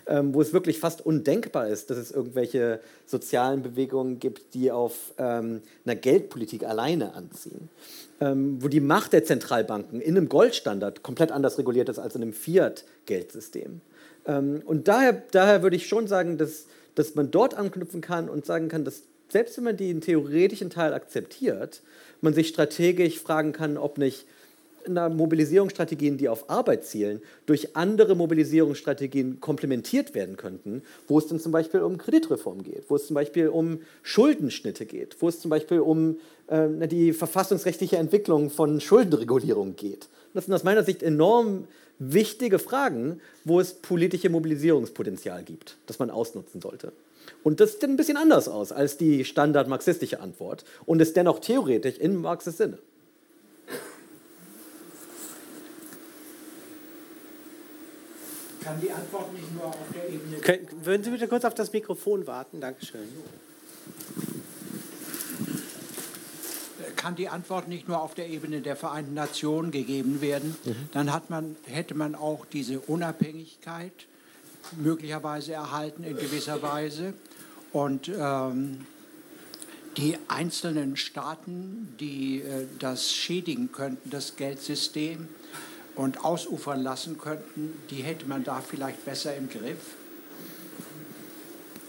ähm, 0.06 0.34
wo 0.34 0.42
es 0.42 0.52
wirklich 0.52 0.78
fast 0.78 1.04
undenkbar 1.04 1.68
ist, 1.68 1.88
dass 1.90 1.96
es 1.96 2.10
irgendwelche 2.10 2.80
sozialen 3.06 3.62
Bewegungen 3.62 4.18
gibt, 4.18 4.54
die 4.54 4.70
auf 4.70 5.14
ähm, 5.18 5.62
einer 5.84 5.96
Geldpolitik 5.96 6.64
alleine 6.64 7.14
anziehen, 7.14 7.70
ähm, 8.20 8.62
wo 8.62 8.68
die 8.68 8.80
Macht 8.80 9.14
der 9.14 9.24
Zentralbanken 9.24 10.00
in 10.00 10.16
einem 10.16 10.28
Goldstandard 10.28 11.02
komplett 11.02 11.32
anders 11.32 11.58
reguliert 11.58 11.88
ist 11.88 11.98
als 11.98 12.14
in 12.14 12.22
einem 12.22 12.32
Fiat-Geldsystem. 12.34 13.80
Ähm, 14.26 14.62
und 14.64 14.88
daher, 14.88 15.22
daher 15.30 15.62
würde 15.62 15.76
ich 15.76 15.86
schon 15.86 16.06
sagen, 16.06 16.38
dass, 16.38 16.66
dass 16.94 17.14
man 17.14 17.30
dort 17.30 17.54
anknüpfen 17.54 18.00
kann 18.00 18.28
und 18.28 18.46
sagen 18.46 18.68
kann, 18.68 18.84
dass 18.84 19.02
selbst 19.28 19.56
wenn 19.56 19.64
man 19.64 19.76
den 19.76 20.00
theoretischen 20.00 20.70
Teil 20.70 20.94
akzeptiert, 20.94 21.82
man 22.20 22.32
sich 22.32 22.48
strategisch 22.48 23.18
fragen 23.18 23.52
kann, 23.52 23.76
ob 23.76 23.98
nicht 23.98 24.24
Mobilisierungsstrategien, 24.88 26.16
die 26.16 26.28
auf 26.28 26.48
Arbeit 26.48 26.84
zielen, 26.84 27.20
durch 27.46 27.76
andere 27.76 28.14
Mobilisierungsstrategien 28.14 29.40
komplementiert 29.40 30.14
werden 30.14 30.36
könnten, 30.36 30.82
wo 31.08 31.18
es 31.18 31.26
dann 31.26 31.40
zum 31.40 31.52
Beispiel 31.52 31.80
um 31.80 31.98
Kreditreform 31.98 32.62
geht, 32.62 32.84
wo 32.88 32.96
es 32.96 33.06
zum 33.06 33.14
Beispiel 33.14 33.48
um 33.48 33.80
Schuldenschnitte 34.02 34.86
geht, 34.86 35.16
wo 35.20 35.28
es 35.28 35.40
zum 35.40 35.50
Beispiel 35.50 35.80
um 35.80 36.18
äh, 36.46 36.86
die 36.88 37.12
verfassungsrechtliche 37.12 37.96
Entwicklung 37.96 38.50
von 38.50 38.80
Schuldenregulierung 38.80 39.76
geht. 39.76 40.08
Das 40.34 40.44
sind 40.44 40.54
aus 40.54 40.64
meiner 40.64 40.84
Sicht 40.84 41.02
enorm 41.02 41.66
wichtige 41.98 42.58
Fragen, 42.58 43.20
wo 43.44 43.60
es 43.60 43.74
politische 43.74 44.28
Mobilisierungspotenzial 44.30 45.42
gibt, 45.42 45.76
das 45.86 45.98
man 45.98 46.10
ausnutzen 46.10 46.60
sollte. 46.60 46.92
Und 47.42 47.60
das 47.60 47.72
sieht 47.72 47.84
ein 47.84 47.96
bisschen 47.96 48.16
anders 48.16 48.48
aus 48.48 48.72
als 48.72 48.96
die 48.96 49.24
standard-marxistische 49.24 50.20
Antwort 50.20 50.64
und 50.84 51.00
ist 51.00 51.16
dennoch 51.16 51.40
theoretisch 51.40 51.98
in 51.98 52.16
Marxes 52.16 52.56
Sinne. 52.56 52.78
Kann 58.62 58.80
die 58.80 58.90
Antwort 58.90 59.32
nicht 59.32 59.54
nur 59.54 59.66
auf 59.66 59.76
der 59.94 60.08
Ebene. 60.08 60.38
Können, 60.38 60.68
würden 60.84 61.04
Sie 61.04 61.10
bitte 61.10 61.28
kurz 61.28 61.44
auf 61.44 61.54
das 61.54 61.72
Mikrofon 61.72 62.26
warten? 62.26 62.60
Dankeschön. 62.60 63.08
Kann 66.96 67.14
die 67.14 67.28
Antwort 67.28 67.68
nicht 67.68 67.88
nur 67.88 68.00
auf 68.00 68.14
der 68.14 68.28
Ebene 68.28 68.60
der 68.60 68.76
Vereinten 68.76 69.14
Nationen 69.14 69.70
gegeben 69.70 70.20
werden. 70.20 70.56
Mhm. 70.64 70.74
Dann 70.92 71.12
hat 71.12 71.30
man, 71.30 71.56
hätte 71.66 71.94
man 71.94 72.14
auch 72.14 72.46
diese 72.46 72.80
Unabhängigkeit 72.80 73.92
möglicherweise 74.76 75.52
erhalten 75.52 76.02
in 76.02 76.16
gewisser 76.16 76.62
Weise. 76.62 77.14
Und 77.72 78.08
ähm, 78.08 78.86
die 79.96 80.16
einzelnen 80.28 80.96
Staaten, 80.96 81.94
die 82.00 82.40
äh, 82.40 82.66
das 82.78 83.12
schädigen 83.12 83.72
könnten, 83.72 84.10
das 84.10 84.36
Geldsystem 84.36 85.28
und 85.94 86.24
ausufern 86.24 86.82
lassen 86.82 87.18
könnten, 87.18 87.72
die 87.90 88.02
hätte 88.02 88.26
man 88.26 88.44
da 88.44 88.60
vielleicht 88.60 89.04
besser 89.04 89.34
im 89.36 89.48
Griff. 89.48 89.96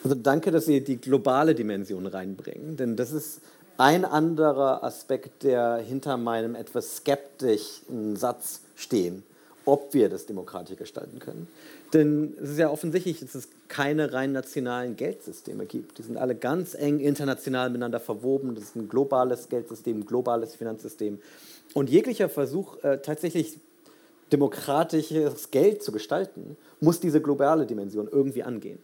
Also 0.04 0.16
danke, 0.16 0.52
dass 0.52 0.66
Sie 0.66 0.82
die 0.82 0.98
globale 0.98 1.54
Dimension 1.54 2.06
reinbringen, 2.06 2.78
denn 2.78 2.96
das 2.96 3.12
ist 3.12 3.42
ein 3.78 4.06
anderer 4.06 4.84
Aspekt, 4.84 5.44
der 5.44 5.78
hinter 5.78 6.18
meinem 6.18 6.56
etwas 6.56 6.98
skeptischen 6.98 8.16
Satz 8.16 8.62
stehen, 8.76 9.24
ob 9.66 9.94
wir 9.94 10.10
das 10.10 10.26
demokratisch 10.26 10.78
gestalten 10.78 11.20
können. 11.20 11.48
Denn 11.94 12.34
es 12.42 12.52
ist 12.52 12.58
ja 12.58 12.70
offensichtlich, 12.70 13.20
dass 13.20 13.36
es 13.36 13.50
keine 13.68 14.14
rein 14.14 14.32
nationalen 14.32 14.96
Geldsysteme 14.96 15.66
gibt. 15.66 16.00
Die 16.00 16.04
sind 16.04 16.18
alle 16.18 16.36
ganz 16.36 16.74
eng 16.74 17.00
international 17.00 17.70
miteinander 17.70 18.00
verwoben. 18.00 18.56
Das 18.56 18.66
ist 18.66 18.76
ein 18.76 18.90
globales 18.90 19.48
Geldsystem, 19.50 20.00
ein 20.00 20.06
globales 20.06 20.56
Finanzsystem. 20.56 21.20
Und 21.74 21.90
jeglicher 21.90 22.30
Versuch, 22.30 22.84
äh, 22.84 22.98
tatsächlich 22.98 23.60
demokratisches 24.32 25.52
Geld 25.52 25.84
zu 25.84 25.92
gestalten, 25.92 26.58
muss 26.82 27.00
diese 27.00 27.22
globale 27.22 27.66
Dimension 27.66 28.10
irgendwie 28.12 28.44
angehen. 28.44 28.80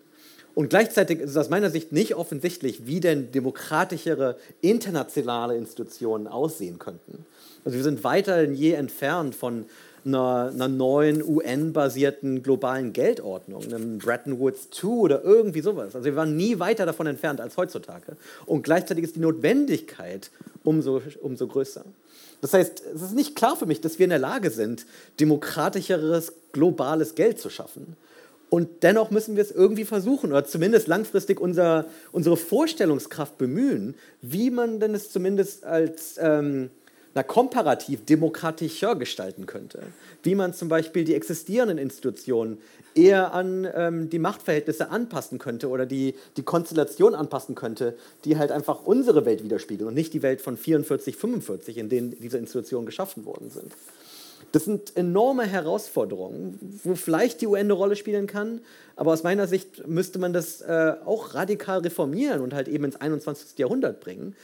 Und 0.55 0.69
gleichzeitig 0.69 1.19
ist 1.19 1.31
es 1.31 1.38
aus 1.38 1.49
meiner 1.49 1.69
Sicht 1.69 1.91
nicht 1.91 2.15
offensichtlich, 2.15 2.85
wie 2.85 2.99
denn 2.99 3.31
demokratischere 3.31 4.38
internationale 4.61 5.57
Institutionen 5.57 6.27
aussehen 6.27 6.77
könnten. 6.80 7.25
Also 7.65 7.77
wir 7.77 7.84
sind 7.84 8.03
weiter 8.03 8.41
denn 8.41 8.53
je 8.53 8.73
entfernt 8.73 9.35
von 9.35 9.65
einer, 10.05 10.51
einer 10.53 10.67
neuen 10.67 11.23
UN-basierten 11.23 12.43
globalen 12.43 12.93
Geldordnung, 12.93 13.63
einem 13.63 13.97
Bretton 13.97 14.39
Woods 14.39 14.67
II 14.84 14.89
oder 14.89 15.23
irgendwie 15.23 15.61
sowas. 15.61 15.95
Also 15.95 16.05
wir 16.05 16.15
waren 16.15 16.35
nie 16.35 16.59
weiter 16.59 16.85
davon 16.85 17.07
entfernt 17.07 17.39
als 17.41 17.57
heutzutage. 17.57 18.17
Und 18.45 18.63
gleichzeitig 18.63 19.05
ist 19.05 19.15
die 19.15 19.21
Notwendigkeit 19.21 20.30
umso, 20.63 21.01
umso 21.21 21.47
größer. 21.47 21.84
Das 22.41 22.53
heißt, 22.53 22.84
es 22.93 23.01
ist 23.01 23.15
nicht 23.15 23.35
klar 23.35 23.55
für 23.55 23.65
mich, 23.65 23.80
dass 23.80 23.99
wir 23.99 24.03
in 24.03 24.09
der 24.09 24.19
Lage 24.19 24.49
sind, 24.49 24.85
demokratischeres 25.19 26.34
globales 26.51 27.15
Geld 27.15 27.39
zu 27.39 27.49
schaffen. 27.49 27.95
Und 28.53 28.84
dennoch 28.84 29.09
müssen 29.09 29.35
wir 29.35 29.41
es 29.41 29.49
irgendwie 29.49 29.84
versuchen 29.84 30.30
oder 30.30 30.45
zumindest 30.45 30.88
langfristig 30.88 31.41
unser, 31.41 31.88
unsere 32.11 32.38
Vorstellungskraft 32.38 33.39
bemühen, 33.39 33.95
wie 34.21 34.51
man 34.51 34.80
denn 34.80 34.93
es 34.93 35.11
zumindest 35.11 35.63
als 35.63 36.19
ähm, 36.21 36.69
na, 37.15 37.23
komparativ 37.23 38.05
demokratischer 38.05 38.95
gestalten 38.95 39.47
könnte. 39.47 39.81
Wie 40.21 40.35
man 40.35 40.53
zum 40.53 40.67
Beispiel 40.69 41.03
die 41.03 41.15
existierenden 41.15 41.80
Institutionen 41.80 42.59
eher 42.93 43.34
an 43.34 43.67
ähm, 43.73 44.11
die 44.11 44.19
Machtverhältnisse 44.19 44.91
anpassen 44.91 45.39
könnte 45.39 45.67
oder 45.67 45.88
die, 45.88 46.13
die 46.38 46.43
Konstellation 46.43 47.15
anpassen 47.15 47.55
könnte, 47.55 47.97
die 48.23 48.38
halt 48.38 48.51
einfach 48.51 48.85
unsere 48.85 49.25
Welt 49.25 49.43
widerspiegeln 49.43 49.88
und 49.88 49.95
nicht 49.95 50.13
die 50.13 50.21
Welt 50.21 50.41
von 50.41 50.57
44, 50.57 51.17
45, 51.17 51.80
in 51.80 51.89
denen 51.89 52.11
diese 52.19 52.38
Institutionen 52.38 52.85
geschaffen 52.85 53.25
worden 53.25 53.49
sind. 53.49 53.71
Das 54.53 54.65
sind 54.65 54.95
enorme 54.95 55.45
Herausforderungen, 55.45 56.59
wo 56.84 56.93
vielleicht 56.93 57.41
die 57.41 57.47
UN 57.47 57.61
eine 57.61 57.73
Rolle 57.73 57.95
spielen 57.95 58.27
kann, 58.27 58.61
aber 58.95 59.11
aus 59.11 59.23
meiner 59.23 59.47
Sicht 59.47 59.88
müsste 59.88 60.19
man 60.19 60.31
das 60.31 60.61
äh, 60.61 60.93
auch 61.05 61.34
radikal 61.34 61.80
reformieren 61.80 62.39
und 62.39 62.53
halt 62.53 62.67
eben 62.67 62.85
ins 62.85 62.95
21. 62.95 63.57
Jahrhundert 63.57 63.99
bringen, 63.99 64.35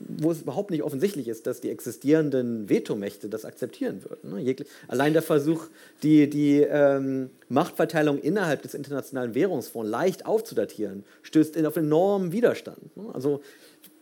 wo 0.00 0.32
es 0.32 0.42
überhaupt 0.42 0.72
nicht 0.72 0.82
offensichtlich 0.82 1.28
ist, 1.28 1.46
dass 1.46 1.60
die 1.60 1.70
existierenden 1.70 2.68
Vetomächte 2.68 3.28
das 3.28 3.44
akzeptieren 3.44 4.02
würden. 4.02 4.34
Ne? 4.34 4.56
Allein 4.88 5.12
der 5.12 5.22
Versuch, 5.22 5.66
die, 6.02 6.28
die 6.28 6.58
ähm, 6.58 7.30
Machtverteilung 7.48 8.18
innerhalb 8.18 8.62
des 8.62 8.74
Internationalen 8.74 9.36
Währungsfonds 9.36 9.88
leicht 9.88 10.26
aufzudatieren, 10.26 11.04
stößt 11.22 11.64
auf 11.64 11.76
enormen 11.76 12.32
Widerstand. 12.32 12.96
Ne? 12.96 13.04
Also 13.14 13.40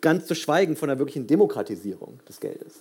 ganz 0.00 0.26
zu 0.26 0.34
schweigen 0.34 0.76
von 0.76 0.88
einer 0.88 0.98
wirklichen 0.98 1.26
Demokratisierung 1.26 2.20
des 2.26 2.40
Geldes. 2.40 2.80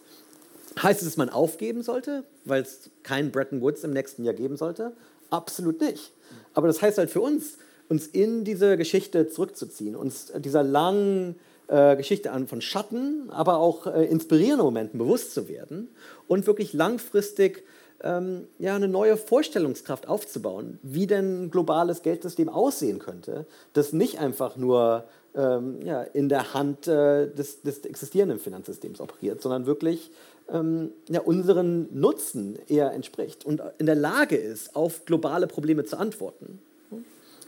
Heißt 0.82 1.02
es, 1.02 1.08
dass 1.08 1.18
man 1.18 1.30
aufgeben 1.30 1.84
sollte, 1.84 2.24
weil 2.46 2.62
es 2.62 2.90
keinen 3.04 3.32
Bretton 3.32 3.62
Woods 3.62 3.84
im 3.84 3.92
nächsten 3.92 4.24
Jahr 4.24 4.34
geben 4.34 4.58
sollte? 4.58 4.94
Absolut 5.30 5.82
nicht. 5.82 6.12
Aber 6.54 6.68
das 6.68 6.82
heißt 6.82 6.98
halt 6.98 7.10
für 7.10 7.22
uns, 7.22 7.58
uns 7.90 8.08
in 8.08 8.44
diese 8.46 8.78
Geschichte 8.78 9.28
zurückzuziehen, 9.28 9.96
uns 9.96 10.32
dieser 10.38 10.64
langen 10.64 11.36
äh, 11.68 11.96
Geschichte 11.98 12.32
an 12.32 12.48
von 12.48 12.62
Schatten, 12.62 13.30
aber 13.30 13.58
auch 13.58 13.88
äh, 13.88 14.06
inspirierenden 14.06 14.66
Momenten 14.66 14.98
bewusst 14.98 15.34
zu 15.34 15.50
werden 15.50 15.90
und 16.28 16.48
wirklich 16.48 16.74
langfristig 16.74 17.64
ähm, 18.04 18.48
ja, 18.60 18.76
eine 18.76 18.88
neue 18.88 19.18
Vorstellungskraft 19.18 20.08
aufzubauen, 20.08 20.80
wie 20.84 21.08
denn 21.08 21.46
ein 21.46 21.52
globales 21.52 22.02
Geldsystem 22.02 22.50
aussehen 22.50 23.00
könnte, 23.00 23.46
das 23.74 23.94
nicht 23.94 24.20
einfach 24.20 24.56
nur 24.56 25.06
ähm, 25.36 25.82
ja, 25.86 26.02
in 26.02 26.30
der 26.30 26.54
Hand 26.54 26.88
äh, 26.88 27.28
des, 27.28 27.62
des, 27.62 27.80
existierenden 27.86 28.40
Finanzsystems 28.40 29.00
operiert, 29.00 29.42
sondern 29.42 29.66
wirklich 29.66 30.12
ähm, 30.52 30.92
ja, 31.10 31.22
unseren 31.22 31.88
Nutzen 31.98 32.58
eher 32.68 32.92
entspricht 32.92 33.46
und 33.46 33.62
in 33.78 33.86
der 33.86 33.96
Lage 33.96 34.36
ist, 34.36 34.76
auf 34.76 35.06
globale 35.06 35.48
Probleme 35.48 35.86
zu 35.86 35.98
antworten. 35.98 36.60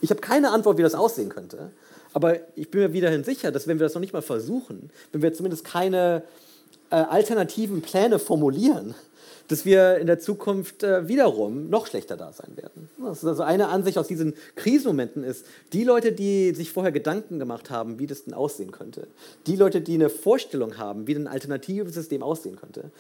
Ich 0.01 0.09
habe 0.09 0.21
keine 0.21 0.51
Antwort, 0.51 0.77
wie 0.77 0.81
das 0.81 0.95
aussehen 0.95 1.29
könnte, 1.29 1.71
aber 2.13 2.37
ich 2.55 2.69
bin 2.69 2.81
mir 2.81 2.93
wiederhin 2.93 3.23
sicher, 3.23 3.51
dass 3.51 3.67
wenn 3.67 3.79
wir 3.79 3.85
das 3.85 3.93
noch 3.93 4.01
nicht 4.01 4.13
mal 4.13 4.21
versuchen, 4.21 4.89
wenn 5.11 5.21
wir 5.21 5.33
zumindest 5.33 5.63
keine 5.63 6.23
äh, 6.89 6.95
alternativen 6.95 7.81
Pläne 7.81 8.19
formulieren, 8.19 8.95
dass 9.47 9.65
wir 9.65 9.97
in 9.97 10.07
der 10.07 10.19
Zukunft 10.19 10.83
äh, 10.83 11.07
wiederum 11.07 11.69
noch 11.69 11.87
schlechter 11.87 12.17
da 12.17 12.31
sein 12.31 12.55
werden. 12.55 12.89
Das 12.97 13.19
ist 13.19 13.25
also 13.25 13.43
eine 13.43 13.67
Ansicht 13.67 13.97
aus 13.97 14.07
diesen 14.07 14.33
Krisenmomenten 14.55 15.23
ist, 15.23 15.45
die 15.73 15.83
Leute, 15.83 16.11
die 16.11 16.53
sich 16.53 16.71
vorher 16.71 16.91
Gedanken 16.91 17.39
gemacht 17.39 17.69
haben, 17.69 17.99
wie 17.99 18.07
das 18.07 18.23
denn 18.23 18.33
aussehen 18.33 18.71
könnte, 18.71 19.07
die 19.45 19.55
Leute, 19.55 19.81
die 19.81 19.95
eine 19.95 20.09
Vorstellung 20.09 20.77
haben, 20.77 21.07
wie 21.07 21.15
ein 21.15 21.27
alternatives 21.27 21.93
System 21.93 22.23
aussehen 22.23 22.55
könnte, 22.55 22.91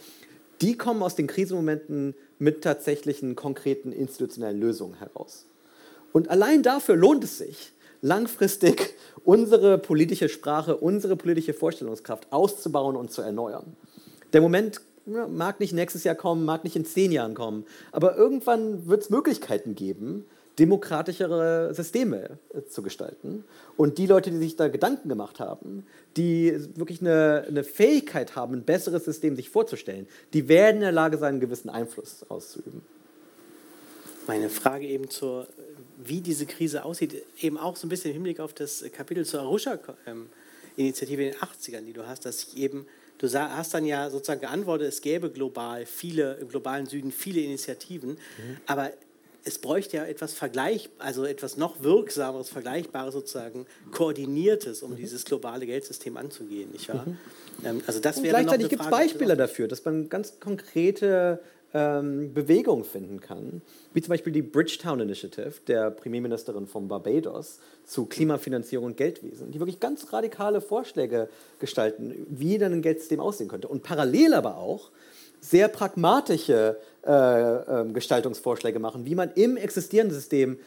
die 0.61 0.77
kommen 0.77 1.01
aus 1.01 1.15
den 1.15 1.27
Krisenmomenten 1.27 2.15
mit 2.39 2.63
tatsächlichen 2.63 3.35
konkreten 3.35 3.91
institutionellen 3.91 4.59
Lösungen 4.59 4.95
heraus. 4.95 5.45
Und 6.11 6.29
allein 6.29 6.61
dafür 6.61 6.95
lohnt 6.95 7.23
es 7.23 7.37
sich, 7.37 7.73
langfristig 8.01 8.95
unsere 9.23 9.77
politische 9.77 10.29
Sprache, 10.29 10.75
unsere 10.75 11.15
politische 11.15 11.53
Vorstellungskraft 11.53 12.31
auszubauen 12.31 12.95
und 12.95 13.11
zu 13.11 13.21
erneuern. 13.21 13.75
Der 14.33 14.41
Moment 14.41 14.81
mag 15.05 15.59
nicht 15.59 15.73
nächstes 15.73 16.03
Jahr 16.03 16.15
kommen, 16.15 16.45
mag 16.45 16.63
nicht 16.63 16.75
in 16.75 16.85
zehn 16.85 17.11
Jahren 17.11 17.33
kommen, 17.33 17.65
aber 17.91 18.15
irgendwann 18.15 18.87
wird 18.87 19.03
es 19.03 19.09
Möglichkeiten 19.09 19.75
geben, 19.75 20.25
demokratischere 20.59 21.73
Systeme 21.73 22.37
äh, 22.53 22.61
zu 22.69 22.83
gestalten. 22.83 23.43
Und 23.75 23.97
die 23.97 24.05
Leute, 24.05 24.29
die 24.29 24.37
sich 24.37 24.55
da 24.55 24.67
Gedanken 24.67 25.09
gemacht 25.09 25.39
haben, 25.39 25.85
die 26.15 26.53
wirklich 26.75 27.01
eine, 27.01 27.45
eine, 27.47 27.63
Fähigkeit 27.63 28.35
haben, 28.35 28.53
ein 28.53 28.63
besseres 28.63 29.03
System 29.03 29.35
sich 29.35 29.49
vorzustellen, 29.49 30.07
die 30.33 30.47
werden 30.47 30.75
in 30.75 30.81
der 30.81 30.91
Lage 30.91 31.17
sein, 31.17 31.29
einen 31.29 31.39
gewissen 31.39 31.69
Einfluss 31.69 32.23
auszuüben. 32.29 32.83
Meine 34.27 34.49
Frage 34.49 34.85
eben 34.85 35.09
zur 35.09 35.47
wie 35.97 36.21
diese 36.21 36.45
Krise 36.45 36.85
aussieht, 36.85 37.23
eben 37.39 37.57
auch 37.57 37.75
so 37.75 37.87
ein 37.87 37.89
bisschen 37.89 38.11
im 38.11 38.15
Hinblick 38.15 38.39
auf 38.39 38.53
das 38.53 38.83
Kapitel 38.91 39.25
zur 39.25 39.41
Arusha-Initiative 39.41 41.23
in 41.23 41.31
den 41.31 41.39
80ern, 41.39 41.81
die 41.81 41.93
du 41.93 42.07
hast, 42.07 42.25
dass 42.25 42.43
ich 42.43 42.57
eben, 42.57 42.85
du 43.23 43.57
hast 43.57 43.73
dann 43.73 43.85
ja 43.85 44.09
sozusagen 44.09 44.41
geantwortet, 44.41 44.89
es 44.89 45.01
gäbe 45.01 45.29
global 45.29 45.85
viele, 45.85 46.35
im 46.35 46.49
globalen 46.49 46.85
Süden 46.85 47.11
viele 47.11 47.41
Initiativen, 47.41 48.11
mhm. 48.11 48.57
aber 48.65 48.91
es 49.45 49.59
bräuchte 49.59 49.97
ja 49.97 50.05
etwas 50.05 50.33
Vergleich, 50.33 50.89
also 50.99 51.25
etwas 51.25 51.57
noch 51.57 51.83
wirksameres, 51.83 52.49
vergleichbares 52.49 53.13
sozusagen, 53.13 53.65
koordiniertes, 53.91 54.83
um 54.83 54.91
mhm. 54.91 54.95
dieses 54.97 55.25
globale 55.25 55.65
Geldsystem 55.65 56.17
anzugehen, 56.17 56.71
nicht 56.71 56.87
wahr? 56.89 57.05
Mhm. 57.05 57.17
Ähm, 57.65 57.83
also 57.87 57.99
das 57.99 58.23
wäre 58.23 58.29
gleichzeitig 58.29 58.69
gibt 58.69 58.83
es 58.83 58.89
Beispiele 58.89 59.35
dafür, 59.35 59.67
dass 59.67 59.83
man 59.85 60.09
ganz 60.09 60.39
konkrete 60.39 61.39
ähm, 61.73 62.33
Bewegung 62.33 62.83
finden 62.83 63.19
kann, 63.19 63.61
wie 63.93 64.01
zum 64.01 64.11
Beispiel 64.11 64.31
die 64.31 64.41
Bridgetown 64.41 64.99
Initiative 64.99 65.53
der 65.67 65.91
Premierministerin 65.91 66.67
von 66.67 66.87
Barbados 66.87 67.59
zu 67.83 68.05
Klimafinanzierung 68.05 68.87
und 68.87 68.97
Geldwesen, 68.97 69.51
die 69.51 69.59
wirklich 69.59 69.79
ganz 69.79 70.13
radikale 70.13 70.61
Vorschläge 70.61 71.29
gestalten, 71.59 72.25
wie 72.29 72.57
dann 72.57 72.73
ein 72.73 72.81
Geldsystem 72.81 73.19
aussehen 73.19 73.49
könnte. 73.49 73.67
Und 73.67 73.83
parallel 73.83 74.33
aber 74.33 74.57
auch 74.57 74.91
sehr 75.41 75.67
pragmatische 75.67 76.77
äh, 77.05 77.11
äh, 77.11 77.85
Gestaltungsvorschläge 77.91 78.79
machen, 78.79 79.05
wie 79.05 79.15
man 79.15 79.31
im 79.35 79.57
existierenden 79.57 80.15
System 80.15 80.57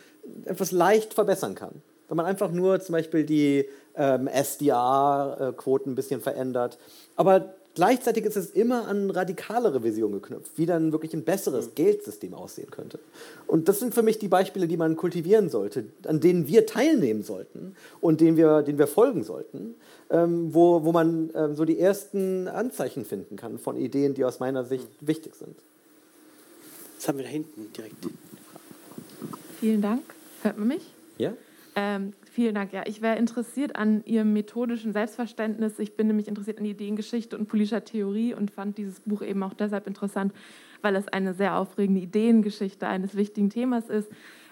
etwas 0.45 0.71
leicht 0.71 1.15
verbessern 1.15 1.55
kann. 1.55 1.83
Wenn 2.09 2.17
man 2.19 2.27
einfach 2.27 2.53
nur 2.53 2.81
zum 2.81 2.93
Beispiel 2.93 3.25
die 3.25 3.65
ähm, 3.97 4.29
SDR-Quoten 4.29 5.93
ein 5.93 5.95
bisschen 5.95 6.21
verändert. 6.21 6.79
Aber 7.17 7.56
Gleichzeitig 7.77 8.25
ist 8.25 8.37
es 8.37 8.53
immer 8.53 8.89
an 8.89 9.11
radikalere 9.11 9.85
Visionen 9.85 10.23
geknüpft, 10.23 10.53
wie 10.57 10.65
dann 10.65 10.93
wirklich 10.93 11.13
ein 11.13 11.25
besseres 11.25 11.67
mhm. 11.67 11.75
Geldsystem 11.75 12.33
aussehen 12.33 12.71
könnte. 12.71 12.99
Und 13.47 13.69
das 13.69 13.81
sind 13.81 13.93
für 13.93 14.03
mich 14.03 14.19
die 14.19 14.29
Beispiele, 14.29 14.67
die 14.67 14.79
man 14.79 14.97
kultivieren 14.97 15.51
sollte, 15.51 15.85
an 16.07 16.21
denen 16.21 16.49
wir 16.49 16.65
teilnehmen 16.65 17.23
sollten 17.23 17.77
und 18.01 18.23
denen 18.23 18.39
wir, 18.39 18.63
denen 18.63 18.79
wir 18.79 18.87
folgen 18.87 19.25
sollten, 19.25 19.75
ähm, 20.09 20.55
wo, 20.55 20.85
wo 20.85 20.93
man 20.93 21.29
ähm, 21.35 21.55
so 21.55 21.67
die 21.67 21.79
ersten 21.79 22.49
Anzeichen 22.49 23.05
finden 23.05 23.37
kann 23.37 23.59
von 23.59 23.77
Ideen, 23.77 24.15
die 24.15 24.25
aus 24.25 24.41
meiner 24.41 24.65
Sicht 24.65 24.89
mhm. 25.03 25.09
wichtig 25.09 25.35
sind. 25.35 25.55
Das 26.97 27.09
haben 27.09 27.19
wir 27.19 27.27
da 27.27 27.31
hinten 27.31 27.71
direkt. 27.77 27.97
Vielen 29.61 29.83
Dank. 29.83 30.03
Hört 30.43 30.57
man 30.57 30.69
mich? 30.69 30.95
Ja. 31.19 31.35
Ähm, 31.75 32.15
vielen 32.37 32.55
Dank. 32.55 32.75
Ja, 32.75 32.83
ich 32.85 33.01
wäre 33.01 33.17
interessiert 33.17 33.77
an 33.77 34.05
Ihrem 34.05 34.35
methodischen 34.35 34.93
Selbstverständnis. 34.93 35.79
Ich 35.79 35.97
bin 35.97 36.07
nämlich 36.07 36.29
interessiert 36.29 36.59
an 36.59 36.67
Ideengeschichte 36.67 37.37
und 37.37 37.49
politischer 37.49 37.83
Theorie 37.83 38.35
und 38.35 38.51
fand 38.51 38.77
dieses 38.77 39.01
Buch 39.01 39.23
eben 39.23 39.43
auch 39.43 39.55
deshalb 39.55 39.87
interessant, 39.87 40.35
weil 40.83 40.97
es 40.97 41.09
eine 41.09 41.33
sehr 41.33 41.57
aufregende 41.57 42.03
Ideengeschichte 42.03 42.87
eines 42.87 43.17
wichtigen 43.17 43.49
Themas 43.49 43.89
ist. 43.89 44.11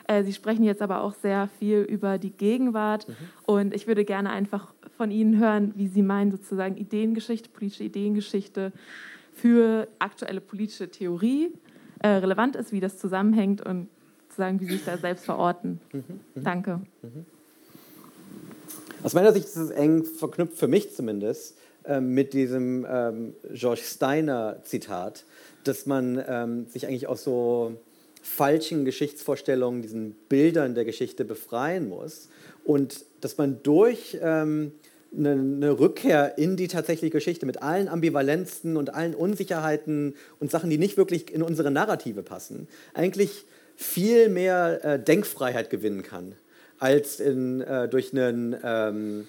Äh, 0.09 0.24
Sie 0.24 0.32
sprechen 0.32 0.65
jetzt 0.65 0.81
aber 0.81 1.02
auch 1.02 1.12
sehr 1.12 1.51
viel 1.59 1.81
über 1.82 2.16
die 2.16 2.31
Gegenwart 2.31 3.06
mhm. 3.06 3.15
und 3.44 3.74
ich 3.74 3.86
würde 3.86 4.06
gerne 4.06 4.31
einfach 4.31 4.73
von 4.97 5.11
Ihnen 5.11 5.39
hören, 5.39 5.74
wie 5.77 5.89
Sie 5.89 6.02
meinen, 6.02 6.31
sozusagen 6.31 6.78
Ideengeschichte, 6.78 7.51
politische 7.51 7.85
Ideengeschichte 7.85 8.73
für 9.35 9.89
aktuelle 9.98 10.40
politische 10.40 10.90
Theorie 10.90 11.52
äh, 11.98 12.09
relevant 12.09 12.56
ist, 12.56 12.73
wie 12.73 12.81
das 12.81 12.97
zusammenhängt 12.97 13.61
und 13.61 13.89
sozusagen, 14.23 14.59
wie 14.61 14.65
Sie 14.65 14.73
sich 14.73 14.85
da 14.86 14.97
selbst 14.97 15.27
verorten. 15.27 15.81
Mhm. 15.93 16.05
Mhm. 16.35 16.44
Danke. 16.44 16.81
Mhm. 17.02 17.27
Aus 19.05 19.12
meiner 19.12 19.35
Sicht 19.35 19.44
ist 19.44 19.56
es 19.56 19.68
eng 19.68 20.02
verknüpft, 20.02 20.56
für 20.56 20.66
mich 20.66 20.97
zumindest, 20.97 21.59
ähm, 21.85 22.14
mit 22.14 22.32
diesem 22.32 22.86
ähm, 22.89 23.35
George 23.52 23.82
Steiner-Zitat, 23.85 25.26
dass 25.62 25.85
man 25.85 26.24
ähm, 26.26 26.66
sich 26.70 26.86
eigentlich 26.86 27.06
aus 27.06 27.22
so 27.22 27.76
falschen 28.22 28.86
Geschichtsvorstellungen, 28.86 29.82
diesen 29.82 30.12
Bildern 30.31 30.74
der 30.74 30.86
Geschichte 30.86 31.26
befreien 31.26 31.86
muss 31.86 32.31
und 32.64 33.05
dass 33.20 33.36
man 33.36 33.62
durch 33.62 34.16
ähm, 34.22 34.72
eine, 35.14 35.32
eine, 35.32 35.78
Rückkehr 35.78 36.39
in 36.39 36.56
die 36.56 36.68
tatsächliche 36.68 37.12
Geschichte 37.12 37.44
mit 37.44 37.62
allen 37.62 37.89
Ambivalenzen 37.89 38.78
und 38.78 38.94
allen 38.94 39.14
Unsicherheiten 39.14 40.14
und 40.40 40.51
Sachen, 40.51 40.70
die 40.70 40.78
nicht 40.78 40.97
wirklich 40.97 41.31
in 41.31 41.43
unsere 41.43 41.70
Narrative 41.70 42.22
passen, 42.22 42.68
eigentlich 42.94 43.44
viel 43.76 44.31
mehr 44.31 44.82
äh, 44.82 44.98
Denkfreiheit 44.98 45.68
gewinnen 45.68 46.02
kann, 46.02 46.36
als 46.79 47.21
in, 47.21 47.61
äh, 47.61 47.89
durch 47.89 48.13
einen, 48.13 48.57
ähm, 48.63 49.27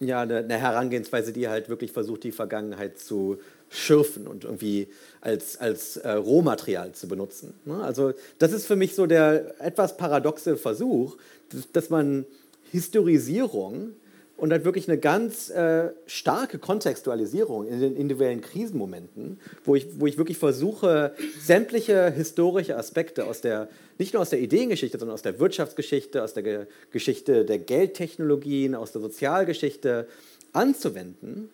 ja, 0.00 0.22
eine, 0.22 0.38
eine, 0.38 0.58
Herangehensweise, 0.58 1.32
die 1.32 1.48
halt 1.48 1.68
wirklich 1.68 1.92
versucht, 1.92 2.24
die 2.24 2.32
Vergangenheit 2.32 2.98
zu 2.98 3.38
schürfen 3.70 4.26
und 4.26 4.44
irgendwie 4.44 4.88
als, 5.20 5.58
als 5.58 5.96
äh, 5.98 6.10
Rohmaterial 6.10 6.92
zu 6.92 7.08
benutzen. 7.08 7.54
Ne? 7.64 7.82
Also 7.82 8.12
das 8.38 8.52
ist 8.52 8.66
für 8.66 8.76
mich 8.76 8.94
so 8.94 9.06
der 9.06 9.60
etwas 9.60 9.96
paradoxe 9.96 10.56
Versuch, 10.56 11.16
dass, 11.50 11.70
dass 11.72 11.90
man 11.90 12.24
Historisierung 12.70 13.92
und 14.38 14.50
dann 14.50 14.64
wirklich 14.64 14.88
eine 14.88 14.98
ganz 14.98 15.50
äh, 15.50 15.90
starke 16.06 16.58
Kontextualisierung 16.58 17.66
in 17.66 17.80
den 17.80 17.96
individuellen 17.96 18.40
Krisenmomenten, 18.40 19.40
wo 19.64 19.74
ich, 19.74 19.88
wo 19.98 20.06
ich 20.06 20.16
wirklich 20.16 20.38
versuche, 20.38 21.12
sämtliche 21.42 22.10
historische 22.12 22.76
Aspekte 22.76 23.26
aus 23.26 23.40
der, 23.40 23.68
nicht 23.98 24.14
nur 24.14 24.22
aus 24.22 24.30
der 24.30 24.38
Ideengeschichte, 24.38 24.96
sondern 24.96 25.14
aus 25.14 25.22
der 25.22 25.40
Wirtschaftsgeschichte, 25.40 26.22
aus 26.22 26.34
der 26.34 26.44
Ge 26.44 26.66
Geschichte 26.92 27.44
der 27.44 27.58
Geldtechnologien, 27.58 28.76
aus 28.76 28.92
der 28.92 29.00
Sozialgeschichte 29.00 30.06
anzuwenden 30.52 31.50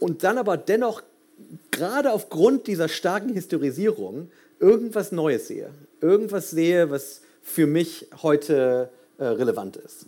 und 0.00 0.24
dann 0.24 0.36
aber 0.36 0.56
dennoch 0.56 1.02
gerade 1.70 2.12
aufgrund 2.12 2.66
dieser 2.66 2.88
starken 2.88 3.34
Historisierung 3.34 4.30
irgendwas 4.58 5.12
Neues 5.12 5.46
sehe, 5.46 5.70
irgendwas 6.00 6.50
sehe, 6.50 6.90
was 6.90 7.20
für 7.42 7.68
mich 7.68 8.08
heute 8.20 8.90
äh, 9.18 9.24
relevant 9.24 9.76
ist. 9.76 10.06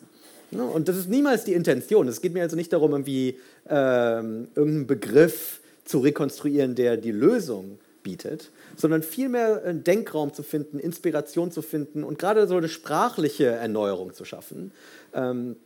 Ne? 0.51 0.65
Und 0.65 0.89
das 0.89 0.97
ist 0.97 1.09
niemals 1.09 1.45
die 1.45 1.55
Intention. 1.55 2.09
Es 2.09 2.21
geht 2.21 2.33
mir 2.33 2.43
also 2.43 2.57
nicht 2.57 2.73
darum, 2.73 2.93
irgendwie 2.93 3.39
ähm, 3.69 4.49
irgendeinen 4.55 4.87
Begriff 4.87 5.61
zu 5.85 5.99
rekonstruieren, 5.99 6.75
der 6.75 6.97
die 6.97 7.13
Lösung 7.13 7.79
bietet, 8.03 8.51
sondern 8.77 9.03
vielmehr 9.03 9.63
einen 9.65 9.85
Denkraum 9.85 10.33
zu 10.33 10.43
finden, 10.43 10.79
Inspiration 10.79 11.51
zu 11.51 11.63
finden 11.63 12.05
und 12.05 12.19
gerade 12.19 12.47
so 12.47 12.57
eine 12.57 12.69
sprachliche 12.69 13.47
Erneuerung 13.47 14.15
zu 14.15 14.25
schaffen. 14.25 14.73
Ähm, 15.15 15.57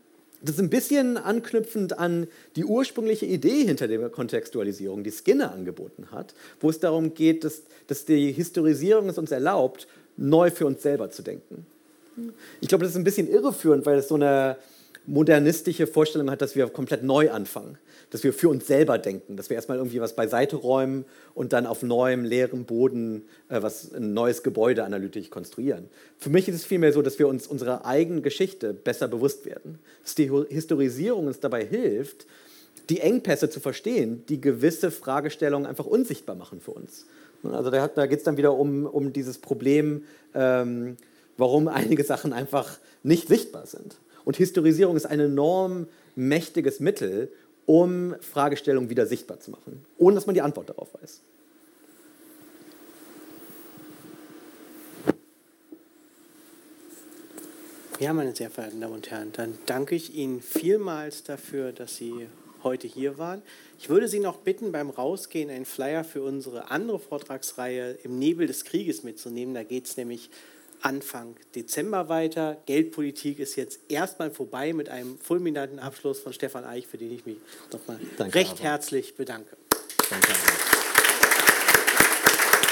das 0.43 0.57
ist 0.57 0.61
ein 0.61 0.71
bisschen 0.71 1.19
anknüpfend 1.19 1.99
an 1.99 2.27
die 2.57 2.65
ursprüngliche 2.65 3.27
Idee 3.27 3.65
hinter 3.65 3.87
der 3.87 4.09
Kontextualisierung, 4.09 5.05
die 5.05 5.13
Skinner 5.13 5.53
angeboten 5.53 6.09
hat, 6.11 6.35
wo 6.61 6.69
es 6.69 6.81
darum 6.81 7.15
geht, 7.15 7.45
dass, 7.45 7.63
dass 7.87 8.05
die 8.05 8.33
Historisierung 8.33 9.09
es 9.09 9.19
uns 9.19 9.31
erlaubt, 9.31 9.87
neu 10.17 10.51
für 10.51 10.67
uns 10.67 10.83
selber 10.83 11.11
zu 11.11 11.23
denken. 11.23 11.65
Ich 12.61 12.69
glaube, 12.69 12.85
das 12.85 12.93
ist 12.93 12.99
ein 12.99 13.05
bisschen 13.05 13.31
irreführend, 13.31 13.87
weil 13.87 13.99
es 13.99 14.09
so 14.09 14.17
eine 14.17 14.57
modernistische 15.07 15.87
Vorstellung 15.87 16.31
hat, 16.31 16.43
dass 16.43 16.55
wir 16.55 16.69
komplett 16.69 17.03
neu 17.03 17.31
anfangen, 17.31 17.79
dass 18.11 18.23
wir 18.23 18.33
für 18.33 18.49
uns 18.49 18.67
selber 18.67 18.99
denken, 18.99 19.37
dass 19.37 19.51
wir 19.51 19.57
erstmal 19.57 19.79
irgendwie 19.79 20.01
was 20.01 20.15
beiseite 20.15 20.57
räumen 20.57 21.05
und 21.35 21.53
dann 21.53 21.67
auf 21.67 21.83
neuem, 21.83 22.25
leerem 22.25 22.65
Boden 22.65 23.23
äh, 23.49 23.63
was, 23.63 23.93
ein 23.93 24.15
neues 24.15 24.43
Gebäude 24.43 24.85
analytisch 24.85 25.31
konstruieren. 25.31 25.89
Für 26.19 26.31
mich 26.31 26.49
ist 26.49 26.57
es 26.57 26.65
vielmehr 26.65 26.93
so, 26.93 27.03
dass 27.03 27.19
wir 27.19 27.29
uns 27.29 27.47
unserer 27.47 27.85
eigenen 27.85 28.23
Geschichte 28.23 28.73
besser 28.73 29.09
bewusst 29.09 29.45
werden, 29.45 29.79
dass 30.03 30.15
die 30.15 30.31
Historisierung 30.49 31.27
uns 31.27 31.41
dabei 31.41 31.65
hilft, 31.65 32.27
die 32.89 33.01
Engpässe 33.01 33.51
zu 33.51 33.61
verstehen, 33.61 34.25
die 34.29 34.41
gewisse 34.41 34.91
Fragestellungen 34.91 35.67
einfach 35.67 35.87
unsichtbar 35.87 36.37
machen 36.37 36.61
für 36.61 36.73
uns. 36.73 37.07
Also 37.43 37.71
da, 37.71 37.89
da 37.89 38.07
geht 38.07 38.19
es 38.19 38.25
dann 38.25 38.37
wieder 38.37 38.55
um, 38.55 38.87
um 38.87 39.13
dieses 39.13 39.39
Problem, 39.39 40.05
ähm, 40.35 40.97
warum 41.37 41.67
einige 41.69 42.05
Sachen 42.05 42.33
einfach 42.33 42.79
nicht 43.03 43.29
sichtbar 43.29 43.67
sind. 43.67 43.97
Und 44.25 44.37
Historisierung 44.37 44.97
ist 44.97 45.07
ein 45.07 45.21
enorm 45.21 45.87
mächtiges 46.15 46.81
Mittel, 46.81 47.33
um 47.67 48.15
Fragestellungen 48.21 48.91
wieder 48.91 49.07
sichtbar 49.07 49.41
zu 49.41 49.51
machen, 49.51 49.85
ohne 49.99 50.15
dass 50.15 50.27
man 50.27 50.35
die 50.35 50.43
Antwort 50.43 50.69
darauf 50.69 50.89
weiß. 51.01 51.21
Ja, 58.03 58.13
meine 58.13 58.35
sehr 58.35 58.51
verehrten 58.51 58.81
Damen 58.81 58.95
und 58.95 59.11
Herren, 59.13 59.31
dann 59.33 59.57
danke 59.67 59.95
ich 59.95 60.15
Ihnen 60.15 60.41
vielmals 60.41 61.23
dafür, 61.23 61.71
dass 61.71 61.95
Sie 61.95 62.27
heute 62.65 62.89
hier 62.89 63.17
waren. 63.17 63.43
Ich 63.79 63.91
würde 63.91 64.09
Sie 64.09 64.19
noch 64.19 64.39
bitten, 64.39 64.73
beim 64.73 64.91
Rausgehen 64.91 65.51
einen 65.51 65.65
Flyer 65.65 66.03
für 66.03 66.23
unsere 66.23 66.73
andere 66.73 66.99
Vortragsreihe 66.99 67.99
im 68.03 68.19
Nebel 68.19 68.49
des 68.49 68.65
Krieges 68.65 69.05
mitzunehmen. 69.05 69.55
Da 69.55 69.63
geht 69.63 69.87
es 69.87 69.97
nämlich 69.97 70.31
Anfang 70.83 71.37
Dezember 71.55 72.09
weiter. 72.09 72.59
Geldpolitik 72.67 73.39
ist 73.39 73.57
jetzt 73.57 73.81
erstmal 73.89 74.31
vorbei 74.31 74.73
mit 74.73 74.89
einem 74.89 75.19
fulminanten 75.19 75.79
Abschluss 75.79 76.21
von 76.21 76.33
Stefan 76.33 76.65
Eich, 76.65 76.87
für 76.87 76.99
den 76.99 77.13
ich 77.13 77.25
mich 77.25 77.39
nochmal 77.73 77.99
recht 78.19 78.53
aber. 78.53 78.63
herzlich 78.63 79.15
bedanke. 79.15 79.57
Danke, 80.11 80.33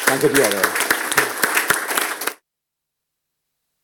Danke 0.07 0.29
dir. 0.29 0.47
Aber. 0.47 1.00